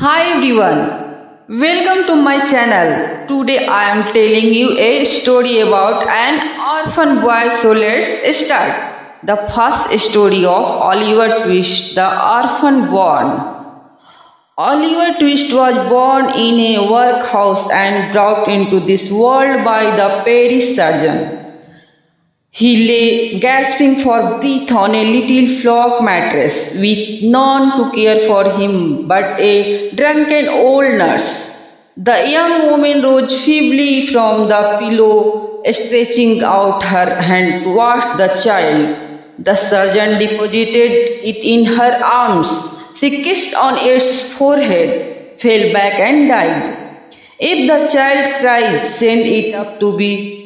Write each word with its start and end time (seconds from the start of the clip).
Hi 0.00 0.34
everyone, 0.34 0.78
welcome 1.62 2.06
to 2.06 2.14
my 2.16 2.42
channel. 2.50 3.26
Today 3.28 3.66
I 3.66 3.80
am 3.94 4.14
telling 4.14 4.54
you 4.54 4.78
a 4.78 5.04
story 5.04 5.60
about 5.60 6.06
an 6.08 6.38
orphan 6.68 7.20
boy. 7.20 7.50
So 7.50 7.72
let's 7.72 8.38
start. 8.38 8.72
The 9.24 9.36
first 9.54 9.90
story 10.06 10.42
of 10.46 10.64
Oliver 10.86 11.44
Twist, 11.44 11.96
the 11.96 12.08
orphan 12.28 12.88
born. 12.88 13.28
Oliver 14.56 15.18
Twist 15.18 15.52
was 15.52 15.76
born 15.90 16.30
in 16.30 16.58
a 16.76 16.90
workhouse 16.90 17.70
and 17.70 18.10
brought 18.10 18.48
into 18.48 18.80
this 18.80 19.12
world 19.12 19.66
by 19.66 19.84
the 19.84 20.08
parish 20.24 20.76
surgeon. 20.76 21.39
He 22.52 22.88
lay 22.88 23.38
gasping 23.38 24.00
for 24.00 24.20
breath 24.40 24.72
on 24.72 24.92
a 24.92 25.04
little 25.04 25.60
flock 25.60 26.02
mattress 26.02 26.80
with 26.80 27.22
none 27.22 27.78
to 27.78 27.94
care 27.94 28.18
for 28.26 28.42
him 28.58 29.06
but 29.06 29.38
a 29.38 29.92
drunken 29.92 30.48
old 30.48 30.98
nurse. 30.98 31.50
The 31.96 32.28
young 32.28 32.70
woman 32.70 33.02
rose 33.02 33.40
feebly 33.44 34.06
from 34.06 34.48
the 34.48 34.78
pillow, 34.80 35.62
stretching 35.70 36.42
out 36.42 36.82
her 36.82 37.22
hand 37.22 37.62
towards 37.62 38.04
the 38.16 38.28
child. 38.42 38.96
The 39.38 39.54
surgeon 39.54 40.18
deposited 40.18 40.92
it 41.30 41.44
in 41.44 41.66
her 41.66 42.02
arms. 42.02 42.50
She 42.96 43.22
kissed 43.22 43.54
on 43.54 43.78
its 43.78 44.32
forehead, 44.32 45.40
fell 45.40 45.72
back 45.72 46.00
and 46.00 46.28
died. 46.28 46.76
If 47.38 47.68
the 47.70 47.92
child 47.92 48.40
cries, 48.40 48.98
send 48.98 49.20
it 49.20 49.54
up 49.54 49.78
to 49.80 49.96
be 49.96 50.39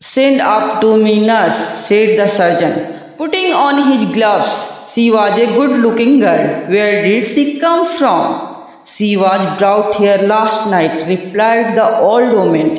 Send 0.00 0.40
up 0.40 0.80
to 0.80 0.96
me, 0.96 1.26
nurse, 1.26 1.56
said 1.86 2.18
the 2.18 2.28
surgeon, 2.28 3.16
putting 3.16 3.52
on 3.52 3.90
his 3.90 4.04
gloves. 4.12 4.92
She 4.94 5.10
was 5.10 5.36
a 5.36 5.46
good 5.46 5.80
looking 5.80 6.20
girl. 6.20 6.66
Where 6.70 7.02
did 7.02 7.26
she 7.26 7.58
come 7.58 7.84
from? 7.84 8.64
She 8.84 9.16
was 9.16 9.58
brought 9.58 9.96
here 9.96 10.18
last 10.18 10.70
night, 10.70 11.06
replied 11.08 11.76
the 11.76 11.98
old 11.98 12.32
woman. 12.32 12.76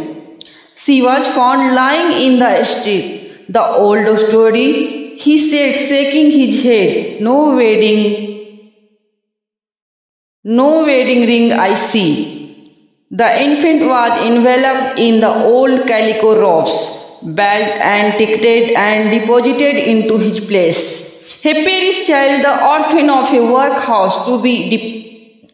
She 0.76 1.02
was 1.02 1.28
found 1.28 1.76
lying 1.76 2.14
in 2.26 2.40
the 2.40 2.64
street. 2.64 3.46
The 3.50 3.64
old 3.64 4.18
story, 4.18 5.18
he 5.18 5.38
said, 5.38 5.76
shaking 5.76 6.32
his 6.32 6.64
head. 6.64 7.22
No 7.22 7.54
wedding, 7.54 8.72
no 10.46 10.84
wedding 10.86 11.28
ring 11.28 11.52
I 11.52 11.74
see. 11.74 12.38
The 13.12 13.44
infant 13.44 13.88
was 13.90 14.26
enveloped 14.26 15.00
in 15.00 15.20
the 15.20 15.34
old 15.34 15.86
calico 15.86 16.40
robes 16.40 16.99
bagged 17.24 17.82
and 17.82 18.18
ticketed 18.18 18.72
and 18.76 19.12
deposited 19.12 19.76
into 19.76 20.18
his 20.18 20.40
place. 20.40 21.44
A 21.46 21.54
parish 21.66 22.06
child, 22.08 22.44
the 22.44 22.66
orphan 22.66 23.10
of 23.10 23.32
a 23.34 23.52
workhouse, 23.52 24.26
to 24.26 24.42
be 24.42 24.70
de- 24.70 25.52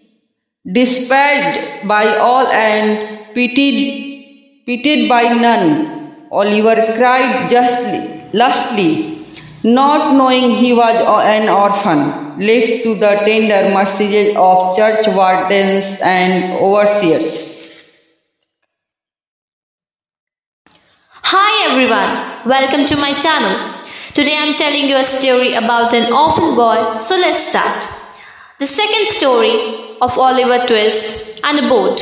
despised 0.71 1.87
by 1.87 2.17
all 2.17 2.47
and 2.47 3.33
pitied, 3.35 4.65
pitied 4.65 5.07
by 5.07 5.23
none. 5.23 6.27
Oliver 6.31 6.93
cried 6.97 7.47
justly, 7.47 8.29
lustily, 8.33 9.25
not 9.63 10.15
knowing 10.15 10.51
he 10.51 10.73
was 10.73 10.95
an 11.25 11.49
orphan, 11.49 12.39
left 12.39 12.83
to 12.83 12.95
the 12.95 13.15
tender 13.25 13.73
mercies 13.73 14.35
of 14.35 14.75
church 14.75 15.07
wardens 15.07 15.99
and 16.03 16.53
overseers. 16.53 17.54
Hi 21.27 21.71
everyone, 21.71 22.47
welcome 22.47 22.85
to 22.85 22.95
my 22.97 23.11
channel. 23.11 23.57
Today 24.13 24.35
I'm 24.37 24.53
telling 24.55 24.87
you 24.87 24.95
a 24.95 25.03
story 25.03 25.55
about 25.55 25.91
an 25.91 26.13
orphan 26.13 26.53
boy, 26.53 26.97
so 26.97 27.15
let's 27.15 27.47
start. 27.47 27.89
The 28.59 28.67
second 28.67 29.07
story 29.07 29.97
of 30.03 30.19
Oliver 30.19 30.67
Twist 30.67 31.43
and 31.43 31.65
a 31.65 31.67
boat. 31.67 31.99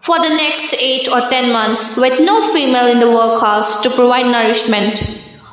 For 0.00 0.16
the 0.20 0.30
next 0.30 0.72
8 0.80 1.08
or 1.08 1.28
10 1.28 1.52
months, 1.52 1.98
with 1.98 2.18
no 2.20 2.50
female 2.54 2.86
in 2.86 2.98
the 2.98 3.10
workhouse 3.10 3.82
to 3.82 3.90
provide 3.90 4.32
nourishment, 4.32 5.04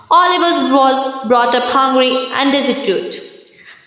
Oliver 0.10 0.74
was 0.74 1.28
brought 1.28 1.54
up 1.56 1.64
hungry 1.74 2.16
and 2.36 2.54
destitute. 2.54 3.20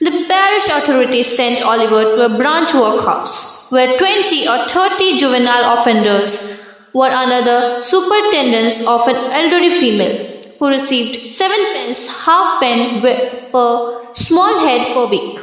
The 0.00 0.26
parish 0.28 0.68
authorities 0.68 1.34
sent 1.34 1.62
Oliver 1.62 2.16
to 2.16 2.26
a 2.26 2.36
branch 2.36 2.74
workhouse 2.74 3.72
where 3.72 3.96
20 3.96 4.46
or 4.46 4.68
30 4.68 5.16
juvenile 5.16 5.78
offenders 5.78 6.57
were 6.94 7.10
under 7.10 7.42
the 7.44 7.80
superintendence 7.80 8.86
of 8.86 9.06
an 9.08 9.16
elderly 9.40 9.70
female 9.70 10.16
who 10.58 10.68
received 10.68 11.28
seven 11.28 11.60
pence 11.74 12.24
half 12.24 12.60
pen 12.60 13.00
per 13.02 14.14
small 14.14 14.66
head 14.66 14.94
per 14.94 15.06
week. 15.06 15.38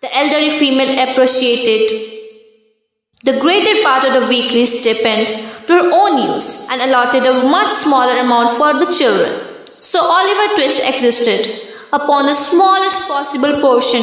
The 0.00 0.14
elderly 0.16 0.50
female 0.50 1.08
appreciated 1.08 2.12
the 3.22 3.40
greater 3.40 3.82
part 3.82 4.04
of 4.04 4.12
the 4.12 4.26
weekly 4.28 4.64
stipend 4.64 5.28
to 5.66 5.72
her 5.72 5.90
own 5.92 6.34
use 6.34 6.68
and 6.70 6.82
allotted 6.82 7.24
a 7.24 7.48
much 7.48 7.72
smaller 7.72 8.18
amount 8.20 8.50
for 8.50 8.74
the 8.74 8.92
children. 8.92 9.32
So 9.78 10.00
Oliver 10.02 10.54
Twist 10.56 10.82
existed 10.86 11.70
upon 11.92 12.26
the 12.26 12.34
smallest 12.34 13.08
possible 13.08 13.60
portion 13.60 14.02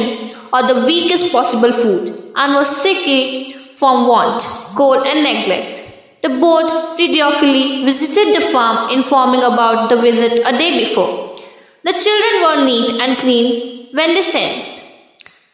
or 0.52 0.66
the 0.66 0.84
weakest 0.86 1.32
possible 1.32 1.72
food 1.72 2.32
and 2.34 2.54
was 2.54 2.82
sickly 2.82 3.52
from 3.74 4.08
want, 4.08 4.42
cold 4.76 5.06
and 5.06 5.22
neglect. 5.22 5.81
The 6.22 6.28
board 6.28 6.96
periodically 6.96 7.84
visited 7.84 8.36
the 8.36 8.46
farm, 8.52 8.90
informing 8.90 9.42
about 9.42 9.90
the 9.90 9.96
visit 9.96 10.40
a 10.46 10.56
day 10.56 10.84
before. 10.84 11.34
The 11.82 11.94
children 12.04 12.34
were 12.44 12.64
neat 12.64 12.90
and 13.02 13.18
clean 13.18 13.88
when 13.92 14.14
they 14.14 14.22
sent. 14.22 14.68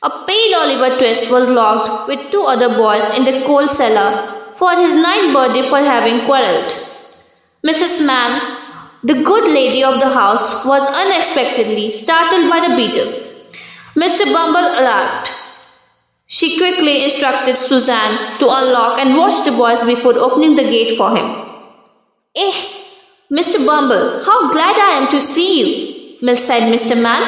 A 0.03 0.11
pale 0.27 0.55
Oliver 0.61 0.99
Twist 0.99 1.33
was 1.33 1.49
locked 1.49 2.07
with 2.07 2.31
two 2.31 2.43
other 2.43 2.69
boys 2.69 3.17
in 3.17 3.25
the 3.25 3.47
coal 3.47 3.67
cellar 3.67 4.11
for 4.57 4.71
his 4.77 4.95
ninth 4.95 5.33
birthday 5.33 5.63
for 5.63 5.79
having 5.79 6.27
quarreled. 6.27 6.69
Mrs. 7.67 8.07
Mann, 8.07 8.59
the 9.03 9.15
good 9.15 9.51
lady 9.51 9.83
of 9.83 10.01
the 10.01 10.11
house, 10.11 10.67
was 10.67 10.87
unexpectedly 10.87 11.91
startled 11.91 12.51
by 12.51 12.61
the 12.61 12.77
beadle. 12.77 13.11
Mr. 13.97 14.31
Bumble 14.33 14.69
arrived. 14.81 15.31
She 16.31 16.59
quickly 16.59 17.05
instructed 17.05 17.57
Suzanne 17.57 18.39
to 18.39 18.47
unlock 18.51 18.99
and 18.99 19.17
watch 19.17 19.47
the 19.47 19.53
boys 19.53 19.83
before 19.85 20.13
opening 20.13 20.57
the 20.57 20.63
gate 20.63 20.99
for 20.99 21.17
him. 21.17 21.25
Eh, 22.37 22.53
Mr. 23.33 23.65
Bumble, 23.65 24.23
how 24.25 24.53
glad 24.53 24.77
I 24.77 25.01
am 25.01 25.09
to 25.09 25.23
see 25.23 25.51
you, 25.57 26.19
Miss 26.21 26.47
said 26.47 26.71
Mr. 26.71 27.03
Mann. 27.03 27.25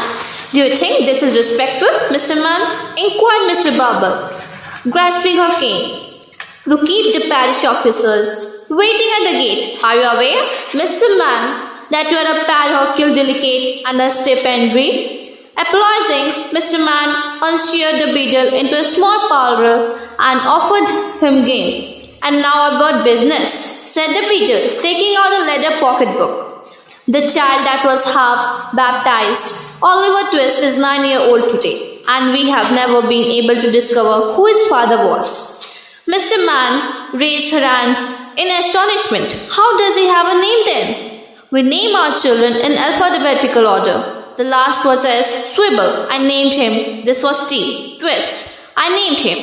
Do 0.52 0.60
you 0.60 0.76
think 0.76 1.06
this 1.06 1.22
is 1.22 1.34
respectful, 1.34 1.88
Mr. 2.14 2.36
Mann? 2.44 2.60
inquired 2.98 3.48
Mr. 3.48 3.72
Bumble, 3.78 4.92
grasping 4.92 5.38
her 5.38 5.50
cane. 5.58 6.20
To 6.64 6.76
keep 6.84 7.14
the 7.14 7.26
parish 7.30 7.64
officers 7.64 8.66
waiting 8.68 9.10
at 9.16 9.32
the 9.32 9.38
gate. 9.38 9.82
Are 9.82 9.96
you 9.96 10.02
aware, 10.02 10.44
Mr. 10.76 11.08
Mann, 11.16 11.88
that 11.90 12.10
you 12.10 12.18
are 12.18 12.36
a 12.36 12.44
parochial 12.44 13.14
delegate 13.14 13.82
and 13.86 13.98
a 13.98 14.10
stipendiary? 14.10 15.29
Applauding, 15.62 16.26
Mr. 16.56 16.78
Mann 16.84 17.10
unsheared 17.42 18.00
the 18.00 18.14
beadle 18.14 18.54
into 18.54 18.80
a 18.80 18.84
small 18.84 19.28
parlor 19.28 19.98
and 20.18 20.40
offered 20.40 20.88
him 21.20 21.44
game. 21.44 22.00
And 22.22 22.40
now 22.40 22.76
about 22.76 23.04
business, 23.04 23.52
said 23.52 24.08
the 24.08 24.26
beadle, 24.28 24.80
taking 24.80 25.14
out 25.18 25.32
a 25.32 25.44
leather 25.44 25.80
pocketbook. 25.80 26.66
The 27.06 27.26
child 27.28 27.66
that 27.68 27.82
was 27.84 28.04
half 28.04 28.74
baptized, 28.74 29.82
Oliver 29.82 30.30
Twist, 30.30 30.62
is 30.62 30.78
nine 30.78 31.04
year 31.04 31.20
old 31.20 31.50
today, 31.50 32.00
and 32.08 32.32
we 32.32 32.48
have 32.48 32.72
never 32.72 33.02
been 33.02 33.24
able 33.24 33.60
to 33.60 33.70
discover 33.70 34.32
who 34.34 34.46
his 34.46 34.66
father 34.68 35.08
was. 35.08 35.60
Mr. 36.08 36.44
Mann 36.46 37.18
raised 37.18 37.52
her 37.52 37.60
hands 37.60 38.00
in 38.38 38.48
astonishment. 38.60 39.32
How 39.50 39.76
does 39.76 39.96
he 39.96 40.06
have 40.06 40.26
a 40.26 40.40
name 40.40 40.62
then? 40.66 41.24
We 41.50 41.62
name 41.62 41.94
our 41.96 42.16
children 42.16 42.52
in 42.52 42.78
alphabetical 42.78 43.66
order. 43.66 44.19
The 44.40 44.46
last 44.46 44.86
was 44.86 45.04
S. 45.04 45.54
Swivel. 45.54 46.06
I 46.08 46.16
named 46.16 46.54
him. 46.54 47.04
This 47.04 47.22
was 47.22 47.46
T. 47.46 47.98
Twist. 48.00 48.72
I 48.74 48.88
named 48.88 49.20
him. 49.20 49.38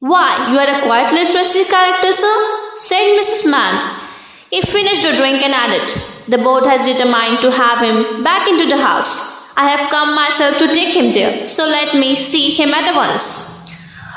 Why, 0.00 0.50
you 0.50 0.58
are 0.58 0.66
a 0.66 0.82
quite 0.82 1.12
literacy 1.12 1.62
character, 1.70 2.12
sir, 2.12 2.36
said 2.74 3.20
Mrs. 3.20 3.48
Mann. 3.48 4.00
He 4.50 4.62
finished 4.62 5.04
the 5.04 5.16
drink 5.16 5.44
and 5.44 5.54
added, 5.54 5.88
The 6.26 6.38
board 6.38 6.66
has 6.66 6.84
determined 6.84 7.40
to 7.42 7.52
have 7.52 7.86
him 7.86 8.24
back 8.24 8.48
into 8.48 8.66
the 8.66 8.82
house. 8.82 9.56
I 9.56 9.68
have 9.70 9.88
come 9.90 10.16
myself 10.16 10.58
to 10.58 10.74
take 10.74 10.92
him 10.96 11.12
there, 11.12 11.46
so 11.46 11.62
let 11.62 11.94
me 11.94 12.16
see 12.16 12.50
him 12.50 12.74
at 12.74 12.96
once. 12.96 13.70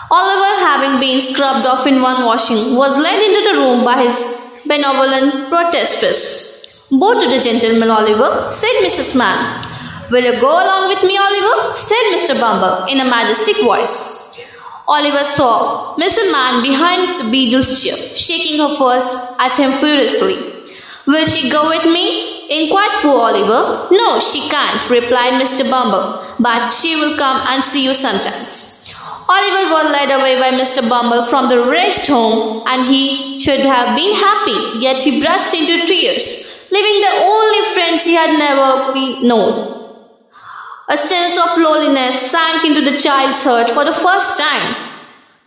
Oliver, 0.10 0.54
having 0.66 1.00
been 1.00 1.22
scrubbed 1.22 1.68
off 1.68 1.86
in 1.86 2.02
one 2.02 2.26
washing, 2.26 2.76
was 2.76 2.98
led 2.98 3.22
into 3.22 3.52
the 3.52 3.60
room 3.60 3.86
by 3.86 4.02
his 4.02 4.64
benevolent 4.66 5.50
protestess. 5.50 6.47
Bow 6.90 7.20
to 7.20 7.28
the 7.30 7.38
gentleman, 7.38 7.90
Oliver, 7.90 8.50
said 8.50 8.82
Mrs. 8.82 9.18
Mann. 9.18 9.62
Will 10.10 10.24
you 10.24 10.40
go 10.40 10.48
along 10.50 10.88
with 10.88 11.04
me, 11.04 11.18
Oliver? 11.18 11.76
said 11.76 12.16
Mr. 12.16 12.40
Bumble 12.40 12.86
in 12.88 13.02
a 13.02 13.04
majestic 13.04 13.58
voice. 13.62 14.40
Oliver 14.88 15.26
saw 15.26 15.98
Mrs. 15.98 16.32
Mann 16.32 16.64
behind 16.64 17.20
the 17.20 17.30
beadle's 17.30 17.84
chair, 17.84 17.98
shaking 18.16 18.60
her 18.62 18.70
fist 18.70 19.38
at 19.38 19.60
him 19.60 19.74
furiously. 19.74 20.38
Will 21.06 21.26
she 21.26 21.50
go 21.50 21.68
with 21.68 21.84
me? 21.92 22.48
inquired 22.50 23.02
poor 23.02 23.20
Oliver. 23.20 23.90
No, 23.92 24.22
she 24.22 24.50
can't, 24.50 24.90
replied 24.90 25.34
Mr. 25.34 25.70
Bumble, 25.70 26.24
but 26.40 26.70
she 26.70 26.96
will 26.96 27.18
come 27.18 27.46
and 27.48 27.62
see 27.62 27.84
you 27.84 27.94
sometimes. 27.94 28.94
Oliver 29.28 29.74
was 29.74 29.92
led 29.92 30.10
away 30.18 30.40
by 30.40 30.58
Mr. 30.58 30.88
Bumble 30.88 31.24
from 31.24 31.50
the 31.50 31.66
wretched 31.70 32.08
home, 32.08 32.64
and 32.66 32.88
he 32.88 33.38
should 33.42 33.60
have 33.60 33.94
been 33.94 34.16
happy, 34.16 34.80
yet 34.80 35.04
he 35.04 35.22
burst 35.22 35.54
into 35.54 35.86
tears, 35.86 36.47
leaving 36.72 37.02
the 37.02 37.14
only 37.24 37.74
friends 37.74 38.04
he 38.04 38.16
had 38.16 38.38
never 38.38 38.94
known. 39.28 39.76
A 40.90 40.96
sense 40.98 41.38
of 41.38 41.58
loneliness 41.58 42.32
sank 42.32 42.66
into 42.66 42.82
the 42.82 42.98
child's 42.98 43.44
heart 43.44 43.70
for 43.70 43.84
the 43.84 43.94
first 43.94 44.40
time. 44.40 44.76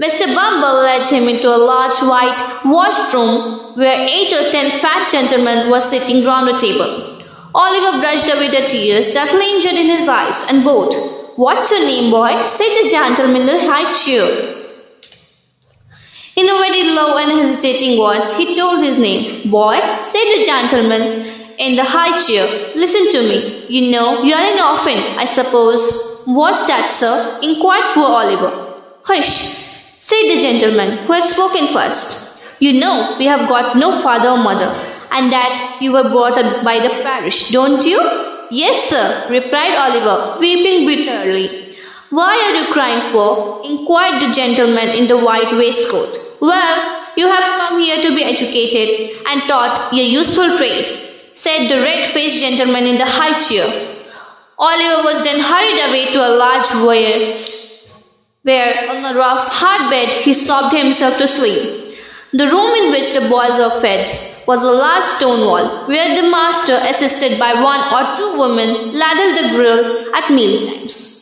Mr. 0.01 0.35
Bumble 0.35 0.83
led 0.83 1.07
him 1.09 1.29
into 1.29 1.49
a 1.49 1.57
large 1.57 1.99
white 2.01 2.61
washroom 2.65 3.77
where 3.77 4.09
eight 4.09 4.33
or 4.33 4.51
ten 4.51 4.71
fat 4.81 5.11
gentlemen 5.11 5.71
were 5.71 5.81
sitting 5.81 6.25
round 6.25 6.49
a 6.49 6.59
table. 6.59 7.23
Oliver 7.55 8.01
brushed 8.01 8.33
away 8.33 8.49
the 8.49 8.69
tears 8.69 9.13
that 9.15 9.33
lingered 9.33 9.79
in 9.79 9.91
his 9.91 10.09
eyes 10.09 10.51
and 10.51 10.65
bowed. 10.65 10.95
What's 11.37 11.71
your 11.71 11.81
name, 11.81 12.11
boy? 12.11 12.45
said 12.45 12.69
the 12.83 12.91
gentleman 12.91 13.43
in 13.43 13.49
a 13.49 13.67
high 13.67 13.93
chair. 13.93 14.60
In 16.41 16.49
a 16.49 16.55
very 16.55 16.85
low 16.97 17.19
and 17.19 17.33
hesitating 17.33 17.99
voice, 17.99 18.39
he 18.39 18.57
told 18.57 18.83
his 18.83 18.97
name. 18.97 19.51
Boy, 19.51 19.79
said 20.03 20.27
the 20.37 20.43
gentleman 20.43 21.03
in 21.59 21.77
the 21.77 21.85
high 21.85 22.19
chair, 22.27 22.47
listen 22.75 23.13
to 23.13 23.21
me. 23.29 23.67
You 23.69 23.93
know, 23.93 24.23
you 24.23 24.33
are 24.33 24.47
an 24.53 24.59
orphan, 24.59 25.19
I 25.19 25.27
suppose. 25.27 26.23
What's 26.25 26.67
that, 26.67 26.91
sir? 26.91 27.41
inquired 27.43 27.93
poor 27.93 28.09
Oliver. 28.23 28.53
Hush, 29.05 29.29
said 29.99 30.23
the 30.33 30.41
gentleman 30.41 30.97
who 31.05 31.13
had 31.13 31.25
spoken 31.25 31.67
first. 31.67 32.43
You 32.59 32.81
know, 32.81 33.17
we 33.19 33.27
have 33.27 33.47
got 33.47 33.77
no 33.77 34.01
father 34.01 34.31
or 34.31 34.39
mother 34.39 34.73
and 35.13 35.31
that 35.31 35.79
you 35.83 35.93
were 35.93 36.09
brought 36.09 36.39
up 36.39 36.65
by 36.65 36.79
the 36.79 36.89
parish, 37.03 37.51
don't 37.51 37.85
you? 37.85 38.01
Yes, 38.51 38.89
sir, 38.89 39.27
replied 39.29 39.75
Oliver, 39.77 40.41
weeping 40.41 40.87
bitterly. 40.87 41.60
Why 42.11 42.35
are 42.35 42.55
you 42.59 42.73
crying 42.73 43.13
for? 43.13 43.63
inquired 43.65 44.21
the 44.21 44.35
gentleman 44.35 44.89
in 44.89 45.07
the 45.07 45.17
white 45.17 45.53
waistcoat. 45.53 46.11
Well, 46.41 47.07
you 47.17 47.29
have 47.29 47.45
come 47.45 47.81
here 47.81 48.03
to 48.03 48.15
be 48.17 48.25
educated 48.25 49.23
and 49.29 49.43
taught 49.47 49.93
a 49.93 49.97
useful 49.97 50.57
trade, 50.57 50.89
said 51.35 51.69
the 51.69 51.81
red 51.81 52.05
faced 52.05 52.43
gentleman 52.43 52.89
in 52.89 52.99
the 52.99 53.07
high 53.07 53.39
chair. 53.39 53.65
Oliver 54.59 55.05
was 55.05 55.23
then 55.23 55.39
hurried 55.41 55.81
away 55.89 56.13
to 56.13 56.19
a 56.19 56.35
large 56.35 56.69
wire 56.85 57.39
where, 58.43 58.91
on 58.91 59.05
a 59.05 59.17
rough 59.17 59.47
hard 59.47 59.89
bed, 59.89 60.09
he 60.09 60.33
sobbed 60.33 60.75
himself 60.77 61.17
to 61.19 61.29
sleep. 61.29 61.97
The 62.33 62.47
room 62.47 62.75
in 62.83 62.91
which 62.91 63.13
the 63.15 63.29
boys 63.29 63.57
were 63.57 63.81
fed 63.81 64.11
was 64.49 64.65
a 64.65 64.73
large 64.73 65.05
stone 65.05 65.47
wall 65.47 65.87
where 65.87 66.21
the 66.21 66.29
master, 66.29 66.75
assisted 66.89 67.39
by 67.39 67.55
one 67.55 67.81
or 67.95 68.17
two 68.17 68.37
women, 68.37 68.95
ladled 68.99 69.39
the 69.39 69.57
grill 69.57 70.15
at 70.15 70.29
meal 70.33 70.67
times. 70.67 71.20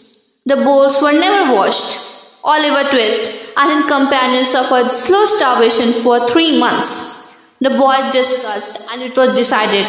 The 0.48 0.56
bowls 0.56 0.96
were 1.02 1.12
never 1.12 1.52
washed. 1.52 2.40
Oliver 2.42 2.88
Twist 2.88 3.52
and 3.58 3.70
his 3.70 3.90
companions 3.90 4.48
suffered 4.48 4.90
slow 4.90 5.26
starvation 5.26 5.92
for 6.02 6.26
three 6.26 6.58
months. 6.58 7.58
The 7.60 7.68
boys 7.68 8.10
discussed 8.10 8.90
and 8.90 9.02
it 9.02 9.14
was 9.14 9.36
decided 9.36 9.84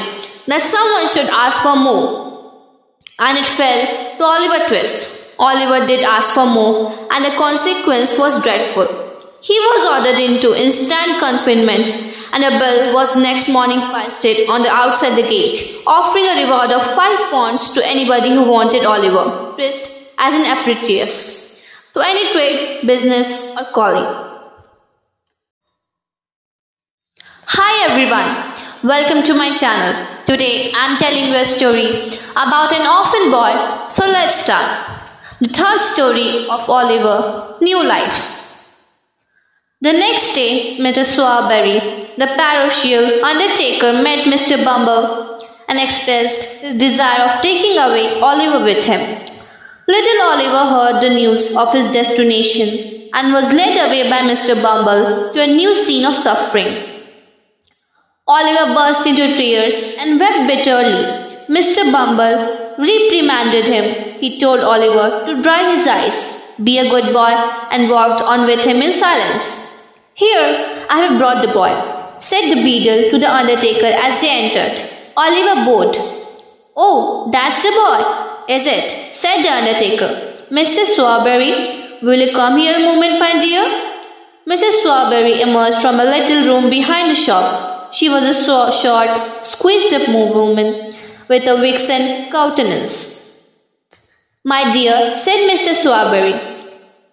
that 0.47 0.61
someone 0.61 1.07
should 1.13 1.29
ask 1.31 1.59
for 1.59 1.77
more. 1.77 2.03
And 3.19 3.37
it 3.37 3.45
fell 3.45 4.17
to 4.17 4.23
Oliver 4.25 4.67
Twist. 4.67 5.35
Oliver 5.39 5.87
did 5.87 6.03
ask 6.03 6.33
for 6.33 6.45
more 6.45 6.91
and 7.09 7.23
the 7.23 7.37
consequence 7.37 8.19
was 8.19 8.43
dreadful. 8.43 8.83
He 9.39 9.57
was 9.57 9.87
ordered 9.95 10.19
into 10.19 10.59
instant 10.61 11.19
confinement 11.19 11.95
and 12.33 12.43
a 12.43 12.59
bill 12.59 12.93
was 12.93 13.15
next 13.15 13.47
morning 13.47 13.79
pasted 13.95 14.49
on 14.49 14.63
the 14.63 14.69
outside 14.69 15.15
the 15.15 15.29
gate, 15.29 15.57
offering 15.87 16.25
a 16.25 16.43
reward 16.43 16.71
of 16.71 16.83
five 16.83 17.31
pounds 17.31 17.69
to 17.75 17.87
anybody 17.87 18.31
who 18.31 18.43
wanted 18.51 18.83
Oliver 18.83 19.55
Twist 19.55 19.98
as 20.19 20.33
an 20.33 20.45
apprentice 20.45 21.65
to 21.93 22.01
any 22.01 22.31
trade, 22.31 22.85
business, 22.85 23.55
or 23.57 23.63
calling. 23.71 24.07
Hi 27.47 27.71
everyone, 27.89 28.29
welcome 28.83 29.23
to 29.23 29.33
my 29.33 29.49
channel. 29.49 30.05
Today 30.25 30.71
I 30.75 30.91
am 30.91 30.97
telling 30.97 31.29
you 31.29 31.35
a 31.35 31.45
story 31.45 31.87
about 32.33 32.73
an 32.73 32.85
orphan 32.85 33.31
boy. 33.31 33.87
So 33.87 34.03
let's 34.03 34.43
start. 34.43 34.67
The 35.39 35.47
third 35.47 35.79
story 35.79 36.47
of 36.49 36.69
Oliver, 36.69 37.55
New 37.61 37.81
Life. 37.87 38.35
The 39.81 39.93
next 39.93 40.35
day, 40.35 40.75
Mr. 40.79 41.05
Sowerberry, 41.07 42.13
the 42.17 42.27
parochial 42.35 43.23
undertaker, 43.23 43.93
met 44.03 44.25
Mr. 44.27 44.63
Bumble 44.65 45.39
and 45.69 45.79
expressed 45.79 46.61
his 46.61 46.75
desire 46.75 47.29
of 47.29 47.41
taking 47.41 47.77
away 47.77 48.19
Oliver 48.19 48.65
with 48.65 48.83
him. 48.83 49.38
Little 49.89 50.21
Oliver 50.21 50.65
heard 50.71 51.01
the 51.01 51.09
news 51.09 51.57
of 51.57 51.73
his 51.73 51.87
destination 51.87 53.09
and 53.11 53.33
was 53.33 53.51
led 53.51 53.75
away 53.87 54.07
by 54.07 54.19
Mr. 54.21 54.53
Bumble 54.61 55.33
to 55.33 55.41
a 55.41 55.47
new 55.47 55.73
scene 55.73 56.05
of 56.05 56.13
suffering. 56.13 56.75
Oliver 58.27 58.75
burst 58.75 59.07
into 59.07 59.35
tears 59.35 59.97
and 59.99 60.19
wept 60.19 60.47
bitterly. 60.47 61.01
Mr. 61.57 61.91
Bumble 61.91 62.77
reprimanded 62.77 63.65
him. 63.65 64.19
He 64.19 64.39
told 64.39 64.59
Oliver 64.59 65.25
to 65.25 65.41
dry 65.41 65.71
his 65.71 65.87
eyes, 65.87 66.55
be 66.63 66.77
a 66.77 66.87
good 66.87 67.11
boy, 67.11 67.33
and 67.71 67.89
walked 67.89 68.21
on 68.21 68.45
with 68.45 68.63
him 68.63 68.83
in 68.83 68.93
silence. 68.93 69.97
Here, 70.13 70.85
I 70.87 70.99
have 71.05 71.17
brought 71.17 71.41
the 71.41 71.51
boy, 71.51 71.73
said 72.19 72.53
the 72.53 72.61
beadle 72.61 73.09
to 73.09 73.17
the 73.17 73.33
undertaker 73.33 73.87
as 73.87 74.21
they 74.21 74.29
entered. 74.29 74.87
Oliver 75.17 75.65
bowed. 75.65 75.97
Oh, 76.77 77.29
that's 77.31 77.63
the 77.63 77.71
boy, 77.71 78.28
is 78.49 78.65
it? 78.65 78.89
said 78.91 79.43
the 79.43 79.49
undertaker. 79.49 80.09
Mr. 80.49 80.83
Sowerberry, 80.83 82.01
will 82.01 82.19
you 82.19 82.31
come 82.33 82.57
here 82.57 82.75
a 82.75 82.79
moment, 82.79 83.19
my 83.19 83.39
dear? 83.39 83.63
Mrs. 84.47 84.83
Sowerberry 84.83 85.41
emerged 85.41 85.77
from 85.77 85.99
a 85.99 86.03
little 86.03 86.43
room 86.47 86.69
behind 86.69 87.11
the 87.11 87.15
shop. 87.15 87.93
She 87.93 88.09
was 88.09 88.23
a 88.23 88.33
short, 88.33 89.45
squeezed 89.45 89.93
up 89.93 90.07
woman 90.09 90.91
with 91.27 91.47
a 91.47 91.57
vixen 91.57 92.31
countenance. 92.31 93.19
My 94.43 94.71
dear, 94.71 95.15
said 95.15 95.47
Mr. 95.49 95.73
Sowerberry, 95.73 96.59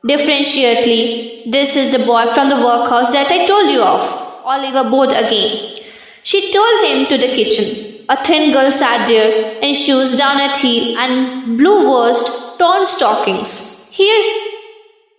Differentiately, 0.06 1.50
this 1.50 1.74
is 1.76 1.90
the 1.90 1.98
boy 1.98 2.26
from 2.32 2.48
the 2.48 2.56
workhouse 2.56 3.12
that 3.12 3.30
I 3.30 3.44
told 3.44 3.70
you 3.70 3.82
of. 3.82 4.02
Oliver 4.44 4.88
bowed 4.88 5.12
again. 5.12 5.76
She 6.22 6.52
told 6.52 6.84
him 6.86 7.06
to 7.06 7.18
the 7.18 7.34
kitchen. 7.34 7.85
A 8.08 8.16
thin 8.24 8.52
girl 8.52 8.70
sat 8.70 9.08
there 9.08 9.58
in 9.60 9.74
shoes 9.74 10.16
down 10.16 10.40
at 10.40 10.56
heel 10.56 10.96
and 10.98 11.58
blue 11.58 11.90
worsted 11.90 12.58
torn 12.58 12.86
stockings. 12.86 13.90
Here, 13.90 14.24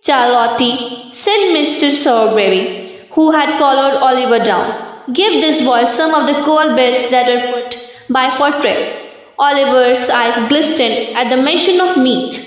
Charlotte, 0.02 1.12
said 1.12 1.54
Mr. 1.56 1.90
Sowerberry, 1.90 3.08
who 3.12 3.30
had 3.30 3.52
followed 3.58 3.98
Oliver 3.98 4.42
down. 4.42 5.12
Give 5.12 5.40
this 5.42 5.62
boy 5.62 5.84
some 5.84 6.14
of 6.14 6.26
the 6.26 6.42
cold 6.44 6.76
bits 6.76 7.10
that 7.10 7.28
are 7.28 7.52
put 7.52 7.76
by 8.08 8.30
for 8.30 8.50
Trip. 8.60 8.94
Oliver's 9.38 10.08
eyes 10.10 10.48
glistened 10.48 11.16
at 11.16 11.30
the 11.30 11.36
mention 11.42 11.80
of 11.80 11.96
meat 11.96 12.44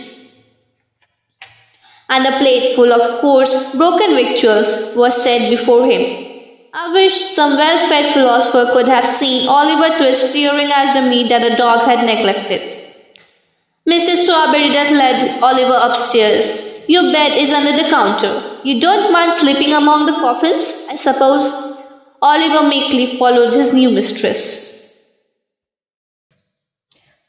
and 2.09 2.25
a 2.27 2.37
plate 2.39 2.75
full 2.75 2.91
of 2.91 3.21
coarse, 3.21 3.75
broken 3.75 4.15
victuals 4.15 4.93
was 4.95 5.23
set 5.23 5.49
before 5.49 5.89
him. 5.89 6.30
I 6.73 6.93
wish 6.93 7.35
some 7.35 7.57
well 7.57 7.89
fed 7.89 8.13
philosopher 8.13 8.71
could 8.71 8.87
have 8.87 9.05
seen 9.05 9.49
Oliver 9.49 9.97
Twist 9.97 10.29
staring 10.29 10.71
at 10.71 10.93
the 10.93 11.09
meat 11.09 11.27
that 11.27 11.41
the 11.41 11.57
dog 11.57 11.81
had 11.85 12.05
neglected. 12.05 12.61
Mrs. 13.85 14.25
Sowerberry 14.25 14.71
that 14.71 14.89
led 14.93 15.43
Oliver 15.43 15.77
upstairs. 15.81 16.85
Your 16.87 17.11
bed 17.11 17.33
is 17.33 17.51
under 17.51 17.75
the 17.75 17.89
counter. 17.89 18.59
You 18.63 18.79
don't 18.79 19.11
mind 19.11 19.33
sleeping 19.33 19.73
among 19.73 20.05
the 20.05 20.13
coffins, 20.13 20.87
I 20.89 20.95
suppose? 20.95 21.51
Oliver 22.21 22.69
meekly 22.69 23.17
followed 23.17 23.53
his 23.53 23.73
new 23.73 23.89
mistress. 23.91 24.69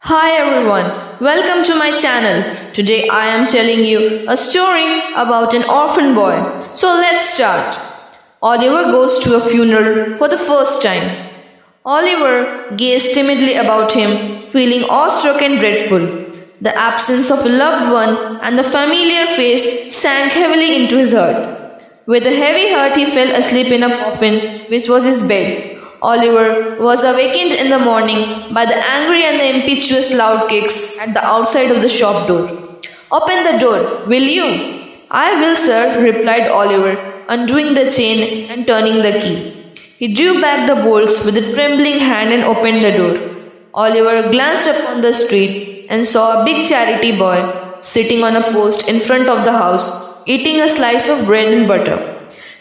Hi 0.02 0.32
everyone, 0.32 0.86
welcome 1.20 1.64
to 1.64 1.74
my 1.76 1.98
channel. 1.98 2.72
Today 2.72 3.08
I 3.08 3.26
am 3.26 3.48
telling 3.48 3.84
you 3.84 4.24
a 4.28 4.36
story 4.36 5.12
about 5.14 5.52
an 5.54 5.68
orphan 5.68 6.14
boy. 6.14 6.36
So 6.72 6.88
let's 6.88 7.28
start. 7.28 7.91
Oliver 8.42 8.90
goes 8.90 9.20
to 9.20 9.36
a 9.36 9.40
funeral 9.40 10.16
for 10.16 10.26
the 10.28 10.36
first 10.36 10.82
time. 10.82 11.28
Oliver 11.84 12.74
gazed 12.74 13.14
timidly 13.14 13.54
about 13.54 13.92
him, 13.92 14.42
feeling 14.48 14.82
awestruck 14.90 15.40
and 15.40 15.60
dreadful. 15.60 16.00
The 16.60 16.76
absence 16.76 17.30
of 17.30 17.46
a 17.46 17.48
loved 17.48 17.92
one 17.92 18.40
and 18.42 18.58
the 18.58 18.64
familiar 18.64 19.26
face 19.36 19.94
sank 19.94 20.32
heavily 20.32 20.74
into 20.74 20.96
his 20.96 21.12
heart. 21.12 21.84
With 22.06 22.26
a 22.26 22.34
heavy 22.34 22.72
heart 22.72 22.96
he 22.96 23.06
fell 23.06 23.32
asleep 23.32 23.68
in 23.68 23.84
a 23.84 23.96
coffin, 23.96 24.66
which 24.68 24.88
was 24.88 25.04
his 25.04 25.22
bed. 25.22 25.80
Oliver 26.02 26.82
was 26.82 27.04
awakened 27.04 27.52
in 27.52 27.70
the 27.70 27.78
morning 27.78 28.52
by 28.52 28.66
the 28.66 28.76
angry 28.90 29.22
and 29.22 29.38
the 29.38 29.54
impetuous 29.54 30.12
loud 30.12 30.48
kicks 30.48 30.98
at 30.98 31.14
the 31.14 31.24
outside 31.24 31.70
of 31.70 31.80
the 31.80 31.88
shop 31.88 32.26
door. 32.26 32.48
Open 33.12 33.44
the 33.44 33.58
door, 33.60 34.04
will 34.06 34.28
you? 34.38 35.04
I 35.12 35.38
will, 35.38 35.54
sir, 35.54 36.02
replied 36.02 36.48
Oliver, 36.48 37.11
undoing 37.34 37.74
the 37.74 37.90
chain 37.96 38.50
and 38.50 38.66
turning 38.66 38.98
the 39.06 39.12
key. 39.22 39.36
He 40.00 40.14
drew 40.14 40.40
back 40.40 40.68
the 40.68 40.78
bolts 40.86 41.24
with 41.24 41.36
a 41.40 41.52
trembling 41.54 41.98
hand 41.98 42.32
and 42.32 42.44
opened 42.52 42.84
the 42.84 42.94
door. 43.00 43.16
Oliver 43.82 44.30
glanced 44.30 44.68
upon 44.68 45.00
the 45.00 45.14
street 45.14 45.86
and 45.88 46.06
saw 46.06 46.26
a 46.30 46.44
big 46.44 46.66
charity 46.68 47.12
boy 47.16 47.38
sitting 47.80 48.22
on 48.22 48.36
a 48.36 48.42
post 48.52 48.88
in 48.88 49.00
front 49.00 49.28
of 49.28 49.44
the 49.44 49.52
house, 49.52 49.86
eating 50.26 50.60
a 50.60 50.68
slice 50.68 51.08
of 51.08 51.24
bread 51.26 51.52
and 51.52 51.66
butter. 51.66 51.98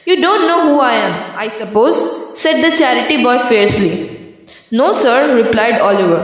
You 0.06 0.22
don't 0.22 0.48
know 0.48 0.62
who 0.68 0.80
I 0.80 0.94
am, 0.94 1.38
I 1.38 1.48
suppose, 1.48 2.40
said 2.40 2.62
the 2.62 2.76
charity 2.76 3.24
boy 3.24 3.40
fiercely. 3.40 3.94
No, 4.72 4.94
sir, 4.94 5.36
replied 5.44 5.80
Oliver. 5.82 6.22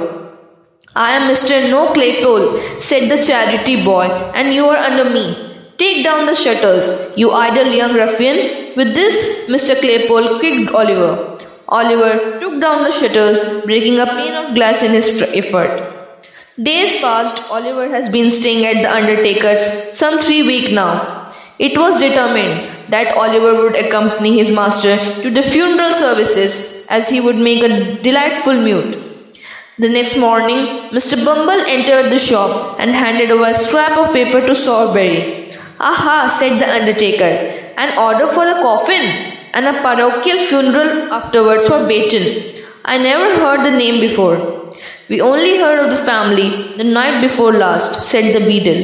I 0.96 1.12
am 1.18 1.30
Mr. 1.30 1.70
Noah 1.70 1.94
Claypole, 1.94 2.82
said 2.82 3.10
the 3.10 3.22
charity 3.22 3.84
boy, 3.84 4.06
and 4.34 4.54
you 4.54 4.66
are 4.66 4.78
under 4.78 5.10
me. 5.10 5.47
Take 5.78 6.04
down 6.04 6.26
the 6.26 6.34
shutters, 6.34 7.16
you 7.16 7.32
idle 7.32 7.72
young 7.72 7.94
ruffian. 7.94 8.74
With 8.76 8.96
this, 8.96 9.48
Mr. 9.48 9.76
Claypole 9.76 10.42
kicked 10.42 10.72
Oliver. 10.72 11.38
Oliver 11.68 12.40
took 12.40 12.60
down 12.60 12.84
the 12.84 12.92
shutters, 12.92 13.64
breaking 13.66 14.00
a 14.00 14.08
pane 14.08 14.34
of 14.34 14.56
glass 14.56 14.82
in 14.82 14.92
his 14.92 15.22
effort. 15.34 15.94
Days 16.62 17.00
passed, 17.00 17.52
Oliver 17.52 17.88
has 17.90 18.10
been 18.10 18.32
staying 18.32 18.66
at 18.66 18.82
the 18.82 18.92
undertaker's 18.92 19.62
some 19.96 20.24
three 20.24 20.42
weeks 20.42 20.72
now. 20.72 21.32
It 21.60 21.78
was 21.78 21.98
determined 21.98 22.92
that 22.92 23.16
Oliver 23.16 23.62
would 23.62 23.76
accompany 23.76 24.40
his 24.40 24.52
master 24.52 24.98
to 25.22 25.30
the 25.30 25.44
funeral 25.44 25.94
services 25.94 26.88
as 26.90 27.10
he 27.10 27.22
would 27.22 27.36
make 27.36 27.64
a 27.64 28.02
delightful 28.02 28.60
mute. 28.60 28.98
The 29.78 29.90
next 29.90 30.18
morning, 30.18 30.90
Mr. 30.90 31.24
Bumble 31.24 31.62
entered 31.68 32.12
the 32.12 32.18
shop 32.18 32.80
and 32.80 32.90
handed 32.92 33.30
over 33.30 33.46
a 33.46 33.54
scrap 33.54 33.96
of 33.96 34.12
paper 34.12 34.42
to 34.42 34.54
Sowerberry. 34.54 35.37
Aha, 35.80 36.28
said 36.28 36.58
the 36.60 36.68
undertaker, 36.68 37.32
an 37.78 37.96
order 38.00 38.28
for 38.28 38.46
the 38.46 38.60
coffin 38.64 39.04
and 39.54 39.66
a 39.68 39.74
parochial 39.82 40.40
funeral 40.40 41.14
afterwards 41.14 41.66
for 41.66 41.80
Bayton. 41.90 42.66
I 42.84 42.98
never 42.98 43.36
heard 43.40 43.64
the 43.64 43.78
name 43.78 44.00
before. 44.00 44.74
We 45.08 45.22
only 45.22 45.60
heard 45.60 45.86
of 45.86 45.92
the 45.92 46.04
family 46.04 46.76
the 46.78 46.84
night 46.84 47.22
before 47.22 47.54
last, 47.54 48.02
said 48.10 48.34
the 48.34 48.44
beadle. 48.46 48.82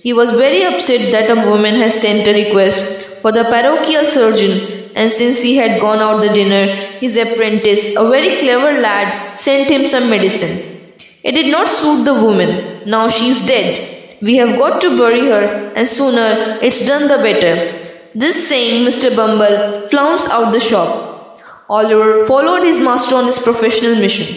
He 0.00 0.14
was 0.14 0.32
very 0.32 0.64
upset 0.64 1.12
that 1.12 1.30
a 1.30 1.48
woman 1.50 1.74
had 1.74 1.92
sent 1.92 2.26
a 2.26 2.32
request 2.32 2.82
for 3.20 3.30
the 3.30 3.44
parochial 3.44 4.06
surgeon, 4.06 4.90
and 4.96 5.12
since 5.12 5.42
he 5.42 5.56
had 5.56 5.80
gone 5.82 5.98
out 5.98 6.22
the 6.22 6.30
dinner, 6.30 6.74
his 7.04 7.16
apprentice, 7.16 7.94
a 7.96 8.08
very 8.08 8.40
clever 8.40 8.80
lad, 8.80 9.38
sent 9.38 9.70
him 9.70 9.86
some 9.86 10.08
medicine. 10.08 10.54
It 11.22 11.32
did 11.32 11.52
not 11.52 11.68
suit 11.68 12.04
the 12.04 12.14
woman. 12.14 12.88
Now 12.88 13.10
she 13.10 13.28
is 13.28 13.46
dead. 13.46 13.91
We 14.22 14.36
have 14.36 14.56
got 14.56 14.80
to 14.82 14.96
bury 14.96 15.22
her, 15.22 15.72
and 15.74 15.88
sooner 15.88 16.58
it's 16.62 16.86
done 16.86 17.08
the 17.08 17.16
better. 17.18 17.54
This 18.14 18.48
saying, 18.48 18.86
Mr. 18.86 19.16
Bumble 19.16 19.88
flounced 19.88 20.30
out 20.30 20.52
the 20.52 20.60
shop. 20.60 21.40
Oliver 21.68 22.24
followed 22.26 22.62
his 22.62 22.78
master 22.78 23.16
on 23.16 23.24
his 23.24 23.40
professional 23.40 23.96
mission. 23.96 24.28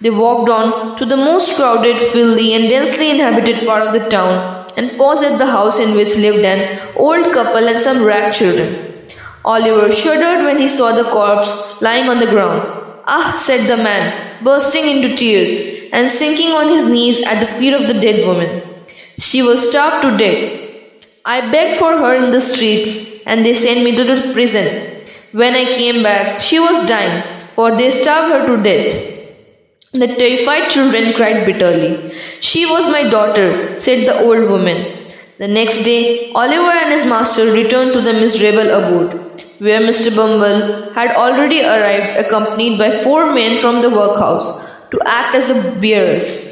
They 0.00 0.10
walked 0.10 0.48
on 0.48 0.96
to 0.98 1.04
the 1.04 1.16
most 1.16 1.56
crowded, 1.56 1.98
filthy, 1.98 2.54
and 2.54 2.68
densely 2.68 3.10
inhabited 3.10 3.66
part 3.66 3.82
of 3.82 3.92
the 3.94 4.08
town 4.08 4.70
and 4.76 4.96
paused 4.96 5.24
at 5.24 5.38
the 5.38 5.46
house 5.46 5.80
in 5.80 5.96
which 5.96 6.16
lived 6.18 6.44
an 6.44 6.78
old 6.94 7.32
couple 7.32 7.66
and 7.66 7.80
some 7.80 8.04
ragged 8.04 8.36
children. 8.36 9.08
Oliver 9.44 9.90
shuddered 9.90 10.44
when 10.44 10.58
he 10.58 10.68
saw 10.68 10.92
the 10.92 11.10
corpse 11.10 11.82
lying 11.82 12.08
on 12.08 12.20
the 12.20 12.26
ground. 12.26 12.62
Ah, 13.06 13.34
said 13.36 13.66
the 13.66 13.82
man, 13.82 14.44
bursting 14.44 14.86
into 14.86 15.16
tears 15.16 15.90
and 15.92 16.08
sinking 16.08 16.52
on 16.52 16.68
his 16.68 16.86
knees 16.86 17.20
at 17.24 17.40
the 17.40 17.52
feet 17.58 17.72
of 17.72 17.88
the 17.88 18.00
dead 18.00 18.24
woman. 18.24 18.75
She 19.18 19.42
was 19.42 19.68
starved 19.68 20.02
to 20.04 20.16
death. 20.16 20.62
I 21.24 21.50
begged 21.50 21.76
for 21.76 21.96
her 21.98 22.14
in 22.14 22.30
the 22.30 22.40
streets 22.40 23.26
and 23.26 23.44
they 23.44 23.54
sent 23.54 23.84
me 23.84 23.96
to 23.96 24.04
the 24.04 24.32
prison. 24.32 24.66
When 25.32 25.54
I 25.54 25.64
came 25.64 26.02
back, 26.02 26.40
she 26.40 26.58
was 26.60 26.86
dying, 26.86 27.22
for 27.52 27.76
they 27.76 27.90
starved 27.90 28.32
her 28.32 28.46
to 28.46 28.62
death. 28.62 29.16
The 29.92 30.08
terrified 30.08 30.70
children 30.70 31.14
cried 31.14 31.44
bitterly. 31.46 32.12
She 32.40 32.66
was 32.66 32.86
my 32.88 33.08
daughter, 33.08 33.76
said 33.76 34.06
the 34.06 34.20
old 34.20 34.48
woman. 34.50 35.08
The 35.38 35.48
next 35.48 35.84
day, 35.84 36.32
Oliver 36.32 36.72
and 36.82 36.92
his 36.92 37.04
master 37.04 37.52
returned 37.52 37.92
to 37.94 38.00
the 38.00 38.12
miserable 38.12 38.70
abode, 38.70 39.42
where 39.58 39.80
Mr. 39.80 40.14
Bumble 40.14 40.92
had 40.92 41.16
already 41.16 41.60
arrived 41.60 42.18
accompanied 42.18 42.78
by 42.78 42.90
four 42.90 43.34
men 43.34 43.58
from 43.58 43.82
the 43.82 43.90
workhouse 43.90 44.48
to 44.90 45.00
act 45.04 45.34
as 45.34 45.50
bearers. 45.80 46.45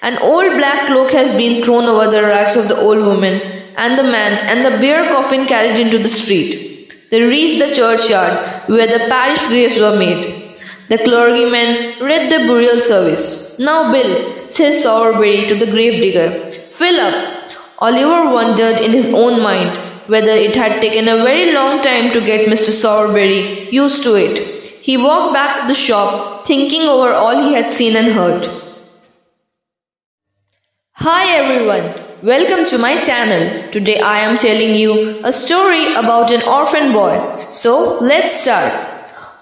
An 0.00 0.16
old 0.18 0.52
black 0.52 0.86
cloak 0.86 1.10
has 1.10 1.32
been 1.32 1.64
thrown 1.64 1.84
over 1.84 2.10
the 2.10 2.22
rags 2.22 2.56
of 2.56 2.68
the 2.68 2.76
old 2.76 2.98
woman 2.98 3.40
and 3.76 3.98
the 3.98 4.04
man, 4.04 4.32
and 4.50 4.64
the 4.64 4.78
bare 4.78 5.08
coffin 5.08 5.46
carried 5.46 5.78
into 5.80 5.98
the 5.98 6.08
street. 6.08 6.96
They 7.10 7.22
reached 7.22 7.58
the 7.58 7.74
churchyard 7.74 8.68
where 8.68 8.86
the 8.86 9.08
parish 9.08 9.46
graves 9.48 9.80
were 9.80 9.96
made. 9.96 10.56
The 10.88 10.98
clergyman 10.98 11.98
read 12.00 12.30
the 12.30 12.38
burial 12.46 12.80
service. 12.80 13.58
Now, 13.58 13.92
Bill, 13.92 14.50
says 14.50 14.84
Sowerberry 14.84 15.48
to 15.48 15.54
the 15.54 15.66
gravedigger, 15.66 16.52
fill 16.52 17.00
up. 17.00 17.52
Oliver 17.78 18.32
wondered 18.32 18.80
in 18.80 18.92
his 18.92 19.12
own 19.12 19.42
mind 19.42 19.76
whether 20.08 20.32
it 20.32 20.56
had 20.56 20.80
taken 20.80 21.08
a 21.08 21.22
very 21.24 21.52
long 21.52 21.82
time 21.82 22.12
to 22.12 22.20
get 22.20 22.48
Mr. 22.48 22.72
Sowerberry 22.82 23.70
used 23.70 24.02
to 24.04 24.14
it. 24.14 24.64
He 24.88 24.96
walked 24.96 25.34
back 25.34 25.60
to 25.60 25.68
the 25.68 25.74
shop, 25.74 26.46
thinking 26.46 26.82
over 26.82 27.12
all 27.12 27.42
he 27.42 27.52
had 27.52 27.72
seen 27.72 27.94
and 27.96 28.12
heard. 28.12 28.48
Hi 31.00 31.26
everyone, 31.32 31.84
welcome 32.24 32.66
to 32.70 32.76
my 32.76 32.96
channel. 33.00 33.70
Today 33.70 34.00
I 34.00 34.18
am 34.18 34.36
telling 34.36 34.74
you 34.74 35.20
a 35.24 35.32
story 35.32 35.94
about 35.94 36.32
an 36.32 36.42
orphan 36.42 36.92
boy. 36.92 37.14
So 37.52 38.00
let's 38.00 38.40
start. 38.40 38.72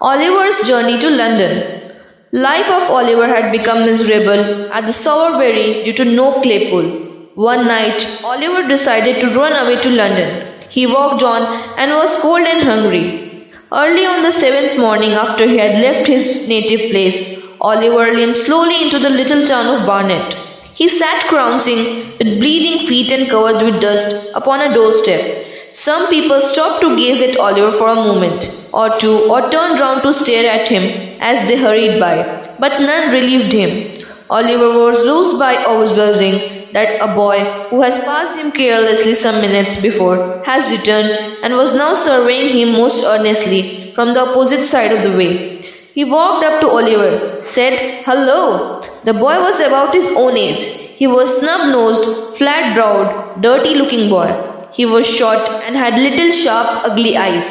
Oliver's 0.03 0.61
journey 0.67 0.99
to 1.01 1.09
London. 1.09 1.95
Life 2.33 2.71
of 2.71 2.91
Oliver 2.91 3.27
had 3.27 3.51
become 3.53 3.87
miserable 3.87 4.71
at 4.71 4.85
the 4.85 4.93
Sowerberry 4.93 5.83
due 5.83 5.95
to 5.95 6.05
Noah 6.05 6.43
Claypole. 6.43 7.35
One 7.37 7.65
night, 7.65 8.07
Oliver 8.23 8.69
decided 8.69 9.23
to 9.23 9.35
run 9.35 9.55
away 9.55 9.81
to 9.81 9.97
London. 9.97 10.47
He 10.69 10.87
walked 10.87 11.23
on 11.23 11.41
and 11.79 11.93
was 11.93 12.19
cold 12.19 12.47
and 12.47 12.65
hungry. 12.69 13.51
Early 13.73 14.05
on 14.05 14.23
the 14.23 14.31
seventh 14.31 14.79
morning 14.79 15.13
after 15.13 15.49
he 15.49 15.57
had 15.57 15.81
left 15.81 16.07
his 16.07 16.51
native 16.51 16.91
place, 16.91 17.19
Oliver 17.63 18.13
limped 18.13 18.41
slowly 18.41 18.83
into 18.83 18.99
the 18.99 19.09
little 19.09 19.47
town 19.47 19.75
of 19.75 19.87
Barnet. 19.87 20.37
He 20.79 20.91
sat 20.91 21.27
crouching 21.29 21.79
with 22.19 22.39
bleeding 22.41 22.87
feet 22.87 23.11
and 23.11 23.31
covered 23.31 23.65
with 23.65 23.81
dust 23.81 24.31
upon 24.35 24.61
a 24.61 24.75
doorstep. 24.75 25.47
Some 25.73 26.09
people 26.11 26.43
stopped 26.43 26.83
to 26.83 26.95
gaze 26.97 27.23
at 27.23 27.39
Oliver 27.39 27.73
for 27.73 27.89
a 27.89 27.95
moment 27.95 28.51
or 28.75 28.91
two 28.99 29.17
or 29.31 29.41
turned 29.51 29.81
round 29.81 30.03
to 30.03 30.13
stare 30.13 30.51
at 30.51 30.69
him 30.69 30.85
as 31.19 31.49
they 31.49 31.57
hurried 31.57 31.99
by, 31.99 32.17
but 32.59 32.79
none 32.81 33.11
relieved 33.11 33.53
him. 33.53 34.05
Oliver 34.29 34.79
was 34.79 35.09
roused 35.09 35.39
by 35.39 35.55
observing 35.55 36.73
that 36.75 37.01
a 37.01 37.15
boy 37.15 37.39
who 37.71 37.81
has 37.81 37.97
passed 38.05 38.39
him 38.39 38.53
carelessly 38.53 39.15
some 39.15 39.41
minutes 39.41 39.81
before 39.81 40.43
has 40.45 40.71
returned 40.71 41.11
and 41.43 41.55
was 41.55 41.73
now 41.73 41.95
surveying 41.95 42.51
him 42.51 42.73
most 42.73 43.03
earnestly 43.03 43.93
from 43.95 44.13
the 44.13 44.21
opposite 44.21 44.67
side 44.67 44.93
of 44.93 45.03
the 45.03 45.17
way. 45.17 45.63
He 45.95 46.05
walked 46.05 46.45
up 46.45 46.61
to 46.61 46.69
Oliver, 46.69 47.41
said, 47.41 48.05
Hello. 48.05 48.76
The 49.05 49.13
boy 49.13 49.41
was 49.41 49.61
about 49.61 49.95
his 49.95 50.11
own 50.17 50.37
age. 50.37 50.63
He 51.01 51.07
was 51.07 51.41
snub 51.41 51.69
nosed, 51.69 52.37
flat 52.37 52.75
browed, 52.75 53.43
dirty 53.43 53.75
looking 53.75 54.09
boy. 54.09 54.29
He 54.73 54.87
was 54.87 55.07
short 55.07 55.49
and 55.65 55.77
had 55.77 55.95
little 55.95 56.31
sharp, 56.33 56.85
ugly 56.85 57.17
eyes. 57.17 57.49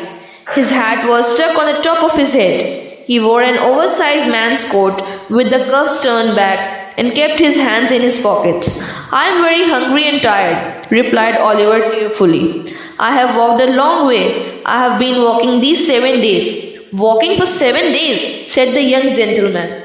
His 0.53 0.69
hat 0.71 1.07
was 1.07 1.33
stuck 1.33 1.57
on 1.57 1.71
the 1.71 1.81
top 1.81 2.03
of 2.03 2.17
his 2.17 2.33
head. 2.33 2.91
He 3.05 3.19
wore 3.19 3.41
an 3.41 3.57
oversized 3.57 4.27
man's 4.29 4.69
coat 4.71 5.01
with 5.29 5.49
the 5.51 5.65
cuffs 5.71 6.03
turned 6.03 6.35
back 6.35 6.93
and 6.97 7.13
kept 7.13 7.39
his 7.39 7.55
hands 7.55 7.91
in 7.91 8.01
his 8.01 8.19
pockets. 8.19 8.81
I 9.11 9.25
am 9.27 9.43
very 9.43 9.69
hungry 9.69 10.05
and 10.09 10.21
tired, 10.21 10.91
replied 10.91 11.37
Oliver 11.37 11.91
tearfully. 11.91 12.73
I 12.97 13.11
have 13.11 13.35
walked 13.35 13.61
a 13.61 13.71
long 13.71 14.07
way. 14.07 14.63
I 14.63 14.79
have 14.85 14.99
been 14.99 15.21
walking 15.21 15.61
these 15.61 15.85
seven 15.85 16.19
days. 16.21 16.79
Walking 16.93 17.37
for 17.37 17.45
seven 17.45 17.91
days, 17.91 18.51
said 18.51 18.73
the 18.73 18.81
young 18.81 19.13
gentleman. 19.13 19.84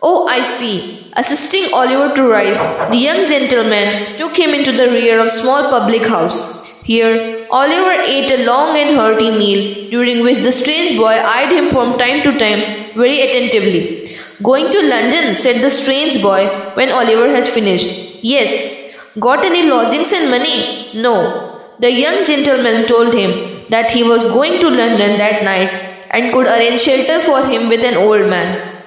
Oh, 0.00 0.28
I 0.28 0.42
see. 0.42 1.10
Assisting 1.16 1.74
Oliver 1.74 2.14
to 2.14 2.28
rise, 2.28 2.58
the 2.90 2.96
young 2.96 3.26
gentleman 3.26 4.16
took 4.16 4.36
him 4.36 4.50
into 4.50 4.70
the 4.70 4.86
rear 4.90 5.18
of 5.18 5.28
small 5.28 5.70
public 5.70 6.06
house. 6.06 6.64
Here, 6.84 7.46
Oliver 7.50 8.02
ate 8.02 8.30
a 8.30 8.46
long 8.46 8.76
and 8.76 8.96
hearty 8.96 9.30
meal, 9.30 9.90
during 9.90 10.22
which 10.22 10.38
the 10.38 10.52
strange 10.52 10.96
boy 10.96 11.16
eyed 11.34 11.50
him 11.50 11.68
from 11.68 11.98
time 11.98 12.22
to 12.22 12.38
time 12.38 12.94
very 12.94 13.22
attentively. 13.22 14.16
Going 14.40 14.70
to 14.70 14.88
London, 14.88 15.34
said 15.34 15.60
the 15.62 15.70
strange 15.70 16.22
boy 16.22 16.46
when 16.74 16.92
Oliver 16.92 17.34
had 17.34 17.46
finished. 17.46 18.22
Yes. 18.22 18.94
Got 19.18 19.44
any 19.44 19.68
lodgings 19.68 20.12
and 20.12 20.30
money? 20.30 20.92
No. 20.94 21.60
The 21.80 21.90
young 21.90 22.24
gentleman 22.24 22.86
told 22.86 23.12
him 23.14 23.64
that 23.68 23.90
he 23.90 24.04
was 24.04 24.26
going 24.26 24.60
to 24.60 24.68
London 24.68 25.18
that 25.18 25.42
night 25.42 26.06
and 26.12 26.32
could 26.32 26.46
arrange 26.46 26.82
shelter 26.82 27.20
for 27.20 27.44
him 27.44 27.68
with 27.68 27.84
an 27.84 27.96
old 27.96 28.30
man. 28.30 28.77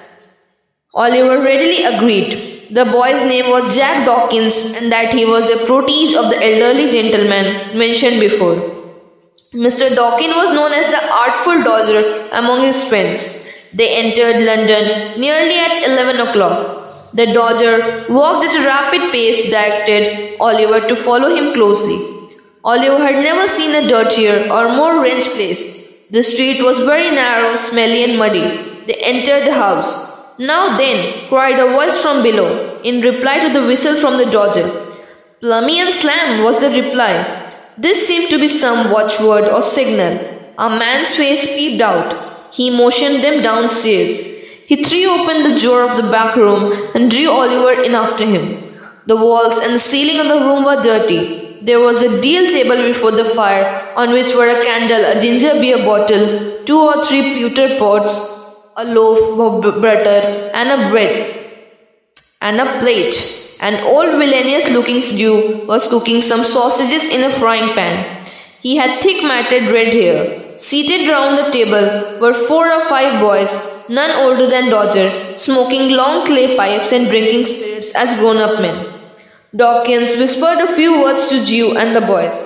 Oliver 0.94 1.40
readily 1.42 1.84
agreed. 1.84 2.68
The 2.70 2.84
boy's 2.84 3.22
name 3.22 3.48
was 3.48 3.74
Jack 3.74 4.04
Dawkins 4.04 4.76
and 4.76 4.92
that 4.92 5.14
he 5.14 5.24
was 5.24 5.48
a 5.48 5.64
protege 5.64 6.14
of 6.16 6.28
the 6.28 6.36
elderly 6.36 6.90
gentleman 6.90 7.78
mentioned 7.78 8.20
before. 8.20 8.56
Mr. 9.54 9.94
Dawkins 9.94 10.34
was 10.34 10.52
known 10.52 10.72
as 10.72 10.84
the 10.88 11.02
artful 11.10 11.62
dodger 11.62 12.28
among 12.34 12.64
his 12.64 12.86
friends. 12.86 13.48
They 13.72 13.88
entered 14.04 14.44
London 14.44 15.18
nearly 15.18 15.58
at 15.58 15.82
11 15.82 16.28
o'clock. 16.28 16.84
The 17.14 17.32
dodger 17.32 18.04
walked 18.10 18.44
at 18.44 18.54
a 18.54 18.66
rapid 18.66 19.12
pace, 19.12 19.50
directed 19.50 20.36
Oliver 20.40 20.86
to 20.88 20.94
follow 20.94 21.34
him 21.34 21.54
closely. 21.54 22.00
Oliver 22.64 23.02
had 23.02 23.24
never 23.24 23.48
seen 23.48 23.74
a 23.74 23.88
dirtier 23.88 24.46
or 24.52 24.68
more 24.76 25.02
wretched 25.02 25.32
place. 25.32 26.06
The 26.10 26.22
street 26.22 26.62
was 26.62 26.80
very 26.80 27.10
narrow, 27.10 27.56
smelly, 27.56 28.04
and 28.04 28.18
muddy. 28.18 28.84
They 28.86 29.00
entered 29.00 29.46
the 29.46 29.54
house. 29.54 30.11
Now 30.38 30.76
then, 30.76 31.28
cried 31.28 31.58
a 31.58 31.70
voice 31.72 32.00
from 32.00 32.22
below, 32.22 32.80
in 32.82 33.02
reply 33.02 33.38
to 33.40 33.52
the 33.52 33.66
whistle 33.66 33.96
from 33.96 34.16
the 34.16 34.30
dodger. 34.30 34.68
Plummy 35.40 35.80
and 35.80 35.92
slam 35.92 36.42
was 36.42 36.58
the 36.58 36.70
reply. 36.70 37.14
This 37.76 38.06
seemed 38.06 38.30
to 38.30 38.38
be 38.38 38.48
some 38.48 38.90
watchword 38.90 39.44
or 39.44 39.60
signal. 39.60 40.18
A 40.58 40.70
man's 40.70 41.14
face 41.14 41.44
peeped 41.44 41.82
out. 41.82 42.54
He 42.54 42.70
motioned 42.70 43.22
them 43.22 43.42
downstairs. 43.42 44.20
He 44.66 44.82
threw 44.82 45.10
open 45.10 45.42
the 45.42 45.58
door 45.58 45.82
of 45.82 45.96
the 45.96 46.10
back 46.10 46.36
room 46.36 46.90
and 46.94 47.10
drew 47.10 47.28
Oliver 47.30 47.82
in 47.82 47.94
after 47.94 48.24
him. 48.24 48.74
The 49.06 49.16
walls 49.16 49.58
and 49.58 49.74
the 49.74 49.78
ceiling 49.78 50.20
of 50.20 50.28
the 50.28 50.44
room 50.44 50.64
were 50.64 50.80
dirty. 50.80 51.58
There 51.60 51.80
was 51.80 52.02
a 52.02 52.20
deal 52.20 52.50
table 52.50 52.76
before 52.76 53.10
the 53.12 53.24
fire 53.24 53.92
on 53.96 54.12
which 54.12 54.34
were 54.34 54.48
a 54.48 54.64
candle, 54.64 55.04
a 55.04 55.20
ginger 55.20 55.54
beer 55.60 55.78
bottle, 55.78 56.64
two 56.64 56.80
or 56.80 57.04
three 57.04 57.22
pewter 57.34 57.78
pots, 57.78 58.41
a 58.76 58.84
loaf 58.84 59.38
of 59.38 59.80
butter, 59.80 60.50
and 60.54 60.68
a 60.70 60.90
bread, 60.90 61.50
and 62.40 62.60
a 62.60 62.78
plate. 62.80 63.16
An 63.60 63.84
old 63.84 64.18
villainous 64.18 64.68
looking 64.70 65.02
Jew 65.16 65.64
was 65.66 65.86
cooking 65.86 66.20
some 66.20 66.44
sausages 66.44 67.08
in 67.14 67.22
a 67.22 67.30
frying 67.30 67.74
pan. 67.74 68.26
He 68.60 68.76
had 68.76 69.00
thick 69.02 69.22
matted 69.22 69.70
red 69.70 69.92
hair. 69.92 70.58
Seated 70.58 71.08
round 71.08 71.38
the 71.38 71.50
table 71.50 72.20
were 72.20 72.34
four 72.34 72.72
or 72.72 72.84
five 72.88 73.20
boys, 73.20 73.88
none 73.88 74.10
older 74.10 74.48
than 74.48 74.70
Dodger, 74.70 75.36
smoking 75.36 75.92
long 75.96 76.26
clay 76.26 76.56
pipes 76.56 76.92
and 76.92 77.08
drinking 77.08 77.46
spirits 77.46 77.94
as 77.94 78.18
grown 78.18 78.38
up 78.38 78.60
men. 78.60 79.00
Dawkins 79.54 80.16
whispered 80.16 80.58
a 80.58 80.74
few 80.74 81.02
words 81.02 81.26
to 81.28 81.44
Jew 81.44 81.76
and 81.76 81.94
the 81.94 82.00
boys. 82.00 82.36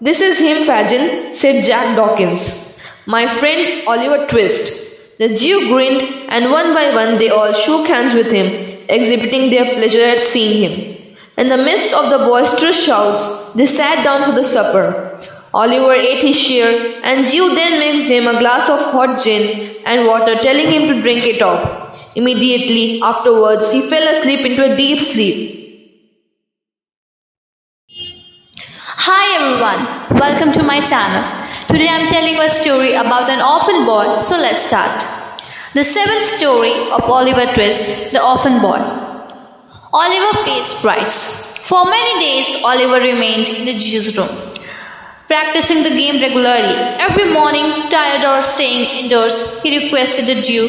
This 0.00 0.20
is 0.20 0.38
him, 0.38 0.64
Fagin, 0.64 1.32
said 1.32 1.64
Jack 1.64 1.96
Dawkins. 1.96 2.78
My 3.06 3.26
friend 3.26 3.86
Oliver 3.86 4.26
Twist. 4.26 4.85
The 5.18 5.34
Jew 5.34 5.68
grinned, 5.68 6.02
and 6.28 6.50
one 6.50 6.74
by 6.74 6.94
one 6.94 7.18
they 7.18 7.30
all 7.30 7.54
shook 7.54 7.86
hands 7.88 8.12
with 8.12 8.30
him, 8.30 8.46
exhibiting 8.88 9.48
their 9.48 9.74
pleasure 9.74 10.04
at 10.04 10.22
seeing 10.24 10.56
him. 10.64 11.16
In 11.38 11.48
the 11.48 11.56
midst 11.56 11.94
of 11.94 12.10
the 12.10 12.18
boisterous 12.18 12.84
shouts, 12.84 13.54
they 13.54 13.64
sat 13.64 14.04
down 14.04 14.24
for 14.24 14.32
the 14.32 14.44
supper. 14.44 15.18
Oliver 15.54 15.92
ate 15.92 16.22
his 16.22 16.38
share, 16.38 17.00
and 17.02 17.26
Jew 17.26 17.54
then 17.54 17.78
mixed 17.80 18.10
him 18.10 18.26
a 18.26 18.38
glass 18.38 18.68
of 18.68 18.78
hot 18.92 19.22
gin 19.22 19.76
and 19.86 20.06
water, 20.06 20.34
telling 20.36 20.70
him 20.70 20.88
to 20.88 21.00
drink 21.00 21.24
it 21.24 21.40
off. 21.40 22.14
Immediately 22.14 23.00
afterwards, 23.00 23.72
he 23.72 23.80
fell 23.88 24.06
asleep 24.14 24.40
into 24.40 24.70
a 24.70 24.76
deep 24.76 25.00
sleep. 25.00 25.54
Hi 29.08 29.24
everyone, 29.38 30.20
welcome 30.20 30.52
to 30.52 30.62
my 30.62 30.80
channel. 30.80 31.45
Today 31.68 31.88
I 31.88 31.98
am 31.98 32.12
telling 32.12 32.38
a 32.38 32.48
story 32.48 32.94
about 32.94 33.28
an 33.28 33.40
orphan 33.42 33.84
boy, 33.84 34.20
so 34.20 34.36
let's 34.36 34.60
start. 34.66 35.04
The 35.74 35.82
seventh 35.82 36.24
story 36.38 36.72
of 36.92 37.02
Oliver 37.10 37.52
Twist, 37.54 38.12
the 38.12 38.22
orphan 38.22 38.60
boy. 38.62 38.78
Oliver 39.92 40.44
pays 40.44 40.72
price. 40.80 41.58
For 41.68 41.84
many 41.84 42.20
days, 42.20 42.62
Oliver 42.64 43.00
remained 43.00 43.48
in 43.48 43.66
the 43.66 43.76
Jew's 43.76 44.16
room, 44.16 44.28
practicing 45.26 45.82
the 45.82 45.90
game 45.90 46.22
regularly. 46.22 46.78
Every 47.08 47.32
morning, 47.32 47.90
tired 47.90 48.24
or 48.24 48.42
staying 48.42 49.04
indoors, 49.04 49.60
he 49.62 49.84
requested 49.84 50.26
the 50.26 50.40
Jew 50.40 50.68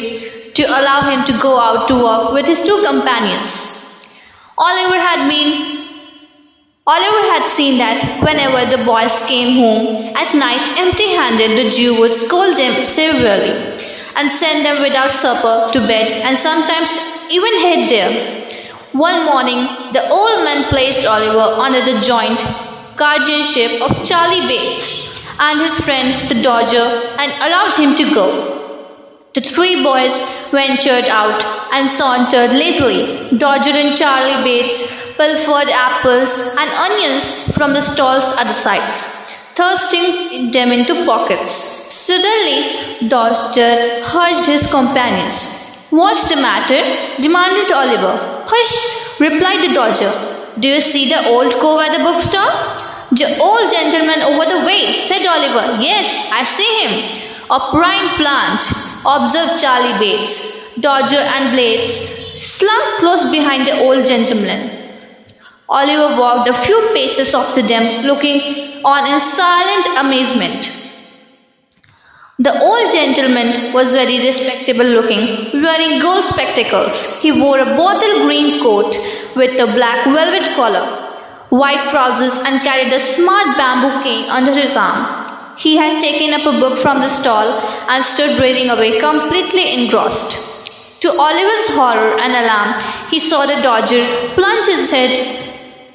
to 0.54 0.64
allow 0.64 1.08
him 1.08 1.24
to 1.26 1.32
go 1.40 1.60
out 1.60 1.86
to 1.88 1.94
work 1.94 2.32
with 2.32 2.46
his 2.46 2.62
two 2.66 2.82
companions. 2.84 4.02
Oliver 4.58 4.98
had 4.98 5.28
been 5.28 5.87
Oliver 6.88 7.24
had 7.28 7.46
seen 7.46 7.76
that 7.76 8.00
whenever 8.24 8.64
the 8.74 8.82
boys 8.82 9.20
came 9.28 9.60
home 9.60 10.16
at 10.16 10.32
night 10.34 10.66
empty 10.78 11.12
handed, 11.12 11.58
the 11.58 11.68
Jew 11.68 12.00
would 12.00 12.14
scold 12.14 12.56
them 12.56 12.82
severely 12.82 13.52
and 14.16 14.32
send 14.32 14.64
them 14.64 14.80
without 14.80 15.12
supper 15.12 15.70
to 15.70 15.80
bed 15.86 16.10
and 16.24 16.38
sometimes 16.38 16.96
even 17.30 17.60
hid 17.60 17.90
them. 17.90 18.10
One 18.92 19.26
morning, 19.26 19.68
the 19.92 20.08
old 20.08 20.44
man 20.44 20.64
placed 20.70 21.04
Oliver 21.04 21.60
under 21.60 21.84
the 21.84 22.00
joint 22.00 22.40
guardianship 22.96 23.82
of 23.82 24.02
Charlie 24.02 24.48
Bates 24.48 25.20
and 25.38 25.60
his 25.60 25.78
friend 25.78 26.30
the 26.30 26.40
Dodger 26.42 26.88
and 27.20 27.30
allowed 27.44 27.74
him 27.74 27.96
to 27.96 28.14
go. 28.14 28.57
The 29.34 29.42
three 29.42 29.84
boys 29.84 30.18
ventured 30.50 31.04
out 31.04 31.44
and 31.72 31.90
sauntered 31.90 32.50
lazily. 32.50 33.36
Dodger 33.36 33.76
and 33.76 33.96
Charlie 33.96 34.42
Bates 34.42 35.16
pilfered 35.16 35.68
apples 35.68 36.56
and 36.58 36.70
onions 36.70 37.52
from 37.54 37.74
the 37.74 37.82
stalls 37.82 38.32
at 38.38 38.44
the 38.44 38.54
sides, 38.54 39.04
thrusting 39.54 40.50
them 40.50 40.72
into 40.72 41.04
pockets. 41.04 41.52
Suddenly, 41.52 43.08
Dodger 43.08 44.00
hushed 44.02 44.46
his 44.46 44.66
companions. 44.70 45.86
What's 45.90 46.28
the 46.28 46.36
matter? 46.36 46.80
demanded 47.20 47.70
Oliver. 47.70 48.44
Hush, 48.48 49.20
replied 49.20 49.62
the 49.62 49.74
Dodger. 49.74 50.12
Do 50.58 50.68
you 50.68 50.80
see 50.80 51.08
the 51.08 51.28
old 51.28 51.52
cove 51.54 51.80
at 51.80 51.96
the 51.96 52.02
bookstore? 52.02 52.50
The 53.12 53.38
old 53.38 53.70
gentleman 53.70 54.22
over 54.22 54.44
the 54.48 54.64
way, 54.64 55.00
said 55.02 55.24
Oliver. 55.26 55.82
Yes, 55.82 56.30
I 56.32 56.44
see 56.44 56.70
him. 56.80 57.22
A 57.50 57.70
prime 57.70 58.16
plant, 58.16 58.87
observed 59.06 59.60
Charlie 59.60 59.98
Bates. 59.98 60.78
Dodger 60.80 61.16
and 61.16 61.56
Bates 61.56 61.92
slunk 62.40 62.98
close 62.98 63.30
behind 63.30 63.66
the 63.66 63.80
old 63.80 64.04
gentleman. 64.04 64.92
Oliver 65.68 66.18
walked 66.20 66.48
a 66.48 66.54
few 66.54 66.80
paces 66.92 67.34
after 67.34 67.62
them, 67.62 68.06
looking 68.06 68.84
on 68.84 69.12
in 69.12 69.20
silent 69.20 69.86
amazement. 69.98 70.74
The 72.38 72.56
old 72.60 72.92
gentleman 72.92 73.72
was 73.72 73.92
very 73.92 74.18
respectable 74.18 74.84
looking, 74.84 75.60
wearing 75.60 76.00
gold 76.00 76.24
spectacles. 76.24 77.20
He 77.20 77.32
wore 77.32 77.58
a 77.58 77.64
bottle 77.76 78.26
green 78.26 78.62
coat 78.62 78.96
with 79.34 79.60
a 79.60 79.66
black 79.66 80.04
velvet 80.06 80.54
collar, 80.54 80.86
white 81.50 81.90
trousers, 81.90 82.38
and 82.38 82.60
carried 82.60 82.92
a 82.92 83.00
smart 83.00 83.56
bamboo 83.58 84.04
cane 84.04 84.30
under 84.30 84.54
his 84.54 84.76
arm. 84.76 85.27
He 85.58 85.76
had 85.76 86.00
taken 86.00 86.32
up 86.34 86.46
a 86.46 86.60
book 86.60 86.78
from 86.78 87.00
the 87.00 87.08
stall 87.08 87.48
and 87.90 88.04
stood 88.04 88.38
reading 88.40 88.70
away, 88.70 89.00
completely 89.00 89.74
engrossed. 89.74 90.32
To 91.00 91.08
Oliver's 91.08 91.66
horror 91.74 92.16
and 92.20 92.32
alarm, 92.32 92.74
he 93.10 93.18
saw 93.18 93.44
the 93.44 93.60
dodger 93.60 94.04
plunge 94.34 94.66
his 94.66 94.90
head 94.92 95.14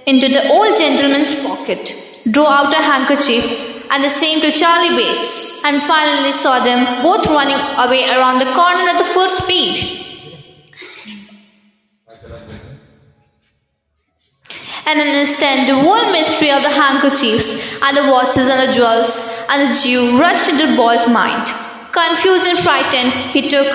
into 0.06 0.28
the 0.28 0.50
old 0.50 0.78
gentleman's 0.78 1.34
pocket, 1.46 1.94
draw 2.30 2.50
out 2.50 2.74
a 2.74 2.82
handkerchief, 2.82 3.46
and 3.90 4.04
the 4.04 4.10
same 4.10 4.42
to 4.42 4.52
Charlie 4.52 4.98
Bates, 4.98 5.64
and 5.64 5.82
finally 5.82 6.34
saw 6.34 6.60
them 6.62 7.02
both 7.02 7.26
running 7.28 7.56
away 7.78 8.10
around 8.10 8.40
the 8.40 8.52
corner 8.54 8.90
at 8.90 8.98
the 8.98 9.06
full 9.06 9.30
speed. 9.30 10.13
In 14.86 15.00
an 15.00 15.08
instant, 15.08 15.68
the 15.68 15.80
whole 15.80 16.12
mystery 16.12 16.52
of 16.52 16.62
the 16.62 16.70
handkerchiefs 16.70 17.82
and 17.82 17.96
the 17.96 18.12
watches 18.12 18.50
and 18.50 18.68
the 18.68 18.74
jewels 18.74 19.48
and 19.50 19.64
the 19.64 19.74
Jew 19.74 20.20
rushed 20.20 20.50
into 20.50 20.68
the 20.68 20.76
boy's 20.76 21.08
mind. 21.08 21.48
Confused 21.94 22.46
and 22.46 22.60
frightened, 22.60 23.14
he 23.32 23.48
took 23.48 23.68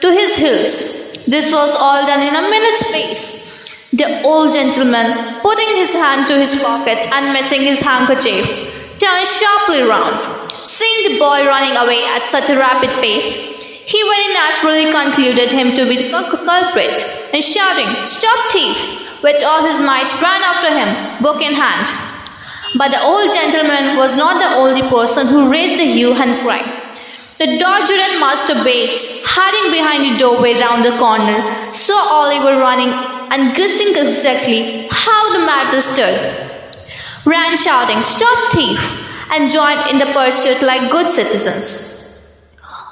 to 0.00 0.12
his 0.12 0.36
heels. 0.36 1.24
This 1.24 1.50
was 1.50 1.74
all 1.74 2.04
done 2.04 2.20
in 2.20 2.36
a 2.36 2.42
minute's 2.42 2.86
space. 2.88 3.40
The 3.92 4.22
old 4.22 4.52
gentleman, 4.52 5.40
putting 5.40 5.76
his 5.76 5.94
hand 5.94 6.28
to 6.28 6.36
his 6.38 6.54
pocket 6.62 7.06
and 7.10 7.32
missing 7.32 7.62
his 7.62 7.80
handkerchief, 7.80 8.46
turned 8.98 9.26
sharply 9.26 9.82
round. 9.88 10.20
Seeing 10.66 11.12
the 11.12 11.18
boy 11.18 11.46
running 11.46 11.76
away 11.76 12.04
at 12.04 12.26
such 12.26 12.50
a 12.50 12.58
rapid 12.58 12.90
pace, 13.00 13.69
he 13.90 14.00
very 14.06 14.32
naturally 14.32 14.86
concluded 14.92 15.50
him 15.50 15.74
to 15.74 15.82
be 15.88 15.96
the 15.96 16.10
culprit, 16.10 17.02
and 17.34 17.42
shouting, 17.42 17.90
Stop 18.02 18.52
thief! 18.52 18.78
with 19.22 19.42
all 19.44 19.66
his 19.66 19.80
might 19.80 20.14
ran 20.22 20.42
after 20.42 20.70
him, 20.70 21.22
book 21.22 21.42
in 21.42 21.54
hand. 21.54 21.90
But 22.78 22.92
the 22.92 23.02
old 23.02 23.32
gentleman 23.32 23.96
was 23.98 24.16
not 24.16 24.38
the 24.40 24.54
only 24.56 24.82
person 24.88 25.26
who 25.26 25.50
raised 25.50 25.80
a 25.80 25.84
hue 25.84 26.14
and 26.14 26.40
cry. 26.40 26.62
The 27.38 27.58
Dodger 27.58 27.94
and 27.94 28.20
Master 28.20 28.54
Bates, 28.62 29.24
hiding 29.26 29.72
behind 29.72 30.04
the 30.04 30.18
doorway 30.18 30.54
round 30.54 30.84
the 30.84 30.96
corner, 30.96 31.42
saw 31.72 32.00
Oliver 32.22 32.60
running 32.60 32.90
and 33.32 33.56
guessing 33.56 33.90
exactly 33.96 34.86
how 34.90 35.32
the 35.32 35.44
matter 35.44 35.80
stood. 35.80 36.16
Ran 37.26 37.56
shouting, 37.56 38.04
Stop 38.04 38.52
thief! 38.52 38.80
and 39.32 39.50
joined 39.50 39.90
in 39.90 39.98
the 39.98 40.12
pursuit 40.12 40.62
like 40.62 40.90
good 40.90 41.08
citizens. 41.08 41.99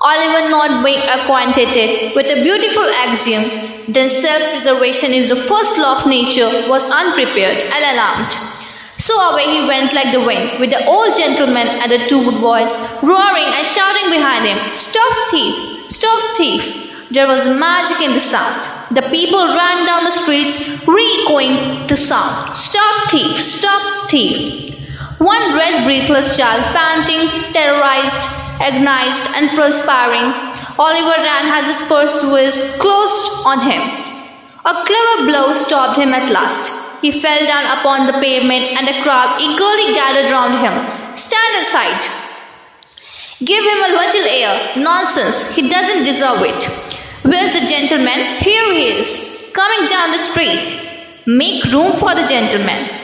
Oliver, 0.01 0.49
not 0.49 0.85
being 0.85 1.03
acquainted 1.03 2.15
with 2.15 2.27
a 2.31 2.43
beautiful 2.43 2.85
axiom, 2.85 3.43
then 3.89 4.09
self-preservation 4.09 5.11
is 5.11 5.29
the 5.29 5.35
first 5.35 5.77
law 5.77 5.99
of 5.99 6.07
nature, 6.07 6.47
was 6.69 6.89
unprepared 6.89 7.59
and 7.59 7.83
alarmed. 7.83 8.31
So 8.97 9.15
away 9.31 9.47
he 9.51 9.67
went 9.67 9.93
like 9.93 10.13
the 10.13 10.21
wind, 10.21 10.61
with 10.61 10.71
the 10.71 10.87
old 10.87 11.17
gentleman 11.17 11.67
and 11.67 11.91
the 11.91 12.07
two 12.07 12.23
boys 12.41 12.79
roaring 13.03 13.51
and 13.51 13.67
shouting 13.67 14.11
behind 14.11 14.47
him, 14.47 14.77
Stop 14.77 15.31
thief! 15.31 15.91
Stop 15.91 16.37
thief! 16.37 17.11
There 17.11 17.27
was 17.27 17.45
magic 17.45 18.07
in 18.07 18.13
the 18.13 18.21
sound. 18.21 18.95
The 18.95 19.03
people 19.03 19.49
ran 19.49 19.85
down 19.85 20.05
the 20.05 20.13
streets, 20.13 20.87
re-echoing 20.87 21.89
the 21.89 21.97
sound. 21.97 22.57
Stop 22.57 23.11
thief! 23.11 23.37
Stop 23.37 24.11
thief! 24.11 24.78
One 25.19 25.55
red, 25.55 25.85
breathless 25.85 26.37
child, 26.37 26.63
panting, 26.75 27.27
terrorized, 27.53 28.23
agonized, 28.63 29.27
and 29.35 29.51
perspiring, 29.51 30.31
Oliver 30.79 31.23
ran 31.27 31.51
as 31.51 31.67
his 31.67 31.83
pursuers 31.89 32.79
closed 32.79 33.27
on 33.45 33.67
him. 33.67 33.83
A 34.65 34.85
clever 34.87 35.27
blow 35.27 35.55
stopped 35.55 35.99
him 35.99 36.15
at 36.15 36.31
last. 36.31 37.03
He 37.03 37.11
fell 37.11 37.47
down 37.47 37.67
upon 37.79 38.07
the 38.07 38.13
pavement, 38.13 38.71
and 38.79 38.89
a 38.89 39.03
crowd 39.03 39.41
eagerly 39.41 39.95
gathered 39.95 40.31
round 40.31 40.55
him. 40.63 41.17
Stand 41.17 41.67
aside! 41.67 42.03
Give 43.45 43.65
him 43.65 43.91
a 43.91 43.95
little 43.99 44.27
air. 44.27 44.77
Nonsense, 44.77 45.55
he 45.55 45.69
doesn't 45.69 46.05
deserve 46.05 46.43
it. 46.43 46.65
Where's 47.23 47.55
the 47.55 47.67
gentleman? 47.67 48.39
Here 48.41 48.73
he 48.73 48.99
is, 48.99 49.51
coming 49.55 49.89
down 49.89 50.13
the 50.13 50.19
street. 50.19 50.79
Make 51.27 51.65
room 51.73 51.93
for 51.93 52.15
the 52.15 52.27
gentleman. 52.27 52.98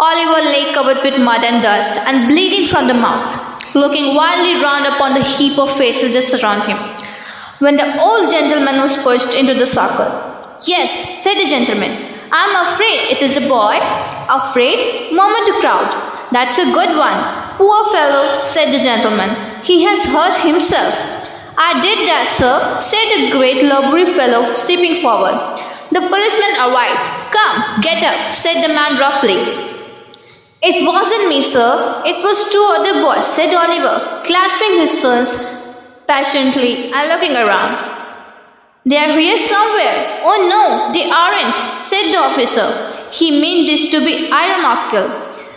Oliver 0.00 0.42
lay 0.42 0.72
covered 0.74 0.98
with 1.04 1.20
mud 1.20 1.44
and 1.44 1.62
dust 1.62 1.98
and 2.08 2.26
bleeding 2.26 2.66
from 2.66 2.88
the 2.88 2.94
mouth, 2.94 3.74
looking 3.74 4.14
wildly 4.14 4.60
round 4.60 4.86
upon 4.86 5.14
the 5.14 5.22
heap 5.22 5.58
of 5.58 5.70
faces 5.76 6.12
just 6.12 6.42
around 6.42 6.62
him. 6.68 6.76
When 7.60 7.76
the 7.76 8.00
old 8.00 8.30
gentleman 8.30 8.80
was 8.80 8.96
pushed 9.02 9.34
into 9.34 9.54
the 9.54 9.66
circle, 9.66 10.10
Yes, 10.64 11.22
said 11.22 11.34
the 11.34 11.48
gentleman, 11.48 11.92
I'm 12.32 12.66
afraid 12.66 13.12
it 13.12 13.22
is 13.22 13.36
a 13.36 13.46
boy. 13.46 13.78
Afraid? 14.28 15.12
murmured 15.12 15.46
the 15.46 15.58
crowd. 15.60 15.92
That's 16.32 16.58
a 16.58 16.64
good 16.64 16.96
one. 16.96 17.56
Poor 17.58 17.84
fellow, 17.92 18.38
said 18.38 18.72
the 18.72 18.82
gentleman. 18.82 19.30
He 19.62 19.84
has 19.84 20.04
hurt 20.06 20.34
himself. 20.40 20.94
I 21.56 21.80
did 21.80 22.08
that, 22.08 22.32
sir, 22.32 22.80
said 22.80 23.06
the 23.14 23.38
great 23.38 23.62
lubberly 23.62 24.06
fellow, 24.16 24.52
stepping 24.54 25.02
forward. 25.02 25.38
The 25.92 26.00
policeman 26.00 26.52
arrived. 26.58 27.06
Come, 27.30 27.80
get 27.80 28.02
up, 28.02 28.32
said 28.32 28.66
the 28.66 28.74
man 28.74 28.98
roughly. 28.98 29.73
It 30.66 30.86
wasn't 30.86 31.28
me, 31.28 31.42
sir. 31.42 32.02
It 32.06 32.22
was 32.24 32.50
two 32.50 32.66
other 32.76 32.94
boys, 33.04 33.26
said 33.26 33.54
Oliver, 33.54 34.22
clasping 34.24 34.78
his 34.78 35.02
hands 35.02 35.32
passionately 36.06 36.90
and 36.92 37.08
looking 37.08 37.36
around. 37.36 37.92
They 38.86 38.96
are 38.96 39.18
here 39.18 39.36
somewhere. 39.36 40.20
Oh 40.24 40.38
no, 40.48 40.92
they 40.92 41.10
aren't, 41.10 41.58
said 41.84 42.12
the 42.12 42.18
officer. 42.18 42.68
He 43.12 43.40
meant 43.42 43.66
this 43.66 43.90
to 43.90 44.00
be 44.00 44.32
ironical. 44.32 45.08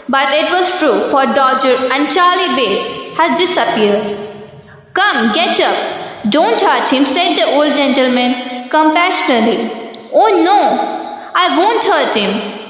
But 0.10 0.30
it 0.32 0.52
was 0.52 0.78
true, 0.80 1.00
for 1.12 1.26
Dodger 1.26 1.76
and 1.92 2.12
Charlie 2.12 2.56
Bates 2.56 3.18
had 3.18 3.38
disappeared. 3.38 4.06
Come, 4.94 5.34
get 5.34 5.60
up. 5.60 6.32
Don't 6.32 6.60
hurt 6.60 6.92
him, 6.92 7.06
said 7.06 7.36
the 7.36 7.46
old 7.56 7.74
gentleman 7.74 8.70
compassionately. 8.70 9.72
Oh 10.14 10.42
no, 10.44 11.32
I 11.36 11.58
won't 11.58 11.84
hurt 11.84 12.16
him, 12.16 12.67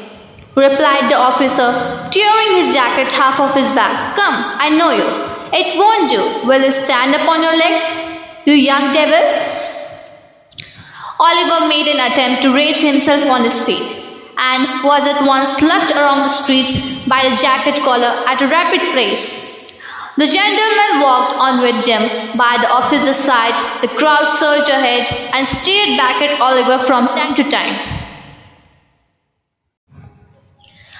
replied 0.57 1.09
the 1.09 1.15
officer, 1.15 1.69
tearing 2.09 2.51
his 2.57 2.73
jacket 2.73 3.13
half 3.13 3.39
off 3.39 3.53
his 3.53 3.69
back. 3.71 4.15
Come, 4.15 4.43
I 4.57 4.69
know 4.73 4.89
you. 4.89 5.07
It 5.53 5.77
won't 5.77 6.09
do. 6.09 6.47
Will 6.47 6.63
you 6.65 6.71
stand 6.71 7.13
upon 7.13 7.43
your 7.43 7.55
legs, 7.55 7.85
you 8.45 8.53
young 8.53 8.91
devil? 8.91 9.21
Oliver 11.19 11.67
made 11.67 11.87
an 11.87 12.11
attempt 12.11 12.41
to 12.41 12.53
raise 12.53 12.81
himself 12.81 13.29
on 13.29 13.43
his 13.43 13.61
feet 13.65 14.03
and 14.37 14.83
was 14.83 15.07
at 15.07 15.25
once 15.25 15.61
lugged 15.61 15.91
around 15.93 16.19
the 16.19 16.29
streets 16.29 17.07
by 17.07 17.21
the 17.29 17.35
jacket 17.35 17.81
collar 17.83 18.13
at 18.27 18.41
a 18.41 18.47
rapid 18.47 18.81
pace. 18.93 19.79
The 20.17 20.27
gentleman 20.27 21.01
walked 21.01 21.33
on 21.37 21.61
with 21.61 21.85
Jim 21.85 22.01
by 22.35 22.57
the 22.59 22.69
officer's 22.69 23.15
side. 23.15 23.53
The 23.81 23.87
crowd 23.87 24.25
surged 24.25 24.69
ahead 24.69 25.07
and 25.33 25.47
stared 25.47 25.97
back 25.97 26.21
at 26.21 26.41
Oliver 26.41 26.83
from 26.83 27.07
time 27.07 27.35
to 27.35 27.43
time. 27.43 27.96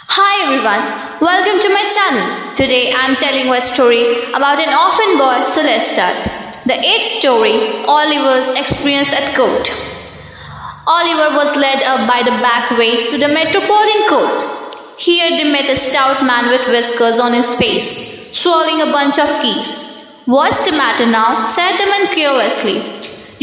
Hi 0.10 0.48
everyone, 0.48 1.20
welcome 1.20 1.60
to 1.60 1.68
my 1.68 1.84
channel. 1.92 2.56
Today 2.56 2.96
I 2.96 3.12
am 3.12 3.18
telling 3.20 3.46
you 3.46 3.54
a 3.54 3.60
story 3.60 4.32
about 4.32 4.56
an 4.56 4.72
orphan 4.72 5.20
boy, 5.20 5.44
so 5.44 5.60
let's 5.62 5.92
start. 5.92 6.16
The 6.64 6.80
eighth 6.80 7.20
story, 7.20 7.84
Oliver's 7.84 8.56
experience 8.56 9.12
at 9.12 9.36
court. 9.36 9.68
Oliver 10.88 11.36
was 11.36 11.60
led 11.60 11.84
up 11.84 12.08
by 12.08 12.24
the 12.24 12.32
back 12.40 12.72
way 12.80 13.12
to 13.12 13.18
the 13.20 13.28
Metropolitan 13.28 14.08
Court. 14.08 14.96
Here 14.98 15.28
they 15.28 15.52
met 15.52 15.70
a 15.70 15.76
stout 15.76 16.26
man 16.26 16.50
with 16.56 16.66
whiskers 16.68 17.20
on 17.20 17.34
his 17.34 17.54
face, 17.60 18.32
swallowing 18.32 18.80
a 18.80 18.90
bunch 18.90 19.20
of 19.20 19.28
keys. 19.44 19.76
What's 20.24 20.64
the 20.64 20.72
matter 20.72 21.06
now? 21.06 21.44
said 21.44 21.76
the 21.76 21.86
man 21.86 22.08
curiously. 22.16 22.80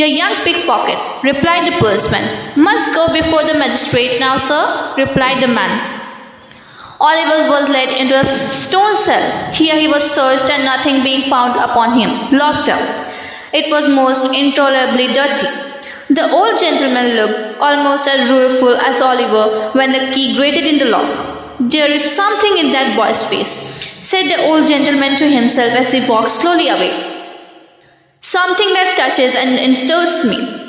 Your 0.00 0.08
young 0.08 0.42
pickpocket, 0.42 1.04
replied 1.22 1.70
the 1.70 1.76
policeman. 1.76 2.24
Must 2.56 2.94
go 2.96 3.12
before 3.12 3.44
the 3.44 3.52
magistrate 3.52 4.18
now, 4.18 4.38
sir, 4.38 4.94
replied 4.96 5.42
the 5.42 5.48
man. 5.48 6.03
Oliver 7.00 7.50
was 7.50 7.68
led 7.68 7.88
into 7.88 8.14
a 8.14 8.24
stone 8.24 8.96
cell. 8.96 9.52
Here 9.52 9.78
he 9.78 9.88
was 9.88 10.08
searched 10.08 10.48
and 10.48 10.64
nothing 10.64 11.02
being 11.02 11.28
found 11.28 11.58
upon 11.58 11.98
him, 11.98 12.38
locked 12.38 12.68
up. 12.68 12.82
It 13.52 13.70
was 13.70 13.88
most 13.88 14.32
intolerably 14.32 15.08
dirty. 15.08 15.48
The 16.10 16.30
old 16.30 16.58
gentleman 16.58 17.16
looked 17.16 17.58
almost 17.58 18.06
as 18.06 18.30
rueful 18.30 18.76
as 18.76 19.00
Oliver 19.00 19.70
when 19.72 19.90
the 19.90 20.12
key 20.12 20.36
grated 20.36 20.66
in 20.66 20.78
the 20.78 20.84
lock. 20.84 21.58
There 21.58 21.90
is 21.90 22.04
something 22.14 22.58
in 22.58 22.72
that 22.72 22.96
boy's 22.96 23.26
face, 23.28 23.50
said 23.50 24.24
the 24.24 24.44
old 24.46 24.66
gentleman 24.66 25.16
to 25.18 25.28
himself 25.28 25.72
as 25.72 25.92
he 25.92 26.08
walked 26.08 26.30
slowly 26.30 26.68
away. 26.68 26.92
Something 28.20 28.72
that 28.74 28.96
touches 28.96 29.34
and 29.34 29.76
stirs 29.76 30.24
me. 30.24 30.62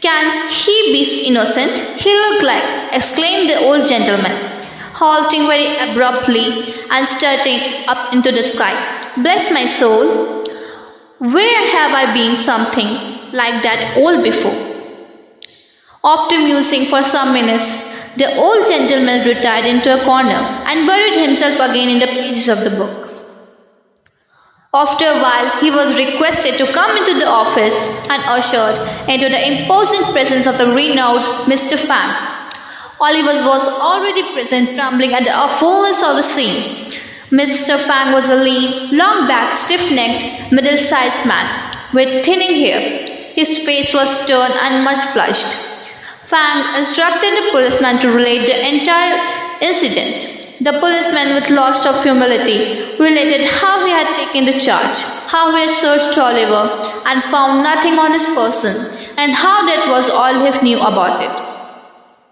Can 0.00 0.48
he 0.48 0.92
be 0.92 1.26
innocent? 1.26 1.72
He 2.00 2.14
looked 2.14 2.44
like, 2.44 2.94
exclaimed 2.94 3.50
the 3.50 3.58
old 3.58 3.86
gentleman 3.86 4.55
halting 4.98 5.46
very 5.46 5.76
abruptly 5.86 6.74
and 6.90 7.06
starting 7.06 7.60
up 7.86 8.12
into 8.12 8.32
the 8.32 8.42
sky. 8.42 8.74
Bless 9.22 9.50
my 9.52 9.66
soul, 9.66 10.44
where 11.18 11.62
have 11.76 11.92
I 11.92 12.12
been 12.14 12.36
something 12.36 12.88
like 13.32 13.62
that 13.62 13.96
all 13.98 14.22
before? 14.22 14.56
After 16.02 16.38
musing 16.38 16.86
for 16.86 17.02
some 17.02 17.32
minutes, 17.32 18.14
the 18.16 18.34
old 18.36 18.66
gentleman 18.68 19.26
retired 19.26 19.66
into 19.66 19.92
a 19.92 20.04
corner 20.04 20.42
and 20.68 20.86
buried 20.86 21.16
himself 21.16 21.54
again 21.68 21.88
in 21.88 21.98
the 21.98 22.06
pages 22.06 22.48
of 22.48 22.60
the 22.64 22.70
book. 22.70 23.02
After 24.72 25.06
a 25.06 25.18
while, 25.20 25.60
he 25.60 25.70
was 25.70 25.96
requested 25.98 26.56
to 26.58 26.72
come 26.72 26.96
into 26.96 27.18
the 27.18 27.26
office 27.26 27.76
and 28.10 28.22
ushered 28.24 28.76
into 29.08 29.28
the 29.28 29.40
imposing 29.40 30.02
presence 30.12 30.46
of 30.46 30.58
the 30.58 30.66
renowned 30.66 31.24
Mr. 31.50 31.78
Fang, 31.78 32.35
Oliver 32.98 33.34
was 33.46 33.68
already 33.68 34.22
present, 34.32 34.74
trembling 34.74 35.12
at 35.12 35.24
the 35.24 35.30
awfulness 35.30 36.02
of 36.02 36.16
the 36.16 36.22
scene. 36.22 36.90
Mr. 37.30 37.78
Fang 37.78 38.12
was 38.14 38.30
a 38.30 38.36
lean, 38.36 38.96
long-backed, 38.96 39.56
stiff-necked, 39.56 40.50
middle-sized 40.50 41.26
man 41.26 41.46
with 41.92 42.24
thinning 42.24 42.54
hair. 42.54 43.06
His 43.34 43.66
face 43.66 43.92
was 43.92 44.22
stern 44.22 44.50
and 44.62 44.82
much 44.82 44.98
flushed. 45.12 45.52
Fang 46.22 46.78
instructed 46.78 47.32
the 47.36 47.50
policeman 47.50 48.00
to 48.00 48.08
relate 48.08 48.46
the 48.46 48.66
entire 48.66 49.20
incident. 49.60 50.32
The 50.60 50.72
policeman, 50.72 51.34
with 51.34 51.50
loss 51.50 51.84
of 51.84 52.02
humility, 52.02 52.96
related 52.96 53.44
how 53.44 53.84
he 53.84 53.92
had 53.92 54.16
taken 54.16 54.46
the 54.46 54.58
charge, 54.58 55.02
how 55.28 55.54
he 55.54 55.60
had 55.66 55.70
searched 55.70 56.16
Oliver 56.16 56.64
and 57.04 57.22
found 57.24 57.62
nothing 57.62 57.98
on 57.98 58.12
his 58.12 58.24
person, 58.24 58.74
and 59.18 59.34
how 59.34 59.66
that 59.66 59.86
was 59.90 60.08
all 60.08 60.32
he 60.32 60.62
knew 60.62 60.80
about 60.80 61.20
it. 61.22 61.55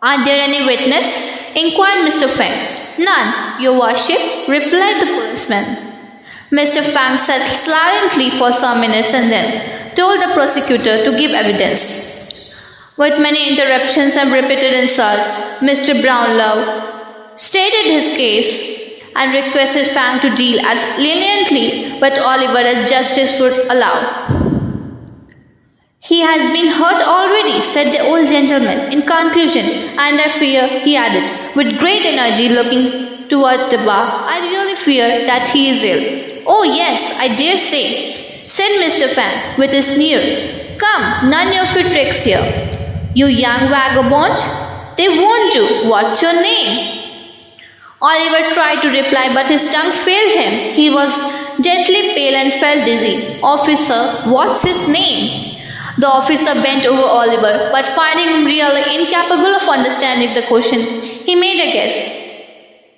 Are 0.05 0.23
there 0.23 0.39
any 0.39 0.67
witness? 0.67 1.57
inquired 1.57 2.05
Mr. 2.05 2.29
Fang. 2.29 2.79
None, 2.99 3.63
your 3.63 3.81
worship, 3.81 4.21
replied 4.47 5.01
the 5.01 5.07
policeman. 5.07 5.65
Mr. 6.51 6.83
Fang 6.83 7.17
sat 7.17 7.41
silently 7.47 8.29
for 8.29 8.53
some 8.53 8.83
minutes 8.83 9.15
and 9.15 9.33
then 9.33 9.95
told 9.95 10.21
the 10.21 10.35
prosecutor 10.35 11.03
to 11.05 11.17
give 11.17 11.31
evidence. 11.31 12.53
With 12.99 13.19
many 13.19 13.49
interruptions 13.49 14.17
and 14.17 14.31
repeated 14.31 14.75
insults, 14.75 15.63
Mr. 15.63 15.99
Brownlow 16.03 17.37
stated 17.37 17.91
his 17.91 18.11
case 18.11 19.01
and 19.17 19.33
requested 19.33 19.87
Fang 19.87 20.21
to 20.21 20.37
deal 20.37 20.61
as 20.67 20.85
leniently 20.99 21.99
with 21.99 22.19
Oliver 22.19 22.59
as 22.59 22.91
justice 22.91 23.41
would 23.41 23.71
allow. 23.71 24.44
He 26.05 26.21
has 26.21 26.53
been 26.53 26.67
hurt 26.69 27.03
already, 27.03 27.63
said 27.63 27.91
the 27.91 28.07
old 28.07 28.29
gentleman 28.29 28.93
in 28.93 29.07
conclusion, 29.07 29.65
and 29.65 30.21
I 30.21 30.29
fear, 30.29 30.81
he 30.81 30.97
added, 30.99 31.57
with 31.57 31.79
great 31.79 32.05
energy 32.05 32.51
looking 32.51 33.27
towards 33.31 33.69
the 33.69 33.79
bar, 33.79 34.07
I 34.29 34.41
really 34.41 34.77
fear 34.77 35.25
that 35.25 35.49
he 35.49 35.71
is 35.71 35.83
ill. 35.83 36.43
Oh, 36.47 36.63
yes, 36.63 37.19
I 37.19 37.35
dare 37.35 37.57
say, 37.57 38.47
said 38.47 38.69
Mr. 38.85 39.09
Fang 39.09 39.59
with 39.59 39.73
a 39.73 39.81
sneer. 39.81 40.77
Come, 40.79 41.31
none 41.31 41.49
of 41.49 41.75
your 41.75 41.91
tricks 41.91 42.23
here. 42.23 42.45
You 43.15 43.25
young 43.25 43.71
vagabond, 43.71 44.41
they 44.99 45.09
won't 45.09 45.55
do. 45.55 45.89
What's 45.89 46.21
your 46.21 46.35
name? 46.35 47.01
Oliver 48.03 48.53
tried 48.53 48.83
to 48.83 48.91
reply, 48.91 49.33
but 49.33 49.49
his 49.49 49.73
tongue 49.73 49.93
failed 50.05 50.37
him. 50.37 50.75
He 50.75 50.91
was 50.91 51.19
deadly 51.63 52.13
pale 52.13 52.35
and 52.35 52.53
felt 52.53 52.85
dizzy. 52.85 53.41
Officer, 53.43 54.31
what's 54.31 54.63
his 54.63 54.87
name? 54.91 55.54
The 55.99 56.09
officer 56.09 56.55
bent 56.63 56.87
over 56.87 57.03
Oliver, 57.03 57.71
but 57.71 57.87
finding 57.87 58.29
him 58.29 58.45
really 58.45 58.83
incapable 58.99 59.55
of 59.55 59.63
understanding 59.69 60.35
the 60.35 60.43
question, 60.47 60.81
he 60.81 61.35
made 61.35 61.61
a 61.61 61.73
guess. 61.73 62.25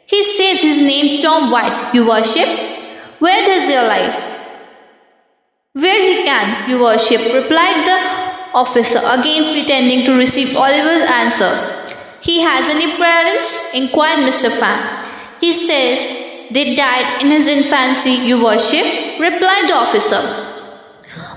He 0.06 0.22
says 0.22 0.62
his 0.62 0.78
name 0.78 1.22
Tom 1.22 1.50
White, 1.50 1.92
your 1.92 2.08
worship. 2.08 2.48
Where 3.18 3.44
does 3.44 3.68
he 3.68 3.74
lie? 3.74 4.22
Where 5.72 6.00
he 6.00 6.24
can, 6.24 6.70
your 6.70 6.80
worship, 6.80 7.20
replied 7.34 7.84
the 7.84 8.56
officer, 8.56 8.98
again 8.98 9.52
pretending 9.52 10.06
to 10.06 10.16
receive 10.16 10.56
Oliver's 10.56 11.02
answer. 11.10 11.52
He 12.22 12.40
has 12.40 12.68
any 12.68 12.96
parents? 12.96 13.74
inquired 13.74 14.20
Mr. 14.20 14.50
Fang. 14.50 15.04
He 15.40 15.52
says 15.52 16.48
they 16.50 16.74
died 16.74 17.22
in 17.22 17.30
his 17.30 17.46
infancy, 17.46 18.26
your 18.26 18.42
worship, 18.42 19.20
replied 19.20 19.68
the 19.68 19.74
officer. 19.74 20.55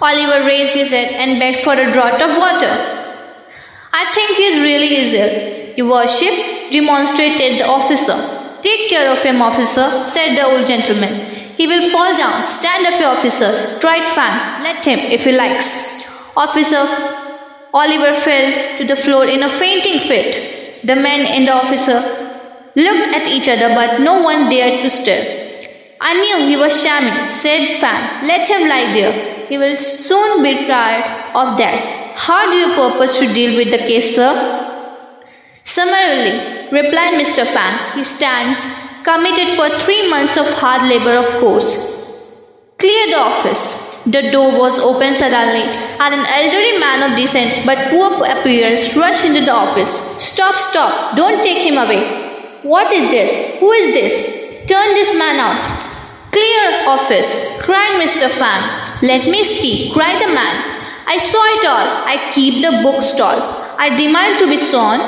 Oliver 0.01 0.45
raised 0.45 0.75
his 0.75 0.91
head 0.91 1.13
and 1.13 1.39
begged 1.39 1.61
for 1.61 1.73
a 1.73 1.91
draught 1.91 2.21
of 2.21 2.37
water. 2.37 2.71
I 3.91 4.11
think 4.13 4.37
he 4.37 4.43
is 4.43 4.59
really 4.61 4.89
ill, 4.95 5.75
your 5.77 5.89
worship, 5.89 6.71
remonstrated 6.71 7.59
the 7.59 7.67
officer. 7.67 8.17
Take 8.61 8.89
care 8.89 9.11
of 9.11 9.21
him, 9.21 9.41
officer, 9.41 9.89
said 10.05 10.35
the 10.35 10.45
old 10.45 10.65
gentleman. 10.67 11.13
He 11.57 11.67
will 11.67 11.89
fall 11.89 12.15
down. 12.15 12.47
Stand 12.47 12.85
up, 12.87 13.17
officer, 13.17 13.79
cried 13.79 14.07
Fang. 14.07 14.63
Let 14.63 14.85
him, 14.85 14.99
if 14.99 15.25
he 15.25 15.31
likes. 15.31 16.07
Officer 16.37 16.85
Oliver 17.73 18.15
fell 18.15 18.77
to 18.77 18.83
the 18.85 18.95
floor 18.95 19.25
in 19.25 19.43
a 19.43 19.49
fainting 19.49 19.99
fit. 19.99 20.81
The 20.83 20.95
men 20.95 21.21
and 21.25 21.47
the 21.47 21.53
officer 21.53 21.99
looked 22.75 23.15
at 23.15 23.27
each 23.27 23.47
other, 23.47 23.69
but 23.75 23.99
no 23.99 24.23
one 24.23 24.49
dared 24.49 24.81
to 24.81 24.89
stir. 24.89 25.38
I 26.01 26.13
knew 26.13 26.47
he 26.47 26.55
was 26.55 26.81
shamming, 26.81 27.27
said 27.27 27.79
Fang. 27.79 28.25
Let 28.25 28.47
him 28.47 28.69
lie 28.69 28.93
there. 28.93 29.47
He 29.47 29.57
will 29.57 29.75
soon 29.75 30.41
be 30.43 30.65
tired 30.65 31.03
of 31.35 31.57
that. 31.57 32.15
How 32.15 32.49
do 32.49 32.57
you 32.57 32.73
purpose 32.73 33.19
to 33.19 33.33
deal 33.33 33.57
with 33.57 33.71
the 33.71 33.79
case, 33.79 34.15
sir? 34.15 34.31
Summarily, 35.63 36.69
replied 36.71 37.19
Mr. 37.19 37.45
Fang. 37.45 37.97
He 37.97 38.03
stands 38.03 38.63
committed 39.03 39.49
for 39.57 39.69
three 39.79 40.09
months 40.09 40.37
of 40.37 40.45
hard 40.53 40.87
labor, 40.89 41.15
of 41.17 41.27
course. 41.41 41.73
Clear 42.77 43.07
the 43.07 43.19
office. 43.19 43.89
The 44.05 44.31
door 44.31 44.57
was 44.57 44.79
opened 44.79 45.15
suddenly, 45.17 45.63
and 45.63 46.13
an 46.15 46.25
elderly 46.25 46.79
man 46.79 47.11
of 47.11 47.17
decent 47.17 47.65
but 47.65 47.89
poor 47.89 48.25
appearance 48.25 48.95
rushed 48.95 49.25
into 49.25 49.41
the 49.41 49.51
office. 49.51 49.91
Stop, 50.17 50.55
stop, 50.55 51.17
don't 51.17 51.43
take 51.43 51.67
him 51.67 51.77
away. 51.77 52.01
What 52.63 52.91
is 52.93 53.11
this? 53.11 53.59
Who 53.59 53.71
is 53.73 53.93
this? 53.93 54.65
Turn 54.67 54.93
this 54.95 55.13
man 55.17 55.39
out. 55.39 55.78
Clear 56.31 56.87
office, 56.87 57.59
cried 57.61 57.99
Mr. 58.01 58.29
Fang. 58.29 58.61
Let 59.01 59.27
me 59.27 59.43
speak, 59.43 59.93
cried 59.93 60.21
the 60.21 60.33
man. 60.33 60.55
I 61.07 61.17
saw 61.17 61.43
it 61.57 61.65
all. 61.65 61.87
I 62.05 62.29
keep 62.31 62.61
the 62.63 62.83
bookstall. 62.83 63.39
I 63.79 63.95
demand 63.95 64.39
to 64.39 64.47
be 64.47 64.57
sworn. 64.57 64.99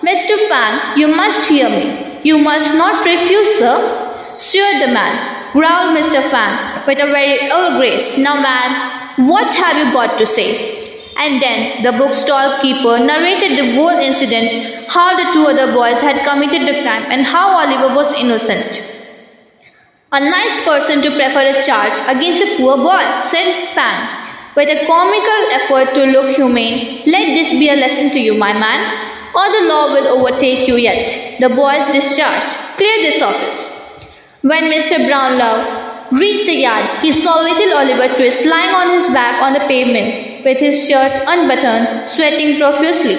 Mr. 0.00 0.36
Fang, 0.48 0.98
you 0.98 1.08
must 1.08 1.48
hear 1.48 1.68
me. 1.68 2.20
You 2.24 2.38
must 2.38 2.74
not 2.74 3.04
refuse, 3.04 3.58
sir. 3.58 3.76
Sure, 4.38 4.72
the 4.80 4.92
man 4.92 5.52
growled 5.52 5.96
Mr. 5.96 6.22
Fang 6.30 6.86
with 6.86 6.98
a 7.00 7.06
very 7.06 7.48
ill 7.48 7.78
grace. 7.78 8.18
Now, 8.18 8.40
man, 8.40 9.28
what 9.28 9.54
have 9.54 9.76
you 9.76 9.92
got 9.92 10.18
to 10.18 10.26
say? 10.26 11.02
And 11.18 11.42
then 11.42 11.82
the 11.82 11.92
bookstall 11.92 12.60
keeper 12.62 12.98
narrated 12.98 13.58
the 13.58 13.74
whole 13.74 13.90
incident, 13.90 14.88
how 14.88 15.14
the 15.14 15.30
two 15.32 15.44
other 15.44 15.70
boys 15.72 16.00
had 16.00 16.26
committed 16.26 16.62
the 16.62 16.80
crime, 16.82 17.04
and 17.10 17.26
how 17.26 17.58
Oliver 17.58 17.94
was 17.94 18.14
innocent. 18.14 19.01
A 20.14 20.20
nice 20.20 20.62
person 20.62 21.00
to 21.00 21.10
prefer 21.10 21.56
a 21.56 21.62
charge 21.62 21.96
against 22.06 22.42
a 22.42 22.56
poor 22.58 22.76
boy, 22.76 23.00
said 23.20 23.72
Fang. 23.72 24.26
With 24.54 24.68
a 24.68 24.84
comical 24.84 25.42
effort 25.56 25.94
to 25.94 26.04
look 26.04 26.36
humane, 26.36 27.02
let 27.06 27.28
this 27.34 27.48
be 27.58 27.70
a 27.70 27.76
lesson 27.76 28.10
to 28.10 28.20
you, 28.20 28.36
my 28.36 28.52
man, 28.52 29.08
or 29.34 29.46
the 29.56 29.66
law 29.68 29.94
will 29.94 30.08
overtake 30.08 30.68
you 30.68 30.76
yet. 30.76 31.08
The 31.40 31.48
boy 31.48 31.76
is 31.80 31.86
discharged. 31.96 32.54
Clear 32.76 32.98
this 32.98 33.22
office. 33.22 34.06
When 34.42 34.64
Mr. 34.64 35.08
Brownlow 35.08 36.10
reached 36.12 36.44
the 36.44 36.56
yard, 36.56 37.00
he 37.00 37.10
saw 37.10 37.40
little 37.40 37.72
Oliver 37.78 38.14
Twist 38.14 38.44
lying 38.44 38.74
on 38.74 38.90
his 38.90 39.06
back 39.14 39.42
on 39.42 39.54
the 39.54 39.60
pavement, 39.60 40.44
with 40.44 40.60
his 40.60 40.86
shirt 40.86 41.24
unbuttoned, 41.26 42.10
sweating 42.10 42.58
profusely, 42.58 43.16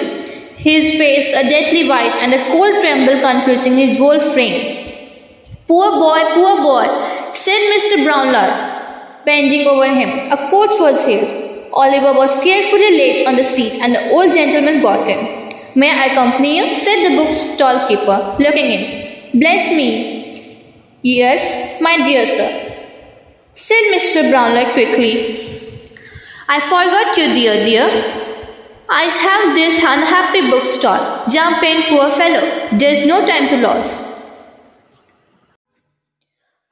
his 0.62 0.96
face 0.96 1.32
a 1.32 1.42
deadly 1.42 1.88
white 1.88 2.16
and 2.18 2.32
a 2.32 2.44
cold 2.52 2.80
tremble 2.80 3.20
confusing 3.20 3.78
his 3.78 3.98
whole 3.98 4.20
frame. 4.20 4.73
Poor 5.66 5.98
boy, 5.98 6.20
poor 6.34 6.56
boy, 6.62 6.86
said 7.32 7.60
Mr. 7.74 8.04
Brownlow, 8.04 9.24
bending 9.24 9.66
over 9.66 9.88
him. 9.88 10.30
A 10.32 10.36
coach 10.50 10.76
was 10.78 11.04
hailed. 11.04 11.70
Oliver 11.72 12.12
was 12.16 12.42
carefully 12.42 12.90
laid 12.98 13.26
on 13.26 13.36
the 13.36 13.44
seat, 13.44 13.80
and 13.82 13.94
the 13.94 14.10
old 14.10 14.32
gentleman 14.32 14.82
got 14.82 15.08
in. 15.08 15.20
May 15.74 15.90
I 15.90 16.06
accompany 16.12 16.58
you? 16.58 16.74
said 16.74 17.08
the 17.08 17.16
bookstall 17.16 17.88
keeper, 17.88 18.36
looking 18.38 18.70
in. 18.76 19.40
Bless 19.40 19.70
me, 19.70 20.14
Yes, 21.06 21.82
my 21.82 21.98
dear 21.98 22.24
sir, 22.26 22.48
said 23.54 23.84
Mr. 23.94 24.30
Brownlow 24.30 24.72
quickly. 24.72 25.82
I 26.48 26.60
forgot 26.60 27.14
you, 27.18 27.26
dear, 27.26 27.62
dear. 27.62 27.88
I 28.88 29.02
have 29.04 29.54
this 29.54 29.78
unhappy 29.78 30.48
bookstall. 30.48 31.28
Jump 31.28 31.62
in, 31.62 31.82
poor 31.90 32.10
fellow. 32.10 32.78
There's 32.78 33.06
no 33.06 33.26
time 33.26 33.48
to 33.48 33.56
lose. 33.56 34.13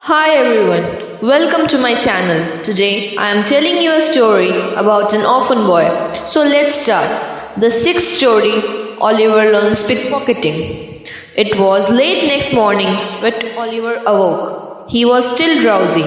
Hi 0.07 0.31
everyone, 0.35 1.21
welcome 1.25 1.65
to 1.67 1.77
my 1.77 1.97
channel. 1.97 2.61
Today 2.61 3.15
I 3.15 3.29
am 3.29 3.41
telling 3.41 3.81
you 3.81 3.93
a 3.95 4.01
story 4.01 4.49
about 4.81 5.13
an 5.13 5.21
orphan 5.25 5.59
boy. 5.65 5.85
So 6.25 6.41
let's 6.43 6.81
start. 6.81 7.07
The 7.57 7.71
sixth 7.71 8.09
story 8.17 8.97
Oliver 8.97 9.53
learns 9.53 9.81
pickpocketing. 9.83 11.07
It 11.37 11.57
was 11.57 11.89
late 11.89 12.27
next 12.27 12.53
morning 12.53 12.93
when 13.21 13.57
Oliver 13.57 14.03
awoke. 14.05 14.89
He 14.89 15.05
was 15.05 15.33
still 15.33 15.61
drowsy. 15.61 16.03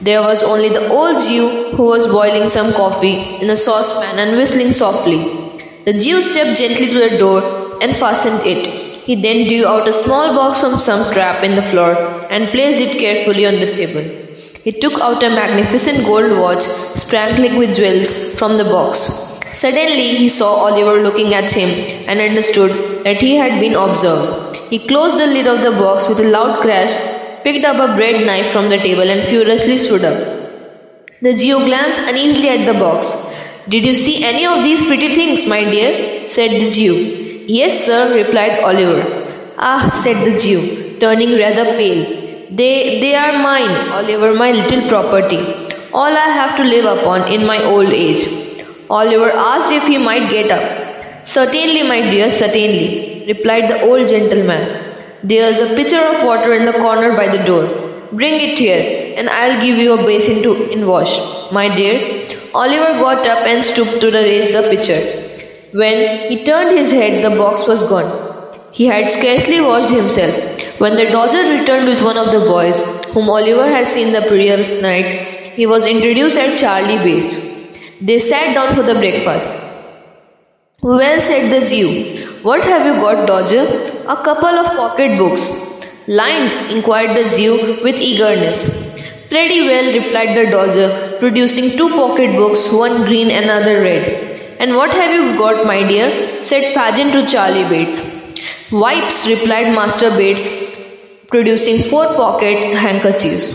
There 0.00 0.22
was 0.22 0.44
only 0.44 0.68
the 0.68 0.86
old 0.86 1.20
Jew 1.26 1.72
who 1.74 1.86
was 1.86 2.06
boiling 2.06 2.48
some 2.48 2.72
coffee 2.72 3.16
in 3.42 3.50
a 3.50 3.56
saucepan 3.56 4.16
and 4.16 4.36
whistling 4.36 4.72
softly. 4.72 5.18
The 5.86 5.94
Jew 5.94 6.22
stepped 6.22 6.56
gently 6.56 6.86
to 6.86 7.08
the 7.08 7.18
door 7.18 7.78
and 7.82 7.96
fastened 7.96 8.46
it. 8.46 8.83
He 9.06 9.14
then 9.14 9.46
drew 9.48 9.66
out 9.66 9.86
a 9.86 9.92
small 9.92 10.34
box 10.34 10.60
from 10.60 10.78
some 10.78 11.12
trap 11.12 11.44
in 11.44 11.56
the 11.56 11.62
floor 11.70 11.92
and 12.30 12.50
placed 12.50 12.80
it 12.80 12.98
carefully 12.98 13.44
on 13.46 13.60
the 13.60 13.74
table. 13.74 14.04
He 14.64 14.72
took 14.72 14.94
out 15.00 15.22
a 15.22 15.28
magnificent 15.28 16.06
gold 16.06 16.38
watch 16.38 16.62
sparkling 16.62 17.58
with 17.58 17.76
jewels 17.76 18.38
from 18.38 18.56
the 18.56 18.64
box. 18.64 18.98
Suddenly, 19.52 20.16
he 20.16 20.28
saw 20.28 20.50
Oliver 20.66 21.02
looking 21.02 21.34
at 21.34 21.50
him 21.52 21.68
and 22.08 22.18
understood 22.18 22.70
that 23.04 23.20
he 23.20 23.36
had 23.36 23.60
been 23.60 23.74
observed. 23.74 24.56
He 24.70 24.78
closed 24.78 25.18
the 25.18 25.26
lid 25.26 25.46
of 25.46 25.62
the 25.62 25.72
box 25.72 26.08
with 26.08 26.20
a 26.20 26.30
loud 26.30 26.62
crash, 26.62 26.94
picked 27.42 27.66
up 27.66 27.76
a 27.76 27.94
bread 27.94 28.24
knife 28.26 28.46
from 28.46 28.70
the 28.70 28.78
table, 28.78 29.08
and 29.08 29.28
furiously 29.28 29.76
stood 29.76 30.04
up. 30.04 30.18
The 31.20 31.34
Jew 31.34 31.58
glanced 31.66 32.00
uneasily 32.00 32.48
at 32.48 32.64
the 32.64 32.78
box. 32.78 33.12
Did 33.68 33.84
you 33.84 33.94
see 33.94 34.24
any 34.24 34.46
of 34.46 34.64
these 34.64 34.82
pretty 34.82 35.14
things, 35.14 35.46
my 35.46 35.62
dear? 35.62 36.28
said 36.28 36.50
the 36.50 36.70
Jew. 36.70 37.23
Yes, 37.46 37.84
sir, 37.84 38.16
replied 38.16 38.60
Oliver. 38.60 39.52
Ah, 39.58 39.90
said 39.90 40.24
the 40.24 40.38
Jew, 40.38 40.98
turning 40.98 41.36
rather 41.38 41.64
pale. 41.76 42.46
They, 42.50 43.00
they 43.00 43.14
are 43.14 43.38
mine, 43.42 43.88
Oliver, 43.90 44.32
my 44.34 44.50
little 44.50 44.88
property. 44.88 45.38
All 45.92 46.16
I 46.24 46.28
have 46.38 46.56
to 46.56 46.64
live 46.64 46.86
upon 46.86 47.30
in 47.30 47.46
my 47.46 47.62
old 47.62 47.92
age. 47.92 48.26
Oliver 48.88 49.30
asked 49.30 49.72
if 49.72 49.86
he 49.86 49.98
might 49.98 50.30
get 50.30 50.50
up. 50.50 51.26
Certainly, 51.26 51.82
my 51.82 52.08
dear, 52.08 52.30
certainly 52.30 53.26
replied 53.28 53.68
the 53.68 53.82
old 53.82 54.08
gentleman. 54.08 54.96
There's 55.22 55.60
a 55.60 55.74
pitcher 55.74 56.00
of 56.00 56.24
water 56.24 56.54
in 56.54 56.64
the 56.64 56.72
corner 56.72 57.14
by 57.14 57.28
the 57.28 57.44
door. 57.44 58.08
Bring 58.12 58.40
it 58.40 58.58
here, 58.58 59.14
and 59.18 59.28
I'll 59.28 59.60
give 59.60 59.76
you 59.76 59.92
a 59.92 60.02
basin 60.02 60.42
to 60.44 60.70
in 60.70 60.86
wash. 60.86 61.18
My 61.52 61.68
dear, 61.74 62.26
Oliver 62.54 62.98
got 63.00 63.26
up 63.26 63.46
and 63.46 63.62
stooped 63.62 64.00
to 64.00 64.10
raise 64.10 64.50
the 64.54 64.62
pitcher. 64.62 65.23
When 65.80 66.30
he 66.30 66.44
turned 66.44 66.70
his 66.78 66.92
head, 66.92 67.24
the 67.24 67.36
box 67.36 67.66
was 67.66 67.82
gone. 67.88 68.08
He 68.70 68.86
had 68.86 69.10
scarcely 69.10 69.60
washed 69.60 69.92
himself. 69.92 70.34
When 70.78 70.94
the 70.94 71.06
Dodger 71.06 71.42
returned 71.42 71.86
with 71.86 72.00
one 72.00 72.16
of 72.16 72.30
the 72.30 72.38
boys, 72.38 72.78
whom 73.06 73.28
Oliver 73.28 73.66
had 73.68 73.88
seen 73.88 74.12
the 74.12 74.20
previous 74.22 74.80
night, 74.80 75.08
he 75.56 75.66
was 75.66 75.84
introduced 75.84 76.38
as 76.38 76.60
Charlie 76.60 76.98
Bates. 76.98 77.34
They 78.00 78.20
sat 78.20 78.54
down 78.54 78.76
for 78.76 78.84
the 78.84 78.94
breakfast. 78.94 79.50
Well, 80.80 81.20
said 81.20 81.50
the 81.50 81.66
Jew, 81.66 82.24
what 82.44 82.64
have 82.64 82.86
you 82.86 82.94
got, 83.02 83.26
Dodger? 83.26 83.66
A 84.06 84.22
couple 84.22 84.56
of 84.62 84.66
pocket 84.76 85.18
books. 85.18 85.44
Lined? 86.06 86.70
inquired 86.70 87.16
the 87.16 87.28
Jew 87.36 87.82
with 87.82 87.96
eagerness. 87.96 88.60
Pretty 89.28 89.62
well, 89.62 89.92
replied 89.92 90.36
the 90.36 90.48
Dodger, 90.52 91.16
producing 91.18 91.76
two 91.76 91.88
pocket 91.88 92.36
books, 92.36 92.72
one 92.72 93.06
green 93.06 93.32
and 93.32 93.46
another 93.46 93.80
red. 93.82 94.23
And 94.58 94.76
what 94.76 94.92
have 94.94 95.12
you 95.12 95.36
got, 95.38 95.66
my 95.66 95.82
dear? 95.82 96.40
said 96.42 96.74
Fagin 96.74 97.12
to 97.12 97.26
Charlie 97.26 97.68
Bates. 97.68 98.00
Wipes, 98.70 99.28
replied 99.28 99.74
Master 99.74 100.10
Bates, 100.10 100.48
producing 101.28 101.78
four 101.90 102.06
pocket 102.14 102.76
handkerchiefs. 102.76 103.48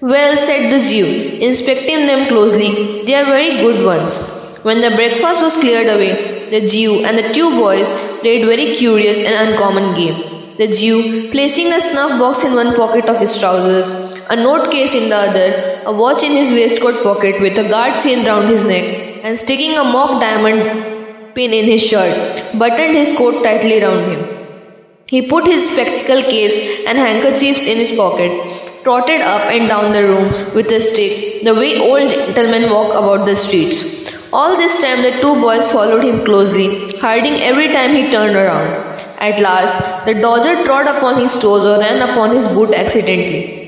Well, 0.00 0.36
said 0.36 0.72
the 0.72 0.82
Jew, 0.88 1.38
inspecting 1.40 2.06
them 2.06 2.28
closely, 2.28 3.04
they 3.04 3.14
are 3.14 3.24
very 3.24 3.58
good 3.62 3.84
ones. 3.84 4.58
When 4.62 4.80
the 4.80 4.90
breakfast 4.90 5.42
was 5.42 5.56
cleared 5.56 5.86
away, 5.86 6.50
the 6.50 6.66
Jew 6.66 7.04
and 7.04 7.16
the 7.18 7.32
two 7.32 7.50
boys 7.50 7.92
played 8.20 8.46
very 8.46 8.74
curious 8.74 9.22
and 9.22 9.50
uncommon 9.50 9.94
game. 9.94 10.56
the 10.58 10.66
Jew, 10.68 11.30
placing 11.30 11.72
a 11.72 11.80
snuff 11.80 12.18
box 12.20 12.44
in 12.44 12.54
one 12.54 12.74
pocket 12.76 13.08
of 13.08 13.18
his 13.18 13.38
trousers, 13.38 14.11
a 14.30 14.36
note 14.36 14.70
case 14.70 14.94
in 14.94 15.08
the 15.08 15.16
other, 15.16 15.80
a 15.86 15.92
watch 15.92 16.22
in 16.22 16.32
his 16.32 16.50
waistcoat 16.50 17.02
pocket 17.02 17.40
with 17.40 17.58
a 17.58 17.68
guard 17.68 17.98
chain 18.00 18.24
round 18.24 18.48
his 18.48 18.64
neck, 18.64 19.20
and 19.24 19.38
sticking 19.38 19.76
a 19.76 19.84
mock 19.84 20.20
diamond 20.20 21.34
pin 21.34 21.52
in 21.52 21.64
his 21.64 21.86
shirt, 21.86 22.58
buttoned 22.58 22.96
his 22.96 23.16
coat 23.16 23.42
tightly 23.42 23.82
round 23.82 24.12
him. 24.12 24.28
He 25.06 25.28
put 25.28 25.46
his 25.46 25.70
spectacle 25.70 26.22
case 26.22 26.86
and 26.86 26.98
handkerchiefs 26.98 27.64
in 27.64 27.76
his 27.76 27.96
pocket, 27.96 28.30
trotted 28.82 29.20
up 29.20 29.42
and 29.50 29.68
down 29.68 29.92
the 29.92 30.02
room 30.02 30.54
with 30.54 30.70
a 30.72 30.80
stick, 30.80 31.44
the 31.44 31.54
way 31.54 31.78
old 31.78 32.10
gentlemen 32.10 32.70
walk 32.70 32.94
about 32.94 33.26
the 33.26 33.36
streets. 33.36 34.02
All 34.32 34.56
this 34.56 34.80
time, 34.80 35.02
the 35.02 35.10
two 35.20 35.34
boys 35.40 35.70
followed 35.70 36.02
him 36.02 36.24
closely, 36.24 36.96
hiding 36.98 37.34
every 37.34 37.68
time 37.68 37.94
he 37.94 38.10
turned 38.10 38.34
around. 38.34 38.70
At 39.20 39.40
last, 39.40 40.06
the 40.06 40.14
dodger 40.14 40.64
trod 40.64 40.86
upon 40.86 41.20
his 41.20 41.38
toes 41.38 41.66
or 41.66 41.78
ran 41.78 42.00
upon 42.00 42.34
his 42.34 42.48
boot 42.48 42.72
accidentally, 42.72 43.61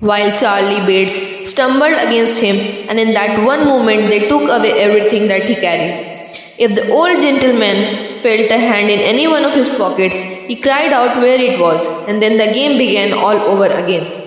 while 0.00 0.30
Charlie 0.32 0.84
Bates 0.84 1.50
stumbled 1.50 1.92
against 1.92 2.40
him, 2.40 2.56
and 2.88 2.98
in 2.98 3.14
that 3.14 3.44
one 3.44 3.64
moment 3.64 4.10
they 4.10 4.28
took 4.28 4.42
away 4.42 4.72
everything 4.72 5.28
that 5.28 5.48
he 5.48 5.54
carried. 5.54 6.14
If 6.58 6.74
the 6.74 6.90
old 6.90 7.22
gentleman 7.22 8.18
felt 8.20 8.50
a 8.50 8.58
hand 8.58 8.90
in 8.90 9.00
any 9.00 9.26
one 9.26 9.44
of 9.44 9.54
his 9.54 9.68
pockets, 9.68 10.20
he 10.20 10.56
cried 10.56 10.92
out 10.92 11.18
where 11.18 11.40
it 11.40 11.58
was, 11.58 11.86
and 12.08 12.22
then 12.22 12.36
the 12.38 12.52
game 12.52 12.78
began 12.78 13.12
all 13.12 13.40
over 13.52 13.66
again. 13.66 14.24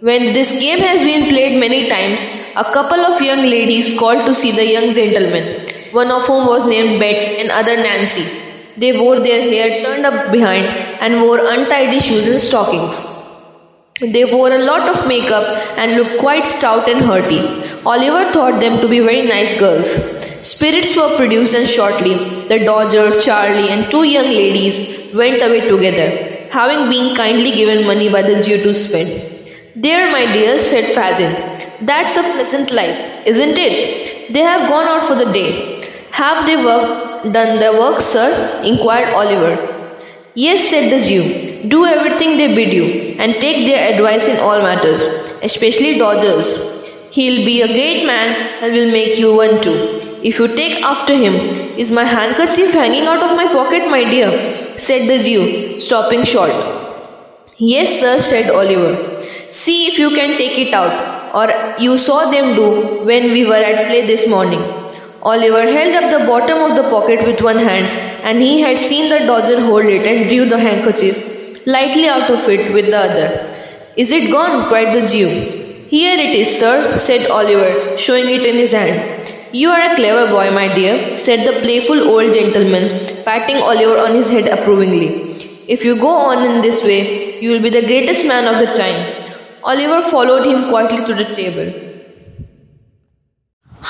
When 0.00 0.32
this 0.32 0.58
game 0.58 0.80
has 0.80 1.02
been 1.02 1.28
played 1.28 1.60
many 1.60 1.88
times, 1.88 2.26
a 2.56 2.64
couple 2.64 3.00
of 3.00 3.22
young 3.22 3.42
ladies 3.42 3.98
called 3.98 4.26
to 4.26 4.34
see 4.34 4.50
the 4.50 4.66
young 4.66 4.92
gentleman, 4.92 5.66
one 5.92 6.10
of 6.10 6.26
whom 6.26 6.46
was 6.46 6.64
named 6.66 6.98
Bet 6.98 7.38
and 7.38 7.50
other 7.50 7.76
Nancy. 7.76 8.24
They 8.76 8.98
wore 8.98 9.20
their 9.20 9.42
hair 9.42 9.84
turned 9.84 10.06
up 10.06 10.32
behind 10.32 10.66
and 11.00 11.20
wore 11.20 11.38
untidy 11.38 12.00
shoes 12.00 12.26
and 12.26 12.40
stockings. 12.40 13.21
They 14.02 14.24
wore 14.24 14.50
a 14.50 14.58
lot 14.58 14.88
of 14.88 15.06
makeup 15.06 15.46
and 15.78 15.94
looked 15.94 16.18
quite 16.18 16.44
stout 16.44 16.88
and 16.88 17.04
hearty. 17.04 17.38
Oliver 17.86 18.32
thought 18.32 18.60
them 18.60 18.80
to 18.80 18.88
be 18.88 18.98
very 18.98 19.22
nice 19.22 19.56
girls. 19.60 19.90
Spirits 20.44 20.96
were 20.96 21.16
produced 21.16 21.54
and 21.54 21.68
shortly 21.68 22.14
the 22.48 22.58
Dodger, 22.64 23.20
Charlie, 23.20 23.68
and 23.68 23.88
two 23.92 24.02
young 24.02 24.24
ladies 24.24 25.14
went 25.14 25.40
away 25.40 25.68
together, 25.68 26.48
having 26.50 26.90
been 26.90 27.14
kindly 27.14 27.52
given 27.52 27.86
money 27.86 28.10
by 28.10 28.22
the 28.22 28.42
Jew 28.42 28.60
to 28.64 28.74
spend. 28.74 29.10
There, 29.76 30.10
my 30.10 30.32
dear, 30.32 30.58
said 30.58 30.92
Fagin. 30.96 31.86
That's 31.86 32.16
a 32.16 32.22
pleasant 32.22 32.72
life, 32.72 33.24
isn't 33.24 33.56
it? 33.56 34.32
They 34.32 34.40
have 34.40 34.68
gone 34.68 34.88
out 34.88 35.04
for 35.04 35.14
the 35.14 35.32
day. 35.32 35.84
Have 36.10 36.44
they 36.46 36.56
work, 36.56 37.22
done 37.32 37.60
their 37.60 37.78
work, 37.78 38.00
sir? 38.00 38.62
inquired 38.64 39.14
Oliver. 39.14 39.81
Yes, 40.34 40.70
said 40.70 40.90
the 40.90 41.06
Jew. 41.06 41.68
Do 41.68 41.84
everything 41.84 42.38
they 42.38 42.54
bid 42.54 42.72
you, 42.72 43.16
and 43.18 43.34
take 43.34 43.66
their 43.66 43.92
advice 43.92 44.28
in 44.28 44.38
all 44.38 44.62
matters, 44.62 45.02
especially 45.42 45.98
Dodgers. 45.98 46.88
He'll 47.10 47.44
be 47.44 47.60
a 47.60 47.66
great 47.66 48.06
man 48.06 48.62
and 48.62 48.72
will 48.72 48.90
make 48.90 49.18
you 49.18 49.36
one 49.36 49.60
too. 49.60 50.00
If 50.24 50.38
you 50.38 50.48
take 50.48 50.82
after 50.82 51.14
him, 51.14 51.34
is 51.78 51.90
my 51.90 52.04
handkerchief 52.04 52.72
hanging 52.72 53.06
out 53.06 53.22
of 53.22 53.36
my 53.36 53.46
pocket, 53.48 53.90
my 53.90 54.08
dear? 54.08 54.78
said 54.78 55.06
the 55.06 55.22
Jew, 55.22 55.78
stopping 55.78 56.24
short. 56.24 56.52
Yes, 57.58 58.00
sir, 58.00 58.18
said 58.18 58.50
Oliver. 58.50 59.20
See 59.50 59.88
if 59.88 59.98
you 59.98 60.10
can 60.10 60.38
take 60.38 60.56
it 60.56 60.72
out, 60.72 61.34
or 61.34 61.74
you 61.78 61.98
saw 61.98 62.30
them 62.30 62.54
do 62.54 63.04
when 63.04 63.24
we 63.32 63.44
were 63.44 63.62
at 63.72 63.88
play 63.88 64.06
this 64.06 64.26
morning. 64.26 64.81
Oliver 65.30 65.70
held 65.70 65.94
up 65.94 66.10
the 66.10 66.26
bottom 66.26 66.58
of 66.68 66.76
the 66.76 66.82
pocket 66.90 67.24
with 67.24 67.40
one 67.40 67.58
hand, 67.58 67.86
and 68.28 68.42
he 68.42 68.60
had 68.60 68.76
seen 68.76 69.08
the 69.08 69.20
dodger 69.24 69.60
hold 69.60 69.84
it 69.84 70.04
and 70.04 70.28
drew 70.28 70.48
the 70.48 70.58
handkerchief 70.58 71.64
lightly 71.64 72.08
out 72.08 72.28
of 72.28 72.48
it 72.48 72.72
with 72.74 72.86
the 72.86 72.98
other. 72.98 73.28
Is 73.96 74.10
it 74.10 74.32
gone? 74.32 74.68
cried 74.68 74.92
the 74.92 75.06
Jew. 75.06 75.28
Here 75.88 76.18
it 76.18 76.34
is, 76.34 76.58
sir, 76.58 76.98
said 76.98 77.30
Oliver, 77.30 77.96
showing 77.96 78.28
it 78.28 78.44
in 78.44 78.56
his 78.56 78.72
hand. 78.72 79.32
You 79.52 79.70
are 79.70 79.92
a 79.92 79.94
clever 79.94 80.26
boy, 80.28 80.50
my 80.50 80.74
dear, 80.74 81.16
said 81.16 81.46
the 81.46 81.60
playful 81.60 82.00
old 82.00 82.34
gentleman, 82.34 83.24
patting 83.24 83.58
Oliver 83.58 83.98
on 83.98 84.16
his 84.16 84.28
head 84.28 84.48
approvingly. 84.48 85.08
If 85.68 85.84
you 85.84 85.94
go 85.94 86.16
on 86.30 86.44
in 86.50 86.62
this 86.62 86.82
way, 86.82 87.40
you 87.40 87.52
will 87.52 87.62
be 87.62 87.70
the 87.70 87.86
greatest 87.86 88.26
man 88.26 88.52
of 88.52 88.58
the 88.58 88.74
time. 88.74 89.30
Oliver 89.62 90.02
followed 90.02 90.46
him 90.46 90.68
quietly 90.68 91.04
to 91.04 91.14
the 91.14 91.32
table. 91.32 91.91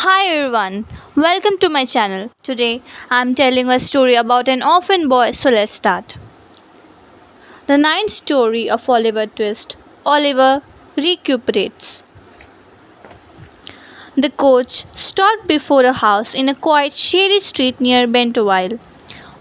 Hi 0.00 0.24
everyone, 0.26 0.86
welcome 1.14 1.58
to 1.58 1.68
my 1.68 1.84
channel. 1.84 2.30
Today 2.42 2.80
I 3.10 3.20
am 3.20 3.34
telling 3.34 3.68
a 3.68 3.78
story 3.78 4.14
about 4.14 4.48
an 4.48 4.62
orphan 4.62 5.06
boy, 5.06 5.32
so 5.32 5.50
let's 5.50 5.74
start. 5.74 6.16
The 7.66 7.76
ninth 7.76 8.10
story 8.10 8.70
of 8.70 8.88
Oliver 8.88 9.26
Twist 9.26 9.76
Oliver 10.06 10.62
recuperates. 10.96 12.02
The 14.16 14.30
coach 14.30 14.86
stopped 14.96 15.46
before 15.46 15.84
a 15.84 15.92
house 15.92 16.34
in 16.34 16.48
a 16.48 16.54
quiet, 16.54 16.94
shady 16.94 17.40
street 17.40 17.78
near 17.78 18.06
Pentonville. 18.06 18.78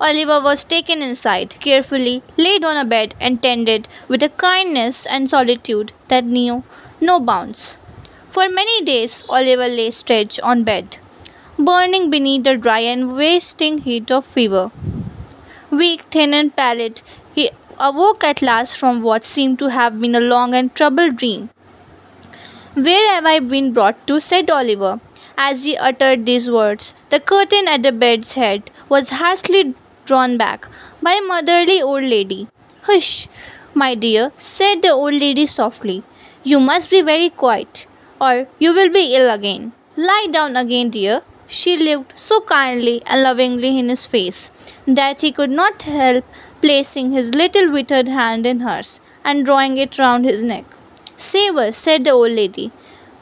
Oliver 0.01 0.41
was 0.43 0.65
taken 0.65 1.01
inside, 1.01 1.61
carefully 1.61 2.23
laid 2.35 2.65
on 2.65 2.75
a 2.75 2.83
bed, 2.83 3.15
and 3.21 3.41
tended 3.41 3.87
with 4.09 4.21
a 4.21 4.27
kindness 4.29 5.05
and 5.05 5.29
solitude 5.29 5.93
that 6.09 6.25
knew 6.25 6.65
no 6.99 7.21
bounds. 7.21 7.77
For 8.33 8.47
many 8.47 8.81
days 8.85 9.25
Oliver 9.27 9.67
lay 9.67 9.91
stretched 9.91 10.39
on 10.41 10.63
bed, 10.63 10.99
burning 11.59 12.09
beneath 12.09 12.45
the 12.45 12.55
dry 12.55 12.79
and 12.91 13.17
wasting 13.17 13.79
heat 13.79 14.09
of 14.09 14.25
fever. 14.25 14.71
Weak, 15.69 16.03
thin, 16.11 16.33
and 16.33 16.55
pallid, 16.55 17.01
he 17.35 17.49
awoke 17.77 18.23
at 18.23 18.41
last 18.41 18.77
from 18.77 19.01
what 19.01 19.25
seemed 19.25 19.59
to 19.59 19.69
have 19.71 19.99
been 19.99 20.15
a 20.15 20.21
long 20.21 20.53
and 20.53 20.73
troubled 20.73 21.17
dream. 21.17 21.49
Where 22.73 23.13
have 23.15 23.25
I 23.25 23.39
been 23.39 23.73
brought 23.73 24.07
to? 24.07 24.21
said 24.21 24.49
Oliver. 24.49 25.01
As 25.37 25.65
he 25.65 25.75
uttered 25.75 26.25
these 26.25 26.49
words, 26.49 26.93
the 27.09 27.19
curtain 27.19 27.67
at 27.67 27.83
the 27.83 27.91
bed's 27.91 28.35
head 28.35 28.71
was 28.87 29.09
hastily 29.09 29.75
drawn 30.05 30.37
back 30.37 30.69
by 31.01 31.15
a 31.15 31.27
motherly 31.27 31.81
old 31.81 32.03
lady. 32.03 32.47
Hush, 32.83 33.27
my 33.73 33.93
dear, 33.93 34.31
said 34.37 34.83
the 34.83 34.91
old 34.91 35.15
lady 35.15 35.45
softly. 35.45 36.03
You 36.45 36.61
must 36.61 36.89
be 36.89 37.01
very 37.01 37.29
quiet 37.29 37.87
or 38.27 38.47
you 38.59 38.73
will 38.77 38.91
be 38.97 39.15
ill 39.15 39.29
again. 39.31 39.73
Lie 39.97 40.27
down 40.31 40.55
again, 40.55 40.89
dear. 40.91 41.21
She 41.47 41.75
looked 41.75 42.17
so 42.17 42.39
kindly 42.41 43.01
and 43.05 43.23
lovingly 43.23 43.77
in 43.79 43.89
his 43.89 44.05
face 44.07 44.49
that 44.87 45.21
he 45.21 45.31
could 45.31 45.49
not 45.49 45.81
help 45.81 46.23
placing 46.61 47.11
his 47.11 47.33
little 47.33 47.71
withered 47.71 48.07
hand 48.07 48.45
in 48.45 48.61
hers 48.61 49.01
and 49.25 49.45
drawing 49.45 49.77
it 49.77 49.97
round 49.97 50.23
his 50.23 50.43
neck. 50.43 50.65
Save 51.17 51.55
her, 51.55 51.71
said 51.71 52.03
the 52.05 52.11
old 52.11 52.31
lady, 52.31 52.71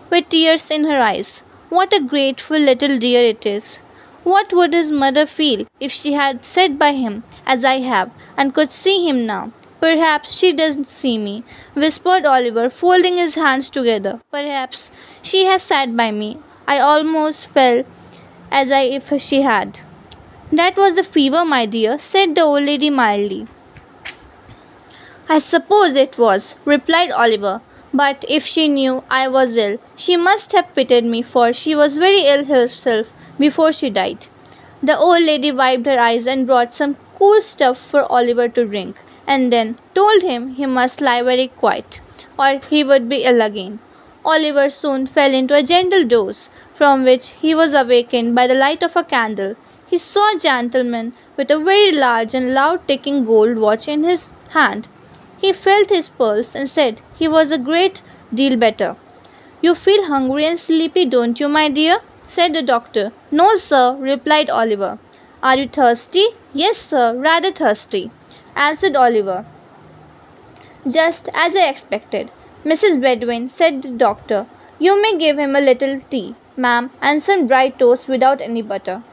with 0.09 0.29
tears 0.29 0.69
in 0.69 0.83
her 0.83 0.99
eyes. 1.01 1.39
What 1.69 1.93
a 1.93 2.01
grateful 2.01 2.59
little 2.59 2.99
dear 2.99 3.23
it 3.23 3.45
is. 3.45 3.79
What 4.23 4.53
would 4.53 4.73
his 4.73 4.91
mother 4.91 5.25
feel 5.25 5.65
if 5.79 5.91
she 5.91 6.13
had 6.13 6.45
sat 6.45 6.77
by 6.77 6.91
him 6.93 7.23
as 7.45 7.65
I 7.65 7.79
have 7.79 8.11
and 8.37 8.53
could 8.53 8.69
see 8.69 9.07
him 9.07 9.25
now? 9.25 9.51
Perhaps 9.79 10.37
she 10.37 10.51
doesn't 10.51 10.89
see 10.89 11.17
me, 11.17 11.43
whispered 11.73 12.25
Oliver, 12.25 12.69
folding 12.69 13.15
his 13.15 13.35
hands 13.35 13.69
together. 13.69 14.19
Perhaps 14.29 14.91
she 15.21 15.45
has 15.45 15.63
sat 15.63 15.95
by 15.95 16.11
me. 16.11 16.37
I 16.67 16.79
almost 16.79 17.47
felt 17.47 17.85
as 18.51 18.71
I 18.71 18.81
if 18.81 19.13
she 19.21 19.41
had. 19.41 19.79
That 20.51 20.77
was 20.77 20.95
the 20.95 21.03
fever, 21.03 21.45
my 21.45 21.65
dear, 21.65 21.97
said 21.97 22.35
the 22.35 22.41
old 22.41 22.63
lady 22.63 22.89
mildly. 22.89 23.47
I 25.29 25.39
suppose 25.39 25.95
it 25.95 26.17
was, 26.17 26.55
replied 26.65 27.11
Oliver. 27.11 27.61
But 27.93 28.25
if 28.27 28.45
she 28.45 28.67
knew 28.67 29.03
I 29.09 29.27
was 29.27 29.55
ill, 29.55 29.77
she 29.95 30.17
must 30.17 30.51
have 30.51 30.75
pitied 30.75 31.05
me, 31.05 31.21
for 31.21 31.53
she 31.53 31.73
was 31.73 31.97
very 31.97 32.25
ill 32.27 32.45
herself 32.45 33.13
before 33.39 33.71
she 33.71 33.89
died. 33.89 34.27
The 34.83 34.97
old 34.97 35.23
lady 35.23 35.51
wiped 35.51 35.85
her 35.85 35.99
eyes 35.99 36.27
and 36.27 36.45
brought 36.45 36.75
some 36.75 36.97
cool 37.17 37.41
stuff 37.41 37.79
for 37.79 38.03
Oliver 38.11 38.47
to 38.49 38.65
drink 38.65 38.95
and 39.33 39.53
then 39.53 39.77
told 39.93 40.23
him 40.23 40.45
he 40.59 40.65
must 40.77 41.01
lie 41.07 41.21
very 41.31 41.47
quiet 41.63 42.01
or 42.43 42.51
he 42.71 42.83
would 42.89 43.07
be 43.13 43.23
ill 43.29 43.41
again. 43.41 43.79
Oliver 44.33 44.69
soon 44.69 45.05
fell 45.15 45.33
into 45.39 45.55
a 45.55 45.63
gentle 45.71 46.05
doze, 46.13 46.49
from 46.73 47.03
which 47.03 47.29
he 47.41 47.53
was 47.53 47.73
awakened 47.73 48.33
by 48.35 48.45
the 48.47 48.61
light 48.65 48.83
of 48.83 48.95
a 48.95 49.03
candle. 49.03 49.55
He 49.89 49.97
saw 49.97 50.25
a 50.29 50.39
gentleman 50.39 51.13
with 51.37 51.51
a 51.51 51.59
very 51.59 51.91
large 51.91 52.33
and 52.33 52.53
loud 52.53 52.87
ticking 52.87 53.25
gold 53.25 53.57
watch 53.57 53.87
in 53.87 54.03
his 54.03 54.33
hand. 54.51 54.87
He 55.41 55.51
felt 55.53 55.89
his 55.89 56.09
pulse 56.09 56.53
and 56.55 56.69
said 56.69 57.01
he 57.17 57.27
was 57.27 57.51
a 57.51 57.65
great 57.69 58.01
deal 58.33 58.57
better. 58.57 58.95
You 59.61 59.73
feel 59.75 60.05
hungry 60.05 60.45
and 60.45 60.59
sleepy, 60.59 61.05
don't 61.05 61.39
you, 61.39 61.49
my 61.49 61.69
dear? 61.69 61.99
said 62.27 62.53
the 62.53 62.61
doctor. 62.61 63.11
No, 63.31 63.55
sir, 63.55 63.95
replied 63.99 64.49
Oliver. 64.49 64.99
Are 65.41 65.57
you 65.57 65.67
thirsty? 65.67 66.25
Yes, 66.53 66.77
sir, 66.77 67.15
rather 67.15 67.51
thirsty 67.51 68.11
answered 68.55 68.95
Oliver. 68.95 69.45
Just 70.89 71.29
as 71.33 71.55
I 71.55 71.69
expected. 71.69 72.31
Mrs. 72.65 73.01
Bedwin, 73.01 73.49
said 73.49 73.81
the 73.81 73.89
doctor. 73.91 74.45
You 74.79 75.01
may 75.01 75.17
give 75.17 75.37
him 75.37 75.55
a 75.55 75.61
little 75.61 76.01
tea, 76.09 76.35
ma'am, 76.55 76.91
and 77.01 77.21
some 77.21 77.47
dry 77.47 77.69
toast 77.69 78.07
without 78.07 78.41
any 78.41 78.61
butter. 78.61 79.03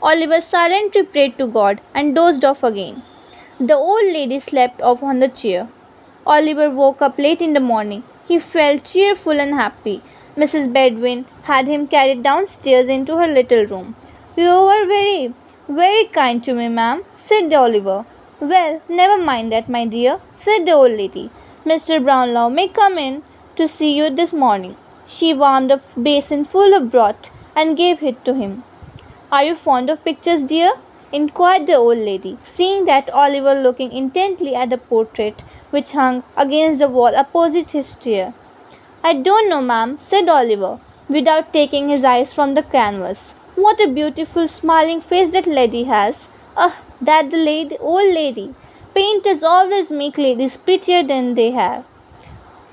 Oliver 0.00 0.40
silently 0.40 1.02
prayed 1.02 1.36
to 1.38 1.46
God 1.46 1.80
and 1.94 2.14
dozed 2.14 2.44
off 2.44 2.62
again. 2.62 3.02
The 3.58 3.74
old 3.74 4.04
lady 4.04 4.38
slept 4.38 4.80
off 4.80 5.02
on 5.02 5.18
the 5.18 5.28
chair. 5.28 5.68
Oliver 6.24 6.70
woke 6.70 7.02
up 7.02 7.18
late 7.18 7.40
in 7.40 7.52
the 7.52 7.60
morning. 7.60 8.04
He 8.28 8.38
felt 8.38 8.84
cheerful 8.84 9.40
and 9.40 9.54
happy. 9.54 10.02
Mrs. 10.36 10.72
Bedwin 10.72 11.24
had 11.44 11.66
him 11.66 11.88
carried 11.88 12.22
downstairs 12.22 12.88
into 12.88 13.16
her 13.16 13.26
little 13.26 13.66
room. 13.66 13.96
You 14.36 14.50
were 14.50 14.86
very, 14.86 15.34
very 15.68 16.04
kind 16.04 16.44
to 16.44 16.54
me, 16.54 16.68
ma'am, 16.68 17.02
said 17.12 17.52
Oliver. 17.52 18.04
Well, 18.40 18.80
never 18.88 19.20
mind 19.20 19.50
that, 19.50 19.68
my 19.68 19.84
dear, 19.84 20.20
said 20.36 20.64
the 20.64 20.72
old 20.72 20.92
lady. 20.92 21.30
Mr. 21.66 22.02
Brownlow 22.02 22.48
may 22.48 22.68
come 22.68 22.96
in 22.96 23.24
to 23.56 23.66
see 23.66 23.96
you 23.96 24.10
this 24.10 24.32
morning. 24.32 24.76
She 25.08 25.34
warmed 25.34 25.72
a 25.72 25.80
basin 26.00 26.44
full 26.44 26.72
of 26.72 26.90
broth 26.90 27.32
and 27.56 27.76
gave 27.76 28.00
it 28.00 28.24
to 28.24 28.34
him. 28.34 28.62
Are 29.32 29.42
you 29.42 29.56
fond 29.56 29.90
of 29.90 30.04
pictures, 30.04 30.42
dear? 30.42 30.72
inquired 31.10 31.66
the 31.66 31.74
old 31.74 31.98
lady, 31.98 32.38
seeing 32.40 32.84
that 32.84 33.10
Oliver 33.10 33.54
looking 33.54 33.90
intently 33.92 34.54
at 34.54 34.72
a 34.72 34.78
portrait 34.78 35.42
which 35.70 35.92
hung 35.92 36.22
against 36.36 36.78
the 36.78 36.88
wall 36.88 37.16
opposite 37.16 37.72
his 37.72 37.96
chair. 37.96 38.34
I 39.02 39.14
don't 39.14 39.48
know, 39.48 39.62
ma'am, 39.62 39.96
said 39.98 40.28
Oliver, 40.28 40.78
without 41.08 41.52
taking 41.52 41.88
his 41.88 42.04
eyes 42.04 42.32
from 42.32 42.54
the 42.54 42.62
canvas. 42.62 43.32
What 43.56 43.80
a 43.80 43.88
beautiful 43.88 44.46
smiling 44.46 45.00
face 45.00 45.32
that 45.32 45.46
lady 45.46 45.84
has. 45.84 46.28
Ah, 46.56 46.76
that 47.00 47.30
the 47.30 47.36
lady, 47.36 47.76
old 47.78 48.12
lady. 48.14 48.54
Painters 48.94 49.42
always 49.42 49.90
make 49.90 50.18
ladies 50.18 50.56
prettier 50.56 51.02
than 51.02 51.34
they 51.34 51.50
have. 51.52 51.84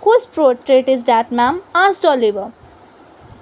Whose 0.01 0.25
portrait 0.25 0.87
is 0.87 1.03
that, 1.03 1.31
ma'am? 1.31 1.61
asked 1.73 2.05
Oliver. 2.05 2.51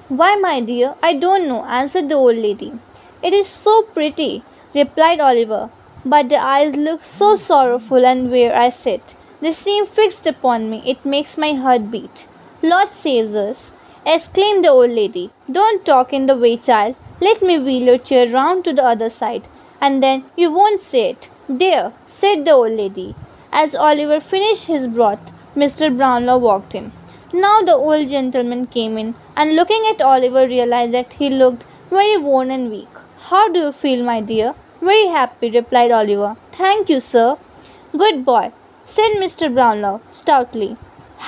Why, 0.10 0.36
my 0.36 0.60
dear, 0.60 0.96
I 1.02 1.14
don't 1.14 1.48
know, 1.48 1.64
answered 1.66 2.10
the 2.10 2.16
old 2.16 2.38
lady. 2.38 2.74
It 3.22 3.34
is 3.34 3.48
so 3.48 3.84
pretty, 3.84 4.44
replied 4.76 5.20
Oliver, 5.20 5.70
but 6.06 6.30
the 6.30 6.38
eyes 6.38 6.76
look 6.76 7.04
so 7.04 7.36
sorrowful 7.36 8.06
and 8.06 8.30
where 8.30 8.56
I 8.56 8.70
sit. 8.70 9.16
They 9.42 9.52
seem 9.52 9.86
fixed 9.86 10.28
upon 10.28 10.70
me. 10.70 10.82
It 10.86 11.06
makes 11.06 11.38
my 11.38 11.54
heart 11.54 11.92
beat. 11.92 12.28
Lord 12.62 12.92
saves 12.94 13.36
us, 13.36 13.74
exclaimed 14.06 14.64
the 14.64 14.70
old 14.70 14.92
lady. 14.92 15.32
Don't 15.52 15.86
talk 15.86 16.14
in 16.14 16.28
the 16.28 16.38
way, 16.38 16.56
child. 16.56 16.96
Let 17.20 17.42
me 17.42 17.60
wheel 17.60 17.84
your 17.84 17.98
chair 17.98 18.28
round 18.30 18.64
to 18.66 18.74
the 18.74 18.86
other 18.86 19.10
side, 19.10 19.44
and 19.86 20.02
then 20.02 20.24
you 20.42 20.50
won't 20.58 20.82
say 20.82 21.04
it. 21.12 21.30
There, 21.62 21.92
said 22.06 22.46
the 22.46 22.52
old 22.52 22.72
lady. 22.82 23.16
As 23.52 23.76
Oliver 23.76 24.20
finished 24.32 24.68
his 24.74 24.88
broth, 24.88 25.32
Mr. 25.62 25.96
Brownlow 25.96 26.38
walked 26.38 26.74
in. 26.80 26.92
Now 27.34 27.62
the 27.62 27.76
old 27.76 28.08
gentleman 28.08 28.68
came 28.76 28.98
in, 28.98 29.16
and 29.36 29.56
looking 29.58 29.84
at 29.92 30.02
Oliver, 30.02 30.48
realized 30.48 30.94
that 30.94 31.14
he 31.22 31.30
looked 31.30 31.66
very 31.90 32.18
worn 32.18 32.50
and 32.52 32.72
weak. 32.72 33.02
How 33.30 33.44
do 33.50 33.60
you 33.66 33.72
feel, 33.72 34.06
my 34.12 34.22
dear? 34.22 34.56
Very 34.82 35.08
happy, 35.08 35.50
replied 35.50 35.92
Oliver. 35.92 36.32
Thank 36.54 36.90
you, 36.90 37.00
sir. 37.00 37.36
Good 38.04 38.24
boy, 38.26 38.52
said 38.86 39.20
Mr. 39.26 39.54
Brownlow 39.54 40.02
stoutly. 40.12 40.78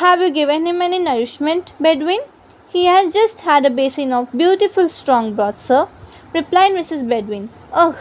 Have 0.02 0.22
you 0.22 0.32
given 0.32 0.66
him 0.66 0.82
any 0.82 1.00
nourishment, 1.00 1.74
Bedwin? 1.80 2.24
He 2.70 2.86
has 2.86 3.14
just 3.14 3.42
had 3.42 3.66
a 3.66 3.70
basin 3.70 4.12
of 4.14 4.32
beautiful 4.44 4.90
strong 4.90 5.34
broth, 5.36 5.62
sir, 5.70 5.88
replied 6.34 6.74
Mrs. 6.74 7.08
Bedwin. 7.08 7.50
Ugh, 7.72 7.96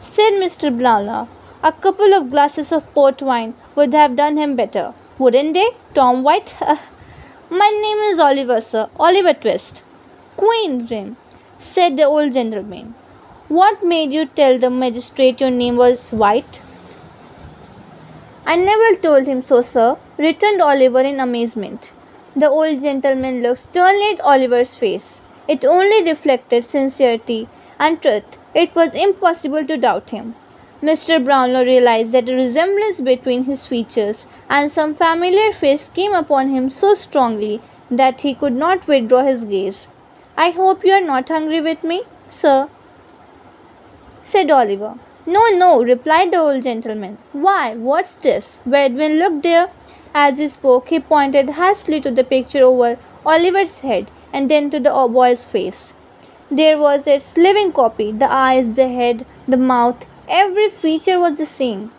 said 0.00 0.32
Mr. 0.34 0.76
Brownlow. 0.76 1.28
A 1.62 1.72
couple 1.72 2.12
of 2.14 2.30
glasses 2.30 2.70
of 2.72 2.92
port 2.94 3.22
wine 3.22 3.54
would 3.74 3.94
have 3.94 4.16
done 4.16 4.36
him 4.36 4.54
better, 4.56 4.92
wouldn't 5.18 5.54
they, 5.54 5.70
Tom 5.94 6.22
White? 6.22 6.54
My 7.50 7.70
name 7.82 7.98
is 8.12 8.18
Oliver, 8.18 8.60
sir, 8.60 8.88
Oliver 8.98 9.32
Twist. 9.32 9.82
Queen 10.36 10.86
Rim, 10.86 11.16
said 11.58 11.96
the 11.96 12.04
old 12.04 12.32
gentleman. 12.32 12.94
What 13.48 13.82
made 13.82 14.12
you 14.12 14.26
tell 14.26 14.58
the 14.58 14.70
magistrate 14.70 15.40
your 15.40 15.50
name 15.50 15.76
was 15.76 16.12
White? 16.12 16.60
I 18.44 18.56
never 18.56 18.96
told 18.96 19.26
him 19.26 19.42
so, 19.42 19.60
sir, 19.60 19.96
returned 20.18 20.60
Oliver 20.60 21.00
in 21.00 21.20
amazement. 21.20 21.92
The 22.36 22.50
old 22.50 22.80
gentleman 22.82 23.42
looked 23.42 23.60
sternly 23.60 24.10
at 24.10 24.20
Oliver's 24.20 24.74
face. 24.74 25.22
It 25.48 25.64
only 25.64 26.02
reflected 26.02 26.64
sincerity 26.64 27.48
and 27.78 28.00
truth. 28.02 28.38
It 28.60 28.74
was 28.74 28.94
impossible 28.94 29.66
to 29.66 29.76
doubt 29.76 30.10
him. 30.10 30.34
Mr. 30.82 31.22
Brownlow 31.22 31.64
realized 31.64 32.12
that 32.12 32.30
a 32.30 32.34
resemblance 32.34 33.00
between 33.00 33.44
his 33.44 33.66
features 33.66 34.26
and 34.48 34.70
some 34.70 34.94
familiar 34.94 35.52
face 35.52 35.88
came 35.88 36.14
upon 36.14 36.48
him 36.48 36.70
so 36.70 36.94
strongly 36.94 37.60
that 37.90 38.22
he 38.22 38.34
could 38.34 38.54
not 38.54 38.86
withdraw 38.86 39.24
his 39.24 39.44
gaze. 39.44 39.90
I 40.38 40.50
hope 40.50 40.86
you 40.86 40.92
are 40.92 41.04
not 41.04 41.28
hungry 41.28 41.60
with 41.60 41.84
me, 41.84 42.04
sir, 42.28 42.68
said 44.22 44.50
Oliver. 44.50 44.94
No, 45.26 45.48
no, 45.50 45.82
replied 45.82 46.32
the 46.32 46.38
old 46.38 46.62
gentleman. 46.62 47.18
Why, 47.32 47.74
what's 47.74 48.14
this? 48.16 48.60
Bedwin 48.64 49.18
looked 49.18 49.42
there. 49.42 49.68
As 50.14 50.38
he 50.38 50.48
spoke, 50.48 50.88
he 50.88 51.00
pointed 51.00 51.50
hastily 51.60 52.00
to 52.00 52.10
the 52.10 52.24
picture 52.24 52.62
over 52.62 52.98
Oliver's 53.26 53.80
head 53.80 54.10
and 54.32 54.50
then 54.50 54.70
to 54.70 54.80
the 54.80 54.92
boy's 55.12 55.44
face. 55.44 55.94
There 56.50 56.78
was 56.78 57.08
its 57.08 57.36
living 57.36 57.72
copy 57.72 58.12
the 58.12 58.32
eyes, 58.32 58.74
the 58.74 58.86
head, 58.86 59.26
the 59.48 59.56
mouth, 59.56 60.06
every 60.28 60.70
feature 60.70 61.18
was 61.18 61.34
the 61.34 61.44
same. 61.44 61.90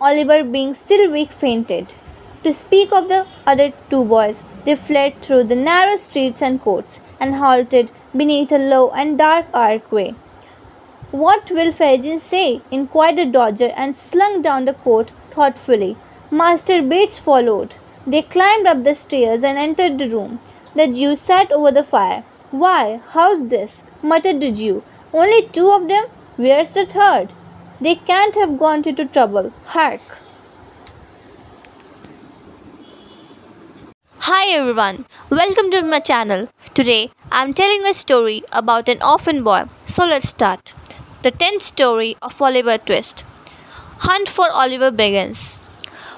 Oliver, 0.00 0.44
being 0.44 0.72
still 0.72 1.10
weak, 1.10 1.32
fainted. 1.32 1.94
To 2.44 2.52
speak 2.52 2.92
of 2.92 3.08
the 3.08 3.26
other 3.48 3.72
two 3.90 4.04
boys, 4.04 4.44
they 4.64 4.76
fled 4.76 5.20
through 5.20 5.44
the 5.44 5.56
narrow 5.56 5.96
streets 5.96 6.40
and 6.40 6.62
courts 6.62 7.02
and 7.18 7.34
halted 7.34 7.90
beneath 8.16 8.52
a 8.52 8.58
low 8.58 8.90
and 8.90 9.18
dark 9.18 9.46
archway. 9.52 10.14
What 11.10 11.50
will 11.50 11.72
Fagin 11.72 12.20
say? 12.20 12.62
inquired 12.70 13.16
the 13.16 13.26
Dodger 13.26 13.72
and 13.74 13.96
slunk 13.96 14.44
down 14.44 14.64
the 14.64 14.74
court 14.74 15.10
thoughtfully. 15.30 15.96
Master 16.30 16.80
Bates 16.82 17.18
followed. 17.18 17.74
They 18.06 18.22
climbed 18.22 18.68
up 18.68 18.84
the 18.84 18.94
stairs 18.94 19.42
and 19.42 19.58
entered 19.58 19.98
the 19.98 20.08
room. 20.08 20.38
The 20.76 20.86
Jew 20.86 21.16
sat 21.16 21.50
over 21.50 21.72
the 21.72 21.82
fire. 21.82 22.22
Why, 22.50 23.00
how's 23.10 23.46
this? 23.46 23.84
muttered 24.02 24.40
the 24.40 24.50
Jew. 24.50 24.82
Only 25.14 25.46
two 25.46 25.70
of 25.70 25.86
them? 25.86 26.06
Where's 26.36 26.74
the 26.74 26.84
third? 26.84 27.32
They 27.80 27.94
can't 27.94 28.34
have 28.34 28.58
gone 28.58 28.82
into 28.84 29.04
trouble. 29.04 29.52
Hark! 29.66 30.00
Hi 34.30 34.48
everyone, 34.56 35.06
welcome 35.30 35.70
to 35.70 35.82
my 35.82 36.00
channel. 36.00 36.48
Today 36.74 37.12
I'm 37.30 37.54
telling 37.54 37.86
a 37.86 37.94
story 37.94 38.42
about 38.50 38.88
an 38.88 39.00
orphan 39.00 39.44
boy. 39.44 39.66
So 39.84 40.04
let's 40.04 40.28
start. 40.30 40.72
The 41.22 41.30
tenth 41.30 41.62
story 41.62 42.16
of 42.20 42.42
Oliver 42.42 42.78
Twist. 42.78 43.24
Hunt 44.08 44.28
for 44.28 44.50
Oliver 44.50 44.90
begins. 44.90 45.58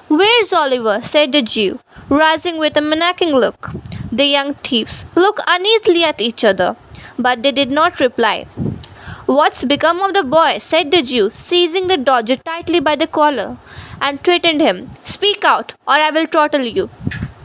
Where's 0.07 0.51
Oliver? 0.51 0.99
said 1.03 1.31
the 1.31 1.43
Jew, 1.43 1.79
rising 2.09 2.57
with 2.57 2.75
a 2.75 2.81
menacing 2.81 3.35
look. 3.35 3.69
The 4.19 4.25
young 4.25 4.53
thieves 4.65 5.05
looked 5.15 5.41
uneasily 5.47 6.03
at 6.03 6.21
each 6.21 6.45
other, 6.45 6.75
but 7.17 7.41
they 7.41 7.51
did 7.51 7.71
not 7.71 7.99
reply. 7.99 8.43
What's 9.25 9.63
become 9.63 10.01
of 10.01 10.13
the 10.13 10.23
boy? 10.23 10.59
said 10.59 10.91
the 10.91 11.01
Jew, 11.01 11.31
seizing 11.31 11.87
the 11.87 11.97
Dodger 11.97 12.35
tightly 12.35 12.79
by 12.79 12.95
the 12.95 13.07
collar, 13.07 13.57
and 13.99 14.21
threatened 14.21 14.61
him. 14.61 14.91
Speak 15.01 15.43
out, 15.43 15.73
or 15.87 15.95
I 15.95 16.11
will 16.11 16.27
throttle 16.27 16.61
you. 16.61 16.85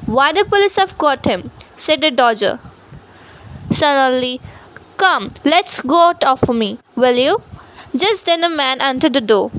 Why 0.04 0.32
the 0.32 0.44
police 0.44 0.76
have 0.76 0.98
caught 0.98 1.24
him? 1.24 1.50
said 1.74 2.02
the 2.02 2.10
Dodger. 2.10 2.60
Suddenly, 3.70 4.42
come, 4.98 5.32
let's 5.46 5.80
go 5.80 6.08
out 6.08 6.22
of 6.22 6.46
me, 6.54 6.78
will 6.96 7.16
you? 7.16 7.40
Just 7.96 8.26
then 8.26 8.44
a 8.44 8.50
man 8.50 8.82
entered 8.82 9.14
the 9.14 9.22
door. 9.22 9.50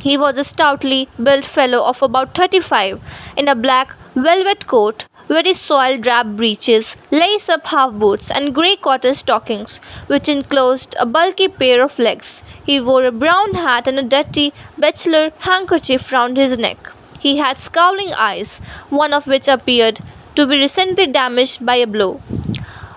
He 0.00 0.18
was 0.18 0.36
a 0.36 0.44
stoutly 0.44 1.08
built 1.22 1.46
fellow 1.46 1.82
of 1.84 2.02
about 2.02 2.34
thirty 2.34 2.60
five, 2.60 3.00
in 3.38 3.48
a 3.48 3.54
black 3.54 3.96
velvet 4.14 4.66
coat, 4.66 5.06
very 5.30 5.52
soiled 5.54 6.00
drab 6.02 6.36
breeches, 6.36 6.96
lace 7.12 7.48
up 7.48 7.66
half 7.66 7.92
boots, 7.94 8.30
and 8.32 8.54
grey 8.54 8.74
cotton 8.74 9.14
stockings, 9.14 9.78
which 10.08 10.28
enclosed 10.28 10.96
a 10.98 11.06
bulky 11.06 11.46
pair 11.46 11.82
of 11.84 11.98
legs. 12.00 12.42
He 12.66 12.80
wore 12.80 13.04
a 13.04 13.12
brown 13.12 13.54
hat 13.54 13.86
and 13.86 13.98
a 13.98 14.02
dirty 14.02 14.52
belcher 14.76 15.30
handkerchief 15.40 16.10
round 16.12 16.36
his 16.36 16.58
neck. 16.58 16.92
He 17.20 17.36
had 17.36 17.58
scowling 17.58 18.12
eyes, 18.14 18.58
one 18.88 19.12
of 19.12 19.28
which 19.28 19.46
appeared 19.46 20.00
to 20.34 20.46
be 20.46 20.58
recently 20.58 21.06
damaged 21.06 21.64
by 21.64 21.76
a 21.76 21.86
blow. 21.86 22.20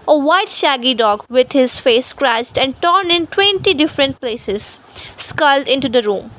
A 0.08 0.18
white 0.18 0.50
shaggy 0.50 0.94
dog 0.96 1.26
with 1.30 1.52
his 1.52 1.78
face 1.78 2.08
scratched 2.08 2.58
and 2.58 2.82
torn 2.82 3.12
in 3.12 3.28
twenty 3.28 3.74
different 3.74 4.20
places 4.20 4.80
sculled 5.18 5.68
into 5.68 5.88
the 5.88 6.02
room. 6.02 6.32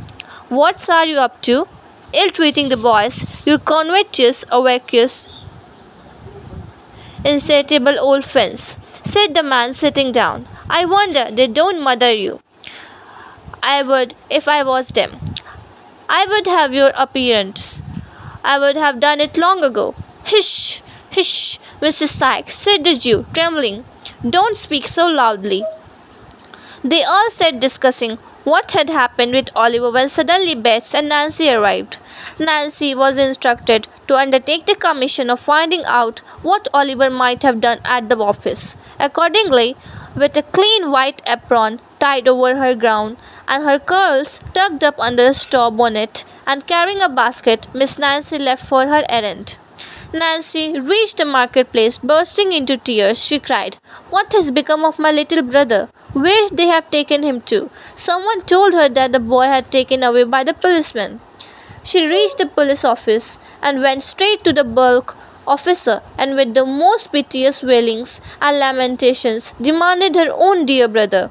What 0.48 0.90
are 0.90 1.06
you 1.06 1.18
up 1.18 1.40
to? 1.42 1.68
Ill 2.12 2.30
treating 2.30 2.68
the 2.68 2.76
boys, 2.76 3.46
your 3.46 3.58
conventuous, 3.58 4.44
avacious, 4.50 5.28
insatiable 7.24 7.98
old 7.98 8.24
friends, 8.24 8.78
said 9.02 9.34
the 9.34 9.42
man 9.42 9.72
sitting 9.72 10.12
down. 10.12 10.46
I 10.68 10.84
wonder 10.84 11.30
they 11.30 11.46
don't 11.46 11.82
mother 11.82 12.12
you. 12.12 12.40
I 13.62 13.82
would 13.82 14.14
if 14.30 14.46
I 14.46 14.62
was 14.62 14.88
them. 14.88 15.12
I 16.08 16.26
would 16.26 16.46
have 16.46 16.74
your 16.74 16.92
appearance. 16.94 17.80
I 18.44 18.58
would 18.58 18.76
have 18.76 19.00
done 19.00 19.20
it 19.20 19.38
long 19.38 19.64
ago. 19.64 19.94
Hish! 20.24 20.82
Hish, 21.10 21.58
Mrs. 21.80 22.08
Sikes, 22.08 22.56
said 22.56 22.84
the 22.84 22.96
Jew, 22.98 23.24
trembling. 23.32 23.84
Don't 24.28 24.56
speak 24.56 24.88
so 24.88 25.06
loudly. 25.06 25.64
They 26.86 27.02
all 27.02 27.30
sat 27.30 27.60
discussing 27.60 28.18
what 28.44 28.72
had 28.72 28.90
happened 28.90 29.32
with 29.32 29.48
Oliver 29.56 29.90
when 29.90 30.06
suddenly 30.06 30.54
Bets 30.54 30.94
and 30.94 31.08
Nancy 31.08 31.48
arrived. 31.48 31.96
Nancy 32.38 32.94
was 32.94 33.16
instructed 33.16 33.88
to 34.06 34.18
undertake 34.18 34.66
the 34.66 34.74
commission 34.74 35.30
of 35.30 35.40
finding 35.40 35.82
out 35.86 36.18
what 36.42 36.68
Oliver 36.74 37.08
might 37.08 37.42
have 37.42 37.62
done 37.62 37.78
at 37.86 38.10
the 38.10 38.18
office. 38.18 38.76
Accordingly, 39.00 39.76
with 40.14 40.36
a 40.36 40.42
clean 40.42 40.90
white 40.90 41.22
apron 41.26 41.80
tied 42.00 42.28
over 42.28 42.56
her 42.56 42.74
gown 42.74 43.16
and 43.48 43.64
her 43.64 43.78
curls 43.78 44.40
tucked 44.52 44.84
up 44.84 44.98
under 44.98 45.28
a 45.28 45.32
straw 45.32 45.70
bonnet 45.70 46.26
and 46.46 46.66
carrying 46.66 47.00
a 47.00 47.08
basket, 47.08 47.66
Miss 47.72 47.98
Nancy 47.98 48.38
left 48.38 48.66
for 48.66 48.88
her 48.88 49.04
errand. 49.08 49.56
Nancy 50.12 50.78
reached 50.78 51.16
the 51.16 51.24
marketplace, 51.24 51.96
bursting 51.96 52.52
into 52.52 52.76
tears. 52.76 53.24
She 53.24 53.40
cried, 53.40 53.78
What 54.10 54.32
has 54.34 54.50
become 54.50 54.84
of 54.84 54.98
my 54.98 55.10
little 55.10 55.42
brother? 55.42 55.88
Where 56.14 56.48
they 56.48 56.68
have 56.68 56.90
taken 56.90 57.24
him 57.24 57.40
to? 57.52 57.70
Someone 57.96 58.42
told 58.42 58.72
her 58.72 58.88
that 58.88 59.10
the 59.10 59.18
boy 59.18 59.46
had 59.46 59.72
taken 59.72 60.04
away 60.04 60.22
by 60.22 60.44
the 60.44 60.54
policeman. 60.54 61.20
She 61.82 62.06
reached 62.06 62.38
the 62.38 62.46
police 62.46 62.84
office 62.84 63.40
and 63.60 63.80
went 63.80 64.04
straight 64.04 64.44
to 64.44 64.52
the 64.52 64.62
bulk 64.62 65.16
officer 65.44 66.02
and 66.16 66.36
with 66.36 66.54
the 66.54 66.64
most 66.64 67.10
piteous 67.10 67.64
wailings 67.64 68.20
and 68.40 68.60
lamentations 68.60 69.54
demanded 69.60 70.14
her 70.14 70.30
own 70.32 70.64
dear 70.64 70.86
brother. 70.86 71.30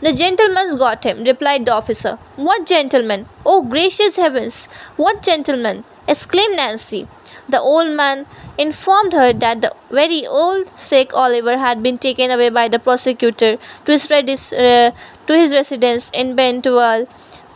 The 0.00 0.14
gentleman's 0.14 0.74
got 0.74 1.04
him, 1.04 1.24
replied 1.24 1.66
the 1.66 1.74
officer. 1.74 2.18
What 2.36 2.66
gentleman? 2.66 3.26
Oh, 3.44 3.62
gracious 3.62 4.16
heavens! 4.16 4.66
What 4.96 5.22
gentleman? 5.22 5.84
exclaimed 6.06 6.56
Nancy. 6.56 7.06
The 7.48 7.60
old 7.60 7.90
man 7.90 8.26
informed 8.58 9.12
her 9.12 9.32
that 9.32 9.62
the 9.62 9.72
very 9.90 10.26
old 10.26 10.78
sick 10.78 11.14
Oliver 11.14 11.56
had 11.58 11.82
been 11.82 11.96
taken 11.96 12.30
away 12.30 12.50
by 12.50 12.68
the 12.68 12.78
prosecutor 12.78 13.56
to 13.84 13.92
his, 13.92 14.52
uh, 14.52 14.90
to 15.26 15.38
his 15.38 15.52
residence 15.54 16.10
in 16.12 16.34
Bentwell 16.36 17.08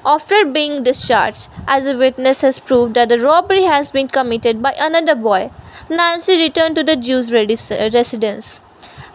after 0.04 0.44
being 0.44 0.82
discharged, 0.82 1.48
as 1.66 1.86
a 1.86 1.96
witness 1.96 2.40
has 2.40 2.58
proved 2.58 2.94
that 2.94 3.08
the 3.08 3.18
robbery 3.18 3.62
has 3.62 3.92
been 3.92 4.08
committed 4.08 4.62
by 4.62 4.74
another 4.78 5.14
boy. 5.14 5.50
Nancy 5.88 6.36
returned 6.36 6.76
to 6.76 6.82
the 6.82 6.96
Jew's 6.96 7.32
residence. 7.32 8.60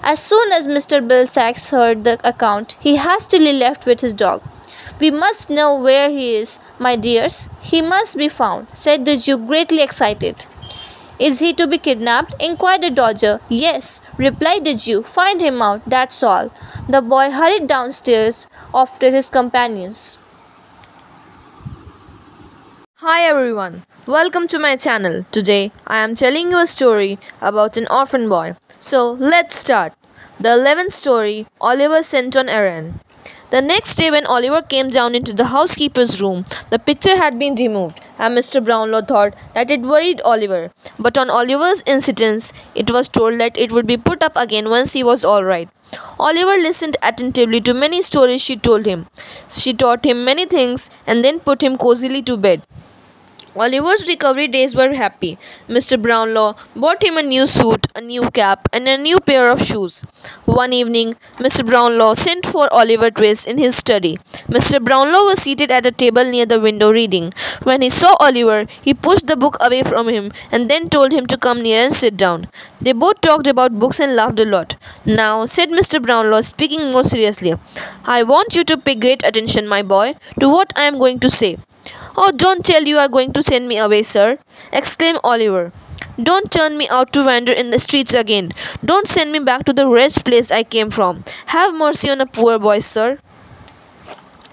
As 0.03 0.21
soon 0.21 0.51
as 0.51 0.67
Mr. 0.67 1.05
Bill 1.05 1.27
Sachs 1.27 1.69
heard 1.71 2.03
the 2.03 2.19
account, 2.27 2.77
he 2.79 2.97
hastily 2.97 3.51
left 3.51 3.85
with 3.85 4.01
his 4.01 4.13
dog. 4.13 4.41
We 4.99 5.11
must 5.11 5.49
know 5.49 5.77
where 5.77 6.09
he 6.09 6.35
is, 6.35 6.59
my 6.79 6.95
dears. 6.95 7.49
He 7.61 7.81
must 7.81 8.17
be 8.17 8.29
found, 8.29 8.67
said 8.73 9.05
the 9.05 9.17
Jew, 9.17 9.37
greatly 9.37 9.81
excited. 9.81 10.45
Is 11.19 11.39
he 11.39 11.51
to 11.53 11.65
be 11.65 11.79
kidnapped? 11.79 12.35
inquired 12.39 12.83
the 12.83 12.91
Dodger. 12.91 13.41
Yes, 13.49 14.01
replied 14.19 14.65
the 14.65 14.75
Jew. 14.75 15.01
Find 15.01 15.41
him 15.41 15.63
out, 15.63 15.81
that's 15.89 16.21
all. 16.21 16.51
The 16.87 17.01
boy 17.01 17.31
hurried 17.31 17.65
downstairs 17.65 18.45
after 18.71 19.09
his 19.09 19.27
companions. 19.27 20.19
Hi 22.97 23.23
everyone, 23.23 23.83
welcome 24.05 24.47
to 24.47 24.59
my 24.59 24.75
channel. 24.75 25.25
Today 25.31 25.71
I 25.87 25.97
am 25.97 26.13
telling 26.13 26.51
you 26.51 26.59
a 26.59 26.67
story 26.67 27.17
about 27.41 27.77
an 27.77 27.87
orphan 27.89 28.29
boy. 28.29 28.55
So 28.77 29.13
let's 29.13 29.55
start. 29.55 29.93
The 30.39 30.49
11th 30.49 30.91
story 30.91 31.47
Oliver 31.59 32.03
sent 32.03 32.37
on 32.37 32.47
errand. 32.47 32.99
The 33.49 33.61
next 33.61 33.95
day, 33.95 34.11
when 34.11 34.25
Oliver 34.25 34.61
came 34.61 34.89
down 34.89 35.15
into 35.15 35.33
the 35.33 35.45
housekeeper's 35.45 36.21
room, 36.21 36.43
the 36.69 36.77
picture 36.77 37.15
had 37.15 37.39
been 37.39 37.55
removed, 37.55 38.01
and 38.19 38.37
Mr. 38.37 38.61
Brownlow 38.61 39.03
thought 39.03 39.35
that 39.53 39.71
it 39.71 39.81
worried 39.81 40.19
Oliver. 40.25 40.71
But 40.99 41.17
on 41.17 41.29
Oliver's 41.29 41.81
insistence, 41.83 42.51
it 42.75 42.91
was 42.91 43.07
told 43.07 43.39
that 43.39 43.57
it 43.57 43.71
would 43.71 43.87
be 43.87 43.95
put 43.95 44.21
up 44.21 44.35
again 44.35 44.69
once 44.69 44.91
he 44.91 45.01
was 45.01 45.23
all 45.23 45.45
right. 45.45 45.69
Oliver 46.19 46.57
listened 46.57 46.97
attentively 47.01 47.61
to 47.61 47.73
many 47.73 48.01
stories 48.01 48.41
she 48.41 48.57
told 48.57 48.85
him. 48.85 49.07
She 49.47 49.73
taught 49.73 50.05
him 50.05 50.25
many 50.25 50.45
things 50.45 50.89
and 51.05 51.23
then 51.23 51.39
put 51.39 51.63
him 51.63 51.77
cozily 51.77 52.21
to 52.23 52.35
bed. 52.35 52.63
Oliver's 53.59 54.07
recovery 54.07 54.47
days 54.47 54.75
were 54.75 54.93
happy. 54.93 55.35
Mr. 55.67 55.99
Brownlow 55.99 56.55
bought 56.75 57.03
him 57.03 57.17
a 57.17 57.23
new 57.23 57.47
suit, 57.47 57.87
a 57.95 58.01
new 58.01 58.29
cap, 58.29 58.67
and 58.71 58.87
a 58.87 58.97
new 58.99 59.19
pair 59.19 59.49
of 59.49 59.63
shoes. 59.63 60.01
One 60.45 60.73
evening, 60.73 61.15
Mr. 61.37 61.65
Brownlow 61.65 62.13
sent 62.13 62.45
for 62.45 62.71
Oliver 62.71 63.09
Twist 63.09 63.47
in 63.47 63.57
his 63.57 63.75
study. 63.75 64.17
Mr. 64.47 64.83
Brownlow 64.83 65.25
was 65.25 65.41
seated 65.41 65.71
at 65.71 65.87
a 65.87 65.91
table 65.91 66.23
near 66.23 66.45
the 66.45 66.59
window 66.59 66.91
reading. 66.91 67.33
When 67.63 67.81
he 67.81 67.89
saw 67.89 68.15
Oliver, 68.19 68.67
he 68.83 68.93
pushed 68.93 69.25
the 69.25 69.35
book 69.35 69.57
away 69.59 69.81
from 69.81 70.07
him 70.07 70.31
and 70.51 70.69
then 70.69 70.87
told 70.87 71.11
him 71.11 71.25
to 71.25 71.35
come 71.37 71.63
near 71.63 71.79
and 71.83 71.91
sit 71.93 72.15
down. 72.15 72.49
They 72.79 72.93
both 72.93 73.21
talked 73.21 73.47
about 73.47 73.79
books 73.79 73.99
and 73.99 74.15
laughed 74.15 74.39
a 74.39 74.45
lot. 74.45 74.75
Now, 75.03 75.45
said 75.45 75.69
Mr. 75.69 75.99
Brownlow, 75.99 76.41
speaking 76.41 76.91
more 76.91 77.03
seriously, 77.03 77.55
I 78.05 78.21
want 78.21 78.55
you 78.55 78.63
to 78.65 78.77
pay 78.77 78.93
great 78.93 79.23
attention, 79.23 79.67
my 79.67 79.81
boy, 79.81 80.13
to 80.39 80.47
what 80.47 80.71
I 80.75 80.83
am 80.83 80.99
going 80.99 81.19
to 81.21 81.31
say. 81.31 81.57
Oh, 82.17 82.31
don't 82.31 82.65
tell 82.65 82.83
you 82.83 82.97
are 82.97 83.07
going 83.07 83.31
to 83.33 83.43
send 83.43 83.67
me 83.67 83.77
away, 83.77 84.01
sir, 84.01 84.39
exclaimed 84.73 85.19
Oliver. 85.23 85.71
Don't 86.21 86.51
turn 86.51 86.75
me 86.77 86.89
out 86.89 87.13
to 87.13 87.23
wander 87.23 87.51
in 87.53 87.69
the 87.69 87.77
streets 87.77 88.13
again. 88.13 88.51
Don't 88.83 89.07
send 89.07 89.31
me 89.31 89.37
back 89.39 89.65
to 89.65 89.73
the 89.73 89.87
wretched 89.87 90.25
place 90.25 90.49
I 90.49 90.63
came 90.63 90.89
from. 90.89 91.23
Have 91.47 91.75
mercy 91.75 92.09
on 92.09 92.19
a 92.19 92.25
poor 92.25 92.57
boy, 92.57 92.79
sir. 92.79 93.19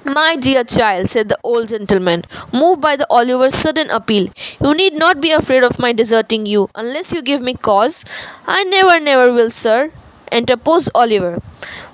My 0.04 0.36
dear 0.36 0.64
child, 0.64 1.08
said 1.08 1.30
the 1.30 1.38
old 1.42 1.70
gentleman, 1.70 2.24
moved 2.52 2.82
by 2.82 2.96
the 2.96 3.06
Oliver's 3.08 3.54
sudden 3.54 3.88
appeal, 3.88 4.28
you 4.60 4.74
need 4.74 4.92
not 4.92 5.22
be 5.22 5.30
afraid 5.30 5.62
of 5.62 5.78
my 5.78 5.94
deserting 5.94 6.44
you 6.44 6.68
unless 6.74 7.14
you 7.14 7.22
give 7.22 7.40
me 7.40 7.54
cause. 7.54 8.04
I 8.46 8.64
never, 8.64 9.00
never 9.00 9.32
will, 9.32 9.50
sir, 9.50 9.90
interposed 10.30 10.90
Oliver. 10.94 11.40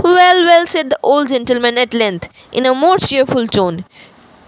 Well, 0.02 0.42
well, 0.42 0.66
said 0.66 0.90
the 0.90 0.98
old 1.04 1.28
gentleman 1.28 1.78
at 1.78 1.94
length, 1.94 2.28
in 2.50 2.66
a 2.66 2.74
more 2.74 2.98
cheerful 2.98 3.46
tone. 3.46 3.84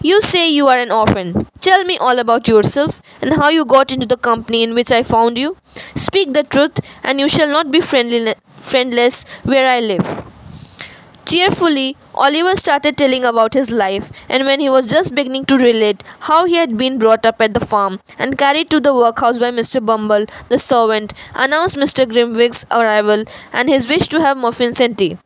You 0.04 0.20
say 0.20 0.50
you 0.50 0.66
are 0.66 0.78
an 0.78 0.90
orphan. 0.90 1.46
Tell 1.60 1.84
me 1.84 1.96
all 1.96 2.18
about 2.18 2.48
yourself 2.48 3.00
and 3.20 3.34
how 3.34 3.50
you 3.50 3.64
got 3.64 3.92
into 3.92 4.04
the 4.04 4.16
company 4.16 4.64
in 4.64 4.74
which 4.74 4.90
I 4.90 5.04
found 5.04 5.38
you. 5.38 5.56
Speak 5.94 6.32
the 6.34 6.42
truth, 6.42 6.80
and 7.04 7.20
you 7.20 7.28
shall 7.28 7.46
not 7.46 7.70
be 7.70 7.80
friendly, 7.80 8.34
friendless 8.58 9.24
where 9.44 9.64
I 9.68 9.78
live. 9.78 10.24
Cheerfully, 11.24 11.96
Oliver 12.16 12.56
started 12.56 12.96
telling 12.96 13.24
about 13.24 13.54
his 13.54 13.70
life, 13.70 14.10
and 14.28 14.44
when 14.44 14.58
he 14.58 14.68
was 14.68 14.90
just 14.90 15.14
beginning 15.14 15.44
to 15.44 15.56
relate 15.56 16.02
how 16.20 16.46
he 16.46 16.56
had 16.56 16.76
been 16.76 16.98
brought 16.98 17.24
up 17.24 17.40
at 17.40 17.54
the 17.54 17.64
farm 17.64 18.00
and 18.18 18.36
carried 18.36 18.70
to 18.70 18.80
the 18.80 18.92
workhouse 18.92 19.38
by 19.38 19.52
Mr. 19.52 19.84
Bumble, 19.86 20.26
the 20.48 20.58
servant, 20.58 21.14
announced 21.36 21.76
Mr. 21.76 22.06
Grimwig's 22.06 22.66
arrival 22.72 23.24
and 23.52 23.68
his 23.68 23.88
wish 23.88 24.08
to 24.08 24.20
have 24.20 24.36
muffins 24.36 24.80
and 24.80 24.98
tea. 24.98 25.16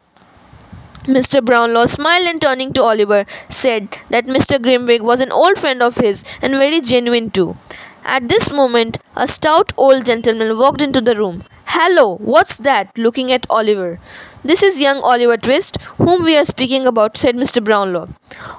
Mr. 1.05 1.45
Brownlow 1.45 1.87
smiled 1.87 2.27
and 2.27 2.41
turning 2.41 2.73
to 2.73 2.83
Oliver 2.83 3.25
said 3.49 3.99
that 4.11 4.27
Mr. 4.27 4.59
Grimwig 4.59 5.03
was 5.03 5.21
an 5.21 5.31
old 5.31 5.59
friend 5.59 5.83
of 5.83 5.97
his 5.97 6.25
and 6.43 6.55
very 6.55 6.81
genuine 6.81 7.31
too. 7.31 7.57
At 8.05 8.29
this 8.29 8.53
moment, 8.53 8.99
a 9.15 9.29
stout 9.29 9.73
old 9.77 10.07
gentleman 10.07 10.59
walked 10.59 10.83
into 10.83 11.01
the 11.01 11.17
room. 11.17 11.45
Hello, 11.67 12.17
what's 12.17 12.57
that? 12.59 12.97
looking 12.97 13.31
at 13.33 13.47
Oliver. 13.51 13.99
This 14.45 14.63
is 14.63 14.81
young 14.81 15.01
Oliver 15.03 15.37
Twist, 15.37 15.81
whom 15.99 16.25
we 16.25 16.37
are 16.37 16.45
speaking 16.45 16.87
about, 16.87 17.17
said 17.17 17.37
Mr. 17.37 17.63
Brownlow. 17.63 18.09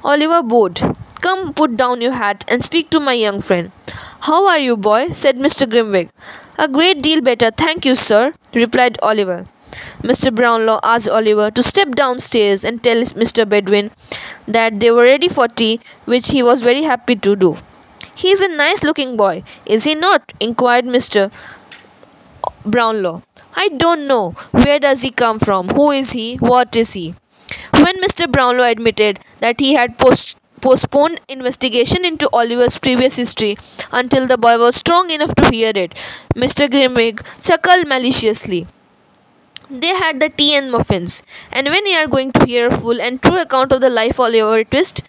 Oliver 0.03 0.43
bowed. 0.43 0.81
Come, 1.21 1.53
put 1.53 1.77
down 1.77 2.01
your 2.01 2.11
hat 2.11 2.45
and 2.47 2.63
speak 2.63 2.89
to 2.91 2.99
my 2.99 3.13
young 3.13 3.41
friend. 3.41 3.71
How 4.21 4.47
are 4.47 4.59
you, 4.59 4.77
boy? 4.77 5.09
said 5.11 5.37
Mr. 5.37 5.65
Grimwig. 5.65 6.09
A 6.57 6.67
great 6.67 7.01
deal 7.01 7.21
better, 7.21 7.51
thank 7.51 7.85
you, 7.85 7.95
sir, 7.95 8.33
replied 8.53 8.97
Oliver. 9.01 9.45
Mr. 10.01 10.33
Brownlow 10.33 10.79
asked 10.83 11.09
Oliver 11.09 11.49
to 11.51 11.63
step 11.63 11.95
downstairs 11.95 12.63
and 12.63 12.83
tell 12.83 12.97
Mr. 13.23 13.47
Bedwin 13.47 13.91
that 14.47 14.79
they 14.79 14.91
were 14.91 15.03
ready 15.03 15.27
for 15.27 15.47
tea, 15.47 15.79
which 16.05 16.29
he 16.29 16.43
was 16.43 16.61
very 16.61 16.83
happy 16.83 17.15
to 17.15 17.35
do. 17.35 17.57
He 18.15 18.31
is 18.31 18.41
a 18.41 18.47
nice 18.47 18.83
looking 18.83 19.17
boy, 19.17 19.43
is 19.65 19.83
he 19.83 19.95
not? 19.95 20.33
inquired 20.39 20.85
Mr. 20.85 21.31
Brownlow. 22.65 23.23
I 23.55 23.69
don't 23.69 24.07
know. 24.07 24.31
Where 24.51 24.79
does 24.79 25.01
he 25.01 25.09
come 25.09 25.39
from? 25.39 25.69
Who 25.69 25.91
is 25.91 26.11
he? 26.11 26.35
What 26.35 26.75
is 26.75 26.93
he? 26.93 27.15
When 27.71 28.01
Mr. 28.01 28.31
Brownlow 28.31 28.63
admitted 28.65 29.19
that 29.39 29.59
he 29.59 29.73
had 29.73 29.97
post- 29.97 30.37
postponed 30.61 31.19
investigation 31.27 32.05
into 32.05 32.29
Oliver's 32.33 32.77
previous 32.77 33.15
history 33.15 33.57
until 33.91 34.27
the 34.27 34.37
boy 34.37 34.57
was 34.59 34.75
strong 34.75 35.09
enough 35.09 35.33
to 35.35 35.49
hear 35.49 35.71
it, 35.75 35.93
Mr. 36.35 36.67
Grimwig 36.69 37.21
chuckled 37.41 37.87
maliciously. 37.87 38.67
They 39.69 39.93
had 39.95 40.19
the 40.19 40.29
tea 40.29 40.55
and 40.55 40.71
muffins. 40.71 41.23
And 41.51 41.67
when 41.67 41.85
you 41.85 41.97
are 41.97 42.07
going 42.07 42.31
to 42.33 42.45
hear 42.45 42.67
a 42.67 42.77
full 42.77 43.01
and 43.01 43.21
true 43.21 43.39
account 43.39 43.71
of 43.71 43.81
the 43.81 43.89
life 43.89 44.19
of 44.19 44.25
Oliver 44.25 44.63
Twist? 44.63 45.03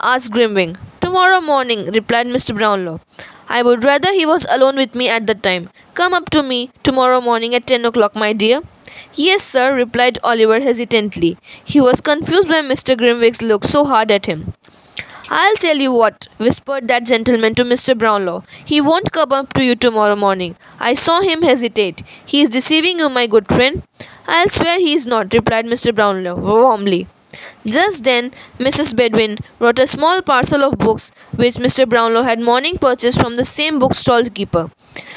asked 0.00 0.32
Grimwig. 0.32 0.78
Tomorrow 1.00 1.40
morning, 1.40 1.86
replied 1.86 2.26
Mr. 2.26 2.56
Brownlow. 2.56 3.00
I 3.48 3.62
would 3.62 3.84
rather 3.84 4.12
he 4.12 4.26
was 4.26 4.46
alone 4.50 4.76
with 4.76 4.94
me 4.94 5.08
at 5.08 5.26
the 5.26 5.34
time. 5.34 5.70
Come 5.94 6.14
up 6.14 6.30
to 6.30 6.42
me 6.42 6.70
tomorrow 6.82 7.20
morning 7.20 7.54
at 7.54 7.66
ten 7.66 7.84
o'clock, 7.84 8.14
my 8.14 8.32
dear. 8.32 8.60
Yes, 9.14 9.42
sir, 9.42 9.74
replied 9.74 10.18
Oliver 10.22 10.60
hesitantly. 10.60 11.36
He 11.64 11.80
was 11.80 12.00
confused 12.00 12.48
by 12.48 12.60
Mr. 12.60 12.96
Grimwig's 12.96 13.42
look 13.42 13.64
so 13.64 13.84
hard 13.84 14.10
at 14.10 14.26
him. 14.26 14.54
I'll 15.34 15.56
tell 15.56 15.78
you 15.78 15.90
what, 15.92 16.28
whispered 16.36 16.88
that 16.88 17.06
gentleman 17.06 17.54
to 17.54 17.64
Mr. 17.64 17.96
Brownlow. 17.96 18.44
He 18.66 18.82
won't 18.82 19.12
come 19.12 19.32
up 19.32 19.54
to 19.54 19.64
you 19.64 19.74
tomorrow 19.74 20.14
morning. 20.14 20.56
I 20.78 20.92
saw 20.92 21.22
him 21.22 21.40
hesitate. 21.40 22.02
He 22.26 22.42
is 22.42 22.50
deceiving 22.50 22.98
you, 22.98 23.08
my 23.08 23.26
good 23.26 23.48
friend. 23.48 23.82
I'll 24.26 24.50
swear 24.50 24.78
he 24.78 24.92
is 24.92 25.06
not, 25.06 25.32
replied 25.32 25.64
Mr. 25.64 25.94
Brownlow 25.94 26.36
warmly. 26.36 27.06
Just 27.64 28.04
then, 28.04 28.30
Mrs. 28.58 28.94
Bedwin 28.94 29.38
brought 29.58 29.78
a 29.78 29.86
small 29.86 30.20
parcel 30.20 30.64
of 30.64 30.76
books 30.76 31.10
which 31.34 31.54
Mr. 31.54 31.88
Brownlow 31.88 32.24
had 32.24 32.38
morning 32.38 32.76
purchased 32.76 33.18
from 33.18 33.36
the 33.36 33.46
same 33.46 33.78
bookstall 33.78 34.24
keeper. 34.24 34.68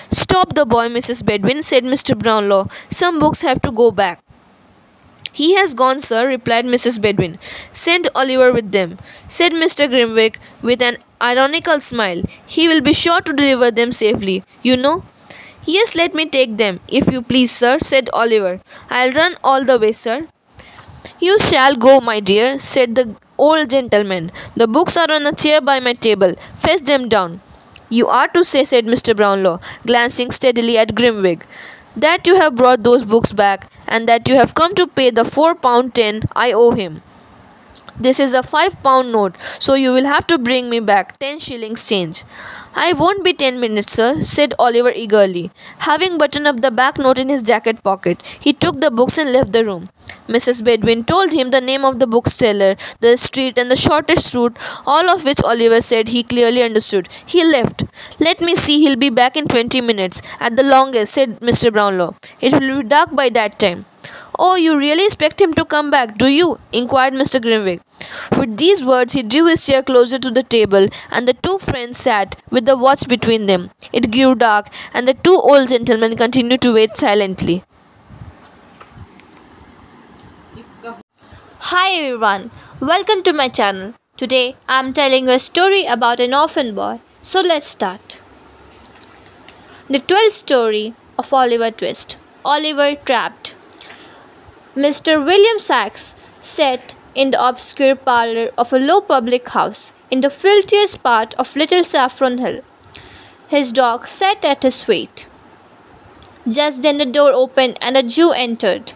Stop 0.09 0.55
the 0.55 0.65
boy, 0.65 0.87
Mrs. 0.87 1.25
Bedwin, 1.25 1.61
said 1.61 1.83
Mr. 1.83 2.17
Brownlow. 2.17 2.69
Some 2.89 3.19
books 3.19 3.41
have 3.41 3.61
to 3.63 3.71
go 3.71 3.91
back. 3.91 4.24
He 5.39 5.53
has 5.55 5.73
gone, 5.73 5.99
sir, 5.99 6.27
replied 6.27 6.65
Mrs. 6.65 6.99
Bedwin. 7.01 7.37
Send 7.71 8.07
Oliver 8.15 8.51
with 8.53 8.71
them, 8.71 8.97
said 9.27 9.51
Mr. 9.51 9.87
Grimwig 9.93 10.37
with 10.61 10.81
an 10.81 10.97
ironical 11.21 11.81
smile. 11.81 12.21
He 12.47 12.67
will 12.69 12.81
be 12.81 12.93
sure 12.93 13.21
to 13.21 13.33
deliver 13.33 13.69
them 13.71 13.91
safely, 13.91 14.43
you 14.63 14.77
know. 14.77 15.03
Yes, 15.65 15.95
let 15.95 16.13
me 16.13 16.25
take 16.29 16.57
them, 16.57 16.79
if 16.87 17.11
you 17.11 17.21
please, 17.21 17.51
sir, 17.51 17.77
said 17.79 18.09
Oliver. 18.13 18.61
I'll 18.89 19.11
run 19.11 19.35
all 19.43 19.65
the 19.65 19.77
way, 19.79 19.91
sir. 19.91 20.27
You 21.19 21.37
shall 21.39 21.75
go, 21.75 21.99
my 21.99 22.19
dear, 22.19 22.57
said 22.57 22.95
the 22.95 23.15
old 23.37 23.69
gentleman. 23.71 24.31
The 24.55 24.67
books 24.67 24.95
are 24.97 25.11
on 25.11 25.25
a 25.25 25.33
chair 25.33 25.59
by 25.61 25.79
my 25.79 25.93
table. 25.93 26.35
Fetch 26.55 26.81
them 26.81 27.09
down. 27.09 27.41
You 27.89 28.07
are 28.07 28.27
to 28.29 28.43
say, 28.43 28.63
said 28.63 28.85
Mr. 28.85 29.15
Brownlow, 29.15 29.59
glancing 29.85 30.31
steadily 30.31 30.77
at 30.77 30.95
Grimwig, 30.95 31.43
that 31.95 32.27
you 32.27 32.35
have 32.35 32.55
brought 32.55 32.83
those 32.83 33.05
books 33.05 33.33
back, 33.33 33.71
and 33.87 34.07
that 34.09 34.27
you 34.27 34.35
have 34.35 34.53
come 34.53 34.75
to 34.75 34.87
pay 34.87 35.09
the 35.09 35.25
four 35.25 35.55
pound 35.55 35.93
ten 35.95 36.21
I 36.35 36.51
owe 36.51 36.71
him. 36.71 37.01
This 37.97 38.19
is 38.19 38.33
a 38.33 38.43
five 38.43 38.81
pound 38.83 39.13
note, 39.13 39.35
so 39.59 39.73
you 39.73 39.93
will 39.93 40.03
have 40.05 40.27
to 40.27 40.37
bring 40.37 40.69
me 40.69 40.79
back 40.81 41.17
ten 41.17 41.39
shillings 41.39 41.87
change. 41.87 42.23
I 42.75 42.91
won't 42.91 43.23
be 43.23 43.31
ten 43.31 43.59
minutes, 43.59 43.93
sir, 43.93 44.21
said 44.21 44.53
Oliver 44.59 44.91
eagerly. 44.93 45.49
Having 45.79 46.17
buttoned 46.17 46.45
up 46.45 46.59
the 46.61 46.71
back 46.71 46.97
note 46.97 47.17
in 47.17 47.29
his 47.29 47.41
jacket 47.41 47.81
pocket, 47.83 48.21
he 48.41 48.51
took 48.51 48.81
the 48.81 48.91
books 48.91 49.17
and 49.17 49.31
left 49.31 49.53
the 49.53 49.63
room. 49.63 49.87
Mrs. 50.27 50.61
Bedwin 50.61 51.05
told 51.05 51.31
him 51.31 51.51
the 51.51 51.61
name 51.61 51.85
of 51.85 51.99
the 51.99 52.05
bookseller, 52.05 52.75
the 52.99 53.15
street, 53.15 53.57
and 53.57 53.71
the 53.71 53.77
shortest 53.77 54.33
route, 54.35 54.57
all 54.85 55.09
of 55.09 55.23
which 55.23 55.41
Oliver 55.43 55.79
said 55.79 56.09
he 56.09 56.21
clearly 56.21 56.63
understood. 56.63 57.07
He 57.25 57.45
left. 57.45 57.85
Let 58.19 58.41
me 58.41 58.55
see, 58.55 58.79
he'll 58.79 58.97
be 58.97 59.09
back 59.09 59.37
in 59.37 59.45
twenty 59.47 59.79
minutes, 59.79 60.21
at 60.41 60.57
the 60.57 60.63
longest, 60.63 61.13
said 61.13 61.39
Mr. 61.39 61.71
Brownlow. 61.71 62.15
It 62.41 62.51
will 62.53 62.81
be 62.81 62.89
dark 62.89 63.15
by 63.15 63.29
that 63.29 63.57
time. 63.57 63.85
Oh, 64.37 64.55
you 64.55 64.77
really 64.77 65.05
expect 65.05 65.39
him 65.39 65.53
to 65.53 65.63
come 65.63 65.89
back, 65.89 66.17
do 66.17 66.27
you? 66.27 66.59
inquired 66.73 67.13
Mr. 67.13 67.39
Grimwig. 67.39 67.81
With 68.37 68.57
these 68.57 68.83
words, 68.83 69.13
he 69.13 69.23
drew 69.23 69.45
his 69.45 69.65
chair 69.65 69.81
closer 69.81 70.19
to 70.19 70.29
the 70.29 70.43
table, 70.43 70.87
and 71.09 71.27
the 71.27 71.33
two 71.33 71.57
friends 71.57 71.97
sat 71.97 72.35
with 72.49 72.65
the 72.65 72.75
watch 72.77 73.07
between 73.07 73.45
them. 73.45 73.71
It 73.93 74.11
grew 74.11 74.35
dark, 74.35 74.67
and 74.93 75.07
the 75.07 75.13
two 75.13 75.35
old 75.35 75.69
gentlemen 75.69 76.17
continued 76.17 76.61
to 76.61 76.73
wait 76.73 76.97
silently. 76.97 77.63
Hi 81.69 81.93
everyone, 81.93 82.51
welcome 82.79 83.23
to 83.23 83.33
my 83.33 83.47
channel. 83.47 83.93
Today 84.17 84.55
I 84.67 84.79
am 84.79 84.93
telling 84.93 85.25
you 85.25 85.31
a 85.31 85.39
story 85.39 85.85
about 85.85 86.19
an 86.19 86.33
orphan 86.33 86.75
boy. 86.75 86.99
So 87.21 87.41
let's 87.41 87.67
start. 87.67 88.19
The 89.89 89.99
12th 89.99 90.31
story 90.31 90.93
of 91.17 91.33
Oliver 91.33 91.71
Twist. 91.71 92.17
Oliver 92.43 92.95
Trapped. 92.95 93.55
Mr. 94.75 95.25
William 95.25 95.57
Sachs 95.57 96.15
sat 96.41 96.95
in 97.15 97.31
the 97.31 97.47
obscure 97.47 97.95
parlour 97.95 98.49
of 98.57 98.73
a 98.73 98.77
low 98.77 98.99
public 98.99 99.47
house 99.47 99.93
in 100.11 100.19
the 100.19 100.29
filthiest 100.29 101.01
part 101.01 101.33
of 101.35 101.55
Little 101.55 101.85
Saffron 101.85 102.39
Hill. 102.39 102.59
His 103.47 103.71
dog 103.71 104.05
sat 104.05 104.43
at 104.43 104.63
his 104.63 104.81
feet. 104.81 105.27
Just 106.45 106.83
then 106.83 106.97
the 106.97 107.05
door 107.05 107.31
opened 107.31 107.77
and 107.81 107.95
a 107.95 108.03
Jew 108.03 108.31
entered. 108.31 108.91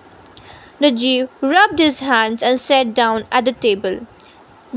The 0.82 0.92
Jew 0.92 1.30
rubbed 1.40 1.80
his 1.80 2.02
hands 2.02 2.44
and 2.44 2.60
sat 2.60 2.94
down 2.94 3.24
at 3.32 3.46
the 3.46 3.54
table. 3.54 4.06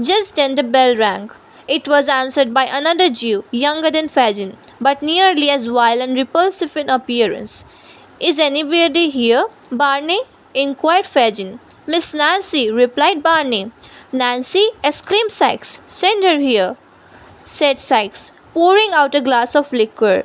Just 0.00 0.36
then 0.36 0.54
the 0.54 0.62
bell 0.62 0.96
rang. 0.96 1.30
It 1.66 1.88
was 1.88 2.08
answered 2.08 2.54
by 2.54 2.66
another 2.66 3.10
Jew, 3.10 3.44
younger 3.50 3.90
than 3.90 4.06
Fagin, 4.06 4.56
but 4.80 5.02
nearly 5.02 5.50
as 5.50 5.66
vile 5.66 6.00
and 6.00 6.16
repulsive 6.16 6.76
in 6.76 6.88
appearance. 6.88 7.64
Is 8.20 8.38
anybody 8.38 9.10
here, 9.10 9.46
Barney? 9.72 10.20
Inquired 10.54 11.06
Fagin. 11.06 11.60
Miss 11.86 12.14
Nancy, 12.14 12.70
replied 12.70 13.22
Barney. 13.22 13.72
Nancy, 14.12 14.68
exclaimed 14.84 15.32
Sikes. 15.32 15.80
Send 15.86 16.22
her 16.24 16.38
here, 16.38 16.76
said 17.44 17.78
Sikes, 17.78 18.32
pouring 18.52 18.90
out 18.92 19.14
a 19.14 19.20
glass 19.20 19.56
of 19.56 19.72
liquor. 19.72 20.24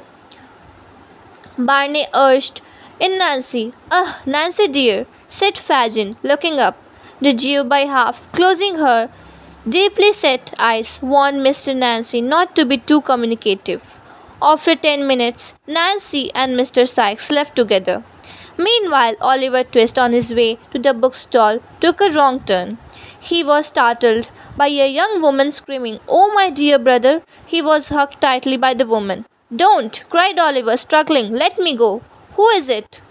Barney 1.58 2.06
urged 2.14 2.62
in 3.00 3.18
Nancy. 3.18 3.74
Ah, 3.90 4.22
Nancy 4.26 4.68
dear, 4.68 5.06
said 5.30 5.56
Fagin, 5.56 6.16
looking 6.24 6.60
up. 6.60 6.78
The 7.22 7.34
Jew 7.34 7.64
by 7.64 7.80
half, 7.80 8.32
closing 8.32 8.76
her 8.76 9.10
deeply 9.68 10.12
set 10.12 10.54
eyes, 10.60 11.00
warned 11.02 11.42
Mr. 11.42 11.76
Nancy 11.76 12.22
not 12.22 12.56
to 12.56 12.66
be 12.66 12.78
too 12.78 13.02
communicative. 13.02 14.00
After 14.42 14.76
ten 14.76 15.08
minutes, 15.08 15.56
Nancy 15.66 16.32
and 16.36 16.56
Mr. 16.56 16.88
Sikes 16.88 17.32
left 17.32 17.56
together. 17.56 18.04
Meanwhile, 18.58 19.16
Oliver 19.22 19.64
Twist, 19.64 19.99
on 19.99 20.14
his 20.14 20.34
way 20.34 20.58
to 20.72 20.80
the 20.80 20.93
bookstall, 20.93 21.60
took 21.80 22.01
a 22.01 22.12
wrong 22.12 22.39
turn. 22.39 22.78
He 23.20 23.43
was 23.43 23.68
startled 23.68 24.30
by 24.55 24.68
a 24.68 24.89
young 24.89 25.22
woman 25.22 25.51
screaming, 25.51 25.99
Oh, 26.08 26.34
my 26.34 26.49
dear 26.49 26.80
brother! 26.80 27.22
He 27.45 27.62
was 27.62 27.89
hugged 27.89 28.20
tightly 28.22 28.58
by 28.58 28.74
the 28.74 28.88
woman. 28.88 29.26
Don't! 29.55 30.03
cried 30.10 30.39
Oliver, 30.39 30.76
struggling. 30.78 31.32
Let 31.32 31.60
me 31.60 31.76
go. 31.76 32.01
Who 32.34 32.47
is 32.49 32.70
it? 32.70 33.01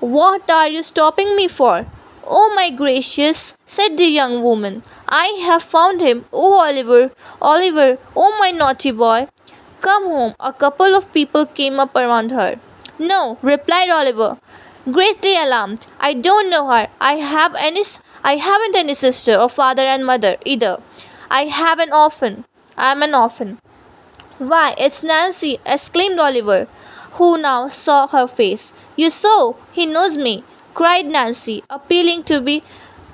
What 0.00 0.50
are 0.50 0.68
you 0.68 0.82
stopping 0.82 1.36
me 1.36 1.48
for? 1.48 1.86
Oh, 2.26 2.52
my 2.54 2.70
gracious, 2.70 3.56
said 3.64 3.96
the 3.96 4.04
young 4.04 4.42
woman. 4.42 4.82
I 5.08 5.26
have 5.46 5.62
found 5.62 6.00
him. 6.00 6.24
Oh, 6.32 6.54
Oliver, 6.54 7.10
Oliver, 7.40 7.98
oh, 8.16 8.36
my 8.38 8.50
naughty 8.50 8.90
boy. 8.90 9.28
Come 9.80 10.04
home. 10.04 10.34
A 10.40 10.52
couple 10.52 10.94
of 10.94 11.12
people 11.12 11.46
came 11.46 11.78
up 11.80 11.94
around 11.96 12.32
her. 12.32 12.60
No, 12.98 13.38
replied 13.42 13.90
Oliver, 13.90 14.38
greatly 14.90 15.36
alarmed. 15.36 15.86
I 16.00 16.14
don't 16.14 16.50
know 16.50 16.68
her. 16.70 16.88
I 17.00 17.14
have 17.14 17.54
any 17.54 17.84
I 18.24 18.36
haven't 18.36 18.74
any 18.74 18.94
sister 18.94 19.36
or 19.36 19.48
father 19.48 19.82
and 19.82 20.04
mother 20.04 20.36
either. 20.44 20.80
I 21.30 21.44
have 21.44 21.78
an 21.78 21.92
orphan. 21.92 22.44
I 22.76 22.92
am 22.92 23.02
an 23.02 23.14
orphan. 23.14 23.58
Why, 24.38 24.74
it's 24.78 25.02
Nancy, 25.02 25.58
exclaimed 25.64 26.18
Oliver, 26.18 26.66
who 27.12 27.38
now 27.38 27.68
saw 27.68 28.06
her 28.08 28.26
face. 28.26 28.72
You 28.96 29.10
saw, 29.10 29.54
he 29.72 29.86
knows 29.86 30.16
me, 30.16 30.44
cried 30.74 31.06
Nancy, 31.06 31.62
appealing 31.70 32.24
to 32.24 32.40
be 32.40 32.62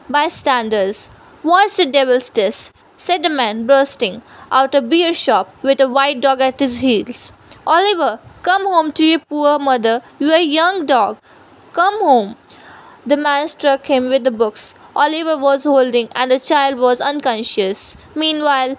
bystanders. 0.09 1.09
What's 1.43 1.77
the 1.77 1.87
devil's 1.87 2.31
this? 2.31 2.73
said 2.97 3.23
the 3.23 3.31
man, 3.31 3.67
bursting 3.67 4.23
out 4.51 4.75
of 4.75 4.85
a 4.85 4.87
beer 4.87 5.13
shop 5.13 5.55
with 5.63 5.81
a 5.81 5.89
white 5.89 6.21
dog 6.21 6.41
at 6.41 6.61
his 6.61 6.81
heels. 6.81 7.33
Oliver, 7.67 8.21
Come 8.45 8.67
home 8.67 8.93
to 8.93 9.05
your 9.05 9.21
poor 9.21 9.59
mother. 9.59 10.03
You 10.19 10.29
are 10.29 10.37
a 10.37 10.45
young 10.45 10.85
dog. 10.85 11.19
Come 11.73 12.01
home. 12.01 12.37
The 13.07 13.17
man 13.17 13.49
struck 13.49 13.87
him 13.87 14.11
with 14.11 14.25
the 14.25 14.31
books 14.31 14.75
Oliver 14.95 15.37
was 15.37 15.65
holding, 15.65 16.09
and 16.15 16.31
the 16.31 16.39
child 16.39 16.79
was 16.79 17.01
unconscious. 17.01 17.97
Meanwhile, 18.15 18.77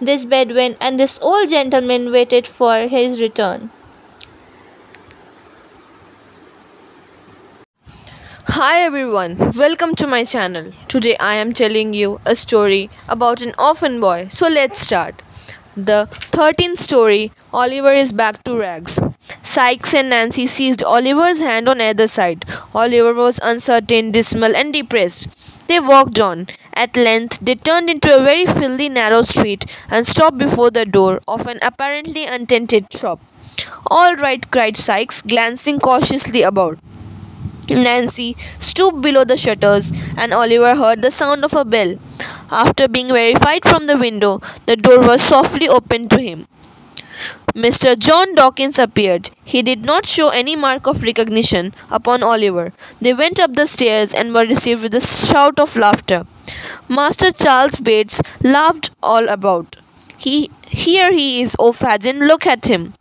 this 0.00 0.24
Bedwin 0.24 0.76
and 0.80 0.98
this 0.98 1.18
old 1.20 1.50
gentleman 1.50 2.12
waited 2.12 2.46
for 2.46 2.86
his 2.94 3.20
return. 3.20 3.70
Hi 8.56 8.80
everyone, 8.80 9.36
welcome 9.56 9.94
to 9.96 10.06
my 10.06 10.22
channel. 10.22 10.72
Today 10.88 11.16
I 11.18 11.34
am 11.34 11.52
telling 11.52 11.92
you 11.92 12.20
a 12.24 12.36
story 12.36 12.88
about 13.08 13.42
an 13.42 13.54
orphan 13.58 14.00
boy. 14.00 14.28
So 14.28 14.48
let's 14.48 14.80
start. 14.80 15.20
The 15.76 16.06
13th 16.30 16.78
story 16.78 17.32
Oliver 17.52 17.92
is 17.92 18.12
back 18.12 18.44
to 18.44 18.56
rags. 18.56 19.00
Sikes 19.42 19.92
and 19.92 20.10
Nancy 20.10 20.46
seized 20.46 20.84
Oliver's 20.84 21.40
hand 21.40 21.68
on 21.68 21.80
either 21.80 22.06
side. 22.06 22.44
Oliver 22.72 23.12
was 23.12 23.40
uncertain, 23.42 24.12
dismal, 24.12 24.54
and 24.54 24.72
depressed. 24.72 25.26
They 25.66 25.80
walked 25.80 26.20
on. 26.20 26.46
At 26.74 26.96
length, 26.96 27.40
they 27.40 27.56
turned 27.56 27.90
into 27.90 28.16
a 28.16 28.22
very 28.22 28.46
filthy, 28.46 28.88
narrow 28.88 29.22
street 29.22 29.64
and 29.90 30.06
stopped 30.06 30.38
before 30.38 30.70
the 30.70 30.86
door 30.86 31.20
of 31.26 31.46
an 31.48 31.58
apparently 31.60 32.24
untenanted 32.24 32.92
shop. 32.92 33.20
All 33.88 34.14
right, 34.14 34.48
cried 34.52 34.76
Sikes, 34.76 35.22
glancing 35.22 35.80
cautiously 35.80 36.42
about. 36.42 36.78
Nancy 37.68 38.36
stooped 38.58 39.00
below 39.00 39.24
the 39.24 39.36
shutters, 39.36 39.92
and 40.16 40.32
Oliver 40.32 40.74
heard 40.74 41.02
the 41.02 41.10
sound 41.10 41.44
of 41.44 41.54
a 41.54 41.64
bell. 41.64 41.96
After 42.50 42.88
being 42.88 43.08
verified 43.08 43.64
from 43.64 43.84
the 43.84 43.96
window, 43.96 44.40
the 44.66 44.76
door 44.76 45.00
was 45.00 45.22
softly 45.22 45.68
opened 45.68 46.10
to 46.10 46.20
him. 46.20 46.46
Mr. 47.54 47.96
John 47.96 48.34
Dawkins 48.34 48.78
appeared. 48.78 49.30
He 49.44 49.62
did 49.62 49.84
not 49.84 50.06
show 50.06 50.30
any 50.30 50.56
mark 50.56 50.86
of 50.88 51.02
recognition 51.02 51.72
upon 51.90 52.22
Oliver. 52.22 52.72
They 53.00 53.14
went 53.14 53.38
up 53.38 53.54
the 53.54 53.68
stairs 53.68 54.12
and 54.12 54.34
were 54.34 54.44
received 54.44 54.82
with 54.82 54.94
a 54.94 55.00
shout 55.00 55.60
of 55.60 55.76
laughter. 55.76 56.26
Master 56.88 57.30
Charles 57.30 57.78
Bates 57.78 58.20
laughed 58.42 58.90
all 59.02 59.28
about. 59.28 59.76
He 60.18 60.50
here 60.68 61.12
he 61.12 61.42
is, 61.42 61.54
O 61.58 61.72
Fagin, 61.72 62.26
look 62.26 62.46
at 62.46 62.66
him. 62.66 62.94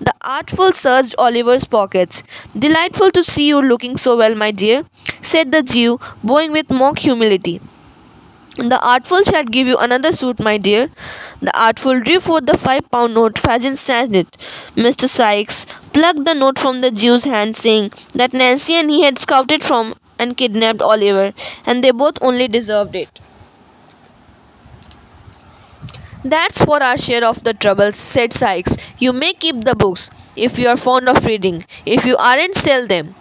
The 0.00 0.14
artful 0.22 0.72
searched 0.72 1.14
Oliver's 1.18 1.64
pockets. 1.64 2.22
Delightful 2.58 3.10
to 3.12 3.22
see 3.22 3.48
you 3.48 3.60
looking 3.62 3.96
so 3.96 4.16
well, 4.16 4.34
my 4.34 4.50
dear, 4.50 4.84
said 5.20 5.52
the 5.52 5.62
Jew, 5.62 5.98
bowing 6.24 6.52
with 6.52 6.70
mock 6.70 6.98
humility. 6.98 7.60
The 8.56 8.80
artful 8.80 9.22
shall 9.22 9.44
give 9.44 9.66
you 9.66 9.76
another 9.78 10.12
suit, 10.12 10.40
my 10.40 10.56
dear. 10.58 10.90
The 11.40 11.56
artful 11.58 12.00
drew 12.00 12.18
forth 12.20 12.46
the 12.46 12.56
five 12.58 12.90
pound 12.90 13.14
note. 13.14 13.38
Fagin 13.38 13.76
snatched 13.76 14.14
it. 14.14 14.36
Mr. 14.76 15.08
Sikes 15.08 15.66
plucked 15.92 16.24
the 16.24 16.34
note 16.34 16.58
from 16.58 16.78
the 16.80 16.90
Jew's 16.90 17.24
hand, 17.24 17.54
saying 17.56 17.92
that 18.14 18.32
Nancy 18.32 18.74
and 18.74 18.90
he 18.90 19.02
had 19.02 19.18
scouted 19.18 19.62
from 19.62 19.94
and 20.18 20.36
kidnapped 20.36 20.82
Oliver, 20.82 21.32
and 21.64 21.84
they 21.84 21.90
both 21.90 22.18
only 22.20 22.48
deserved 22.48 22.96
it. 22.96 23.20
That's 26.24 26.62
for 26.62 26.82
our 26.82 26.98
share 26.98 27.24
of 27.24 27.44
the 27.44 27.54
trouble, 27.54 27.92
said 27.92 28.32
Sikes. 28.32 28.76
You 28.98 29.12
may 29.12 29.32
keep 29.32 29.64
the 29.64 29.74
books 29.74 30.10
if 30.36 30.58
you 30.58 30.68
are 30.68 30.76
fond 30.76 31.08
of 31.08 31.24
reading. 31.24 31.64
If 31.86 32.04
you 32.04 32.16
aren't, 32.18 32.54
sell 32.54 32.86
them. 32.86 33.14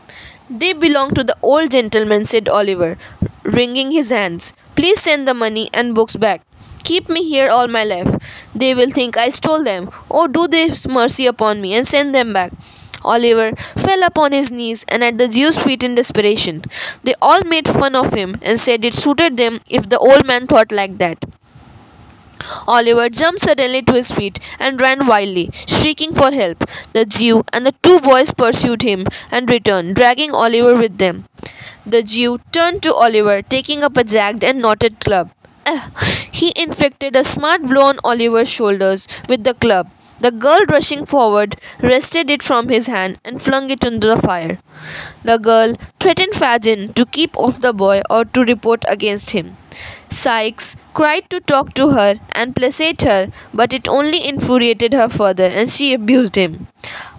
They 0.50 0.74
belong 0.74 1.12
to 1.12 1.24
the 1.24 1.38
old 1.42 1.72
gentleman, 1.72 2.26
said 2.26 2.50
Oliver, 2.50 2.98
wringing 3.44 3.92
his 3.92 4.10
hands. 4.10 4.54
Please 4.76 5.00
send 5.00 5.28
the 5.28 5.34
money 5.34 5.70
and 5.74 5.96
books 5.96 6.18
back. 6.18 6.42
Keep 6.84 7.08
me 7.08 7.24
here 7.24 7.50
all 7.50 7.68
my 7.68 7.84
life. 7.84 8.16
They 8.54 8.74
will 8.76 8.90
think 8.90 9.16
I 9.16 9.30
stole 9.30 9.64
them. 9.64 9.90
Oh, 10.12 10.28
do 10.28 10.48
this 10.48 10.88
mercy 10.88 11.26
upon 11.26 11.62
me 11.62 11.76
and 11.76 11.88
send 11.88 12.14
them 12.14 12.34
back. 12.34 12.52
Oliver 13.04 13.56
fell 13.78 14.04
upon 14.04 14.34
his 14.34 14.52
knees 14.52 14.84
and 14.90 15.04
at 15.04 15.18
the 15.18 15.28
Jew's 15.30 15.58
feet 15.58 15.84
in 15.84 15.96
desperation. 15.96 16.64
They 17.04 17.14
all 17.22 17.44
made 17.44 17.68
fun 17.68 17.96
of 17.96 18.14
him 18.14 18.36
and 18.42 18.60
said 18.60 18.84
it 18.84 18.94
suited 18.94 19.38
them 19.38 19.62
if 19.70 19.88
the 19.88 20.00
old 20.00 20.26
man 20.26 20.48
thought 20.48 20.72
like 20.72 20.98
that. 20.98 21.24
Oliver 22.68 23.10
jumped 23.10 23.42
suddenly 23.42 23.82
to 23.82 23.94
his 23.94 24.12
feet 24.12 24.40
and 24.60 24.82
ran 24.82 25.08
wildly, 25.08 25.50
shrieking 25.68 26.14
for 26.14 26.32
help. 26.32 26.64
The 26.94 27.06
Jew 27.06 27.44
and 27.54 27.66
the 27.66 27.74
two 27.84 28.00
boys 28.00 28.34
pursued 28.34 28.82
him 28.82 29.06
and 29.32 29.50
returned, 29.50 29.96
dragging 29.96 30.32
Oliver 30.32 30.76
with 30.76 30.98
them. 30.98 31.26
The 31.86 32.04
Jew 32.04 32.40
turned 32.52 32.84
to 32.84 32.94
Oliver, 32.94 33.42
taking 33.42 33.84
up 33.84 33.98
a 33.98 34.04
jagged 34.04 34.44
and 34.44 34.62
knotted 34.62 35.00
club. 35.00 35.32
Uh, 35.66 35.90
he 36.32 36.54
inflicted 36.56 37.16
a 37.16 37.24
smart 37.24 37.64
blow 37.64 37.84
on 37.84 38.00
Oliver's 38.04 38.50
shoulders 38.50 39.08
with 39.28 39.44
the 39.44 39.54
club. 39.54 39.90
The 40.22 40.32
girl, 40.32 40.66
rushing 40.70 41.06
forward, 41.06 41.56
wrested 41.82 42.30
it 42.30 42.44
from 42.44 42.70
his 42.70 42.88
hand 42.88 43.20
and 43.24 43.42
flung 43.42 43.70
it 43.70 43.86
into 43.86 44.08
the 44.08 44.18
fire. 44.18 44.60
The 45.24 45.38
girl 45.38 45.76
threatened 46.00 46.34
Fagin 46.34 46.94
to 46.94 47.06
keep 47.06 47.38
off 47.38 47.62
the 47.62 47.74
boy 47.74 48.02
or 48.10 48.26
to 48.26 48.44
report 48.44 48.84
against 48.88 49.32
him. 49.32 49.56
Sikes 50.10 50.76
tried 50.96 51.30
to 51.30 51.40
talk 51.40 51.74
to 51.76 51.90
her 51.92 52.16
and 52.34 52.56
placate 52.56 53.04
her, 53.04 53.32
but 53.54 53.72
it 53.72 53.88
only 53.88 54.28
infuriated 54.28 54.94
her 54.94 55.08
further, 55.08 55.46
and 55.46 55.70
she 55.70 55.94
abused 55.94 56.36
him. 56.36 56.68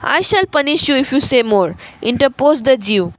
I 0.03 0.20
shall 0.20 0.44
punish 0.44 0.88
you 0.88 0.96
if 0.96 1.12
you 1.12 1.20
say 1.20 1.42
more, 1.42 1.76
interposed 2.03 2.64
the 2.64 2.76
Jew. 2.76 3.14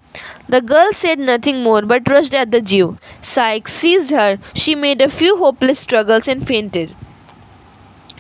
The 0.49 0.61
girl 0.61 0.91
said 0.93 1.19
nothing 1.19 1.63
more 1.63 1.81
but 1.81 2.09
rushed 2.09 2.33
at 2.33 2.51
the 2.51 2.61
Jew. 2.61 2.97
Sikes 3.21 3.73
seized 3.73 4.11
her. 4.11 4.37
She 4.53 4.75
made 4.75 5.01
a 5.01 5.09
few 5.09 5.37
hopeless 5.37 5.79
struggles 5.79 6.27
and 6.27 6.45
fainted. 6.45 6.93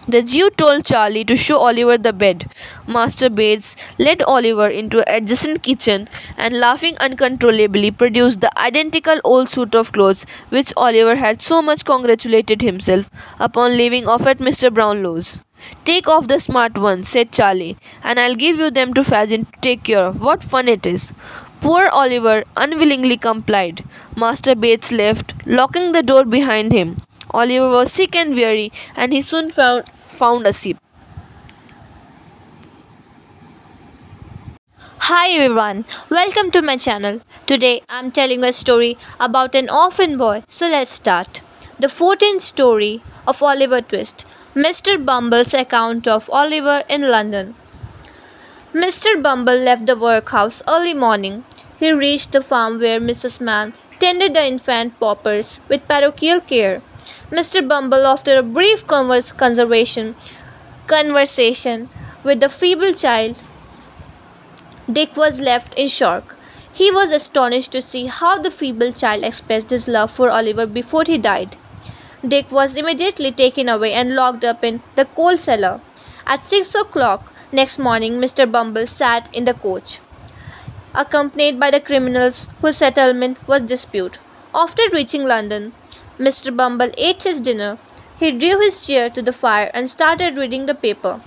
The 0.07 0.23
Jew 0.23 0.49
told 0.49 0.85
Charlie 0.85 1.23
to 1.25 1.35
show 1.35 1.59
Oliver 1.59 1.95
the 1.95 2.11
bed. 2.11 2.51
Master 2.87 3.29
Bates 3.29 3.75
led 3.99 4.23
Oliver 4.23 4.67
into 4.67 5.07
an 5.07 5.23
adjacent 5.23 5.61
kitchen 5.61 6.09
and, 6.37 6.57
laughing 6.57 6.97
uncontrollably, 6.99 7.91
produced 7.91 8.41
the 8.41 8.51
identical 8.59 9.19
old 9.23 9.49
suit 9.49 9.75
of 9.75 9.91
clothes 9.91 10.25
which 10.49 10.73
Oliver 10.75 11.15
had 11.15 11.39
so 11.39 11.61
much 11.61 11.85
congratulated 11.85 12.63
himself 12.63 13.11
upon 13.39 13.77
leaving 13.77 14.07
off 14.07 14.25
at 14.25 14.39
Mr. 14.39 14.73
Brownlow's. 14.73 15.43
Take 15.85 16.07
off 16.07 16.27
the 16.27 16.39
smart 16.39 16.79
ones, 16.79 17.07
said 17.07 17.31
Charlie, 17.31 17.77
and 18.03 18.19
I'll 18.19 18.35
give 18.35 18.57
you 18.57 18.71
them 18.71 18.95
to 18.95 19.03
Fagin 19.03 19.45
to 19.45 19.59
take 19.61 19.83
care 19.83 20.03
of. 20.05 20.19
What 20.19 20.43
fun 20.43 20.67
it 20.67 20.87
is! 20.87 21.13
Poor 21.61 21.89
Oliver 21.89 22.43
unwillingly 22.57 23.17
complied. 23.17 23.83
Master 24.15 24.55
Bates 24.55 24.91
left, 24.91 25.35
locking 25.45 25.91
the 25.91 26.01
door 26.01 26.25
behind 26.25 26.71
him. 26.71 26.97
Oliver 27.33 27.69
was 27.69 27.91
sick 27.91 28.15
and 28.15 28.35
weary, 28.35 28.71
and 28.95 29.13
he 29.13 29.21
soon 29.21 29.49
found, 29.49 29.87
found 29.97 30.45
a 30.45 30.53
sleep. 30.53 30.77
Hi 35.09 35.29
everyone, 35.29 35.85
welcome 36.09 36.51
to 36.51 36.61
my 36.61 36.75
channel. 36.75 37.21
Today 37.47 37.81
I'm 37.89 38.11
telling 38.11 38.43
a 38.43 38.51
story 38.51 38.97
about 39.19 39.55
an 39.55 39.69
orphan 39.69 40.17
boy. 40.17 40.43
So 40.47 40.67
let's 40.67 40.91
start. 40.91 41.41
The 41.79 41.87
14th 41.87 42.41
story 42.41 43.01
of 43.25 43.41
Oliver 43.41 43.81
Twist, 43.81 44.27
Mr. 44.53 45.03
Bumble's 45.03 45.53
account 45.53 46.07
of 46.07 46.29
Oliver 46.29 46.83
in 46.89 47.01
London. 47.09 47.55
Mr. 48.73 49.21
Bumble 49.21 49.57
left 49.57 49.85
the 49.85 49.97
workhouse 49.97 50.61
early 50.67 50.93
morning. 50.93 51.43
He 51.79 51.91
reached 51.91 52.31
the 52.31 52.41
farm 52.41 52.79
where 52.79 52.99
Mrs. 52.99 53.41
Mann 53.41 53.73
tended 53.99 54.33
the 54.33 54.45
infant 54.45 54.99
paupers 54.99 55.59
with 55.67 55.87
parochial 55.87 56.39
care. 56.39 56.81
Mr. 57.31 57.65
Bumble, 57.65 58.05
after 58.05 58.37
a 58.37 58.43
brief 58.43 58.85
converse, 58.87 59.31
conversation 59.31 60.15
with 62.25 62.41
the 62.41 62.49
feeble 62.49 62.93
child, 62.93 63.37
Dick 64.91 65.15
was 65.15 65.39
left 65.39 65.73
in 65.75 65.87
shock. 65.87 66.35
He 66.73 66.91
was 66.91 67.13
astonished 67.13 67.71
to 67.71 67.81
see 67.81 68.07
how 68.07 68.37
the 68.37 68.51
feeble 68.51 68.91
child 68.91 69.23
expressed 69.23 69.69
his 69.69 69.87
love 69.87 70.11
for 70.11 70.29
Oliver 70.29 70.65
before 70.65 71.05
he 71.07 71.17
died. 71.17 71.55
Dick 72.27 72.51
was 72.51 72.75
immediately 72.75 73.31
taken 73.31 73.69
away 73.69 73.93
and 73.93 74.13
locked 74.13 74.43
up 74.43 74.61
in 74.61 74.81
the 74.97 75.05
coal 75.05 75.37
cellar. 75.37 75.79
At 76.27 76.43
six 76.43 76.75
o'clock 76.75 77.33
next 77.53 77.79
morning, 77.79 78.19
Mr. 78.19 78.51
Bumble 78.51 78.85
sat 78.85 79.29
in 79.31 79.45
the 79.45 79.53
coach, 79.53 80.01
accompanied 80.93 81.61
by 81.61 81.71
the 81.71 81.79
criminals 81.79 82.49
whose 82.59 82.75
settlement 82.75 83.37
was 83.47 83.61
disputed. 83.61 84.19
After 84.53 84.83
reaching 84.91 85.23
London, 85.23 85.71
Mr. 86.21 86.55
Bumble 86.55 86.91
ate 86.99 87.23
his 87.23 87.39
dinner. 87.41 87.79
He 88.19 88.31
drew 88.31 88.59
his 88.59 88.85
chair 88.85 89.09
to 89.09 89.23
the 89.23 89.33
fire 89.33 89.71
and 89.73 89.89
started 89.89 90.37
reading 90.37 90.67
the 90.67 90.75
paper. 90.75 91.19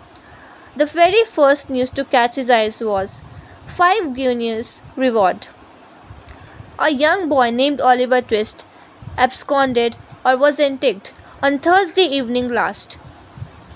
The 0.77 0.87
very 0.87 1.25
first 1.25 1.69
news 1.69 1.91
to 1.91 2.05
catch 2.05 2.37
his 2.37 2.49
eyes 2.49 2.81
was 2.81 3.25
five 3.67 4.15
guineas 4.15 4.83
reward. 4.95 5.49
A 6.79 6.91
young 6.91 7.29
boy 7.29 7.51
named 7.51 7.81
Oliver 7.81 8.21
Twist 8.21 8.65
absconded 9.19 9.97
or 10.25 10.37
was 10.37 10.61
interdicted 10.61 11.13
on 11.43 11.59
Thursday 11.59 12.07
evening 12.21 12.49
last 12.49 12.97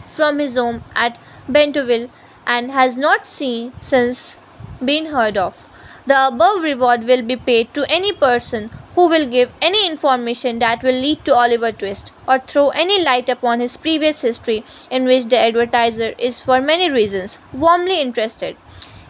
from 0.06 0.38
his 0.38 0.56
home 0.56 0.82
at 0.94 1.18
Pentonville 1.50 2.10
and 2.46 2.70
has 2.70 2.96
not 2.96 3.26
seen 3.26 3.72
since 3.80 4.38
been 4.84 5.06
heard 5.06 5.36
of. 5.36 5.68
The 6.08 6.28
above 6.28 6.62
reward 6.62 7.04
will 7.04 7.20
be 7.20 7.36
paid 7.36 7.74
to 7.74 7.84
any 7.94 8.12
person 8.14 8.70
who 8.94 9.08
will 9.08 9.26
give 9.28 9.50
any 9.60 9.86
information 9.86 10.58
that 10.60 10.82
will 10.82 10.94
lead 10.94 11.22
to 11.26 11.34
Oliver 11.34 11.70
Twist 11.70 12.12
or 12.26 12.38
throw 12.38 12.70
any 12.70 13.04
light 13.04 13.28
upon 13.28 13.60
his 13.60 13.76
previous 13.76 14.22
history 14.22 14.64
in 14.90 15.04
which 15.04 15.26
the 15.26 15.38
advertiser 15.38 16.14
is 16.16 16.40
for 16.40 16.62
many 16.62 16.90
reasons 16.90 17.38
warmly 17.52 18.00
interested. 18.00 18.56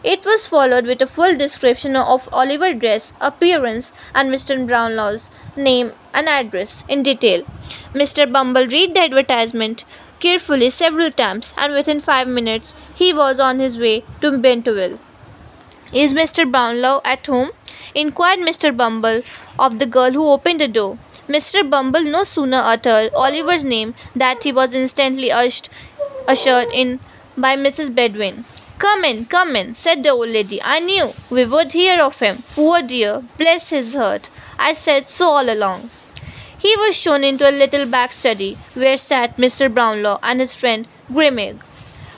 It 0.03 0.25
was 0.25 0.49
followed 0.49 0.87
with 0.87 1.01
a 1.01 1.07
full 1.07 1.37
description 1.37 1.95
of 1.95 2.29
Oliver's 2.33 2.81
dress, 2.81 3.13
appearance, 3.21 3.93
and 4.13 4.29
Mr. 4.29 4.67
Brownlow's 4.67 5.31
name 5.57 5.93
and 6.13 6.29
address 6.29 6.85
in 6.89 7.05
detail. 7.05 7.45
Mr. 7.95 8.33
Bumble 8.33 8.67
read 8.67 8.97
the 8.97 9.03
advertisement 9.03 9.85
carefully 10.19 10.69
several 10.69 11.13
times, 11.13 11.55
and 11.57 11.75
within 11.75 12.01
five 12.01 12.27
minutes 12.27 12.75
he 12.93 13.13
was 13.13 13.39
on 13.39 13.61
his 13.61 13.79
way 13.79 14.03
to 14.21 14.33
Pentonville. 14.33 14.99
Is 15.93 16.13
Mr. 16.13 16.51
Brownlow 16.51 17.01
at 17.03 17.27
home? 17.27 17.51
inquired 17.95 18.41
Mr. 18.41 18.77
Bumble 18.77 19.23
of 19.59 19.79
the 19.79 19.87
girl 19.87 20.11
who 20.13 20.29
opened 20.29 20.61
the 20.61 20.69
door. 20.69 20.99
Mr. 21.29 21.69
Bumble 21.69 22.03
no 22.03 22.25
sooner 22.25 22.59
uttered 22.59 23.11
Oliver's 23.15 23.65
name 23.65 23.95
than 24.15 24.37
he 24.43 24.53
was 24.53 24.75
instantly 24.75 25.33
ushered, 25.33 25.71
ushered 26.27 26.69
in 26.75 27.01
by 27.39 27.57
Mrs. 27.57 27.95
Bedwin. 27.95 28.45
Come 28.79 29.03
in, 29.05 29.25
come 29.25 29.57
in, 29.57 29.75
said 29.75 30.03
the 30.03 30.11
old 30.11 30.29
lady. 30.29 30.61
I 30.63 30.79
knew 30.79 31.13
we 31.31 31.47
would 31.47 31.73
hear 31.73 32.03
of 32.03 32.19
him. 32.21 32.43
Poor 32.55 32.83
dear, 32.83 33.25
bless 33.39 33.71
his 33.71 33.95
heart. 33.95 34.29
I 34.59 34.75
said 34.75 35.09
so 35.09 35.31
all 35.31 35.51
along. 35.51 35.89
He 36.59 36.77
was 36.77 36.97
shown 36.97 37.25
into 37.25 37.49
a 37.49 37.59
little 37.63 37.87
back 37.87 38.13
study 38.13 38.59
where 38.75 38.99
sat 38.99 39.39
Mr. 39.39 39.73
Brownlow 39.73 40.19
and 40.23 40.39
his 40.41 40.53
friend 40.53 40.87
Grimwig, 41.11 41.61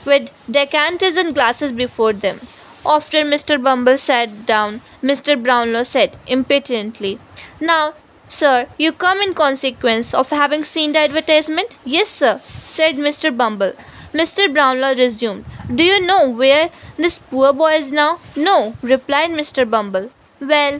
with 0.05 0.29
decanters 0.49 1.15
and 1.15 1.33
glasses 1.33 1.71
before 1.71 2.11
them. 2.11 2.39
After 2.85 3.21
Mr. 3.21 3.61
Bumble 3.61 3.95
sat 3.95 4.47
down, 4.47 4.81
Mr. 5.03 5.41
Brownlow 5.41 5.83
said 5.83 6.17
impatiently, 6.25 7.19
Now, 7.59 7.93
sir, 8.27 8.67
you 8.79 8.91
come 8.91 9.19
in 9.19 9.35
consequence 9.35 10.15
of 10.15 10.31
having 10.31 10.63
seen 10.63 10.93
the 10.93 10.99
advertisement? 10.99 11.75
Yes, 11.85 12.09
sir, 12.09 12.39
said 12.43 12.95
Mr. 12.95 13.35
Bumble. 13.35 13.73
Mr. 14.13 14.51
Brownlow 14.51 14.95
resumed, 14.95 15.45
Do 15.73 15.83
you 15.83 16.01
know 16.01 16.27
where 16.29 16.69
this 16.97 17.19
poor 17.19 17.53
boy 17.53 17.73
is 17.73 17.91
now? 17.91 18.19
No, 18.35 18.75
replied 18.81 19.29
Mr. 19.29 19.69
Bumble. 19.69 20.09
Well, 20.39 20.79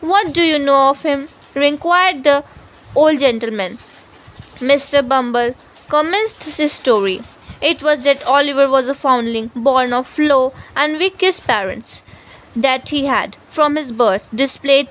what 0.00 0.32
do 0.32 0.42
you 0.42 0.58
know 0.58 0.90
of 0.90 1.02
him? 1.02 1.28
inquired 1.56 2.22
the 2.22 2.44
old 2.94 3.18
gentleman. 3.18 3.78
Mr. 4.60 5.06
Bumble 5.06 5.54
commenced 5.88 6.44
his 6.44 6.72
story. 6.72 7.20
It 7.62 7.82
was 7.82 8.02
that 8.02 8.24
Oliver 8.24 8.68
was 8.68 8.88
a 8.88 8.94
foundling, 8.94 9.50
born 9.54 9.92
of 9.92 10.18
low 10.18 10.54
and 10.74 10.96
vicious 10.96 11.40
parents, 11.40 12.02
that 12.56 12.88
he 12.88 13.04
had, 13.06 13.36
from 13.48 13.76
his 13.76 13.92
birth, 13.92 14.28
displayed 14.34 14.88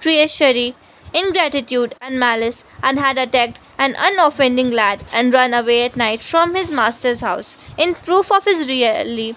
treachery, 0.00 0.74
ingratitude, 1.12 1.94
and 2.00 2.18
malice, 2.18 2.64
and 2.82 2.98
had 2.98 3.18
attacked 3.18 3.58
an 3.78 3.94
unoffending 3.98 4.70
lad, 4.70 5.04
and 5.12 5.34
run 5.34 5.52
away 5.52 5.84
at 5.84 5.96
night 5.96 6.22
from 6.22 6.54
his 6.54 6.70
master's 6.70 7.20
house. 7.20 7.58
In 7.76 7.94
proof 7.94 8.32
of 8.32 8.44
his 8.44 8.66
really 8.66 9.36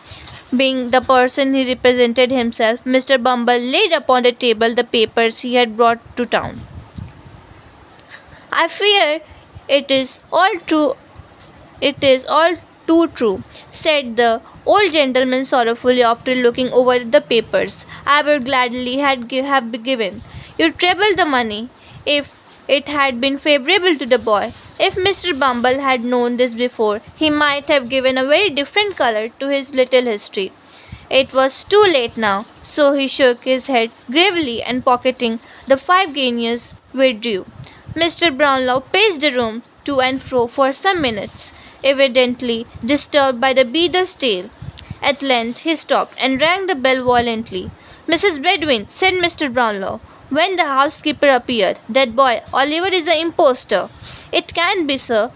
being 0.55 0.91
the 0.91 1.01
person 1.01 1.53
he 1.53 1.67
represented 1.67 2.31
himself, 2.31 2.83
Mr. 2.85 3.21
Bumble 3.21 3.59
laid 3.59 3.91
upon 3.91 4.23
the 4.23 4.31
table 4.31 4.73
the 4.73 4.83
papers 4.83 5.41
he 5.41 5.55
had 5.55 5.75
brought 5.75 5.99
to 6.15 6.25
town. 6.25 6.61
I 8.51 8.67
fear 8.67 9.19
it 9.67 9.91
is 9.91 10.19
all 10.31 10.57
true. 10.65 10.93
It 11.81 12.03
is 12.03 12.25
all 12.25 12.55
too 12.89 13.07
true, 13.19 13.43
said 13.71 14.15
the 14.17 14.41
old 14.65 14.91
gentleman 14.99 15.45
sorrowfully 15.45 16.03
after 16.03 16.35
looking 16.35 16.71
over 16.81 16.99
the 16.99 17.21
papers. 17.21 17.85
I 18.05 18.21
would 18.23 18.45
gladly 18.45 18.97
had 18.97 19.27
give, 19.27 19.45
have 19.45 19.71
given 19.83 20.21
you 20.57 20.71
treble 20.71 21.15
the 21.15 21.25
money 21.25 21.69
if 22.05 22.35
it 22.67 22.87
had 22.87 23.19
been 23.21 23.37
favorable 23.37 23.95
to 23.97 24.05
the 24.05 24.19
boy. 24.19 24.53
If 24.87 24.95
Mr. 24.95 25.37
Bumble 25.39 25.79
had 25.79 26.03
known 26.03 26.37
this 26.37 26.55
before, 26.55 27.01
he 27.15 27.29
might 27.29 27.67
have 27.69 27.89
given 27.89 28.17
a 28.17 28.25
very 28.25 28.49
different 28.49 28.95
color 28.95 29.29
to 29.39 29.49
his 29.49 29.73
little 29.73 30.03
history. 30.03 30.51
It 31.09 31.33
was 31.33 31.63
too 31.63 31.83
late 31.93 32.17
now, 32.17 32.45
so 32.61 32.93
he 32.93 33.07
shook 33.07 33.45
his 33.45 33.67
head 33.67 33.91
gravely 34.11 34.61
and 34.61 34.85
pocketing 34.85 35.39
the 35.67 35.77
five 35.77 36.13
guineas 36.13 36.75
withdrew. 36.93 37.45
Mr. 37.95 38.35
Brownlow 38.35 38.81
paced 38.81 39.21
the 39.21 39.31
room 39.31 39.63
to 39.85 39.99
and 40.01 40.21
fro 40.21 40.45
for 40.45 40.71
some 40.71 41.01
minutes, 41.01 41.51
evidently 41.83 42.67
disturbed 42.83 43.39
by 43.39 43.53
the 43.53 43.65
beadle's 43.65 44.15
tale. 44.15 44.49
At 45.01 45.21
length 45.21 45.59
he 45.59 45.75
stopped 45.75 46.15
and 46.19 46.41
rang 46.41 46.67
the 46.67 46.75
bell 46.75 47.03
violently. 47.05 47.71
Mrs. 48.07 48.41
Bedwin, 48.41 48.89
said 48.89 49.13
Mr. 49.13 49.53
Brownlow, 49.53 50.01
when 50.29 50.55
the 50.55 50.65
housekeeper 50.65 51.29
appeared, 51.29 51.79
that 51.89 52.15
boy, 52.15 52.41
Oliver, 52.53 52.87
is 52.87 53.07
an 53.07 53.19
impostor. 53.19 53.89
It 54.31 54.53
can't 54.53 54.87
be, 54.87 54.97
sir. 54.97 55.31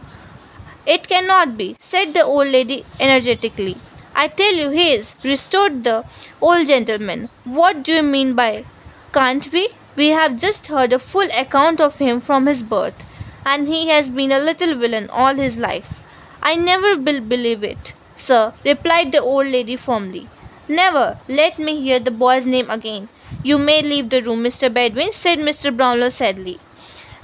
It 0.86 1.08
cannot 1.08 1.58
be, 1.58 1.76
said 1.80 2.14
the 2.14 2.24
old 2.24 2.48
lady 2.48 2.86
energetically. 3.00 3.78
I 4.16 4.28
tell 4.28 4.54
you 4.54 4.70
he 4.70 4.92
is, 4.92 5.16
restored 5.24 5.84
the 5.84 6.06
old 6.42 6.68
gentleman. 6.68 7.30
What 7.46 7.84
do 7.84 7.94
you 7.94 8.04
mean 8.04 8.36
by 8.36 8.66
can't 9.14 9.52
be? 9.52 9.70
We 9.96 10.10
have 10.10 10.38
just 10.38 10.68
heard 10.68 10.94
a 10.94 11.00
full 11.00 11.28
account 11.34 11.80
of 11.80 12.00
him 12.00 12.20
from 12.20 12.46
his 12.48 12.64
birth, 12.64 13.04
and 13.46 13.68
he 13.68 13.88
has 13.90 14.10
been 14.10 14.32
a 14.32 14.40
little 14.40 14.76
villain 14.76 15.10
all 15.10 15.36
his 15.36 15.58
life. 15.58 16.03
I 16.46 16.56
never 16.56 16.98
will 16.98 17.22
believe 17.22 17.64
it, 17.64 17.94
sir, 18.16 18.54
replied 18.66 19.14
the 19.14 19.22
old 19.22 19.48
lady 19.48 19.78
firmly. 19.78 20.28
Never. 20.68 21.18
Let 21.28 21.58
me 21.58 21.80
hear 21.82 22.00
the 22.00 22.12
boy's 22.12 22.46
name 22.46 22.70
again. 22.70 23.08
You 23.44 23.58
may 23.58 23.82
leave 23.82 24.10
the 24.10 24.22
room, 24.22 24.44
Mr. 24.44 24.72
Bedwin, 24.74 25.12
said 25.14 25.40
Mr. 25.40 25.76
Brownlow 25.76 26.10
sadly. 26.10 26.60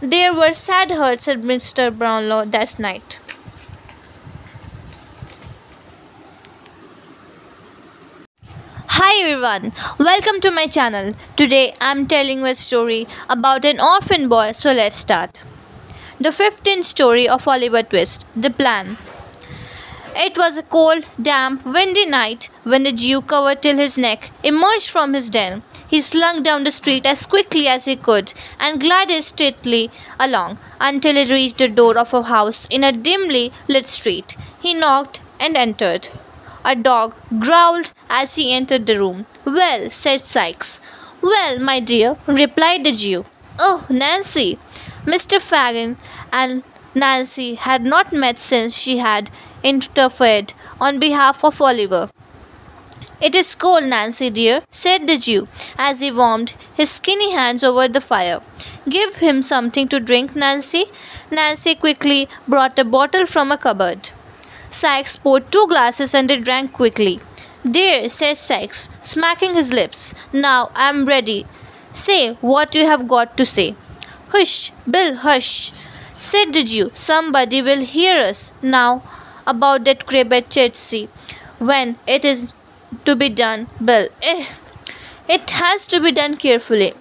There 0.02 0.34
were 0.34 0.54
sad 0.54 0.92
hearts 0.92 1.28
at 1.28 1.42
Mr. 1.42 1.96
Brownlow 1.98 2.46
that 2.46 2.80
night. 2.80 3.20
Hi 9.00 9.22
everyone, 9.22 9.74
welcome 9.98 10.40
to 10.42 10.52
my 10.52 10.68
channel. 10.68 11.14
Today 11.36 11.74
I'm 11.82 12.06
telling 12.08 12.40
you 12.40 12.46
a 12.46 12.56
story 12.56 13.08
about 13.30 13.66
an 13.66 13.80
orphan 13.80 14.28
boy, 14.30 14.52
so 14.52 14.72
let's 14.72 14.98
start. 14.98 15.42
The 16.22 16.32
15th 16.32 16.84
story 16.84 17.30
of 17.30 17.48
Oliver 17.48 17.82
Twist 17.82 18.28
The 18.36 18.50
Plan. 18.50 18.98
It 20.18 20.38
was 20.38 20.58
a 20.58 20.64
cold, 20.64 21.06
damp, 21.22 21.66
windy 21.66 22.06
night 22.06 22.50
when 22.64 22.84
the 22.84 22.92
Jew, 22.92 23.22
covered 23.22 23.62
till 23.62 23.78
his 23.78 23.98
neck, 23.98 24.32
emerged 24.44 24.90
from 24.90 25.14
his 25.14 25.30
den. 25.30 25.64
He 25.88 26.02
slunk 26.02 26.44
down 26.44 26.66
the 26.66 26.74
street 26.74 27.06
as 27.06 27.26
quickly 27.26 27.70
as 27.70 27.86
he 27.86 27.96
could 27.96 28.34
and 28.60 28.82
glided 28.82 29.24
straightly 29.24 29.92
along 30.20 30.60
until 30.82 31.16
he 31.16 31.32
reached 31.34 31.60
the 31.60 31.70
door 31.70 31.98
of 31.98 32.14
a 32.14 32.24
house 32.24 32.68
in 32.70 32.84
a 32.84 32.92
dimly 32.92 33.54
lit 33.70 33.88
street. 33.88 34.36
He 34.60 34.74
knocked 34.74 35.22
and 35.40 35.56
entered. 35.56 36.10
A 36.66 36.76
dog 36.76 37.16
growled 37.40 37.94
as 38.10 38.36
he 38.36 38.52
entered 38.54 38.88
the 38.88 39.00
room. 39.00 39.26
Well, 39.46 39.90
said 39.90 40.26
Sikes. 40.26 40.82
Well, 41.22 41.60
my 41.60 41.80
dear, 41.80 42.18
replied 42.28 42.84
the 42.84 42.92
Jew. 42.92 43.24
Oh, 43.62 43.86
Nancy! 43.90 44.58
Mr. 45.06 45.42
Fagin 45.42 45.98
and 46.32 46.64
Nancy 46.96 47.56
had 47.56 47.84
not 47.84 48.14
met 48.14 48.40
since 48.40 48.78
she 48.78 49.00
had 49.00 49.30
interfered 49.64 50.54
on 50.80 50.98
behalf 50.98 51.44
of 51.44 51.62
Oliver. 51.62 52.10
It 53.22 53.36
is 53.36 53.56
cold, 53.56 53.84
Nancy 53.84 54.30
dear, 54.30 54.62
said 54.70 55.08
the 55.08 55.18
Jew 55.18 55.50
as 55.78 56.00
he 56.00 56.10
warmed 56.10 56.56
his 56.74 56.90
skinny 56.90 57.32
hands 57.34 57.62
over 57.66 57.90
the 57.90 58.00
fire. 58.00 58.42
Give 58.88 59.18
him 59.18 59.42
something 59.42 59.90
to 59.90 60.00
drink, 60.00 60.38
Nancy. 60.38 60.86
Nancy 61.30 61.76
quickly 61.76 62.30
brought 62.48 62.80
a 62.80 62.86
bottle 62.86 63.26
from 63.26 63.52
a 63.52 63.58
cupboard. 63.58 64.12
Sikes 64.70 65.18
poured 65.18 65.52
two 65.52 65.68
glasses 65.68 66.16
and 66.16 66.30
they 66.30 66.38
drank 66.38 66.72
quickly. 66.72 67.20
There, 67.66 68.08
said 68.08 68.38
Sikes, 68.38 68.90
smacking 69.02 69.54
his 69.54 69.74
lips. 69.74 70.14
Now 70.32 70.72
I 70.74 70.88
am 70.88 71.04
ready. 71.06 71.46
Say 71.94 72.34
what 72.36 72.76
you 72.76 72.86
have 72.86 73.08
got 73.08 73.36
to 73.38 73.46
say. 73.46 73.76
Hush, 74.30 74.72
Bill, 74.90 75.16
hush, 75.16 75.72
said 76.16 76.54
the 76.54 76.64
Jew. 76.64 76.92
Somebody 76.94 77.62
will 77.62 77.82
hear 77.82 78.18
us 78.20 78.54
now 78.62 79.04
about 79.48 79.86
that 79.86 80.06
crib 80.06 80.32
at 80.34 80.50
Chertsey. 80.50 81.10
When 81.58 81.98
it 82.08 82.24
is 82.24 82.54
to 83.06 83.16
be 83.16 83.30
done, 83.30 83.68
Bill. 83.84 84.08
Eh, 84.22 84.46
it 85.28 85.50
has 85.52 85.86
to 85.88 86.00
be 86.00 86.12
done 86.12 86.38
carefully, 86.38 86.94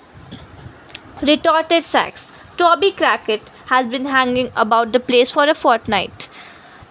retorted 1.23 1.85
Sikes. 1.85 2.33
Toby 2.57 2.91
Crackit 2.93 3.49
has 3.67 3.87
been 3.87 4.07
hanging 4.07 4.51
about 4.57 4.93
the 4.93 5.01
place 5.01 5.31
for 5.31 5.45
a 5.45 5.55
fortnight. 5.55 6.29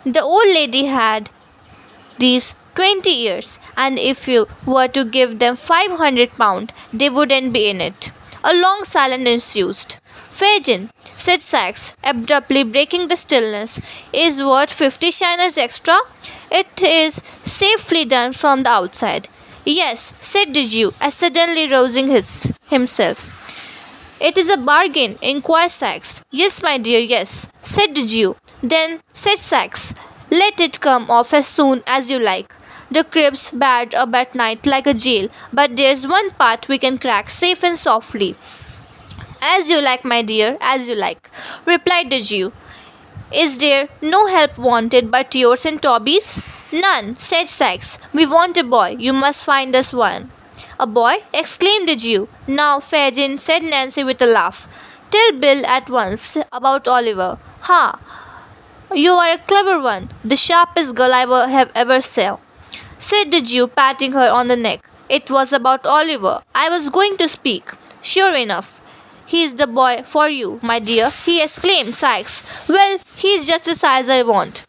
The 0.05 0.21
old 0.21 0.47
lady 0.47 0.85
had 0.85 1.29
these 2.17 2.55
twenty 2.77 3.13
years, 3.25 3.59
and 3.75 3.99
if 3.99 4.27
you 4.31 4.47
were 4.73 4.87
to 4.97 5.03
give 5.19 5.37
them 5.43 5.55
five 5.67 5.93
hundred 6.01 6.33
pound, 6.41 6.73
they 6.93 7.09
wouldn't 7.19 7.53
be 7.53 7.69
in 7.69 7.81
it. 7.91 8.11
A 8.43 8.53
long 8.55 8.83
silence 8.95 9.29
ensued. 9.35 9.95
Fagin, 10.39 10.89
said 11.15 11.41
Sikes, 11.41 11.85
abruptly 12.03 12.63
breaking 12.63 13.07
the 13.07 13.15
stillness, 13.15 13.79
is 14.25 14.43
worth 14.49 14.71
fifty 14.81 15.09
shiners 15.19 15.57
extra. 15.57 15.97
It 16.51 16.83
is 16.89 17.23
safely 17.43 18.05
done 18.05 18.33
from 18.41 18.61
the 18.63 18.69
outside. 18.69 19.27
Yes, 19.65 20.13
said 20.21 20.53
the 20.53 20.65
Jew, 20.73 20.93
as 21.01 21.15
suddenly 21.15 21.67
rousing 21.71 22.07
his, 22.07 22.53
himself. 22.69 23.33
It 24.29 24.37
is 24.37 24.49
a 24.49 24.57
bargain, 24.57 25.17
inquired 25.21 25.71
Sikes. 25.71 26.23
Yes, 26.31 26.61
my 26.61 26.77
dear, 26.77 26.99
yes, 26.99 27.49
said 27.61 27.95
the 27.95 28.05
Jew. 28.05 28.35
Then, 28.61 29.01
said 29.13 29.39
Sikes, 29.39 29.93
let 30.31 30.61
it 30.61 30.79
come 30.79 31.11
off 31.17 31.33
as 31.33 31.47
soon 31.47 31.83
as 31.87 32.11
you 32.11 32.19
like. 32.19 32.53
The 32.89 33.03
crib's 33.03 33.51
bad 33.51 33.93
up 33.93 34.13
at 34.13 34.35
night 34.35 34.65
like 34.65 34.87
a 34.87 34.93
jail, 34.93 35.27
but 35.51 35.75
there's 35.75 36.07
one 36.07 36.29
part 36.31 36.67
we 36.67 36.77
can 36.77 36.97
crack 36.97 37.29
safe 37.29 37.63
and 37.63 37.77
softly. 37.77 38.35
As 39.41 39.69
you 39.69 39.81
like, 39.81 40.05
my 40.05 40.21
dear, 40.21 40.57
as 40.61 40.87
you 40.89 40.95
like, 40.95 41.29
replied 41.65 42.09
the 42.09 42.21
Jew. 42.21 42.53
Is 43.31 43.57
there 43.57 43.89
no 44.01 44.27
help 44.27 44.57
wanted 44.57 45.11
but 45.11 45.35
yours 45.35 45.65
and 45.65 45.81
Toby's? 45.81 46.41
None, 46.71 47.17
said 47.17 47.49
Sikes. 47.49 47.97
We 48.13 48.25
want 48.25 48.57
a 48.57 48.63
boy. 48.63 48.95
You 48.97 49.13
must 49.13 49.43
find 49.43 49.75
us 49.75 49.91
one. 49.91 50.31
A 50.79 50.87
boy? 50.87 51.23
exclaimed 51.33 51.89
the 51.89 51.95
Jew. 51.95 52.29
Now, 52.47 52.79
Fagin, 52.79 53.37
said 53.37 53.63
Nancy 53.63 54.03
with 54.03 54.21
a 54.21 54.25
laugh. 54.25 54.67
Tell 55.11 55.33
Bill 55.33 55.65
at 55.65 55.89
once 55.89 56.37
about 56.51 56.87
Oliver. 56.87 57.37
Ha! 57.61 57.99
You 58.93 59.11
are 59.13 59.33
a 59.33 59.37
clever 59.37 59.81
one, 59.81 60.09
the 60.23 60.37
sharpest 60.37 60.95
girl 60.95 61.13
I 61.13 61.47
have 61.49 61.71
ever 61.75 61.99
saw, 61.99 62.37
said 62.99 63.31
the 63.31 63.41
Jew, 63.41 63.67
patting 63.67 64.11
her 64.13 64.29
on 64.29 64.47
the 64.47 64.55
neck. 64.55 64.87
It 65.09 65.31
was 65.31 65.53
about 65.53 65.85
Oliver. 65.85 66.41
I 66.53 66.69
was 66.69 66.89
going 66.89 67.17
to 67.17 67.29
speak. 67.29 67.71
Sure 68.01 68.33
enough. 68.33 68.81
He's 69.25 69.55
the 69.55 69.67
boy 69.67 70.03
for 70.03 70.29
you, 70.29 70.59
my 70.63 70.79
dear, 70.79 71.09
he 71.09 71.43
exclaimed, 71.43 71.95
Sikes. 71.95 72.43
Well, 72.69 72.97
he's 73.17 73.45
just 73.45 73.65
the 73.65 73.75
size 73.75 74.07
I 74.07 74.23
want. 74.23 74.65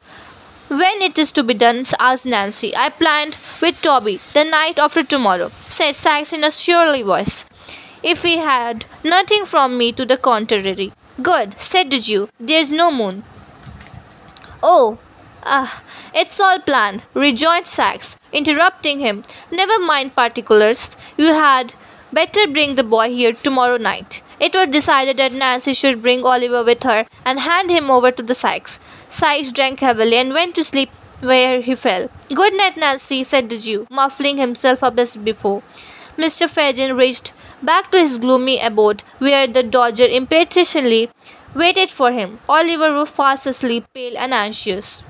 When 0.68 1.01
it 1.01 1.16
is 1.16 1.31
to 1.33 1.45
be 1.45 1.55
done, 1.55 1.85
asked 1.99 2.26
Nancy. 2.26 2.76
I 2.76 2.89
planned 2.89 3.37
with 3.62 3.81
Toby 3.81 4.16
the 4.35 4.45
night 4.45 4.79
after 4.79 5.05
tomorrow, 5.05 5.51
said 5.68 5.95
Sikes 5.95 6.33
in 6.33 6.43
a 6.43 6.51
surly 6.51 7.03
voice. 7.03 7.47
If 8.03 8.22
he 8.22 8.39
had 8.39 8.85
nothing 9.05 9.45
from 9.47 9.79
me 9.79 9.93
to 9.93 10.05
the 10.05 10.16
contrary. 10.16 10.93
Good, 11.22 11.61
said 11.61 11.91
the 11.91 12.01
Jew. 12.01 12.29
There's 12.39 12.70
no 12.70 12.91
moon. 12.93 13.24
Oh, 14.62 14.99
ah, 15.43 15.82
it's 16.14 16.39
all 16.41 16.59
planned, 16.61 17.05
rejoined 17.14 17.66
Sikes, 17.66 18.16
interrupting 18.32 19.01
him. 19.01 19.22
Never 19.51 19.78
mind 19.78 20.14
particulars. 20.14 20.97
You 21.16 21.34
had 21.34 21.74
better 22.12 22.47
bring 22.47 22.74
the 22.74 22.82
boy 22.84 23.09
here 23.11 23.32
tomorrow 23.32 23.76
night. 23.76 24.22
It 24.41 24.55
was 24.55 24.68
decided 24.68 25.16
that 25.16 25.32
Nancy 25.32 25.74
should 25.74 26.01
bring 26.01 26.24
Oliver 26.24 26.62
with 26.62 26.84
her 26.84 27.07
and 27.24 27.41
hand 27.41 27.70
him 27.70 27.91
over 27.91 28.12
to 28.12 28.22
the 28.22 28.34
Sikes. 28.34 28.78
Sikes 29.09 29.51
drank 29.51 29.80
heavily 29.80 30.16
and 30.16 30.32
went 30.32 30.55
to 30.55 30.64
sleep 30.64 30.91
where 31.20 31.61
he 31.61 31.74
fell. 31.74 32.09
Good 32.32 32.55
night, 32.55 32.76
Nancy, 32.76 33.24
said 33.24 33.51
the 33.51 33.59
Jew, 33.59 33.86
muffling 33.91 34.36
himself 34.36 34.84
up 34.84 34.99
as 34.99 35.16
before. 35.16 35.62
Mr. 36.16 36.49
Fagin 36.49 36.97
reached 36.97 37.32
back 37.62 37.91
to 37.91 37.99
his 37.99 38.18
gloomy 38.18 38.61
abode, 38.61 39.03
where 39.18 39.47
the 39.47 39.62
Dodger 39.62 40.07
impatiently 40.07 41.11
waited 41.55 41.91
for 41.91 42.12
him. 42.12 42.39
Oliver 42.49 42.93
was 42.93 43.11
fast 43.11 43.47
asleep, 43.47 43.84
pale 43.95 44.16
and 44.16 44.32
anxious. 44.32 45.03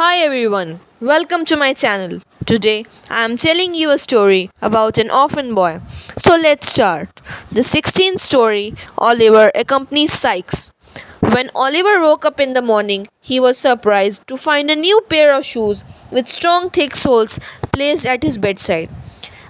Hi 0.00 0.16
everyone, 0.24 0.80
welcome 0.98 1.44
to 1.44 1.58
my 1.58 1.74
channel. 1.74 2.22
Today 2.46 2.86
I 3.10 3.22
am 3.22 3.36
telling 3.36 3.74
you 3.74 3.90
a 3.90 3.98
story 3.98 4.48
about 4.62 4.96
an 4.96 5.10
orphan 5.10 5.54
boy. 5.54 5.82
So 6.16 6.36
let's 6.36 6.70
start. 6.70 7.20
The 7.52 7.60
16th 7.60 8.18
story 8.18 8.74
Oliver 8.96 9.52
accompanies 9.54 10.14
Sikes. 10.14 10.72
When 11.20 11.50
Oliver 11.54 12.00
woke 12.00 12.24
up 12.24 12.40
in 12.40 12.54
the 12.54 12.62
morning, 12.62 13.08
he 13.20 13.38
was 13.38 13.58
surprised 13.58 14.26
to 14.28 14.38
find 14.38 14.70
a 14.70 14.74
new 14.74 15.02
pair 15.10 15.34
of 15.34 15.44
shoes 15.44 15.84
with 16.10 16.28
strong, 16.28 16.70
thick 16.70 16.96
soles 16.96 17.38
placed 17.70 18.06
at 18.06 18.22
his 18.22 18.38
bedside. 18.38 18.88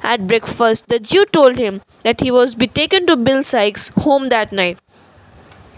At 0.03 0.26
breakfast, 0.26 0.88
the 0.88 0.98
Jew 0.98 1.26
told 1.26 1.59
him 1.59 1.80
that 2.03 2.22
he 2.22 2.32
was 2.32 2.57
be 2.57 2.66
taken 2.66 3.07
to 3.07 3.16
Bill 3.16 3.44
Sikes' 3.44 3.92
home 3.98 4.30
that 4.30 4.51
night. 4.51 4.80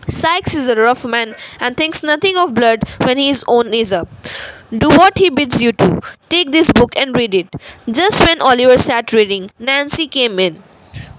Sikes 0.09 0.55
is 0.55 0.67
a 0.67 0.77
rough 0.77 1.05
man 1.05 1.37
and 1.61 1.77
thinks 1.77 2.03
nothing 2.03 2.39
of 2.39 2.55
blood 2.55 2.81
when 3.03 3.19
his 3.19 3.45
own 3.47 3.75
is 3.75 3.93
up. 3.93 4.09
Do 4.77 4.89
what 4.89 5.19
he 5.19 5.29
bids 5.29 5.61
you 5.61 5.73
to. 5.73 6.01
Take 6.31 6.51
this 6.51 6.73
book 6.73 6.97
and 6.97 7.15
read 7.15 7.35
it. 7.35 7.55
Just 7.91 8.27
when 8.27 8.41
Oliver 8.41 8.79
sat 8.79 9.13
reading, 9.13 9.51
Nancy 9.59 10.07
came 10.07 10.39
in. 10.39 10.57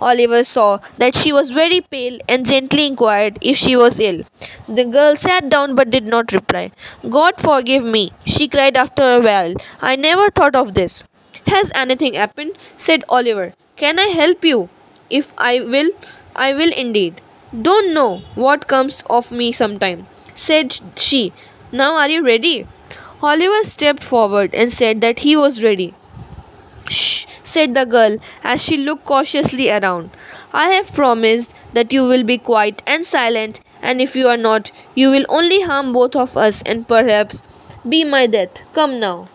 Oliver 0.01 0.43
saw 0.43 0.79
that 0.97 1.15
she 1.15 1.31
was 1.31 1.51
very 1.51 1.79
pale 1.79 2.17
and 2.27 2.47
gently 2.47 2.87
inquired 2.87 3.37
if 3.41 3.55
she 3.57 3.75
was 3.75 3.99
ill. 3.99 4.23
The 4.67 4.85
girl 4.85 5.15
sat 5.15 5.49
down 5.49 5.75
but 5.75 5.91
did 5.91 6.05
not 6.07 6.31
reply. 6.31 6.71
God 7.07 7.39
forgive 7.39 7.83
me, 7.83 8.11
she 8.25 8.47
cried 8.47 8.75
after 8.75 9.03
a 9.03 9.21
while. 9.21 9.53
I 9.81 9.95
never 9.97 10.31
thought 10.31 10.55
of 10.55 10.73
this. 10.73 11.03
Has 11.45 11.71
anything 11.75 12.15
happened? 12.15 12.57
said 12.75 13.03
Oliver. 13.07 13.53
Can 13.75 13.99
I 13.99 14.07
help 14.07 14.43
you? 14.43 14.69
If 15.11 15.31
I 15.37 15.59
will, 15.59 15.91
I 16.35 16.53
will 16.53 16.73
indeed. 16.75 17.21
Don't 17.61 17.93
know 17.93 18.23
what 18.33 18.67
comes 18.67 19.03
of 19.11 19.31
me 19.31 19.51
sometime, 19.51 20.07
said 20.33 20.79
she. 20.95 21.33
Now 21.71 21.95
are 21.97 22.09
you 22.09 22.25
ready? 22.25 22.67
Oliver 23.23 23.63
stepped 23.63 24.03
forward 24.03 24.53
and 24.53 24.69
said 24.69 24.99
that 24.99 25.21
he 25.21 25.37
was 25.37 25.63
ready. 25.63 25.93
Shh, 26.89 27.25
said 27.41 27.73
the 27.73 27.85
girl 27.85 28.17
as 28.43 28.61
she 28.61 28.75
looked 28.75 29.05
cautiously 29.05 29.69
around. 29.69 30.09
I 30.51 30.67
have 30.71 30.91
promised 30.91 31.55
that 31.71 31.93
you 31.93 32.05
will 32.05 32.25
be 32.25 32.37
quiet 32.37 32.83
and 32.85 33.05
silent, 33.05 33.61
and 33.81 34.01
if 34.01 34.13
you 34.13 34.27
are 34.27 34.35
not, 34.35 34.71
you 34.93 35.09
will 35.09 35.25
only 35.29 35.61
harm 35.61 35.93
both 35.93 36.17
of 36.17 36.35
us 36.35 36.61
and 36.63 36.85
perhaps 36.85 37.41
be 37.87 38.03
my 38.03 38.27
death. 38.27 38.61
Come 38.73 38.99
now. 38.99 39.29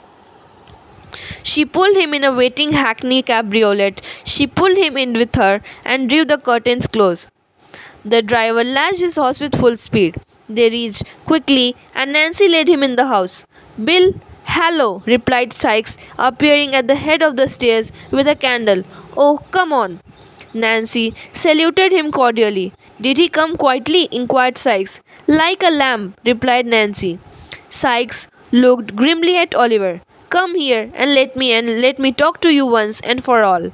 She 1.43 1.64
pulled 1.64 1.97
him 1.97 2.12
in 2.12 2.24
a 2.24 2.34
waiting 2.34 2.74
hackney 2.74 3.22
cabriolet. 3.22 4.03
She 4.22 4.47
pulled 4.47 4.76
him 4.76 4.99
in 4.99 5.14
with 5.14 5.34
her 5.36 5.62
and 5.86 6.11
drew 6.11 6.26
the 6.26 6.36
curtains 6.36 6.86
close. 6.86 7.30
The 8.05 8.20
driver 8.20 8.64
lashed 8.64 9.01
his 9.01 9.16
horse 9.16 9.41
with 9.41 9.57
full 9.59 9.78
speed. 9.78 10.20
They 10.49 10.68
reached 10.70 11.05
quickly, 11.24 11.76
and 11.95 12.12
Nancy 12.12 12.49
led 12.49 12.68
him 12.68 12.82
in 12.82 12.97
the 12.97 13.07
house. 13.07 13.47
Bill, 13.82 14.12
hello, 14.44 15.04
replied 15.06 15.52
Sikes, 15.52 15.98
appearing 16.18 16.74
at 16.74 16.88
the 16.88 16.96
head 16.96 17.22
of 17.22 17.36
the 17.36 17.48
stairs 17.48 17.92
with 18.10 18.26
a 18.26 18.34
candle. 18.34 18.82
Oh, 19.16 19.38
come 19.52 19.72
on. 19.72 20.00
Nancy 20.52 21.14
saluted 21.30 21.92
him 21.92 22.10
cordially. 22.10 22.72
Did 23.00 23.18
he 23.18 23.28
come 23.28 23.56
quietly? 23.56 24.08
inquired 24.10 24.56
Sikes. 24.56 25.00
Like 25.28 25.62
a 25.62 25.70
lamb, 25.70 26.14
replied 26.26 26.66
Nancy. 26.66 27.20
Sikes 27.68 28.26
looked 28.50 28.96
grimly 28.96 29.36
at 29.36 29.54
Oliver. 29.54 30.00
Come 30.28 30.56
here 30.56 30.90
and 30.94 31.14
let 31.14 31.36
me 31.36 31.52
and 31.52 31.80
let 31.80 32.00
me 32.00 32.10
talk 32.10 32.40
to 32.40 32.52
you 32.52 32.66
once 32.66 33.00
and 33.02 33.22
for 33.22 33.44
all. 33.44 33.70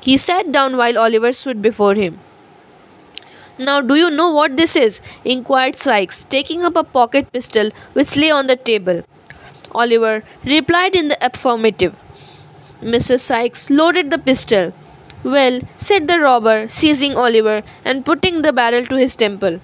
He 0.00 0.16
sat 0.16 0.52
down 0.52 0.76
while 0.76 0.96
Oliver 0.96 1.32
stood 1.32 1.60
before 1.60 1.94
him. 1.94 2.20
Now, 3.58 3.80
do 3.80 3.96
you 3.96 4.10
know 4.10 4.30
what 4.30 4.56
this 4.56 4.76
is? 4.76 5.00
inquired 5.24 5.74
Sikes, 5.74 6.24
taking 6.24 6.64
up 6.64 6.76
a 6.76 6.84
pocket 6.84 7.32
pistol 7.32 7.70
which 7.94 8.16
lay 8.16 8.30
on 8.30 8.46
the 8.46 8.56
table. 8.56 9.02
Oliver 9.72 10.22
replied 10.44 10.96
in 10.96 11.08
the 11.08 11.18
affirmative. 11.24 12.02
Mr. 12.82 13.18
Sikes 13.18 13.70
loaded 13.70 14.10
the 14.10 14.18
pistol. 14.18 14.72
Well, 15.22 15.60
said 15.76 16.08
the 16.08 16.18
robber, 16.18 16.68
seizing 16.68 17.16
Oliver 17.16 17.62
and 17.84 18.06
putting 18.06 18.42
the 18.42 18.52
barrel 18.52 18.86
to 18.86 18.96
his 18.96 19.14
temple. 19.14 19.60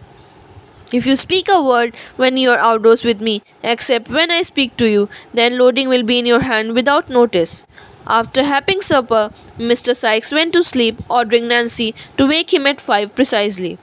If 0.93 1.07
you 1.07 1.17
speak 1.17 1.49
a 1.49 1.63
word 1.63 1.97
when 2.17 2.37
you 2.37 2.51
are 2.51 2.59
outdoors 2.59 3.05
with 3.05 3.21
me, 3.21 3.43
except 3.63 4.09
when 4.09 4.31
I 4.31 4.43
speak 4.43 4.77
to 4.77 4.89
you, 4.89 5.09
then 5.35 5.59
loading 5.59 5.89
will 5.89 6.05
be 6.05 6.19
in 6.19 6.27
your 6.27 6.41
hand 6.41 6.75
without 6.75 7.09
notice. 7.09 7.67
After 8.07 8.45
having 8.45 8.81
supper, 8.81 9.31
Mr. 9.59 9.97
Sikes 9.97 10.31
went 10.31 10.53
to 10.53 10.63
sleep, 10.63 11.03
ordering 11.11 11.49
Nancy 11.49 11.95
to 12.19 12.27
wake 12.29 12.55
him 12.55 12.67
at 12.67 12.81
five 12.81 13.15
precisely. 13.17 13.79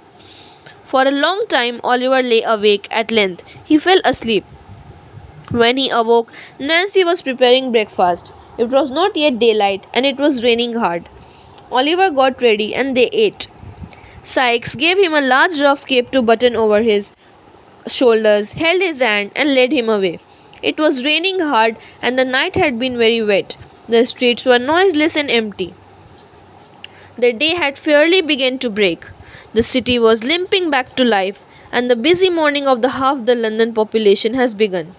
For 0.84 1.01
a 1.05 1.11
long 1.11 1.45
time, 1.47 1.82
Oliver 1.84 2.21
lay 2.21 2.41
awake. 2.43 2.88
At 2.89 3.11
length, 3.11 3.43
he 3.65 3.78
fell 3.78 3.99
asleep. 4.05 4.45
When 5.51 5.77
he 5.77 5.89
awoke, 5.89 6.31
Nancy 6.59 7.03
was 7.03 7.21
preparing 7.21 7.71
breakfast. 7.71 8.33
It 8.57 8.69
was 8.69 8.89
not 8.91 9.15
yet 9.15 9.39
daylight 9.39 9.85
and 9.93 10.05
it 10.05 10.17
was 10.17 10.43
raining 10.43 10.73
hard. 10.73 11.09
Oliver 11.71 12.09
got 12.09 12.41
ready 12.41 12.73
and 12.73 12.95
they 12.95 13.07
ate. 13.07 13.47
Sikes 14.23 14.75
gave 14.75 14.97
him 14.97 15.13
a 15.13 15.21
large 15.21 15.59
rough 15.59 15.85
cape 15.85 16.11
to 16.11 16.21
button 16.21 16.55
over 16.55 16.81
his 16.81 17.13
shoulders, 17.87 18.53
held 18.53 18.81
his 18.81 18.99
hand, 18.99 19.31
and 19.35 19.53
led 19.53 19.71
him 19.71 19.89
away. 19.89 20.19
It 20.61 20.79
was 20.79 21.03
raining 21.03 21.39
hard 21.39 21.77
and 22.01 22.17
the 22.17 22.25
night 22.25 22.55
had 22.55 22.79
been 22.79 22.97
very 22.97 23.21
wet. 23.21 23.57
The 23.89 24.05
streets 24.05 24.45
were 24.45 24.59
noiseless 24.59 25.17
and 25.17 25.29
empty. 25.29 25.73
The 27.17 27.33
day 27.33 27.55
had 27.55 27.77
fairly 27.77 28.21
begun 28.21 28.57
to 28.59 28.69
break. 28.69 29.05
The 29.53 29.61
city 29.61 29.99
was 29.99 30.23
limping 30.23 30.71
back 30.71 30.95
to 30.95 31.03
life, 31.03 31.45
and 31.71 31.91
the 31.91 31.95
busy 31.95 32.29
morning 32.29 32.67
of 32.67 32.81
the 32.81 32.89
half 32.89 33.25
the 33.25 33.35
London 33.35 33.73
population 33.73 34.33
has 34.33 34.55
begun. 34.55 34.95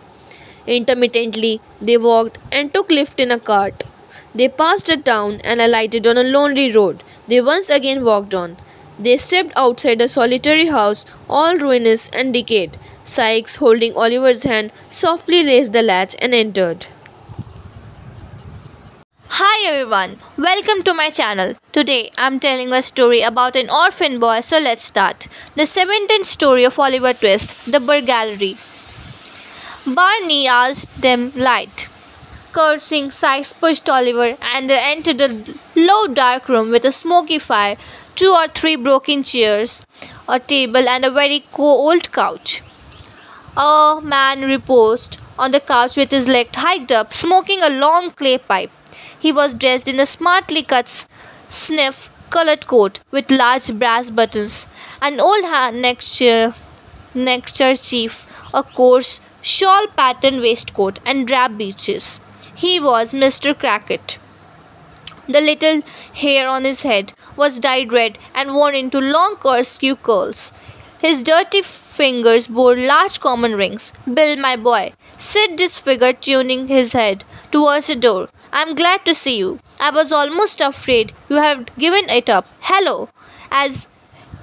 Intermittently, 0.66 1.60
they 1.80 1.98
walked 1.98 2.38
and 2.50 2.72
took 2.72 2.90
lift 2.90 3.20
in 3.20 3.30
a 3.30 3.38
cart. 3.38 3.84
They 4.34 4.48
passed 4.48 4.88
a 4.88 4.96
town 4.96 5.40
and 5.44 5.60
alighted 5.60 6.06
on 6.06 6.16
a 6.16 6.24
lonely 6.24 6.72
road. 6.72 7.04
They 7.28 7.40
once 7.40 7.68
again 7.68 8.04
walked 8.04 8.34
on. 8.34 8.56
They 8.98 9.16
stepped 9.18 9.52
outside 9.56 10.00
a 10.00 10.08
solitary 10.08 10.66
house, 10.66 11.04
all 11.28 11.56
ruinous 11.56 12.08
and 12.10 12.32
decayed. 12.32 12.78
Sikes, 13.04 13.56
holding 13.56 13.94
Oliver's 13.94 14.44
hand, 14.44 14.72
softly 14.88 15.44
raised 15.44 15.72
the 15.72 15.82
latch 15.82 16.16
and 16.20 16.34
entered. 16.34 16.86
Hi 19.28 19.68
everyone, 19.68 20.18
welcome 20.38 20.82
to 20.84 20.94
my 20.94 21.10
channel. 21.10 21.56
Today 21.72 22.10
I'm 22.16 22.38
telling 22.38 22.72
a 22.72 22.80
story 22.82 23.20
about 23.20 23.56
an 23.56 23.68
orphan 23.68 24.20
boy, 24.20 24.40
so 24.40 24.58
let's 24.58 24.84
start. 24.84 25.26
The 25.56 25.62
17th 25.62 26.24
story 26.24 26.64
of 26.64 26.78
Oliver 26.78 27.12
Twist, 27.12 27.70
The 27.70 27.80
Burglary. 27.80 28.56
Barney 29.86 30.48
asked 30.48 31.02
them 31.02 31.30
light. 31.36 31.88
Cursing, 32.52 33.10
Sikes 33.10 33.52
pushed 33.52 33.86
Oliver 33.90 34.34
and 34.40 34.70
they 34.70 34.78
entered 34.82 35.20
a 35.20 35.44
low 35.76 36.06
dark 36.06 36.48
room 36.48 36.70
with 36.70 36.86
a 36.86 36.92
smoky 36.92 37.38
fire, 37.38 37.76
two 38.16 38.30
or 38.30 38.48
three 38.48 38.76
broken 38.76 39.22
chairs, 39.22 39.84
a 40.26 40.40
table, 40.40 40.88
and 40.88 41.04
a 41.04 41.10
very 41.10 41.44
cold 41.52 42.10
couch. 42.12 42.62
A 43.58 44.00
man 44.02 44.46
reposed 44.46 45.18
on 45.38 45.50
the 45.50 45.60
couch 45.60 45.98
with 45.98 46.10
his 46.10 46.28
leg 46.28 46.48
hiked 46.54 46.90
up, 46.90 47.12
smoking 47.12 47.60
a 47.62 47.68
long 47.68 48.10
clay 48.12 48.38
pipe. 48.38 48.70
He 49.20 49.32
was 49.32 49.52
dressed 49.52 49.86
in 49.86 50.00
a 50.00 50.06
smartly 50.06 50.62
cut 50.62 51.06
snuff 51.50 52.10
colored 52.30 52.66
coat 52.66 53.00
with 53.10 53.30
large 53.30 53.70
brass 53.78 54.08
buttons, 54.08 54.66
an 55.02 55.20
old 55.20 55.44
neckerchief, 55.74 56.58
chief, 57.82 58.26
a 58.54 58.62
coarse 58.62 59.20
shawl 59.44 59.86
pattern 59.88 60.40
waistcoat, 60.40 60.98
and 61.04 61.26
drab 61.28 61.56
breeches. 61.56 62.18
He 62.54 62.80
was 62.80 63.12
Mr. 63.12 63.54
Crackit. 63.54 64.18
The 65.28 65.40
little 65.40 65.82
hair 66.14 66.48
on 66.48 66.64
his 66.64 66.82
head 66.82 67.12
was 67.36 67.58
dyed 67.58 67.92
red 67.92 68.18
and 68.34 68.54
worn 68.54 68.74
into 68.74 69.00
long 69.00 69.36
corkscrew 69.36 69.96
curls. 69.96 70.52
His 70.98 71.22
dirty 71.22 71.60
fingers 71.60 72.46
bore 72.46 72.74
large 72.74 73.20
common 73.20 73.54
rings. 73.54 73.92
Bill, 74.12 74.36
my 74.38 74.56
boy, 74.56 74.92
said 75.18 75.58
this 75.58 75.78
figure, 75.78 76.14
tuning 76.14 76.68
his 76.68 76.94
head 76.94 77.24
towards 77.52 77.88
the 77.88 77.96
door. 77.96 78.28
I'm 78.50 78.74
glad 78.74 79.04
to 79.04 79.14
see 79.14 79.38
you. 79.38 79.58
I 79.78 79.90
was 79.90 80.10
almost 80.10 80.62
afraid 80.62 81.12
you 81.28 81.36
had 81.36 81.70
given 81.76 82.08
it 82.08 82.30
up. 82.30 82.46
Hello. 82.60 83.10
As 83.50 83.88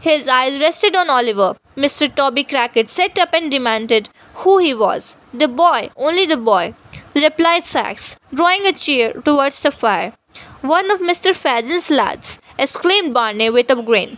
his 0.01 0.27
eyes 0.27 0.61
rested 0.61 0.95
on 0.95 1.09
Oliver, 1.09 1.55
Mr. 1.75 2.13
Toby 2.13 2.43
Crackit 2.43 2.89
sat 2.89 3.17
up 3.17 3.33
and 3.33 3.49
demanded 3.49 4.09
who 4.35 4.57
he 4.57 4.73
was. 4.73 5.15
The 5.33 5.47
boy, 5.47 5.89
only 5.95 6.25
the 6.25 6.37
boy, 6.37 6.73
replied 7.15 7.65
Sikes, 7.65 8.17
drawing 8.33 8.65
a 8.65 8.73
chair 8.73 9.13
towards 9.13 9.61
the 9.61 9.71
fire. 9.71 10.13
One 10.61 10.91
of 10.91 10.99
Mr. 10.99 11.35
Fagin's 11.35 11.89
lads, 11.89 12.39
exclaimed 12.57 13.13
Barney 13.13 13.49
with 13.49 13.69
a 13.71 13.81
grin. 13.81 14.17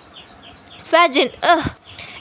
Fagin, 0.79 1.31
ugh, 1.41 1.71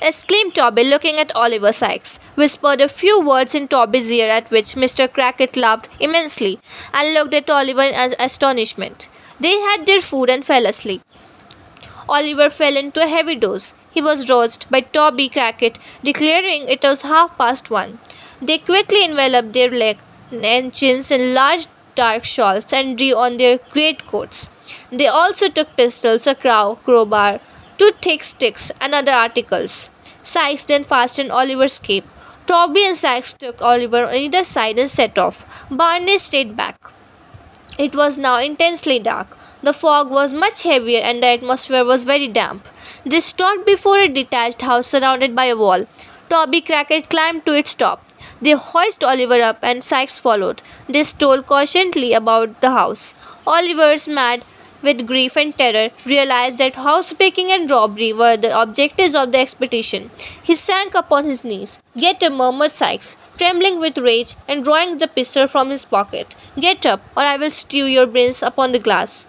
exclaimed 0.00 0.54
Toby, 0.54 0.84
looking 0.84 1.18
at 1.18 1.34
Oliver 1.34 1.72
Sikes. 1.72 2.18
Whispered 2.34 2.80
a 2.80 2.88
few 2.88 3.20
words 3.20 3.54
in 3.54 3.68
Toby's 3.68 4.10
ear, 4.10 4.30
at 4.30 4.50
which 4.50 4.74
Mr. 4.74 5.08
Crackit 5.08 5.56
laughed 5.56 5.88
immensely 6.00 6.60
and 6.92 7.12
looked 7.12 7.34
at 7.34 7.50
Oliver 7.50 7.82
in 7.82 8.14
astonishment. 8.18 9.08
They 9.40 9.58
had 9.60 9.86
their 9.86 10.00
food 10.00 10.30
and 10.30 10.44
fell 10.44 10.66
asleep. 10.66 11.02
Oliver 12.08 12.50
fell 12.50 12.76
into 12.76 13.02
a 13.02 13.08
heavy 13.08 13.34
doze. 13.34 13.74
He 13.90 14.00
was 14.00 14.28
roused 14.28 14.70
by 14.70 14.80
Toby 14.80 15.28
Crackit 15.28 15.78
declaring 16.02 16.68
it 16.68 16.82
was 16.82 17.02
half 17.02 17.36
past 17.36 17.70
one. 17.70 17.98
They 18.40 18.58
quickly 18.58 19.04
enveloped 19.04 19.52
their 19.52 19.70
legs 19.70 20.00
and 20.32 20.72
chins 20.72 21.10
in 21.10 21.34
large 21.34 21.66
dark 21.94 22.24
shawls 22.24 22.72
and 22.72 22.96
drew 22.96 23.14
on 23.14 23.36
their 23.36 23.58
great 23.70 24.06
coats. 24.06 24.50
They 24.90 25.06
also 25.06 25.48
took 25.48 25.76
pistols, 25.76 26.26
a 26.26 26.34
crow, 26.34 26.78
crowbar, 26.84 27.40
two 27.78 27.90
thick 28.00 28.24
sticks, 28.24 28.72
and 28.80 28.94
other 28.94 29.12
articles. 29.12 29.90
Sikes 30.22 30.62
then 30.62 30.82
fastened 30.84 31.30
Oliver's 31.30 31.78
cape. 31.78 32.06
Toby 32.46 32.84
and 32.86 32.96
Sikes 32.96 33.34
took 33.34 33.60
Oliver 33.62 34.06
on 34.06 34.14
either 34.14 34.44
side 34.44 34.78
and 34.78 34.90
set 34.90 35.18
off. 35.18 35.46
Barney 35.70 36.18
stayed 36.18 36.56
back. 36.56 36.76
It 37.78 37.94
was 37.94 38.18
now 38.18 38.38
intensely 38.38 38.98
dark. 38.98 39.36
The 39.62 39.72
fog 39.72 40.10
was 40.10 40.34
much 40.34 40.64
heavier 40.64 41.00
and 41.00 41.22
the 41.22 41.28
atmosphere 41.28 41.84
was 41.84 42.04
very 42.04 42.28
damp. 42.28 42.68
They 43.04 43.20
stopped 43.20 43.64
before 43.66 43.98
a 43.98 44.08
detached 44.08 44.62
house 44.62 44.88
surrounded 44.88 45.36
by 45.36 45.44
a 45.46 45.56
wall. 45.56 45.84
Toby 46.28 46.60
Crackit 46.60 47.08
climbed 47.08 47.46
to 47.46 47.54
its 47.54 47.74
top. 47.74 48.04
They 48.40 48.52
hoisted 48.52 49.04
Oliver 49.04 49.40
up 49.40 49.58
and 49.62 49.84
Sikes 49.84 50.18
followed. 50.18 50.62
They 50.88 51.04
stole 51.04 51.42
cautiously 51.42 52.12
about 52.12 52.60
the 52.60 52.70
house. 52.70 53.14
Oliver's 53.46 54.08
mad 54.08 54.42
with 54.82 55.06
grief 55.06 55.36
and 55.36 55.56
terror, 55.56 55.90
realized 56.06 56.58
that 56.58 56.74
housebreaking 56.74 57.50
and 57.52 57.70
robbery 57.70 58.12
were 58.12 58.36
the 58.36 58.60
objectives 58.60 59.14
of 59.14 59.32
the 59.32 59.38
expedition. 59.38 60.10
He 60.42 60.54
sank 60.54 60.94
upon 60.94 61.24
his 61.24 61.44
knees. 61.44 61.80
Get 61.96 62.22
up, 62.22 62.32
murmured 62.32 62.72
Sikes, 62.72 63.16
trembling 63.38 63.78
with 63.78 63.98
rage 63.98 64.34
and 64.48 64.64
drawing 64.64 64.98
the 64.98 65.08
pistol 65.08 65.46
from 65.46 65.70
his 65.70 65.84
pocket. 65.84 66.34
Get 66.58 66.84
up, 66.84 67.00
or 67.16 67.22
I 67.22 67.36
will 67.36 67.50
stew 67.50 67.84
your 67.84 68.06
brains 68.06 68.42
upon 68.42 68.72
the 68.72 68.78
glass. 68.78 69.26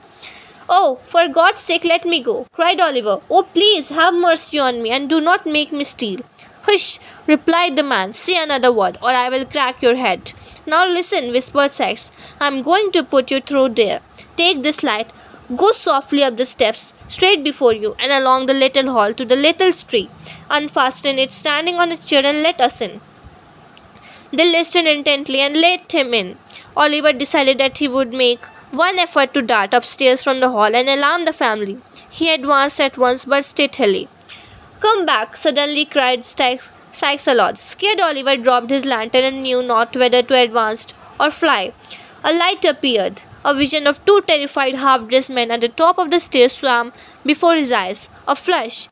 Oh, 0.69 0.97
for 1.01 1.27
God's 1.27 1.61
sake, 1.61 1.83
let 1.83 2.05
me 2.05 2.21
go, 2.21 2.47
cried 2.53 2.79
Oliver. 2.79 3.19
Oh, 3.29 3.43
please 3.43 3.89
have 3.89 4.13
mercy 4.13 4.59
on 4.59 4.81
me 4.81 4.91
and 4.91 5.09
do 5.09 5.19
not 5.19 5.45
make 5.45 5.71
me 5.71 5.83
steal. 5.83 6.21
Hush, 6.63 6.99
replied 7.27 7.75
the 7.75 7.83
man. 7.83 8.13
Say 8.13 8.41
another 8.41 8.71
word, 8.71 8.97
or 9.01 9.09
I 9.09 9.27
will 9.29 9.45
crack 9.45 9.81
your 9.81 9.95
head. 9.95 10.31
Now 10.65 10.87
listen, 10.87 11.31
whispered 11.31 11.73
Sikes. 11.73 12.11
I 12.39 12.47
am 12.47 12.61
going 12.61 12.91
to 12.93 13.03
put 13.03 13.31
you 13.31 13.41
through 13.41 13.69
there. 13.69 13.99
Take 14.37 14.63
this 14.63 14.81
light. 14.83 15.11
Go 15.57 15.71
softly 15.73 16.23
up 16.23 16.37
the 16.37 16.45
steps, 16.45 16.93
straight 17.09 17.43
before 17.43 17.73
you, 17.73 17.95
and 17.99 18.13
along 18.13 18.45
the 18.45 18.53
little 18.53 18.93
hall 18.93 19.13
to 19.13 19.25
the 19.25 19.35
little 19.35 19.73
tree. 19.73 20.09
Unfasten 20.49 21.19
it 21.19 21.33
standing 21.33 21.75
on 21.75 21.91
its 21.91 22.05
chair 22.05 22.25
and 22.25 22.41
let 22.41 22.61
us 22.61 22.79
in. 22.79 23.01
They 24.31 24.49
listened 24.49 24.87
intently 24.87 25.41
and 25.41 25.57
let 25.57 25.91
him 25.91 26.13
in. 26.13 26.37
Oliver 26.77 27.11
decided 27.11 27.57
that 27.57 27.77
he 27.77 27.89
would 27.89 28.13
make 28.13 28.39
one 28.73 28.97
effort 28.97 29.33
to 29.33 29.41
dart 29.41 29.73
upstairs 29.73 30.23
from 30.23 30.39
the 30.39 30.49
hall 30.49 30.75
and 30.75 30.89
alarm 30.89 31.25
the 31.25 31.33
family. 31.33 31.77
He 32.09 32.33
advanced 32.33 32.81
at 32.81 32.97
once 32.97 33.25
but 33.25 33.45
stealthily. 33.45 34.07
Come 34.79 35.05
back, 35.05 35.37
suddenly 35.37 35.85
cried 35.85 36.25
Sikes, 36.25 36.71
Sikes 36.91 37.27
a 37.27 37.35
lot. 37.35 37.57
Scared 37.59 37.99
Oliver 37.99 38.35
dropped 38.35 38.71
his 38.71 38.85
lantern 38.85 39.23
and 39.23 39.43
knew 39.43 39.61
not 39.61 39.95
whether 39.95 40.23
to 40.23 40.35
advance 40.35 40.93
or 41.19 41.29
fly. 41.29 41.73
A 42.23 42.33
light 42.33 42.65
appeared. 42.65 43.21
A 43.45 43.53
vision 43.53 43.85
of 43.87 44.03
two 44.05 44.21
terrified 44.21 44.75
half 44.75 45.07
dressed 45.07 45.29
men 45.29 45.51
at 45.51 45.61
the 45.61 45.69
top 45.69 45.99
of 45.99 46.09
the 46.09 46.19
stairs 46.19 46.53
swam 46.53 46.93
before 47.25 47.55
his 47.55 47.71
eyes. 47.71 48.09
A 48.27 48.35
flash, 48.35 48.89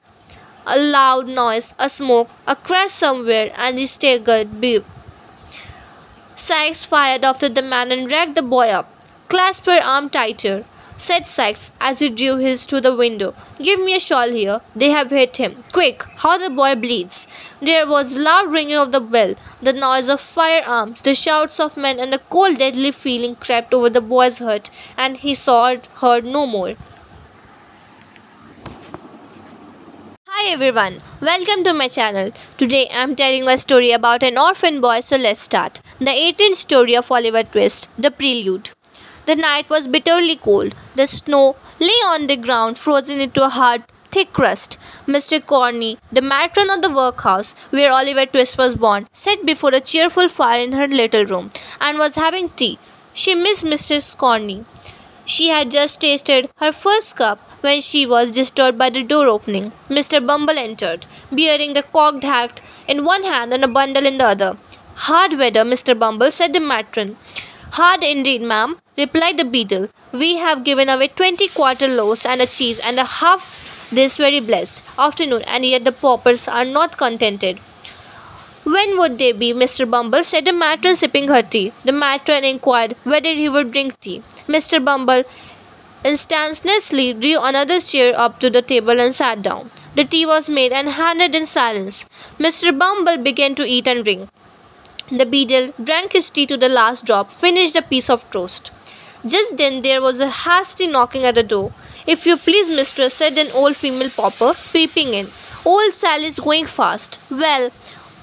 a 0.67 0.77
loud 0.77 1.27
noise, 1.27 1.73
a 1.79 1.89
smoke, 1.89 2.29
a 2.45 2.55
crash 2.55 2.91
somewhere, 2.91 3.51
and 3.55 3.79
he 3.79 3.85
staggered. 3.85 4.59
Beep. 4.61 4.85
Sikes 6.35 6.83
fired 6.83 7.23
after 7.23 7.49
the 7.49 7.61
man 7.61 7.91
and 7.91 8.07
dragged 8.07 8.35
the 8.35 8.41
boy 8.41 8.69
up. 8.69 9.00
Clasp 9.31 9.65
her 9.67 9.81
arm 9.81 10.09
tighter, 10.09 10.65
said 10.97 11.25
Sikes 11.25 11.71
as 11.79 11.99
he 11.99 12.09
drew 12.09 12.35
his 12.35 12.65
to 12.65 12.81
the 12.81 12.93
window. 12.93 13.33
Give 13.59 13.79
me 13.79 13.95
a 13.95 13.99
shawl 14.01 14.29
here. 14.29 14.59
They 14.75 14.89
have 14.89 15.09
hit 15.09 15.37
him. 15.37 15.63
Quick, 15.71 16.03
how 16.17 16.37
the 16.37 16.49
boy 16.49 16.75
bleeds. 16.75 17.29
There 17.61 17.87
was 17.87 18.17
loud 18.17 18.51
ringing 18.51 18.75
of 18.75 18.91
the 18.91 18.99
bell, 18.99 19.35
the 19.61 19.71
noise 19.71 20.09
of 20.09 20.19
firearms, 20.19 21.01
the 21.01 21.15
shouts 21.15 21.61
of 21.61 21.77
men, 21.77 21.97
and 21.97 22.13
a 22.13 22.19
cold, 22.19 22.57
deadly 22.57 22.91
feeling 22.91 23.35
crept 23.35 23.73
over 23.73 23.89
the 23.89 24.01
boy's 24.01 24.39
heart, 24.39 24.69
and 24.97 25.15
he 25.15 25.33
saw 25.33 25.77
heard 26.01 26.25
no 26.25 26.45
more. 26.45 26.75
Hi 30.27 30.51
everyone, 30.51 30.99
welcome 31.21 31.63
to 31.63 31.73
my 31.73 31.87
channel. 31.87 32.33
Today 32.57 32.89
I 32.89 33.01
am 33.03 33.15
telling 33.15 33.47
a 33.47 33.57
story 33.57 33.93
about 33.93 34.23
an 34.23 34.37
orphan 34.37 34.81
boy, 34.81 34.99
so 34.99 35.15
let's 35.15 35.41
start. 35.41 35.79
The 35.99 36.17
18th 36.27 36.55
story 36.55 36.97
of 36.97 37.09
Oliver 37.09 37.43
Twist, 37.43 37.89
The 37.97 38.11
Prelude. 38.11 38.71
The 39.25 39.35
night 39.35 39.69
was 39.69 39.87
bitterly 39.87 40.35
cold. 40.35 40.75
The 40.95 41.07
snow 41.07 41.55
lay 41.79 42.01
on 42.13 42.27
the 42.27 42.37
ground, 42.37 42.77
frozen 42.77 43.19
into 43.19 43.45
a 43.45 43.49
hard, 43.49 43.83
thick 44.11 44.33
crust. 44.33 44.77
Mr. 45.07 45.43
Corney, 45.45 45.97
the 46.11 46.21
matron 46.21 46.69
of 46.69 46.81
the 46.81 46.93
workhouse 46.93 47.53
where 47.69 47.91
Oliver 47.91 48.25
Twist 48.25 48.57
was 48.57 48.75
born, 48.75 49.07
sat 49.11 49.45
before 49.45 49.73
a 49.73 49.79
cheerful 49.79 50.27
fire 50.27 50.59
in 50.59 50.73
her 50.73 50.87
little 50.87 51.25
room 51.25 51.51
and 51.79 51.97
was 51.97 52.15
having 52.15 52.49
tea. 52.49 52.79
She 53.13 53.35
missed 53.35 53.65
Mrs. 53.65 54.17
Corney. 54.17 54.65
She 55.25 55.49
had 55.49 55.71
just 55.71 56.01
tasted 56.01 56.49
her 56.57 56.71
first 56.71 57.15
cup 57.15 57.39
when 57.61 57.79
she 57.79 58.05
was 58.05 58.31
disturbed 58.31 58.77
by 58.77 58.89
the 58.89 59.03
door 59.03 59.27
opening. 59.27 59.71
Mr. 59.89 60.25
Bumble 60.25 60.57
entered, 60.57 61.05
bearing 61.31 61.73
the 61.73 61.83
cocked 61.83 62.23
hat 62.23 62.59
in 62.87 63.05
one 63.05 63.23
hand 63.23 63.53
and 63.53 63.63
a 63.63 63.67
bundle 63.67 64.05
in 64.05 64.17
the 64.17 64.25
other. 64.25 64.57
Hard 64.95 65.37
weather, 65.37 65.63
Mr. 65.63 65.97
Bumble, 65.97 66.31
said 66.31 66.53
the 66.53 66.59
matron. 66.59 67.17
Hard 67.75 68.03
indeed, 68.03 68.41
ma'am, 68.41 68.79
replied 68.97 69.37
the 69.37 69.45
beadle. 69.45 69.87
We 70.11 70.35
have 70.37 70.65
given 70.65 70.89
away 70.89 71.07
twenty 71.07 71.47
quarter 71.47 71.87
loaves 71.87 72.25
and 72.25 72.41
a 72.41 72.45
cheese 72.45 72.79
and 72.79 72.99
a 72.99 73.05
half 73.05 73.89
this 73.91 74.17
very 74.17 74.41
blessed 74.41 74.83
afternoon, 74.99 75.43
and 75.43 75.65
yet 75.65 75.85
the 75.85 75.93
paupers 75.93 76.49
are 76.49 76.65
not 76.65 76.97
contented. 76.97 77.59
When 78.65 78.97
would 78.99 79.17
they 79.19 79.31
be, 79.31 79.53
Mr. 79.53 79.89
Bumble? 79.89 80.23
said 80.23 80.45
the 80.45 80.51
matron, 80.51 80.97
sipping 80.97 81.29
her 81.29 81.41
tea. 81.41 81.71
The 81.85 81.93
matron 81.93 82.43
inquired 82.43 82.95
whether 83.03 83.33
he 83.33 83.47
would 83.47 83.71
drink 83.71 83.99
tea. 84.01 84.21
Mr. 84.47 84.83
Bumble 84.83 85.23
instantaneously 86.03 87.13
drew 87.13 87.39
another 87.39 87.79
chair 87.79 88.13
up 88.17 88.39
to 88.41 88.49
the 88.49 88.61
table 88.61 88.99
and 88.99 89.15
sat 89.15 89.41
down. 89.41 89.71
The 89.95 90.03
tea 90.03 90.25
was 90.25 90.49
made 90.49 90.73
and 90.73 90.89
handed 90.89 91.35
in 91.35 91.45
silence. 91.45 92.05
Mr. 92.37 92.77
Bumble 92.77 93.17
began 93.17 93.55
to 93.55 93.65
eat 93.65 93.87
and 93.87 94.03
drink. 94.03 94.29
The 95.11 95.25
beadle 95.25 95.73
drank 95.83 96.13
his 96.13 96.29
tea 96.29 96.45
to 96.45 96.55
the 96.55 96.69
last 96.69 97.05
drop, 97.05 97.31
finished 97.31 97.75
a 97.75 97.81
piece 97.81 98.09
of 98.09 98.29
toast. 98.31 98.71
Just 99.27 99.57
then 99.57 99.81
there 99.81 100.01
was 100.01 100.21
a 100.21 100.29
hasty 100.29 100.87
knocking 100.87 101.25
at 101.25 101.35
the 101.35 101.43
door. 101.43 101.73
If 102.07 102.25
you 102.25 102.37
please, 102.37 102.69
mistress, 102.69 103.15
said 103.15 103.37
an 103.37 103.51
old 103.53 103.75
female 103.75 104.09
pauper, 104.09 104.53
peeping 104.71 105.13
in. 105.13 105.27
Old 105.65 105.91
Sally's 105.91 106.39
going 106.39 106.65
fast. 106.65 107.19
Well, 107.29 107.71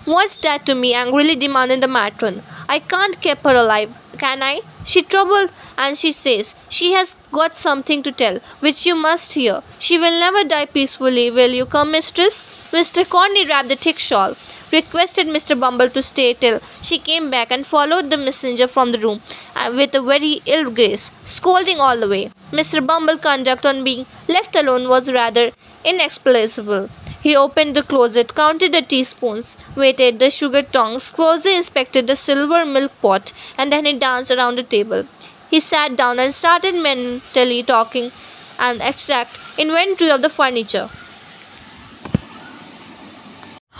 what's 0.06 0.39
that 0.39 0.65
to 0.65 0.74
me? 0.74 0.94
angrily 0.94 1.36
demanded 1.36 1.82
the 1.82 1.89
matron. 1.89 2.43
I 2.70 2.78
can't 2.78 3.20
keep 3.20 3.40
her 3.40 3.55
alive, 3.55 3.94
can 4.16 4.43
I? 4.43 4.62
She 4.86 5.02
troubled 5.02 5.51
and 5.77 5.97
she 5.97 6.10
says 6.10 6.56
she 6.70 6.93
has 6.94 7.19
got 7.31 7.55
something 7.55 8.02
to 8.02 8.12
tell, 8.12 8.39
which 8.60 8.86
you 8.86 8.97
must 8.97 9.35
hear. 9.35 9.62
She 9.78 9.98
will 9.98 10.19
never 10.19 10.43
die 10.43 10.65
peacefully. 10.65 11.31
Will 11.31 11.51
you 11.51 11.66
come, 11.66 11.93
mistress? 11.93 12.47
Mr. 12.73 13.06
Corney 13.06 13.47
wrapped 13.47 13.69
the 13.69 13.77
thick 13.77 13.98
shawl 13.98 14.35
requested 14.73 15.27
Mr. 15.27 15.59
Bumble 15.59 15.90
to 15.90 16.03
stay 16.03 16.35
till 16.35 16.61
she 16.81 16.99
came 16.99 17.31
back 17.31 17.51
and 17.51 17.66
followed 17.66 18.11
the 18.11 18.16
messenger 18.16 18.69
from 18.69 18.93
the 18.93 18.99
room 18.99 19.20
uh, 19.57 19.73
with 19.74 19.95
a 19.95 20.03
very 20.03 20.40
ill 20.47 20.70
grace, 20.70 21.11
scolding 21.24 21.81
all 21.81 21.99
the 21.99 22.09
way. 22.09 22.31
Mr. 22.53 22.85
Bumble's 22.86 23.20
conduct 23.20 23.66
on 23.66 23.85
being 23.85 24.07
left 24.28 24.57
alone 24.57 24.89
was 24.89 25.12
rather 25.12 25.51
inexplicable. 25.85 26.89
He 27.20 27.35
opened 27.36 27.74
the 27.74 27.82
closet, 27.82 28.35
counted 28.35 28.73
the 28.73 28.82
teaspoons, 28.82 29.57
weighted 29.74 30.19
the 30.19 30.31
sugar 30.31 30.62
tongs, 30.62 31.11
closely 31.11 31.57
inspected 31.57 32.07
the 32.07 32.16
silver 32.16 32.65
milk 32.65 32.93
pot, 33.03 33.32
and 33.57 33.73
then 33.73 33.85
he 33.85 33.93
danced 33.99 34.31
around 34.31 34.57
the 34.57 34.62
table. 34.62 35.05
He 35.51 35.61
sat 35.61 35.97
down 35.97 36.19
and 36.19 36.32
started 36.32 36.74
mentally 36.74 37.62
talking 37.62 38.12
and 38.59 38.81
extract 38.81 39.36
inventory 39.59 40.11
of 40.11 40.23
the 40.23 40.28
furniture. 40.28 40.89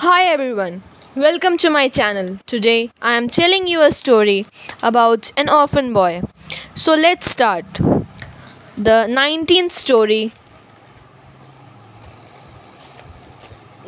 Hi 0.00 0.26
everyone, 0.26 0.82
welcome 1.16 1.56
to 1.58 1.70
my 1.70 1.88
channel. 1.88 2.38
Today 2.46 2.90
I 3.02 3.14
am 3.14 3.28
telling 3.28 3.66
you 3.66 3.80
a 3.82 3.90
story 3.90 4.46
about 4.80 5.32
an 5.36 5.48
orphan 5.48 5.92
boy. 5.92 6.22
So 6.72 6.94
let's 6.94 7.28
start. 7.28 7.66
The 8.76 9.08
19th 9.16 9.72
story 9.72 10.30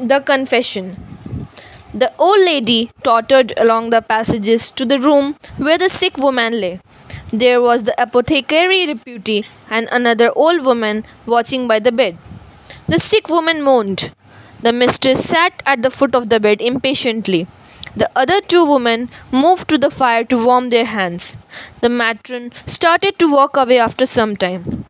The 0.01 0.19
Confession. 0.19 0.97
The 1.95 2.13
old 2.19 2.41
lady 2.41 2.91
tottered 3.05 3.53
along 3.57 3.91
the 3.91 4.03
passages 4.03 4.73
to 4.73 4.85
the 4.85 4.99
room 4.99 5.37
where 5.59 5.79
the 5.79 5.89
sick 5.89 6.19
woman 6.19 6.61
lay. 6.61 6.81
There 7.33 7.63
was 7.63 7.85
the 7.85 7.95
apothecary 8.03 8.85
deputy 8.87 9.45
and 9.71 9.89
another 9.93 10.33
old 10.35 10.65
woman 10.65 11.05
watching 11.25 11.69
by 11.69 11.79
the 11.79 11.93
bed. 11.93 12.19
The 12.89 12.99
sick 12.99 13.29
woman 13.29 13.63
moaned. 13.63 14.11
The 14.63 14.73
mistress 14.73 15.25
sat 15.27 15.63
at 15.65 15.83
the 15.83 15.91
foot 15.91 16.15
of 16.15 16.29
the 16.29 16.39
bed 16.39 16.61
impatiently. 16.61 17.47
The 17.97 18.11
other 18.15 18.41
two 18.41 18.65
women 18.65 19.09
moved 19.33 19.69
to 19.69 19.79
the 19.79 19.91
fire 19.91 20.23
to 20.25 20.45
warm 20.45 20.69
their 20.69 20.85
hands. 20.85 21.37
The 21.81 21.89
matron 21.89 22.53
started 22.67 23.19
to 23.19 23.33
walk 23.33 23.57
away 23.57 23.79
after 23.79 24.07
some 24.07 24.37
time, 24.37 24.85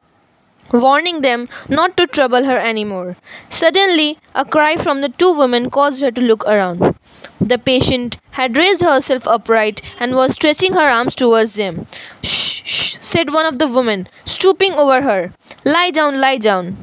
warning 0.73 1.23
them 1.23 1.49
not 1.69 1.97
to 1.97 2.07
trouble 2.07 2.45
her 2.45 2.59
anymore. 2.59 3.17
Suddenly, 3.49 4.19
a 4.35 4.45
cry 4.45 4.77
from 4.77 5.01
the 5.01 5.09
two 5.09 5.33
women 5.33 5.71
caused 5.71 6.03
her 6.03 6.11
to 6.11 6.21
look 6.21 6.45
around. 6.47 6.95
The 7.41 7.59
patient 7.59 8.19
had 8.33 8.59
raised 8.59 8.83
herself 8.83 9.27
upright 9.27 9.81
and 9.99 10.15
was 10.15 10.35
stretching 10.35 10.75
her 10.75 10.89
arms 10.89 11.15
towards 11.15 11.55
them. 11.55 11.87
Shh, 12.23 12.63
shh, 12.65 12.99
said 13.01 13.33
one 13.33 13.47
of 13.47 13.59
the 13.59 13.67
women, 13.67 14.09
stooping 14.25 14.75
over 14.75 15.01
her. 15.03 15.33
Lie 15.65 15.91
down, 15.91 16.21
lie 16.21 16.37
down. 16.39 16.77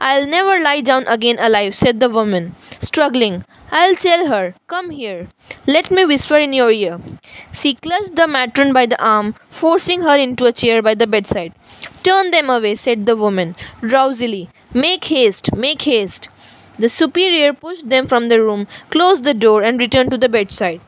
I'll 0.00 0.26
never 0.26 0.60
lie 0.60 0.80
down 0.80 1.06
again 1.06 1.38
alive, 1.38 1.74
said 1.74 2.00
the 2.00 2.08
woman, 2.08 2.54
struggling. 2.80 3.44
I'll 3.70 3.96
tell 3.96 4.26
her. 4.28 4.54
Come 4.66 4.90
here. 4.90 5.28
Let 5.66 5.90
me 5.90 6.04
whisper 6.04 6.36
in 6.36 6.52
your 6.52 6.70
ear. 6.70 7.00
She 7.52 7.74
clutched 7.74 8.14
the 8.14 8.26
matron 8.26 8.72
by 8.72 8.86
the 8.86 9.02
arm, 9.02 9.34
forcing 9.50 10.02
her 10.02 10.16
into 10.16 10.46
a 10.46 10.52
chair 10.52 10.82
by 10.82 10.94
the 10.94 11.06
bedside. 11.06 11.54
Turn 12.02 12.30
them 12.30 12.50
away, 12.50 12.74
said 12.74 13.06
the 13.06 13.16
woman, 13.16 13.56
drowsily. 13.80 14.50
Make 14.72 15.04
haste, 15.04 15.54
make 15.54 15.82
haste. 15.82 16.28
The 16.78 16.88
superior 16.88 17.52
pushed 17.52 17.88
them 17.88 18.06
from 18.06 18.28
the 18.28 18.42
room, 18.42 18.66
closed 18.90 19.24
the 19.24 19.34
door, 19.34 19.62
and 19.62 19.78
returned 19.78 20.10
to 20.10 20.18
the 20.18 20.28
bedside. 20.28 20.80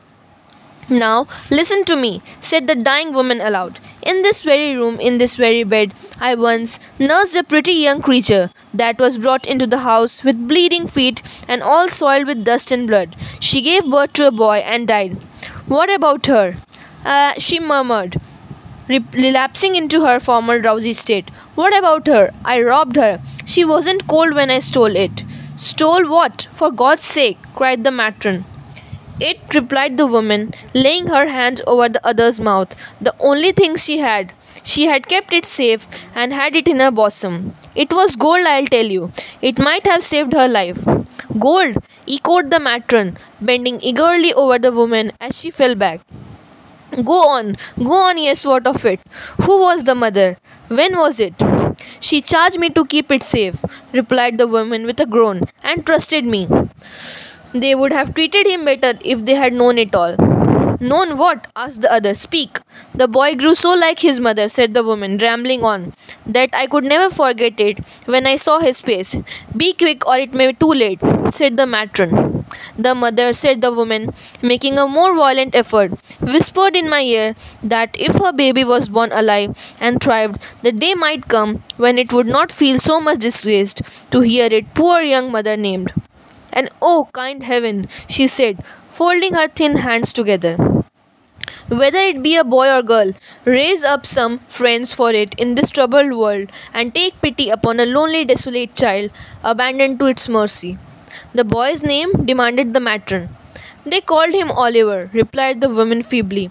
Now, 0.89 1.27
listen 1.51 1.83
to 1.85 1.97
me, 1.97 2.21
said 2.39 2.67
the 2.67 2.75
dying 2.75 3.11
woman 3.13 3.41
aloud. 3.41 3.79
In 4.01 4.21
this 4.21 4.41
very 4.41 4.73
room, 4.73 5.01
in 5.01 5.17
this 5.17 5.35
very 5.35 5.63
bed, 5.65 5.93
I 6.17 6.33
once 6.35 6.79
nursed 6.97 7.35
a 7.35 7.43
pretty 7.43 7.73
young 7.73 8.01
creature 8.01 8.51
that 8.73 8.97
was 8.97 9.17
brought 9.17 9.45
into 9.45 9.67
the 9.67 9.79
house 9.79 10.23
with 10.23 10.47
bleeding 10.47 10.87
feet 10.87 11.21
and 11.45 11.61
all 11.61 11.89
soiled 11.89 12.25
with 12.25 12.45
dust 12.45 12.71
and 12.71 12.87
blood. 12.87 13.17
She 13.41 13.61
gave 13.61 13.91
birth 13.91 14.13
to 14.13 14.27
a 14.27 14.31
boy 14.31 14.57
and 14.59 14.87
died. 14.87 15.21
What 15.67 15.89
about 15.93 16.25
her? 16.27 16.55
Uh, 17.03 17.33
she 17.37 17.59
murmured, 17.59 18.21
relapsing 18.87 19.75
into 19.75 20.05
her 20.05 20.21
former 20.21 20.57
drowsy 20.59 20.93
state. 20.93 21.29
What 21.55 21.77
about 21.77 22.07
her? 22.07 22.31
I 22.45 22.61
robbed 22.61 22.95
her. 22.95 23.21
She 23.45 23.65
wasn't 23.65 24.07
cold 24.07 24.33
when 24.33 24.49
I 24.49 24.59
stole 24.59 24.95
it. 24.95 25.25
Stole 25.57 26.07
what? 26.07 26.47
For 26.51 26.71
God's 26.71 27.03
sake, 27.03 27.39
cried 27.55 27.83
the 27.83 27.91
matron. 27.91 28.45
It, 29.19 29.39
replied 29.55 29.97
the 29.97 30.05
woman, 30.05 30.53
laying 30.73 31.07
her 31.07 31.27
hands 31.27 31.61
over 31.65 31.89
the 31.89 32.05
other's 32.07 32.39
mouth. 32.39 32.75
The 33.01 33.15
only 33.19 33.51
thing 33.51 33.75
she 33.75 33.97
had. 33.97 34.33
She 34.63 34.85
had 34.85 35.07
kept 35.07 35.33
it 35.33 35.45
safe 35.45 35.87
and 36.13 36.33
had 36.33 36.55
it 36.55 36.67
in 36.67 36.79
her 36.79 36.91
bosom. 36.91 37.55
It 37.75 37.91
was 37.91 38.15
gold, 38.15 38.45
I'll 38.45 38.65
tell 38.65 38.85
you. 38.85 39.11
It 39.41 39.59
might 39.59 39.87
have 39.87 40.03
saved 40.03 40.33
her 40.33 40.47
life. 40.47 40.85
Gold, 41.39 41.77
echoed 42.07 42.51
the 42.51 42.59
matron, 42.59 43.17
bending 43.41 43.79
eagerly 43.81 44.33
over 44.33 44.59
the 44.59 44.71
woman 44.71 45.11
as 45.19 45.39
she 45.39 45.49
fell 45.51 45.73
back. 45.73 46.01
Go 47.03 47.27
on, 47.27 47.57
go 47.83 47.93
on, 47.93 48.17
yes, 48.17 48.45
what 48.45 48.65
of 48.67 48.85
it? 48.85 48.99
Who 49.41 49.59
was 49.59 49.83
the 49.83 49.95
mother? 49.95 50.37
When 50.67 50.97
was 50.97 51.19
it? 51.19 51.33
She 51.99 52.21
charged 52.21 52.59
me 52.59 52.69
to 52.71 52.85
keep 52.85 53.11
it 53.11 53.23
safe, 53.23 53.63
replied 53.93 54.37
the 54.37 54.47
woman 54.47 54.85
with 54.85 54.99
a 54.99 55.05
groan, 55.05 55.41
and 55.63 55.85
trusted 55.85 56.25
me. 56.25 56.47
They 57.53 57.75
would 57.75 57.93
have 57.93 58.13
treated 58.13 58.45
him 58.45 58.65
better 58.65 58.97
if 59.03 59.23
they 59.25 59.35
had 59.35 59.53
known 59.53 59.77
it 59.77 59.95
all. 59.95 60.15
Known 60.79 61.17
what? 61.17 61.47
asked 61.55 61.81
the 61.81 61.91
other. 61.91 62.13
Speak. 62.13 62.59
The 62.93 63.07
boy 63.07 63.35
grew 63.35 63.55
so 63.55 63.73
like 63.73 63.99
his 63.99 64.19
mother, 64.19 64.47
said 64.47 64.73
the 64.73 64.83
woman, 64.83 65.17
rambling 65.17 65.63
on, 65.63 65.93
that 66.25 66.49
I 66.53 66.67
could 66.67 66.83
never 66.83 67.09
forget 67.13 67.59
it 67.59 67.79
when 68.05 68.27
I 68.27 68.35
saw 68.35 68.59
his 68.59 68.79
face. 68.79 69.15
Be 69.55 69.73
quick, 69.73 70.05
or 70.07 70.17
it 70.17 70.33
may 70.33 70.47
be 70.47 70.53
too 70.53 70.73
late, 70.73 70.99
said 71.29 71.57
the 71.57 71.65
matron. 71.65 72.45
The 72.77 72.93
mother, 72.93 73.33
said 73.33 73.61
the 73.61 73.71
woman, 73.71 74.13
making 74.41 74.77
a 74.77 74.87
more 74.87 75.15
violent 75.15 75.55
effort, 75.55 75.91
whispered 76.21 76.75
in 76.75 76.89
my 76.89 77.01
ear 77.01 77.35
that 77.63 77.95
if 77.97 78.13
her 78.15 78.31
baby 78.31 78.63
was 78.63 78.89
born 78.89 79.11
alive 79.11 79.75
and 79.79 80.01
thrived, 80.01 80.45
the 80.61 80.71
day 80.71 80.93
might 80.93 81.27
come 81.27 81.63
when 81.77 81.97
it 81.97 82.13
would 82.13 82.27
not 82.27 82.51
feel 82.51 82.77
so 82.77 82.99
much 83.01 83.19
disgraced 83.19 83.81
to 84.11 84.21
hear 84.21 84.47
it 84.51 84.73
poor 84.75 85.01
young 85.01 85.31
mother 85.31 85.57
named. 85.57 85.91
And 86.57 86.69
oh, 86.81 87.07
kind 87.13 87.43
heaven, 87.43 87.87
she 88.09 88.27
said, 88.27 88.63
folding 88.89 89.35
her 89.35 89.47
thin 89.47 89.75
hands 89.77 90.11
together. 90.11 90.55
Whether 91.81 91.99
it 91.99 92.23
be 92.23 92.35
a 92.35 92.43
boy 92.43 92.67
or 92.71 92.81
girl, 92.81 93.11
raise 93.45 93.83
up 93.83 94.07
some 94.07 94.39
friends 94.55 94.91
for 94.91 95.11
it 95.11 95.35
in 95.37 95.53
this 95.53 95.69
troubled 95.69 96.13
world 96.13 96.49
and 96.73 96.95
take 96.95 97.21
pity 97.21 97.49
upon 97.49 97.79
a 97.79 97.85
lonely, 97.85 98.25
desolate 98.25 98.73
child 98.73 99.11
abandoned 99.43 99.99
to 99.99 100.07
its 100.07 100.27
mercy. 100.27 100.77
The 101.35 101.43
boy's 101.43 101.83
name? 101.83 102.11
demanded 102.25 102.73
the 102.73 102.79
matron. 102.79 103.29
They 103.85 104.01
called 104.01 104.33
him 104.33 104.49
Oliver, 104.49 105.11
replied 105.13 105.61
the 105.61 105.69
woman 105.69 106.01
feebly. 106.01 106.49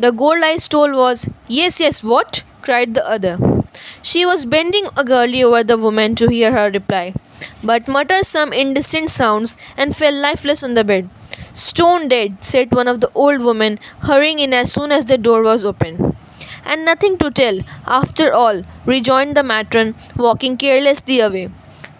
The 0.00 0.12
gold 0.12 0.42
I 0.42 0.56
stole 0.56 0.92
was. 0.92 1.28
Yes, 1.48 1.80
yes, 1.80 2.04
what? 2.04 2.42
cried 2.60 2.92
the 2.94 3.08
other. 3.08 3.38
She 4.02 4.26
was 4.26 4.44
bending 4.44 4.88
eagerly 4.98 5.42
over 5.42 5.64
the 5.64 5.78
woman 5.78 6.14
to 6.16 6.28
hear 6.28 6.52
her 6.52 6.70
reply 6.70 7.14
but 7.62 7.88
muttered 7.88 8.24
some 8.24 8.52
indistinct 8.52 9.10
sounds 9.10 9.56
and 9.76 9.94
fell 9.94 10.14
lifeless 10.14 10.62
on 10.62 10.74
the 10.74 10.84
bed. 10.84 11.10
Stone 11.52 12.08
dead, 12.08 12.44
said 12.44 12.72
one 12.72 12.88
of 12.88 13.00
the 13.00 13.10
old 13.14 13.44
women, 13.44 13.78
hurrying 14.00 14.38
in 14.38 14.52
as 14.52 14.72
soon 14.72 14.92
as 14.92 15.06
the 15.06 15.18
door 15.18 15.42
was 15.42 15.64
opened. 15.64 16.16
And 16.64 16.84
nothing 16.84 17.16
to 17.18 17.30
tell, 17.30 17.60
after 17.86 18.32
all, 18.32 18.62
rejoined 18.84 19.36
the 19.36 19.42
matron, 19.42 19.94
walking 20.16 20.56
carelessly 20.56 21.20
away. 21.20 21.50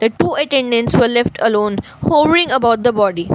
The 0.00 0.10
two 0.10 0.34
attendants 0.34 0.94
were 0.94 1.08
left 1.08 1.38
alone, 1.40 1.78
hovering 2.02 2.50
about 2.50 2.82
the 2.82 2.92
body. 2.92 3.30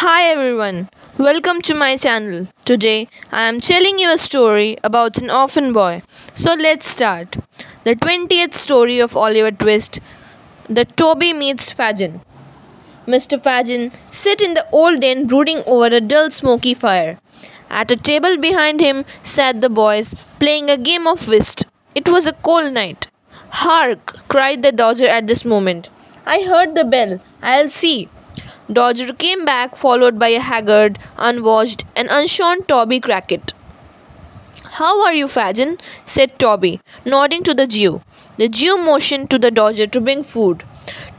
Hi 0.00 0.24
everyone, 0.30 0.90
welcome 1.18 1.60
to 1.62 1.74
my 1.74 1.96
channel. 1.96 2.46
Today 2.64 3.08
I 3.32 3.48
am 3.48 3.60
telling 3.60 3.98
you 3.98 4.12
a 4.12 4.18
story 4.18 4.76
about 4.84 5.18
an 5.18 5.30
orphan 5.30 5.72
boy. 5.72 6.02
So 6.34 6.54
let's 6.54 6.86
start. 6.86 7.36
The 7.84 7.94
20th 7.94 8.54
story 8.54 8.98
of 8.98 9.16
Oliver 9.16 9.52
Twist 9.52 10.00
The 10.68 10.84
Toby 10.84 11.32
Meets 11.32 11.72
Fagin. 11.72 12.20
Mr. 13.06 13.40
Fagin 13.40 13.92
sat 14.10 14.42
in 14.42 14.54
the 14.54 14.66
old 14.72 15.00
den 15.00 15.28
brooding 15.28 15.62
over 15.64 15.86
a 15.86 16.00
dull 16.00 16.28
smoky 16.30 16.74
fire. 16.74 17.18
At 17.70 17.92
a 17.92 17.96
table 17.96 18.36
behind 18.36 18.80
him 18.80 19.04
sat 19.22 19.60
the 19.60 19.70
boys 19.70 20.14
playing 20.40 20.68
a 20.68 20.76
game 20.76 21.06
of 21.06 21.28
whist. 21.28 21.66
It 21.94 22.08
was 22.08 22.26
a 22.26 22.32
cold 22.32 22.72
night. 22.72 23.06
Hark! 23.50 24.26
cried 24.26 24.64
the 24.64 24.72
Dodger 24.72 25.08
at 25.08 25.28
this 25.28 25.44
moment. 25.44 25.88
I 26.26 26.42
heard 26.42 26.74
the 26.74 26.84
bell. 26.84 27.20
I'll 27.42 27.68
see. 27.68 28.08
Dodger 28.70 29.12
came 29.12 29.44
back, 29.44 29.76
followed 29.76 30.18
by 30.18 30.28
a 30.28 30.40
haggard, 30.40 30.98
unwashed, 31.16 31.84
and 31.94 32.08
unshorn 32.08 32.66
Toby 32.66 32.98
Crackit. 33.00 33.52
How 34.64 35.04
are 35.04 35.14
you, 35.14 35.26
Fagin? 35.28 35.78
said 36.04 36.38
Toby, 36.38 36.80
nodding 37.04 37.42
to 37.44 37.54
the 37.54 37.66
Jew. 37.66 38.02
The 38.36 38.48
Jew 38.48 38.76
motioned 38.78 39.30
to 39.30 39.38
the 39.38 39.50
Dodger 39.50 39.86
to 39.86 40.00
bring 40.00 40.22
food. 40.22 40.64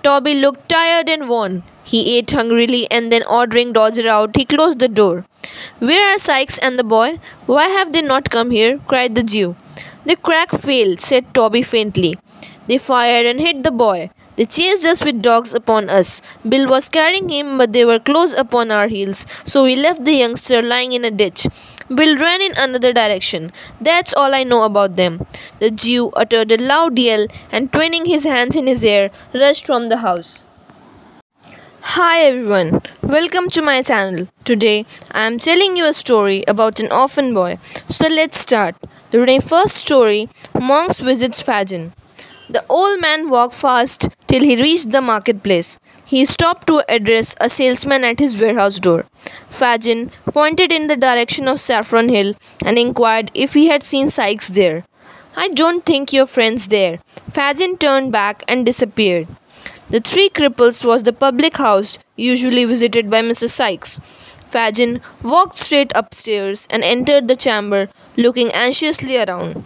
Toby 0.04 0.36
looked 0.36 0.70
tired 0.70 1.10
and 1.10 1.28
worn. 1.28 1.64
He 1.84 2.18
ate 2.18 2.32
hungrily 2.32 2.90
and 2.92 3.12
then, 3.12 3.24
ordering 3.24 3.74
Dodger 3.74 4.08
out, 4.08 4.36
he 4.36 4.46
closed 4.46 4.80
the 4.80 4.88
door. 4.88 5.26
Where 5.80 6.14
are 6.14 6.20
Sikes 6.20 6.58
and 6.60 6.78
the 6.78 6.84
boy? 6.84 7.20
Why 7.46 7.68
have 7.68 7.94
they 7.94 8.02
not 8.02 8.30
come 8.30 8.52
here? 8.52 8.80
cried 8.88 9.16
the 9.16 9.24
Jew. 9.24 9.56
The 10.06 10.16
crack 10.16 10.52
failed, 10.52 11.02
said 11.02 11.34
Toby 11.34 11.62
faintly. 11.62 12.18
They 12.68 12.78
fired 12.78 13.26
and 13.26 13.40
hit 13.40 13.64
the 13.64 13.72
boy. 13.72 14.12
They 14.40 14.46
chased 14.46 14.86
us 14.86 15.04
with 15.04 15.22
dogs 15.22 15.54
upon 15.54 15.90
us. 15.90 16.22
Bill 16.48 16.66
was 16.66 16.88
carrying 16.88 17.28
him, 17.28 17.58
but 17.58 17.74
they 17.74 17.84
were 17.84 18.00
close 18.00 18.32
upon 18.32 18.72
our 18.72 18.88
heels, 18.88 19.26
so 19.44 19.66
we 19.66 19.76
left 19.76 20.06
the 20.06 20.14
youngster 20.14 20.62
lying 20.62 20.94
in 20.94 21.04
a 21.04 21.12
ditch. 21.12 21.46
Bill 21.94 22.18
ran 22.18 22.42
in 22.42 22.54
another 22.56 22.94
direction. 22.94 23.52
That's 23.82 24.14
all 24.14 24.34
I 24.34 24.46
know 24.46 24.64
about 24.64 24.96
them. 24.96 25.28
The 25.60 25.70
Jew 25.70 26.12
uttered 26.12 26.54
a 26.54 26.58
loud 26.58 26.98
yell 26.98 27.28
and, 27.52 27.74
twining 27.74 28.06
his 28.06 28.24
hands 28.24 28.56
in 28.56 28.66
his 28.68 28.82
hair, 28.82 29.12
rushed 29.34 29.66
from 29.66 29.90
the 29.90 29.98
house. 29.98 30.48
Hi 31.82 32.22
everyone, 32.22 32.82
welcome 33.04 33.50
to 33.50 33.62
my 33.62 33.82
channel. 33.82 34.30
Today 34.46 34.86
I 35.12 35.28
am 35.28 35.38
telling 35.40 35.76
you 35.76 35.86
a 35.86 35.92
story 35.92 36.46
about 36.48 36.80
an 36.80 36.94
orphan 36.94 37.34
boy. 37.34 37.60
So 37.90 38.08
let's 38.08 38.40
start. 38.40 38.76
The 39.12 39.42
first 39.46 39.76
story 39.76 40.30
Monks 40.58 41.02
visits 41.02 41.42
Fagin. 41.42 41.92
The 42.52 42.66
old 42.68 43.00
man 43.00 43.30
walked 43.30 43.54
fast 43.54 44.10
till 44.26 44.42
he 44.42 44.60
reached 44.60 44.90
the 44.90 45.02
marketplace. 45.02 45.78
He 46.04 46.26
stopped 46.26 46.66
to 46.66 46.84
address 46.90 47.36
a 47.40 47.48
salesman 47.48 48.04
at 48.04 48.20
his 48.20 48.42
warehouse 48.42 48.80
door. 48.80 49.06
Fagin 49.52 50.10
pointed 50.34 50.72
in 50.72 50.88
the 50.88 50.96
direction 50.96 51.48
of 51.48 51.62
Saffron 51.62 52.10
Hill 52.10 52.34
and 52.66 52.80
inquired 52.80 53.30
if 53.36 53.54
he 53.54 53.68
had 53.68 53.84
seen 53.84 54.10
Sikes 54.10 54.50
there. 54.50 54.84
I 55.36 55.50
don't 55.50 55.86
think 55.86 56.12
your 56.12 56.26
friend's 56.26 56.70
there. 56.70 56.98
Fagin 57.32 57.78
turned 57.78 58.12
back 58.12 58.44
and 58.48 58.66
disappeared. 58.66 59.28
The 59.92 60.00
Three 60.00 60.30
Cripples 60.30 60.84
was 60.84 61.04
the 61.04 61.14
public 61.14 61.58
house 61.58 62.00
usually 62.16 62.66
visited 62.66 63.12
by 63.12 63.22
Mr. 63.22 63.48
Sikes. 63.48 64.00
Fagin 64.44 65.02
walked 65.22 65.60
straight 65.60 65.92
upstairs 65.94 66.68
and 66.72 66.84
entered 66.84 67.28
the 67.28 67.36
chamber, 67.36 67.90
looking 68.18 68.52
anxiously 68.54 69.18
around. 69.20 69.66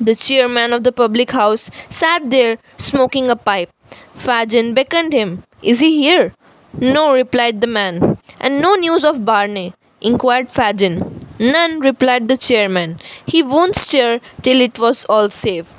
The 0.00 0.14
chairman 0.14 0.72
of 0.72 0.82
the 0.82 0.92
public 0.92 1.30
house 1.32 1.70
sat 1.90 2.30
there 2.30 2.56
smoking 2.78 3.28
a 3.28 3.36
pipe. 3.36 3.70
Fagin 4.14 4.72
beckoned 4.72 5.12
him. 5.12 5.42
Is 5.62 5.80
he 5.80 6.02
here? 6.02 6.32
No, 6.72 7.12
replied 7.12 7.60
the 7.60 7.66
man. 7.66 8.16
And 8.40 8.62
no 8.62 8.76
news 8.76 9.04
of 9.04 9.26
Barney? 9.26 9.74
inquired 10.00 10.48
Fagin. 10.48 11.20
None, 11.38 11.80
replied 11.80 12.28
the 12.28 12.38
chairman. 12.38 12.98
He 13.26 13.42
won't 13.42 13.76
stir 13.76 14.20
till 14.42 14.62
it 14.62 14.78
was 14.78 15.04
all 15.04 15.28
safe. 15.28 15.74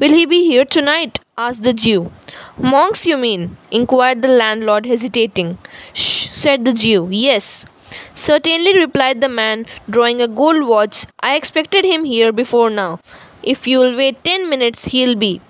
Will 0.00 0.12
he 0.12 0.26
be 0.26 0.42
here 0.44 0.64
tonight? 0.64 1.20
asked 1.38 1.62
the 1.62 1.72
Jew. 1.72 2.10
Monks, 2.58 3.06
you 3.06 3.16
mean? 3.16 3.56
inquired 3.70 4.22
the 4.22 4.28
landlord, 4.28 4.86
hesitating. 4.86 5.58
Shh, 5.92 6.26
said 6.26 6.64
the 6.64 6.72
Jew. 6.72 7.08
Yes. 7.10 7.66
Certainly, 8.14 8.78
replied 8.78 9.20
the 9.20 9.28
man, 9.28 9.66
drawing 9.88 10.20
a 10.20 10.28
gold 10.28 10.66
watch. 10.66 11.06
I 11.20 11.36
expected 11.36 11.84
him 11.84 12.04
here 12.04 12.32
before 12.32 12.70
now. 12.70 13.00
If 13.42 13.66
you'll 13.66 13.96
wait 13.96 14.22
ten 14.24 14.48
minutes, 14.48 14.86
he'll 14.86 15.14
be. 15.14 15.40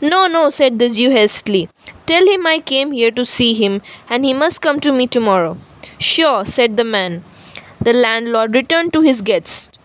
No, 0.00 0.26
no, 0.26 0.50
said 0.50 0.78
the 0.78 0.90
Jew 0.90 1.10
hastily. 1.10 1.68
Tell 2.06 2.26
him 2.26 2.46
I 2.46 2.58
came 2.58 2.92
here 2.92 3.10
to 3.12 3.24
see 3.24 3.54
him, 3.54 3.82
and 4.08 4.24
he 4.24 4.34
must 4.34 4.60
come 4.60 4.80
to 4.80 4.92
me 4.92 5.06
tomorrow. 5.06 5.56
Sure, 5.98 6.44
said 6.44 6.76
the 6.76 6.84
man. 6.84 7.24
The 7.80 7.92
landlord 7.92 8.54
returned 8.54 8.92
to 8.92 9.00
his 9.00 9.22
guest. 9.22 9.78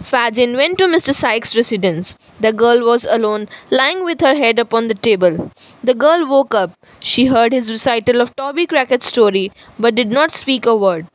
Fagin 0.00 0.56
went 0.56 0.78
to 0.78 0.86
Mr. 0.86 1.14
Sikes' 1.14 1.54
residence. 1.54 2.16
The 2.40 2.52
girl 2.52 2.84
was 2.84 3.04
alone, 3.04 3.48
lying 3.70 4.04
with 4.04 4.20
her 4.20 4.34
head 4.34 4.58
upon 4.58 4.88
the 4.88 4.94
table. 4.94 5.52
The 5.84 5.94
girl 5.94 6.28
woke 6.28 6.54
up. 6.54 6.72
She 6.98 7.26
heard 7.26 7.52
his 7.52 7.70
recital 7.70 8.20
of 8.20 8.34
Toby 8.34 8.66
Crackit's 8.66 9.06
story, 9.06 9.52
but 9.78 9.94
did 9.94 10.10
not 10.10 10.32
speak 10.32 10.66
a 10.66 10.74
word. 10.74 11.06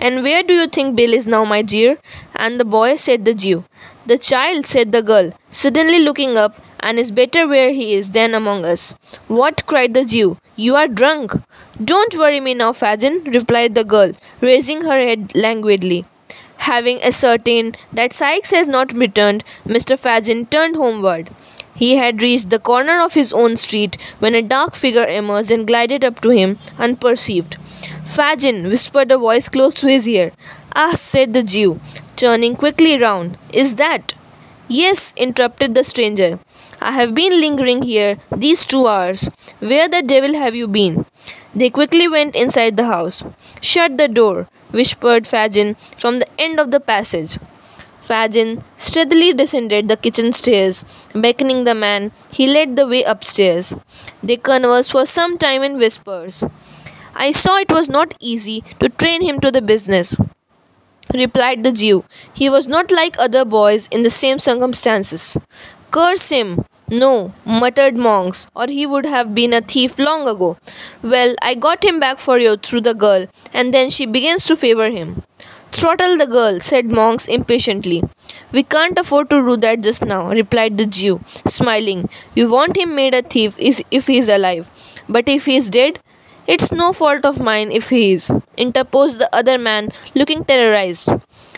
And 0.00 0.22
where 0.22 0.42
do 0.42 0.52
you 0.52 0.66
think 0.66 0.96
Bill 0.96 1.14
is 1.14 1.26
now, 1.26 1.44
my 1.44 1.62
dear? 1.62 1.98
And 2.34 2.58
the 2.58 2.64
boy, 2.64 2.96
said 2.96 3.24
the 3.24 3.34
Jew. 3.34 3.64
The 4.06 4.18
child, 4.18 4.66
said 4.66 4.92
the 4.92 5.02
girl, 5.02 5.32
suddenly 5.50 5.98
looking 5.98 6.36
up, 6.38 6.60
and 6.78 6.96
is 6.96 7.10
better 7.10 7.48
where 7.48 7.72
he 7.72 7.94
is 7.94 8.12
than 8.12 8.34
among 8.34 8.64
us. 8.64 8.94
What? 9.26 9.66
cried 9.66 9.94
the 9.94 10.04
Jew. 10.04 10.38
You 10.54 10.76
are 10.76 10.86
drunk. 10.86 11.32
Don't 11.84 12.14
worry 12.16 12.38
me 12.38 12.54
now, 12.54 12.72
Fagin, 12.72 13.24
replied 13.24 13.74
the 13.74 13.82
girl, 13.82 14.12
raising 14.40 14.82
her 14.82 15.00
head 15.00 15.34
languidly. 15.34 16.04
Having 16.58 17.02
ascertained 17.02 17.78
that 17.92 18.12
Sikes 18.12 18.52
has 18.52 18.68
not 18.68 18.92
returned, 18.92 19.42
Mr. 19.66 19.98
Fagin 19.98 20.46
turned 20.46 20.76
homeward. 20.76 21.30
He 21.74 21.96
had 21.96 22.22
reached 22.22 22.50
the 22.50 22.58
corner 22.58 23.00
of 23.00 23.14
his 23.14 23.32
own 23.32 23.56
street 23.56 23.98
when 24.20 24.34
a 24.34 24.40
dark 24.40 24.74
figure 24.76 25.06
emerged 25.06 25.50
and 25.50 25.66
glided 25.66 26.04
up 26.04 26.20
to 26.22 26.30
him 26.30 26.58
unperceived. 26.78 27.56
Fagin, 28.04 28.68
whispered 28.68 29.10
a 29.10 29.18
voice 29.18 29.48
close 29.48 29.74
to 29.74 29.88
his 29.88 30.08
ear. 30.08 30.32
Ah, 30.74 30.94
said 30.96 31.34
the 31.34 31.42
Jew, 31.42 31.80
turning 32.16 32.56
quickly 32.56 32.98
round. 32.98 33.38
Is 33.52 33.74
that? 33.76 34.14
Yes, 34.68 35.12
interrupted 35.16 35.74
the 35.74 35.84
stranger. 35.84 36.38
I 36.80 36.92
have 36.92 37.14
been 37.14 37.40
lingering 37.40 37.82
here 37.82 38.18
these 38.36 38.64
two 38.64 38.86
hours. 38.86 39.28
Where 39.60 39.88
the 39.88 40.02
devil 40.02 40.34
have 40.34 40.54
you 40.54 40.66
been? 40.66 41.06
They 41.54 41.70
quickly 41.70 42.08
went 42.08 42.34
inside 42.34 42.76
the 42.76 42.86
house. 42.86 43.22
Shut 43.60 43.96
the 43.96 44.08
door, 44.08 44.48
whispered 44.72 45.26
Fagin 45.26 45.76
from 45.96 46.18
the 46.18 46.28
end 46.38 46.58
of 46.58 46.70
the 46.70 46.80
passage. 46.80 47.38
Fagin 48.00 48.62
steadily 48.76 49.32
descended 49.32 49.88
the 49.88 49.96
kitchen 49.96 50.32
stairs. 50.32 50.84
Beckoning 51.14 51.64
the 51.64 51.74
man, 51.74 52.12
he 52.30 52.46
led 52.46 52.76
the 52.76 52.86
way 52.86 53.02
upstairs. 53.04 53.74
They 54.22 54.36
conversed 54.36 54.92
for 54.92 55.06
some 55.06 55.38
time 55.38 55.62
in 55.62 55.76
whispers. 55.76 56.44
I 57.14 57.30
saw 57.30 57.56
it 57.56 57.72
was 57.72 57.88
not 57.88 58.14
easy 58.20 58.62
to 58.80 58.88
train 58.88 59.22
him 59.22 59.40
to 59.40 59.50
the 59.50 59.62
business, 59.62 60.16
replied 61.14 61.64
the 61.64 61.72
Jew. 61.72 62.04
He 62.34 62.48
was 62.48 62.66
not 62.66 62.90
like 62.90 63.18
other 63.18 63.44
boys 63.44 63.88
in 63.88 64.02
the 64.02 64.10
same 64.10 64.38
circumstances. 64.38 65.36
Curse 65.90 66.30
him! 66.30 66.64
No, 66.88 67.32
muttered 67.44 67.96
Monks, 67.96 68.46
or 68.54 68.66
he 68.68 68.86
would 68.86 69.06
have 69.06 69.34
been 69.34 69.52
a 69.52 69.60
thief 69.60 69.98
long 69.98 70.28
ago. 70.28 70.56
Well, 71.02 71.34
I 71.42 71.54
got 71.56 71.84
him 71.84 71.98
back 71.98 72.18
for 72.18 72.38
you 72.38 72.56
through 72.56 72.82
the 72.82 72.94
girl, 72.94 73.26
and 73.52 73.74
then 73.74 73.90
she 73.90 74.06
begins 74.06 74.44
to 74.44 74.54
favor 74.54 74.88
him. 74.88 75.24
Throttle 75.72 76.16
the 76.16 76.26
girl, 76.26 76.60
said 76.60 76.86
Monks 76.86 77.26
impatiently. 77.26 78.04
We 78.52 78.62
can't 78.62 78.96
afford 78.96 79.30
to 79.30 79.44
do 79.44 79.56
that 79.56 79.82
just 79.82 80.04
now, 80.04 80.30
replied 80.30 80.78
the 80.78 80.86
Jew, 80.86 81.20
smiling. 81.46 82.08
You 82.36 82.50
want 82.50 82.76
him 82.76 82.94
made 82.94 83.14
a 83.14 83.22
thief 83.22 83.56
if 83.58 84.06
he 84.06 84.18
is 84.18 84.28
alive. 84.28 84.70
But 85.08 85.28
if 85.28 85.46
he 85.46 85.56
is 85.56 85.68
dead, 85.68 85.98
it's 86.46 86.70
no 86.72 86.92
fault 86.92 87.24
of 87.24 87.40
mine 87.40 87.72
if 87.72 87.90
he 87.90 88.12
is, 88.12 88.32
interposed 88.56 89.18
the 89.18 89.28
other 89.34 89.58
man, 89.58 89.90
looking 90.14 90.44
terrorized. 90.44 91.08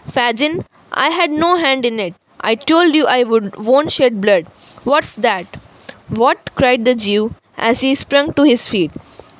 Fagin, 0.06 0.64
I 0.92 1.10
had 1.10 1.30
no 1.30 1.56
hand 1.56 1.84
in 1.84 2.00
it. 2.00 2.14
I 2.40 2.54
told 2.54 2.94
you 2.94 3.06
I 3.06 3.24
would 3.24 3.56
won't 3.58 3.92
shed 3.92 4.20
blood. 4.20 4.46
What's 4.84 5.14
that? 5.16 5.46
What? 6.08 6.54
cried 6.54 6.84
the 6.84 6.94
Jew 6.94 7.34
as 7.56 7.80
he 7.80 7.94
sprung 7.94 8.32
to 8.34 8.42
his 8.44 8.66
feet. 8.66 8.92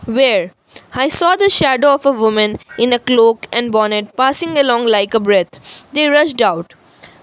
Where? 0.05 0.53
I 0.93 1.09
saw 1.09 1.37
the 1.37 1.49
shadow 1.49 1.95
of 1.95 2.05
a 2.05 2.13
woman 2.13 2.59
in 2.79 2.93
a 2.93 2.99
cloak 2.99 3.47
and 3.53 3.73
bonnet 3.73 4.17
passing 4.17 4.59
along 4.59 4.87
like 4.87 5.15
a 5.15 5.21
breath. 5.21 5.85
They 5.93 6.09
rushed 6.09 6.41
out. 6.43 6.75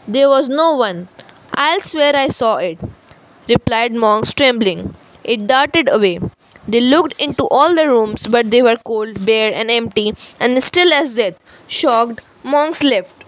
There 0.07 0.29
was 0.29 0.49
no 0.49 0.75
one. 0.75 1.07
I'll 1.53 1.81
swear 1.81 2.15
I 2.15 2.27
saw 2.27 2.57
it, 2.57 2.79
replied 3.47 3.93
Monks, 3.93 4.33
trembling. 4.33 4.95
It 5.23 5.47
darted 5.47 5.89
away. 5.89 6.19
They 6.67 6.81
looked 6.81 7.19
into 7.21 7.47
all 7.49 7.75
the 7.75 7.87
rooms, 7.87 8.25
but 8.27 8.49
they 8.49 8.61
were 8.63 8.77
cold, 8.77 9.23
bare, 9.23 9.53
and 9.53 9.69
empty, 9.69 10.15
and 10.39 10.63
still 10.63 10.91
as 10.93 11.15
death. 11.15 11.37
Shocked, 11.67 12.21
Monks 12.43 12.83
left. 12.83 13.23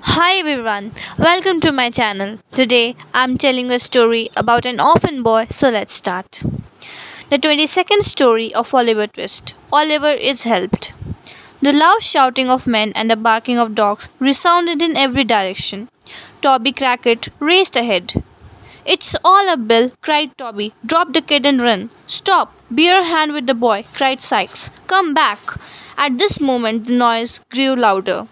Hi 0.00 0.36
everyone, 0.36 0.92
welcome 1.18 1.60
to 1.60 1.72
my 1.72 1.90
channel. 1.90 2.38
Today 2.52 2.96
I'm 3.12 3.36
telling 3.36 3.70
a 3.70 3.78
story 3.78 4.30
about 4.36 4.64
an 4.64 4.80
orphan 4.80 5.22
boy, 5.22 5.46
so 5.50 5.70
let's 5.70 5.94
start. 5.94 6.40
The 7.30 7.38
22nd 7.38 8.02
story 8.04 8.54
of 8.54 8.72
Oliver 8.72 9.06
Twist. 9.06 9.54
Oliver 9.72 10.12
is 10.12 10.44
helped. 10.44 10.92
The 11.60 11.72
loud 11.72 12.02
shouting 12.02 12.48
of 12.48 12.66
men 12.66 12.92
and 12.94 13.10
the 13.10 13.16
barking 13.16 13.58
of 13.58 13.74
dogs 13.74 14.08
resounded 14.20 14.80
in 14.80 14.96
every 14.96 15.24
direction. 15.24 15.88
Toby 16.40 16.72
Crackit 16.72 17.28
raced 17.40 17.76
ahead. 17.76 18.22
It's 18.92 19.14
all 19.22 19.50
up, 19.50 19.68
Bill, 19.68 19.90
cried 20.00 20.30
Toby. 20.38 20.72
Drop 20.86 21.12
the 21.12 21.20
kid 21.20 21.44
and 21.44 21.60
run. 21.60 21.90
Stop! 22.06 22.54
Be 22.74 22.84
your 22.86 23.02
hand 23.02 23.34
with 23.34 23.46
the 23.46 23.52
boy, 23.52 23.84
cried 23.92 24.22
Sikes. 24.22 24.70
Come 24.86 25.12
back. 25.12 25.40
At 25.98 26.16
this 26.16 26.40
moment, 26.40 26.86
the 26.86 26.94
noise 26.94 27.40
grew 27.50 27.74
louder. 27.74 28.26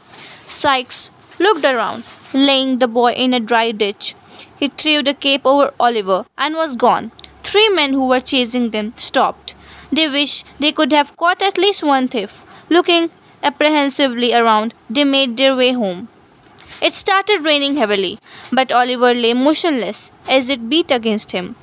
Sikes 0.47 1.11
looked 1.39 1.67
around, 1.67 2.05
laying 2.33 2.79
the 2.79 2.89
boy 2.89 3.13
in 3.13 3.35
a 3.35 3.39
dry 3.39 3.71
ditch. 3.71 4.15
He 4.59 4.69
threw 4.69 5.03
the 5.03 5.13
cape 5.13 5.45
over 5.45 5.75
Oliver 5.79 6.25
and 6.39 6.55
was 6.55 6.75
gone. 6.77 7.13
Three 7.43 7.69
men 7.69 7.93
who 7.93 8.09
were 8.09 8.21
chasing 8.21 8.71
them 8.71 8.95
stopped. 8.97 9.55
They 9.93 10.09
wished 10.09 10.47
they 10.59 10.73
could 10.73 10.93
have 10.93 11.19
caught 11.19 11.43
at 11.43 11.59
least 11.59 11.85
one 11.85 12.09
thief. 12.09 12.45
Looking 12.71 13.11
apprehensively 13.43 14.33
around, 14.33 14.73
they 14.89 15.05
made 15.05 15.37
their 15.37 15.55
way 15.55 15.73
home. 15.73 16.09
It 16.83 16.95
started 16.95 17.45
raining 17.45 17.77
heavily, 17.77 18.19
but 18.53 18.71
Oliver 18.71 19.15
lay 19.15 19.33
motionless 19.33 20.13
as 20.29 20.51
it 20.51 20.69
beat 20.69 20.91
against 20.91 21.33
him. 21.33 21.57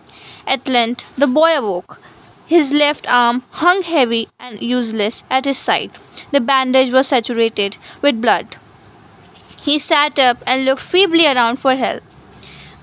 At 0.48 0.68
length, 0.68 1.16
the 1.18 1.28
boy 1.28 1.58
awoke. 1.58 2.02
His 2.48 2.74
left 2.74 3.08
arm 3.08 3.44
hung 3.52 3.84
heavy 3.84 4.28
and 4.40 4.62
useless 4.62 5.24
at 5.30 5.46
his 5.46 5.58
side. 5.58 5.92
The 6.32 6.42
bandage 6.42 6.92
was 6.92 7.08
saturated 7.08 7.78
with 8.02 8.22
blood. 8.22 8.58
He 9.62 9.80
sat 9.80 10.20
up 10.20 10.44
and 10.46 10.66
looked 10.66 10.82
feebly 10.82 11.26
around 11.26 11.58
for 11.58 11.76
help. 11.76 12.04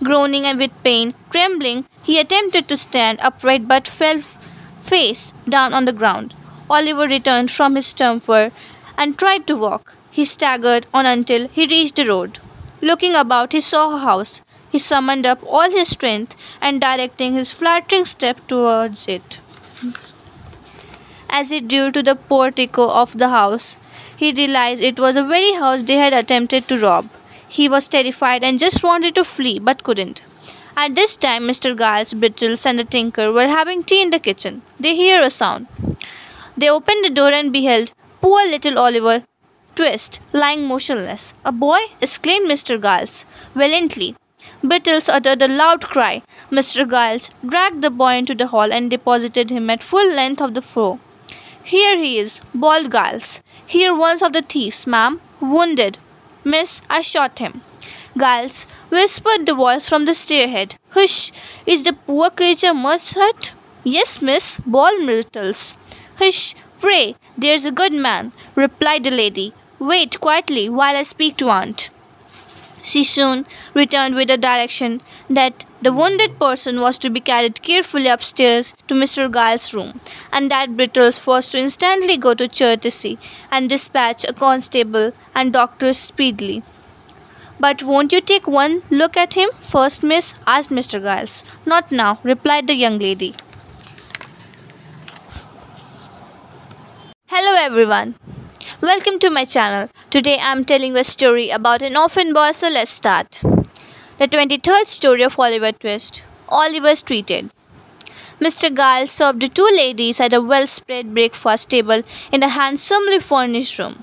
Groaning 0.03 0.47
and 0.47 0.59
with 0.59 0.83
pain, 0.83 1.15
trembling, 1.31 1.85
he 2.03 2.19
attempted 2.19 2.69
to 2.69 2.77
stand 2.77 3.21
upright 3.21 3.69
but 3.69 3.87
fell 3.87 4.19
face 4.19 5.35
down 5.49 5.75
on 5.75 5.85
the 5.85 5.93
ground. 5.93 6.35
Oliver 6.71 7.07
returned 7.07 7.51
from 7.51 7.75
his 7.75 7.87
stupor 7.87 8.51
and 8.97 9.19
tried 9.19 9.47
to 9.49 9.57
walk. 9.57 9.97
He 10.11 10.25
staggered 10.25 10.87
on 10.93 11.07
until 11.07 11.49
he 11.49 11.67
reached 11.67 11.97
the 11.97 12.07
road. 12.07 12.39
Looking 12.83 13.15
about, 13.15 13.53
he 13.53 13.61
saw 13.61 13.95
a 13.95 13.99
house. 13.99 14.43
He 14.71 14.79
summoned 14.79 15.27
up 15.27 15.41
all 15.47 15.71
his 15.71 15.89
strength 15.89 16.35
and 16.61 16.81
directing 16.81 17.35
his 17.35 17.53
fluttering 17.53 18.05
step 18.05 18.47
towards 18.49 19.07
it. 19.07 19.39
As 21.29 21.51
he 21.51 21.61
drew 21.61 21.93
to 21.93 22.03
the 22.03 22.17
portico 22.17 22.91
of 22.91 23.19
the 23.19 23.29
house, 23.29 23.77
he 24.17 24.33
realized 24.33 24.83
it 24.83 24.99
was 24.99 25.15
the 25.15 25.25
very 25.25 25.53
house 25.55 25.83
they 25.85 25.97
had 25.97 26.13
attempted 26.13 26.67
to 26.69 26.79
rob. 26.79 27.09
He 27.49 27.69
was 27.69 27.89
terrified 27.89 28.43
and 28.43 28.59
just 28.59 28.83
wanted 28.83 29.15
to 29.15 29.25
flee 29.25 29.59
but 29.59 29.85
couldn't. 29.85 30.23
At 30.77 30.95
this 30.95 31.15
time, 31.17 31.45
Mr. 31.45 31.77
Giles, 31.77 32.15
Brittles, 32.15 32.67
and 32.67 32.79
the 32.79 32.85
tinker 32.85 33.33
were 33.33 33.49
having 33.49 33.83
tea 33.83 34.03
in 34.03 34.11
the 34.11 34.19
kitchen. 34.19 34.63
They 34.79 34.95
hear 34.97 35.21
a 35.21 35.31
sound. 35.31 35.67
They 36.57 36.69
opened 36.69 37.05
the 37.05 37.11
door 37.11 37.31
and 37.31 37.53
beheld 37.53 37.93
poor 38.21 38.47
little 38.47 38.79
Oliver 38.79 39.25
Twist 39.75 40.21
lying 40.33 40.67
motionless. 40.67 41.35
A 41.45 41.53
boy? 41.53 41.81
exclaimed 42.01 42.51
Mr. 42.51 42.81
Giles 42.81 43.25
valiantly. 43.55 44.17
Brittles 44.63 45.09
uttered 45.09 45.43
a 45.43 45.49
loud 45.49 45.83
cry. 45.83 46.23
Mr. 46.51 46.89
Giles 46.89 47.31
dragged 47.47 47.83
the 47.83 47.91
boy 47.91 48.15
into 48.15 48.35
the 48.35 48.49
hall 48.49 48.73
and 48.73 48.91
deposited 48.91 49.51
him 49.51 49.71
at 49.71 49.83
full 49.83 50.13
length 50.13 50.41
of 50.43 50.55
the 50.55 50.63
floor. 50.63 50.99
Here 51.63 51.97
he 51.97 52.19
is, 52.19 52.41
bawled 52.55 52.93
Giles. 52.93 53.43
Here 53.67 53.95
one's 53.95 54.23
of 54.23 54.33
the 54.33 54.43
thieves, 54.43 54.87
ma'am, 54.87 55.21
wounded. 55.41 55.99
Miss, 56.45 56.83
I 56.91 57.03
shot 57.03 57.39
him. 57.39 57.63
Giles, 58.19 58.65
whispered 58.91 59.47
the 59.47 59.55
voice 59.55 59.89
from 59.89 60.05
the 60.05 60.13
stairhead. 60.13 60.77
Hush! 60.91 61.33
Is 61.65 61.85
the 61.85 61.93
poor 61.93 62.31
creature 62.31 62.75
much 62.75 63.15
hurt? 63.15 63.53
Yes, 63.85 64.21
miss, 64.21 64.61
ball 64.67 64.99
myrtles. 65.01 65.77
Hush! 66.17 66.55
Pray, 66.81 67.15
there's 67.39 67.67
a 67.67 67.71
good 67.71 67.93
man, 67.93 68.33
replied 68.55 69.05
the 69.05 69.11
lady. 69.11 69.55
Wait 69.81 70.21
quietly 70.21 70.69
while 70.69 70.95
I 70.95 71.03
speak 71.03 71.39
to 71.39 71.49
aunt. 71.49 71.89
She 72.83 73.03
soon 73.03 73.47
returned 73.73 74.15
with 74.15 74.31
a 74.31 74.37
direction 74.37 75.01
that 75.31 75.65
the 75.81 75.91
wounded 75.91 76.39
person 76.39 76.83
was 76.83 76.99
to 76.99 77.09
be 77.09 77.21
carried 77.21 77.63
carefully 77.63 78.09
upstairs 78.09 78.75
to 78.89 78.95
Mr. 78.95 79.33
Giles' 79.33 79.73
room, 79.73 79.99
and 80.31 80.51
that 80.51 80.77
Brittles 80.77 81.27
was 81.27 81.49
to 81.51 81.59
instantly 81.59 82.19
go 82.19 82.35
to 82.35 82.47
Chertsey 82.47 83.19
and 83.51 83.71
dispatch 83.71 84.23
a 84.25 84.35
constable 84.35 85.13
and 85.35 85.51
doctors 85.51 85.97
speedily. 85.97 86.63
But 87.59 87.83
won't 87.83 88.13
you 88.13 88.21
take 88.21 88.47
one 88.47 88.83
look 88.91 89.17
at 89.17 89.35
him 89.35 89.49
first, 89.63 90.03
miss? 90.03 90.35
asked 90.47 90.69
Mr. 90.69 91.03
Giles. 91.03 91.43
Not 91.65 91.91
now, 91.91 92.19
replied 92.23 92.67
the 92.67 92.75
young 92.75 92.99
lady. 92.99 93.35
Hello 97.29 97.55
everyone. 97.59 98.15
Welcome 98.83 99.19
to 99.19 99.29
my 99.29 99.45
channel. 99.45 99.91
Today 100.09 100.39
I 100.39 100.53
am 100.53 100.65
telling 100.65 100.97
a 100.97 101.05
story 101.05 101.51
about 101.51 101.83
an 101.83 101.99
orphan 101.99 102.33
boy, 102.33 102.53
so 102.53 102.71
let's 102.71 102.91
start. 102.91 103.43
The 104.19 104.27
23rd 104.27 104.87
story 104.87 105.23
of 105.23 105.39
Oliver 105.39 105.73
Twist. 105.73 106.23
Oliver's 106.49 107.03
treated. 107.03 107.51
Mr. 108.41 108.75
Giles 108.75 109.11
served 109.11 109.43
the 109.43 109.51
two 109.51 109.69
ladies 109.77 110.19
at 110.19 110.33
a 110.33 110.41
well 110.41 110.67
spread 110.67 111.13
breakfast 111.13 111.69
table 111.69 112.01
in 112.33 112.43
a 112.43 112.49
handsomely 112.49 113.19
furnished 113.19 113.79
room. 113.79 114.03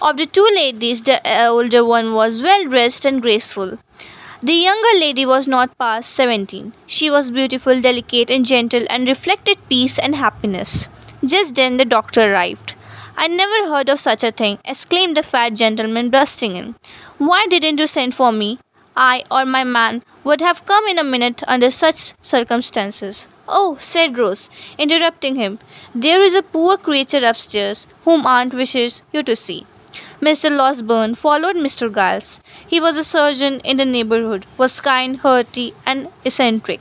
Of 0.00 0.16
the 0.16 0.24
two 0.24 0.48
ladies, 0.54 1.02
the 1.02 1.20
uh, 1.30 1.50
older 1.50 1.84
one 1.84 2.14
was 2.14 2.42
well 2.42 2.64
dressed 2.64 3.04
and 3.04 3.20
graceful. 3.20 3.78
The 4.42 4.54
younger 4.54 4.98
lady 5.00 5.26
was 5.26 5.46
not 5.46 5.76
past 5.76 6.10
seventeen. 6.10 6.72
She 6.86 7.10
was 7.10 7.30
beautiful, 7.30 7.78
delicate, 7.78 8.30
and 8.30 8.46
gentle, 8.46 8.86
and 8.88 9.06
reflected 9.06 9.58
peace 9.68 9.98
and 9.98 10.14
happiness. 10.14 10.88
Just 11.22 11.56
then 11.56 11.76
the 11.76 11.84
doctor 11.84 12.32
arrived. 12.32 12.74
I 13.16 13.28
never 13.28 13.68
heard 13.68 13.88
of 13.88 14.00
such 14.00 14.24
a 14.24 14.30
thing, 14.30 14.58
exclaimed 14.64 15.16
the 15.16 15.22
fat 15.22 15.54
gentleman, 15.54 16.10
bursting 16.10 16.56
in. 16.56 16.74
Why 17.18 17.46
didn't 17.48 17.78
you 17.78 17.86
send 17.86 18.14
for 18.14 18.32
me? 18.32 18.58
I 18.96 19.24
or 19.30 19.44
my 19.44 19.64
man 19.64 20.02
would 20.24 20.40
have 20.40 20.64
come 20.64 20.86
in 20.86 20.98
a 20.98 21.04
minute 21.04 21.42
under 21.46 21.70
such 21.70 22.14
circumstances. 22.22 23.28
Oh, 23.48 23.76
said 23.80 24.18
Rose, 24.18 24.50
interrupting 24.78 25.36
him, 25.36 25.58
there 25.94 26.22
is 26.22 26.34
a 26.34 26.42
poor 26.42 26.76
creature 26.76 27.24
upstairs 27.24 27.86
whom 28.04 28.26
aunt 28.26 28.54
wishes 28.54 29.02
you 29.12 29.22
to 29.22 29.36
see. 29.36 29.66
Mr. 30.20 30.50
Losberne 30.50 31.16
followed 31.16 31.56
Mr. 31.56 31.92
Giles. 31.94 32.40
He 32.66 32.80
was 32.80 32.96
a 32.96 33.04
surgeon 33.04 33.60
in 33.60 33.76
the 33.76 33.84
neighborhood, 33.84 34.46
was 34.56 34.80
kind, 34.80 35.18
hearty, 35.18 35.74
and 35.84 36.08
eccentric. 36.24 36.80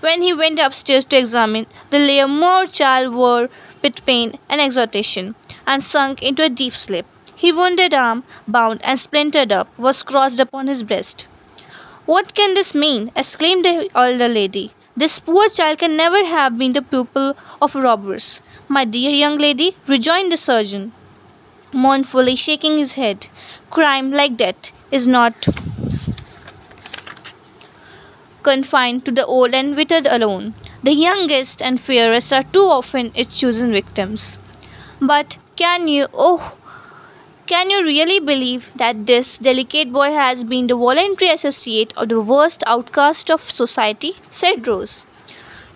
When 0.00 0.20
he 0.22 0.34
went 0.34 0.58
upstairs 0.58 1.04
to 1.06 1.16
examine, 1.16 1.66
the 1.90 1.98
layer 1.98 2.28
more 2.28 2.66
child 2.66 3.14
wore 3.14 3.48
with 3.86 4.04
pain 4.10 4.38
and 4.48 4.60
exhaustion 4.60 5.34
and 5.66 5.82
sunk 5.82 6.22
into 6.22 6.44
a 6.44 6.54
deep 6.62 6.72
sleep. 6.86 7.06
His 7.42 7.54
wounded 7.54 7.94
arm, 7.94 8.24
bound 8.48 8.80
and 8.82 8.98
splintered 8.98 9.52
up, 9.52 9.78
was 9.78 10.02
crossed 10.02 10.40
upon 10.40 10.68
his 10.72 10.82
breast. 10.82 11.26
What 12.06 12.34
can 12.34 12.54
this 12.54 12.74
mean? 12.74 13.10
exclaimed 13.14 13.64
the 13.64 13.90
elder 13.94 14.28
lady. 14.28 14.66
This 14.96 15.18
poor 15.18 15.48
child 15.50 15.78
can 15.80 15.96
never 15.96 16.24
have 16.24 16.56
been 16.56 16.72
the 16.72 16.82
pupil 16.82 17.36
of 17.60 17.74
robbers. 17.74 18.42
My 18.68 18.84
dear 18.84 19.10
young 19.10 19.36
lady, 19.38 19.76
rejoined 19.86 20.32
the 20.32 20.38
surgeon, 20.38 20.92
mournfully 21.72 22.36
shaking 22.36 22.78
his 22.78 22.94
head. 22.94 23.28
Crime 23.68 24.10
like 24.10 24.38
that 24.38 24.72
is 24.90 25.06
not 25.06 25.48
confined 28.42 29.04
to 29.04 29.12
the 29.12 29.26
old 29.26 29.54
and 29.54 29.76
withered 29.76 30.06
alone. 30.06 30.54
The 30.82 30.92
youngest 30.92 31.62
and 31.62 31.80
fairest 31.80 32.32
are 32.32 32.42
too 32.42 32.64
often 32.64 33.12
its 33.14 33.40
chosen 33.40 33.72
victims. 33.72 34.38
But 35.00 35.38
can 35.56 35.88
you, 35.88 36.06
oh, 36.14 36.56
can 37.46 37.70
you 37.70 37.84
really 37.84 38.20
believe 38.20 38.72
that 38.76 39.06
this 39.06 39.38
delicate 39.38 39.92
boy 39.92 40.12
has 40.12 40.44
been 40.44 40.66
the 40.66 40.76
voluntary 40.76 41.30
associate 41.30 41.92
of 41.96 42.08
the 42.08 42.20
worst 42.20 42.62
outcast 42.66 43.30
of 43.30 43.40
society? 43.40 44.14
said 44.28 44.66
Rose. 44.66 45.06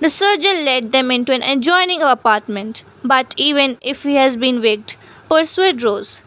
The 0.01 0.09
surgeon 0.09 0.65
led 0.65 0.93
them 0.93 1.11
into 1.11 1.33
an 1.33 1.43
adjoining 1.43 2.03
apartment, 2.03 2.85
but 3.05 3.35
even 3.37 3.79
if 3.83 4.03
he 4.03 4.15
has 4.15 4.37
been 4.37 4.61
wicked, 4.61 4.97
pursued 5.29 5.83
Rose, 5.83 6.23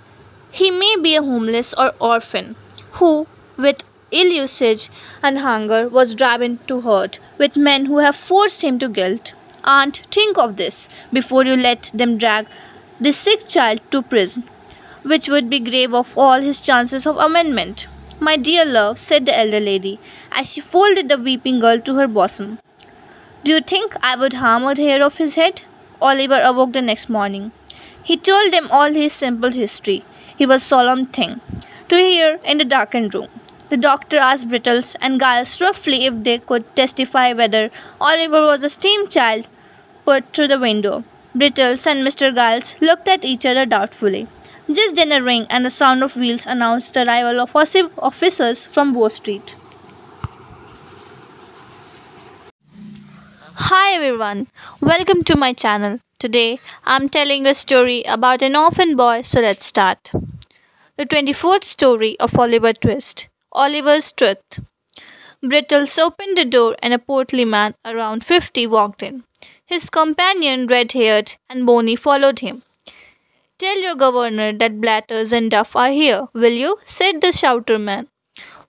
he 0.51 0.69
may 0.71 0.95
be 1.01 1.15
a 1.15 1.23
homeless 1.23 1.73
or 1.73 1.93
orphan 1.99 2.55
who, 2.93 3.27
with 3.57 3.83
ill 4.11 4.31
usage 4.31 4.89
and 5.21 5.39
hunger, 5.39 5.89
was 5.89 6.15
driven 6.15 6.59
to 6.67 6.81
hurt 6.81 7.19
with 7.43 7.63
men 7.69 7.87
who 7.91 7.97
have 8.05 8.25
forced 8.31 8.63
him 8.67 8.79
to 8.83 8.89
guilt. 8.99 9.33
Aunt, 9.77 9.97
think 10.17 10.37
of 10.43 10.57
this 10.61 10.77
before 11.17 11.43
you 11.49 11.55
let 11.55 11.91
them 12.01 12.17
drag 12.17 12.47
the 13.05 13.11
sick 13.11 13.47
child 13.55 13.81
to 13.91 14.01
prison, 14.01 14.43
which 15.11 15.27
would 15.33 15.49
be 15.53 15.59
grave 15.69 15.93
of 16.01 16.17
all 16.17 16.39
his 16.49 16.61
chances 16.69 17.05
of 17.11 17.17
amendment. 17.17 17.87
My 18.27 18.35
dear 18.37 18.65
love, 18.65 18.97
said 18.97 19.25
the 19.25 19.37
elder 19.37 19.59
lady, 19.59 19.99
as 20.31 20.53
she 20.53 20.61
folded 20.61 21.09
the 21.09 21.17
weeping 21.17 21.59
girl 21.59 21.79
to 21.81 21.95
her 21.95 22.07
bosom. 22.07 22.59
Do 23.43 23.51
you 23.51 23.61
think 23.73 23.95
I 24.01 24.15
would 24.15 24.35
harm 24.41 24.63
a 24.63 24.75
hair 24.75 25.03
of 25.03 25.17
his 25.17 25.35
head? 25.35 25.63
Oliver 26.01 26.41
awoke 26.41 26.73
the 26.73 26.81
next 26.81 27.09
morning. 27.09 27.51
He 28.03 28.15
told 28.15 28.53
them 28.53 28.69
all 28.71 28.93
his 28.93 29.13
simple 29.13 29.51
history. 29.51 30.03
He 30.37 30.45
was 30.45 30.63
solemn 30.63 31.05
thing 31.05 31.41
to 31.89 31.95
hear 31.95 32.39
in 32.45 32.57
the 32.57 32.65
darkened 32.75 33.13
room. 33.13 33.27
The 33.73 33.77
doctor 33.77 34.17
asked 34.17 34.49
Brittles 34.49 34.95
and 35.01 35.19
Giles 35.19 35.59
roughly 35.59 36.05
if 36.05 36.23
they 36.23 36.37
could 36.37 36.75
testify 36.75 37.33
whether 37.33 37.71
Oliver 37.99 38.41
was 38.41 38.63
a 38.63 38.69
steam 38.69 39.07
child 39.07 39.47
put 40.05 40.31
through 40.31 40.49
the 40.49 40.59
window. 40.59 41.03
Brittles 41.33 41.87
and 41.87 42.05
Mr. 42.05 42.31
Giles 42.35 42.79
looked 42.81 43.07
at 43.07 43.25
each 43.25 43.47
other 43.47 43.65
doubtfully. 43.65 44.27
Just 44.71 44.93
then 44.93 45.11
a 45.11 45.23
ring 45.23 45.47
and 45.49 45.65
the 45.65 45.71
sound 45.71 46.03
of 46.03 46.15
wheels 46.15 46.45
announced 46.45 46.93
the 46.93 47.03
arrival 47.07 47.39
of 47.39 47.55
officers 47.55 48.63
from 48.63 48.93
Bow 48.93 49.07
Street. 49.07 49.55
Hi 53.55 53.93
everyone, 53.93 54.49
welcome 54.81 55.23
to 55.23 55.35
my 55.35 55.51
channel. 55.51 55.99
Today 56.19 56.59
I'm 56.85 57.09
telling 57.09 57.47
a 57.47 57.55
story 57.55 58.03
about 58.03 58.43
an 58.43 58.55
orphan 58.55 58.95
boy, 58.95 59.21
so 59.21 59.41
let's 59.41 59.65
start. 59.65 60.11
The 60.95 61.07
24th 61.07 61.63
story 61.63 62.19
of 62.19 62.37
Oliver 62.37 62.73
Twist 62.73 63.29
Oliver's 63.55 64.11
Truth. 64.11 64.61
Brittles 65.43 65.99
opened 65.99 66.37
the 66.37 66.45
door 66.45 66.75
and 66.81 66.91
a 66.91 66.97
portly 66.97 67.45
man 67.45 67.75
around 67.85 68.25
50 68.25 68.65
walked 68.65 69.03
in. 69.03 69.25
His 69.63 69.91
companion, 69.91 70.65
red 70.65 70.91
haired 70.93 71.35
and 71.47 71.65
bony, 71.65 71.95
followed 71.95 72.39
him. 72.39 72.63
Tell 73.59 73.79
your 73.79 73.93
governor 73.93 74.53
that 74.53 74.81
Blathers 74.81 75.31
and 75.31 75.51
Duff 75.51 75.75
are 75.75 75.91
here, 75.91 76.27
will 76.33 76.51
you? 76.51 76.77
said 76.83 77.21
the 77.21 77.31
shouter 77.31 77.77
man, 77.77 78.07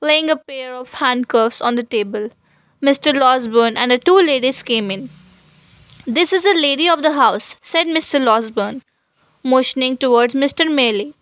laying 0.02 0.28
a 0.28 0.36
pair 0.36 0.74
of 0.74 0.94
handcuffs 0.94 1.62
on 1.62 1.76
the 1.76 1.82
table. 1.82 2.28
Mr. 2.82 3.14
Losberne 3.14 3.78
and 3.78 3.90
the 3.90 3.98
two 3.98 4.18
ladies 4.18 4.62
came 4.62 4.90
in. 4.90 5.08
This 6.06 6.34
is 6.34 6.44
a 6.44 6.52
lady 6.52 6.90
of 6.90 7.02
the 7.02 7.12
house, 7.12 7.56
said 7.62 7.86
Mr. 7.86 8.22
Losberne, 8.22 8.82
motioning 9.42 9.96
towards 9.96 10.34
Mr. 10.34 10.70
Maylie. 10.70 11.14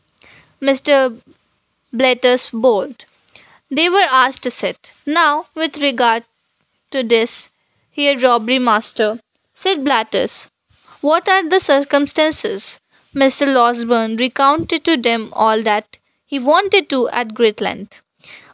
Mr. 0.60 1.20
Blathers 1.92 2.50
bowed. 2.50 3.04
They 3.76 3.88
were 3.88 4.08
asked 4.22 4.42
to 4.42 4.50
sit. 4.50 4.92
Now, 5.06 5.46
with 5.54 5.78
regard 5.78 6.24
to 6.90 7.02
this 7.02 7.48
here 7.90 8.18
robbery 8.18 8.58
master, 8.58 9.18
said 9.54 9.82
Blathers. 9.82 10.50
What 11.00 11.26
are 11.26 11.48
the 11.48 11.58
circumstances? 11.58 12.80
Mr. 13.14 13.46
Losberne 13.46 14.18
recounted 14.18 14.84
to 14.84 14.98
them 14.98 15.32
all 15.32 15.62
that 15.62 15.98
he 16.26 16.38
wanted 16.38 16.90
to 16.90 17.08
at 17.08 17.32
great 17.32 17.62
length. 17.62 18.02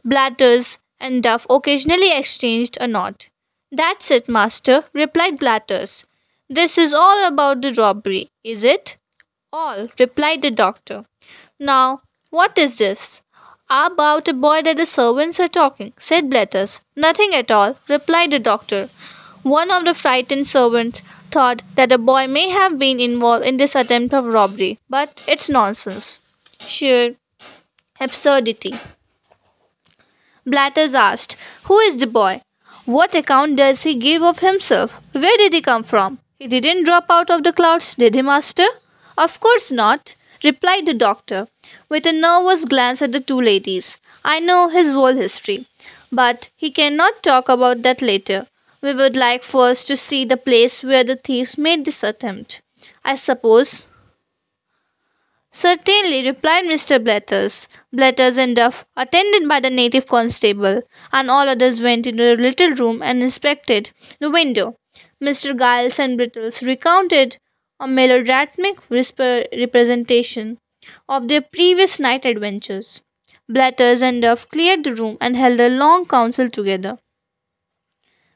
Blathers 0.04 0.78
and 1.00 1.20
Duff 1.20 1.46
occasionally 1.50 2.16
exchanged 2.16 2.78
a 2.80 2.86
nod. 2.86 3.26
That's 3.72 4.12
it, 4.12 4.28
master, 4.28 4.84
replied 4.92 5.40
Blathers. 5.40 6.06
This 6.48 6.78
is 6.78 6.94
all 6.94 7.26
about 7.26 7.62
the 7.62 7.72
robbery, 7.72 8.30
is 8.44 8.62
it? 8.62 8.96
All, 9.52 9.88
replied 9.98 10.42
the 10.42 10.52
doctor. 10.52 11.04
Now, 11.58 12.02
what 12.30 12.56
is 12.56 12.78
this? 12.78 13.22
About 13.70 14.28
a 14.28 14.32
boy 14.32 14.62
that 14.62 14.78
the 14.78 14.86
servants 14.86 15.38
are 15.38 15.46
talking, 15.46 15.92
said 15.98 16.30
Blathers. 16.30 16.80
Nothing 16.96 17.34
at 17.34 17.50
all, 17.50 17.76
replied 17.86 18.30
the 18.30 18.38
doctor. 18.38 18.88
One 19.42 19.70
of 19.70 19.84
the 19.84 19.92
frightened 19.92 20.46
servants 20.46 21.02
thought 21.30 21.62
that 21.74 21.92
a 21.92 21.98
boy 21.98 22.26
may 22.26 22.48
have 22.48 22.78
been 22.78 22.98
involved 22.98 23.44
in 23.44 23.58
this 23.58 23.74
attempt 23.76 24.14
of 24.14 24.24
robbery, 24.24 24.78
but 24.88 25.22
it's 25.28 25.50
nonsense. 25.50 26.20
Sheer 26.58 27.16
absurdity. 28.00 28.72
Blathers 30.46 30.94
asked, 30.94 31.36
Who 31.64 31.78
is 31.80 31.98
the 31.98 32.06
boy? 32.06 32.40
What 32.86 33.14
account 33.14 33.56
does 33.56 33.82
he 33.82 33.94
give 33.96 34.22
of 34.22 34.38
himself? 34.38 34.98
Where 35.12 35.36
did 35.36 35.52
he 35.52 35.60
come 35.60 35.82
from? 35.82 36.20
He 36.38 36.46
didn't 36.46 36.84
drop 36.84 37.06
out 37.10 37.30
of 37.30 37.42
the 37.42 37.52
clouds, 37.52 37.94
did 37.94 38.14
he, 38.14 38.22
master? 38.22 38.66
Of 39.18 39.40
course 39.40 39.70
not. 39.70 40.14
Replied 40.44 40.86
the 40.86 40.94
doctor, 40.94 41.48
with 41.88 42.06
a 42.06 42.12
nervous 42.12 42.64
glance 42.64 43.02
at 43.02 43.12
the 43.12 43.20
two 43.20 43.40
ladies. 43.40 43.98
I 44.24 44.40
know 44.40 44.68
his 44.68 44.92
whole 44.92 45.14
history, 45.14 45.66
but 46.12 46.50
he 46.56 46.70
cannot 46.70 47.22
talk 47.22 47.48
about 47.48 47.82
that 47.82 48.02
later. 48.02 48.46
We 48.80 48.94
would 48.94 49.16
like 49.16 49.42
first 49.42 49.86
to 49.88 49.96
see 49.96 50.24
the 50.24 50.36
place 50.36 50.82
where 50.82 51.04
the 51.04 51.16
thieves 51.16 51.58
made 51.58 51.84
this 51.84 52.02
attempt. 52.02 52.62
I 53.04 53.16
suppose. 53.16 53.88
Certainly, 55.50 56.26
replied 56.26 56.66
Mr. 56.66 57.02
Blathers. 57.02 57.68
Blathers 57.92 58.38
and 58.38 58.54
Duff, 58.54 58.84
attended 58.96 59.48
by 59.48 59.60
the 59.60 59.70
native 59.70 60.06
constable, 60.06 60.82
and 61.12 61.30
all 61.30 61.48
others 61.48 61.82
went 61.82 62.06
into 62.06 62.36
the 62.36 62.42
little 62.42 62.70
room 62.70 63.02
and 63.02 63.22
inspected 63.22 63.90
the 64.20 64.30
window. 64.30 64.76
Mr. 65.20 65.58
Giles 65.58 65.98
and 65.98 66.16
Brittles 66.18 66.64
recounted 66.64 67.38
a 67.80 67.88
melodramatic 67.88 68.90
whisper 68.90 69.44
representation 69.56 70.58
of 71.08 71.28
their 71.28 71.40
previous 71.40 71.98
night 72.00 72.24
adventures. 72.24 73.02
Blathers 73.48 74.02
and 74.02 74.22
Duff 74.22 74.48
cleared 74.48 74.84
the 74.84 74.94
room 74.94 75.16
and 75.20 75.36
held 75.36 75.60
a 75.60 75.68
long 75.68 76.04
council 76.04 76.50
together. 76.50 76.98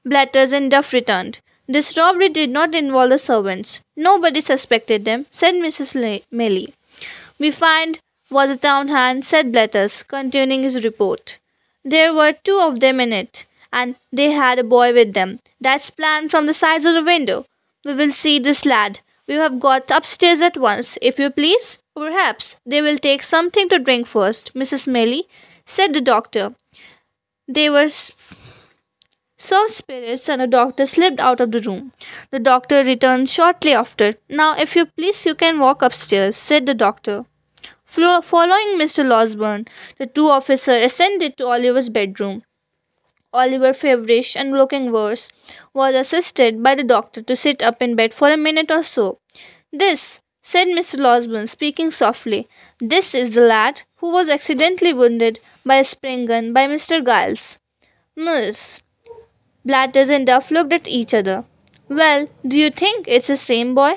Blathers 0.04 0.52
and 0.52 0.70
Duff 0.70 0.92
returned. 0.92 1.40
This 1.68 1.96
robbery 1.96 2.28
did 2.28 2.50
not 2.50 2.74
involve 2.74 3.10
the 3.10 3.18
servants. 3.18 3.82
Nobody 3.96 4.40
suspected 4.40 5.04
them, 5.04 5.26
said 5.30 5.54
Mrs. 5.54 5.94
Le- 5.94 6.24
Melly. 6.30 6.74
We 7.38 7.50
find 7.50 8.00
was 8.30 8.50
a 8.50 8.56
town 8.56 8.88
hand, 8.88 9.24
said 9.24 9.52
Blathers, 9.52 10.02
continuing 10.02 10.62
his 10.62 10.84
report. 10.84 11.38
There 11.84 12.14
were 12.14 12.32
two 12.32 12.58
of 12.58 12.80
them 12.80 13.00
in 13.00 13.12
it, 13.12 13.44
and 13.72 13.96
they 14.12 14.30
had 14.30 14.58
a 14.58 14.64
boy 14.64 14.92
with 14.92 15.12
them. 15.12 15.40
That's 15.60 15.90
planned 15.90 16.30
from 16.30 16.46
the 16.46 16.54
sides 16.54 16.84
of 16.84 16.94
the 16.94 17.04
window. 17.04 17.44
We 17.84 17.94
will 17.94 18.12
see 18.12 18.38
this 18.38 18.64
lad. 18.64 19.00
We 19.28 19.34
have 19.34 19.60
got 19.60 19.90
upstairs 19.90 20.42
at 20.42 20.56
once, 20.56 20.98
if 21.00 21.18
you 21.18 21.30
please. 21.30 21.78
Perhaps 21.94 22.58
they 22.66 22.82
will 22.82 22.98
take 22.98 23.22
something 23.22 23.68
to 23.68 23.78
drink 23.78 24.06
first, 24.06 24.54
Mrs. 24.54 24.88
Melly, 24.88 25.24
said 25.64 25.94
the 25.94 26.00
doctor. 26.00 26.54
They 27.46 27.70
were 27.70 27.88
served 29.38 29.72
spirits, 29.72 30.28
and 30.28 30.40
the 30.40 30.46
doctor 30.46 30.86
slipped 30.86 31.20
out 31.20 31.40
of 31.40 31.52
the 31.52 31.60
room. 31.60 31.92
The 32.30 32.38
doctor 32.40 32.82
returned 32.84 33.28
shortly 33.28 33.72
after. 33.72 34.14
Now, 34.28 34.56
if 34.56 34.74
you 34.76 34.86
please, 34.86 35.24
you 35.26 35.34
can 35.34 35.58
walk 35.58 35.82
upstairs, 35.82 36.36
said 36.36 36.66
the 36.66 36.74
doctor. 36.74 37.24
Following 37.84 38.78
Mr. 38.78 39.04
Losberne, 39.04 39.68
the 39.98 40.06
two 40.06 40.28
officers 40.28 40.84
ascended 40.84 41.36
to 41.36 41.46
Oliver's 41.46 41.90
bedroom. 41.90 42.42
Oliver, 43.32 43.72
feverish 43.72 44.36
and 44.36 44.52
looking 44.52 44.92
worse, 44.92 45.30
was 45.72 45.94
assisted 45.94 46.62
by 46.62 46.74
the 46.74 46.84
doctor 46.84 47.22
to 47.22 47.36
sit 47.36 47.62
up 47.62 47.80
in 47.80 47.96
bed 47.96 48.12
for 48.12 48.30
a 48.30 48.36
minute 48.36 48.70
or 48.70 48.82
so. 48.82 49.18
This, 49.72 50.20
said 50.42 50.68
Mr. 50.68 50.98
Losberne, 50.98 51.48
speaking 51.48 51.90
softly, 51.90 52.48
this 52.78 53.14
is 53.14 53.34
the 53.34 53.40
lad 53.42 53.82
who 53.96 54.12
was 54.12 54.28
accidentally 54.28 54.92
wounded 54.92 55.38
by 55.64 55.76
a 55.76 55.84
spring 55.84 56.26
gun 56.26 56.52
by 56.52 56.66
Mr. 56.66 57.04
Giles. 57.04 57.58
Miss. 58.16 58.82
Blathers 59.64 60.10
and 60.10 60.26
Duff 60.26 60.50
looked 60.50 60.72
at 60.72 60.88
each 60.88 61.14
other. 61.14 61.44
Well, 61.88 62.28
do 62.46 62.58
you 62.58 62.70
think 62.70 63.06
it's 63.08 63.28
the 63.28 63.36
same 63.36 63.74
boy? 63.74 63.94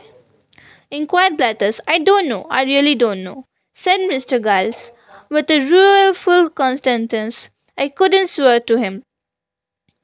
inquired 0.91 1.37
Blathers. 1.37 1.81
I 1.87 1.99
don't 1.99 2.27
know. 2.27 2.45
I 2.49 2.63
really 2.63 2.95
don't 2.95 3.23
know, 3.23 3.45
said 3.73 3.99
Mr. 4.01 4.41
Giles, 4.41 4.91
with 5.29 5.49
a 5.49 5.59
rueful 5.59 6.49
constantness. 6.49 7.49
I 7.77 7.89
couldn't 7.89 8.27
swear 8.27 8.59
to 8.61 8.77
him. 8.77 9.03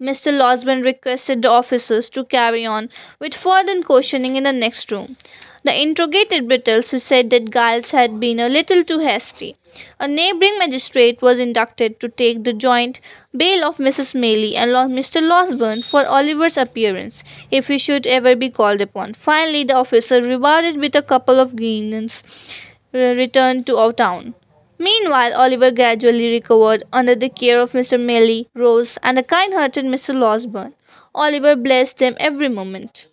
Mr. 0.02 0.36
Losberne 0.36 0.84
requested 0.84 1.44
the 1.44 1.49
officers 1.49 2.10
to 2.10 2.26
carry 2.26 2.65
on 2.65 2.90
with 3.19 3.36
further 3.36 3.82
questioning 3.84 4.36
in 4.36 4.45
the 4.45 4.52
next 4.52 4.91
room. 4.91 5.15
The 5.64 5.80
interrogated 5.80 6.48
Brittles, 6.48 6.90
who 6.90 6.98
said 6.98 7.30
that 7.30 7.52
Giles 7.52 7.91
had 7.91 8.19
been 8.19 8.40
a 8.40 8.49
little 8.49 8.84
too 8.84 8.98
hasty. 8.98 9.56
A 9.99 10.07
neighbouring 10.07 10.57
magistrate 10.57 11.22
was 11.22 11.38
inducted 11.38 11.99
to 11.99 12.10
take 12.10 12.44
the 12.44 12.52
joint 12.52 12.99
bail 13.38 13.64
of 13.64 13.78
Mrs. 13.78 14.15
Maylie 14.15 14.56
and 14.56 14.72
Mr. 14.72 15.22
Losberne 15.22 15.86
for 15.86 16.07
Oliver's 16.07 16.57
appearance, 16.57 17.23
if 17.52 17.68
he 17.68 17.78
should 17.78 18.07
ever 18.07 18.36
be 18.36 18.49
called 18.49 18.82
upon. 18.82 19.14
Finally, 19.14 19.65
the 19.65 19.76
officer, 19.76 20.19
rewarded 20.19 20.78
with 20.78 20.95
a 20.95 21.03
couple 21.03 21.40
of 21.40 21.56
guineas, 21.56 22.23
uh, 22.95 22.98
returned 22.98 23.68
to 23.68 23.78
our 23.78 23.94
town. 23.94 24.34
Meanwhile, 24.82 25.34
Oliver 25.36 25.70
gradually 25.72 26.30
recovered 26.32 26.84
under 26.91 27.16
the 27.16 27.30
care 27.30 27.60
of 27.60 27.74
Mr. 27.74 27.99
Maylie, 27.99 28.49
Rose, 28.56 28.98
and 29.03 29.16
the 29.18 29.22
kind 29.24 29.53
hearted 29.53 29.86
Mr. 29.86 30.16
Losberne. 30.16 30.74
Oliver 31.14 31.56
blessed 31.56 31.99
them 31.99 32.16
every 32.20 32.49
moment. 32.49 33.08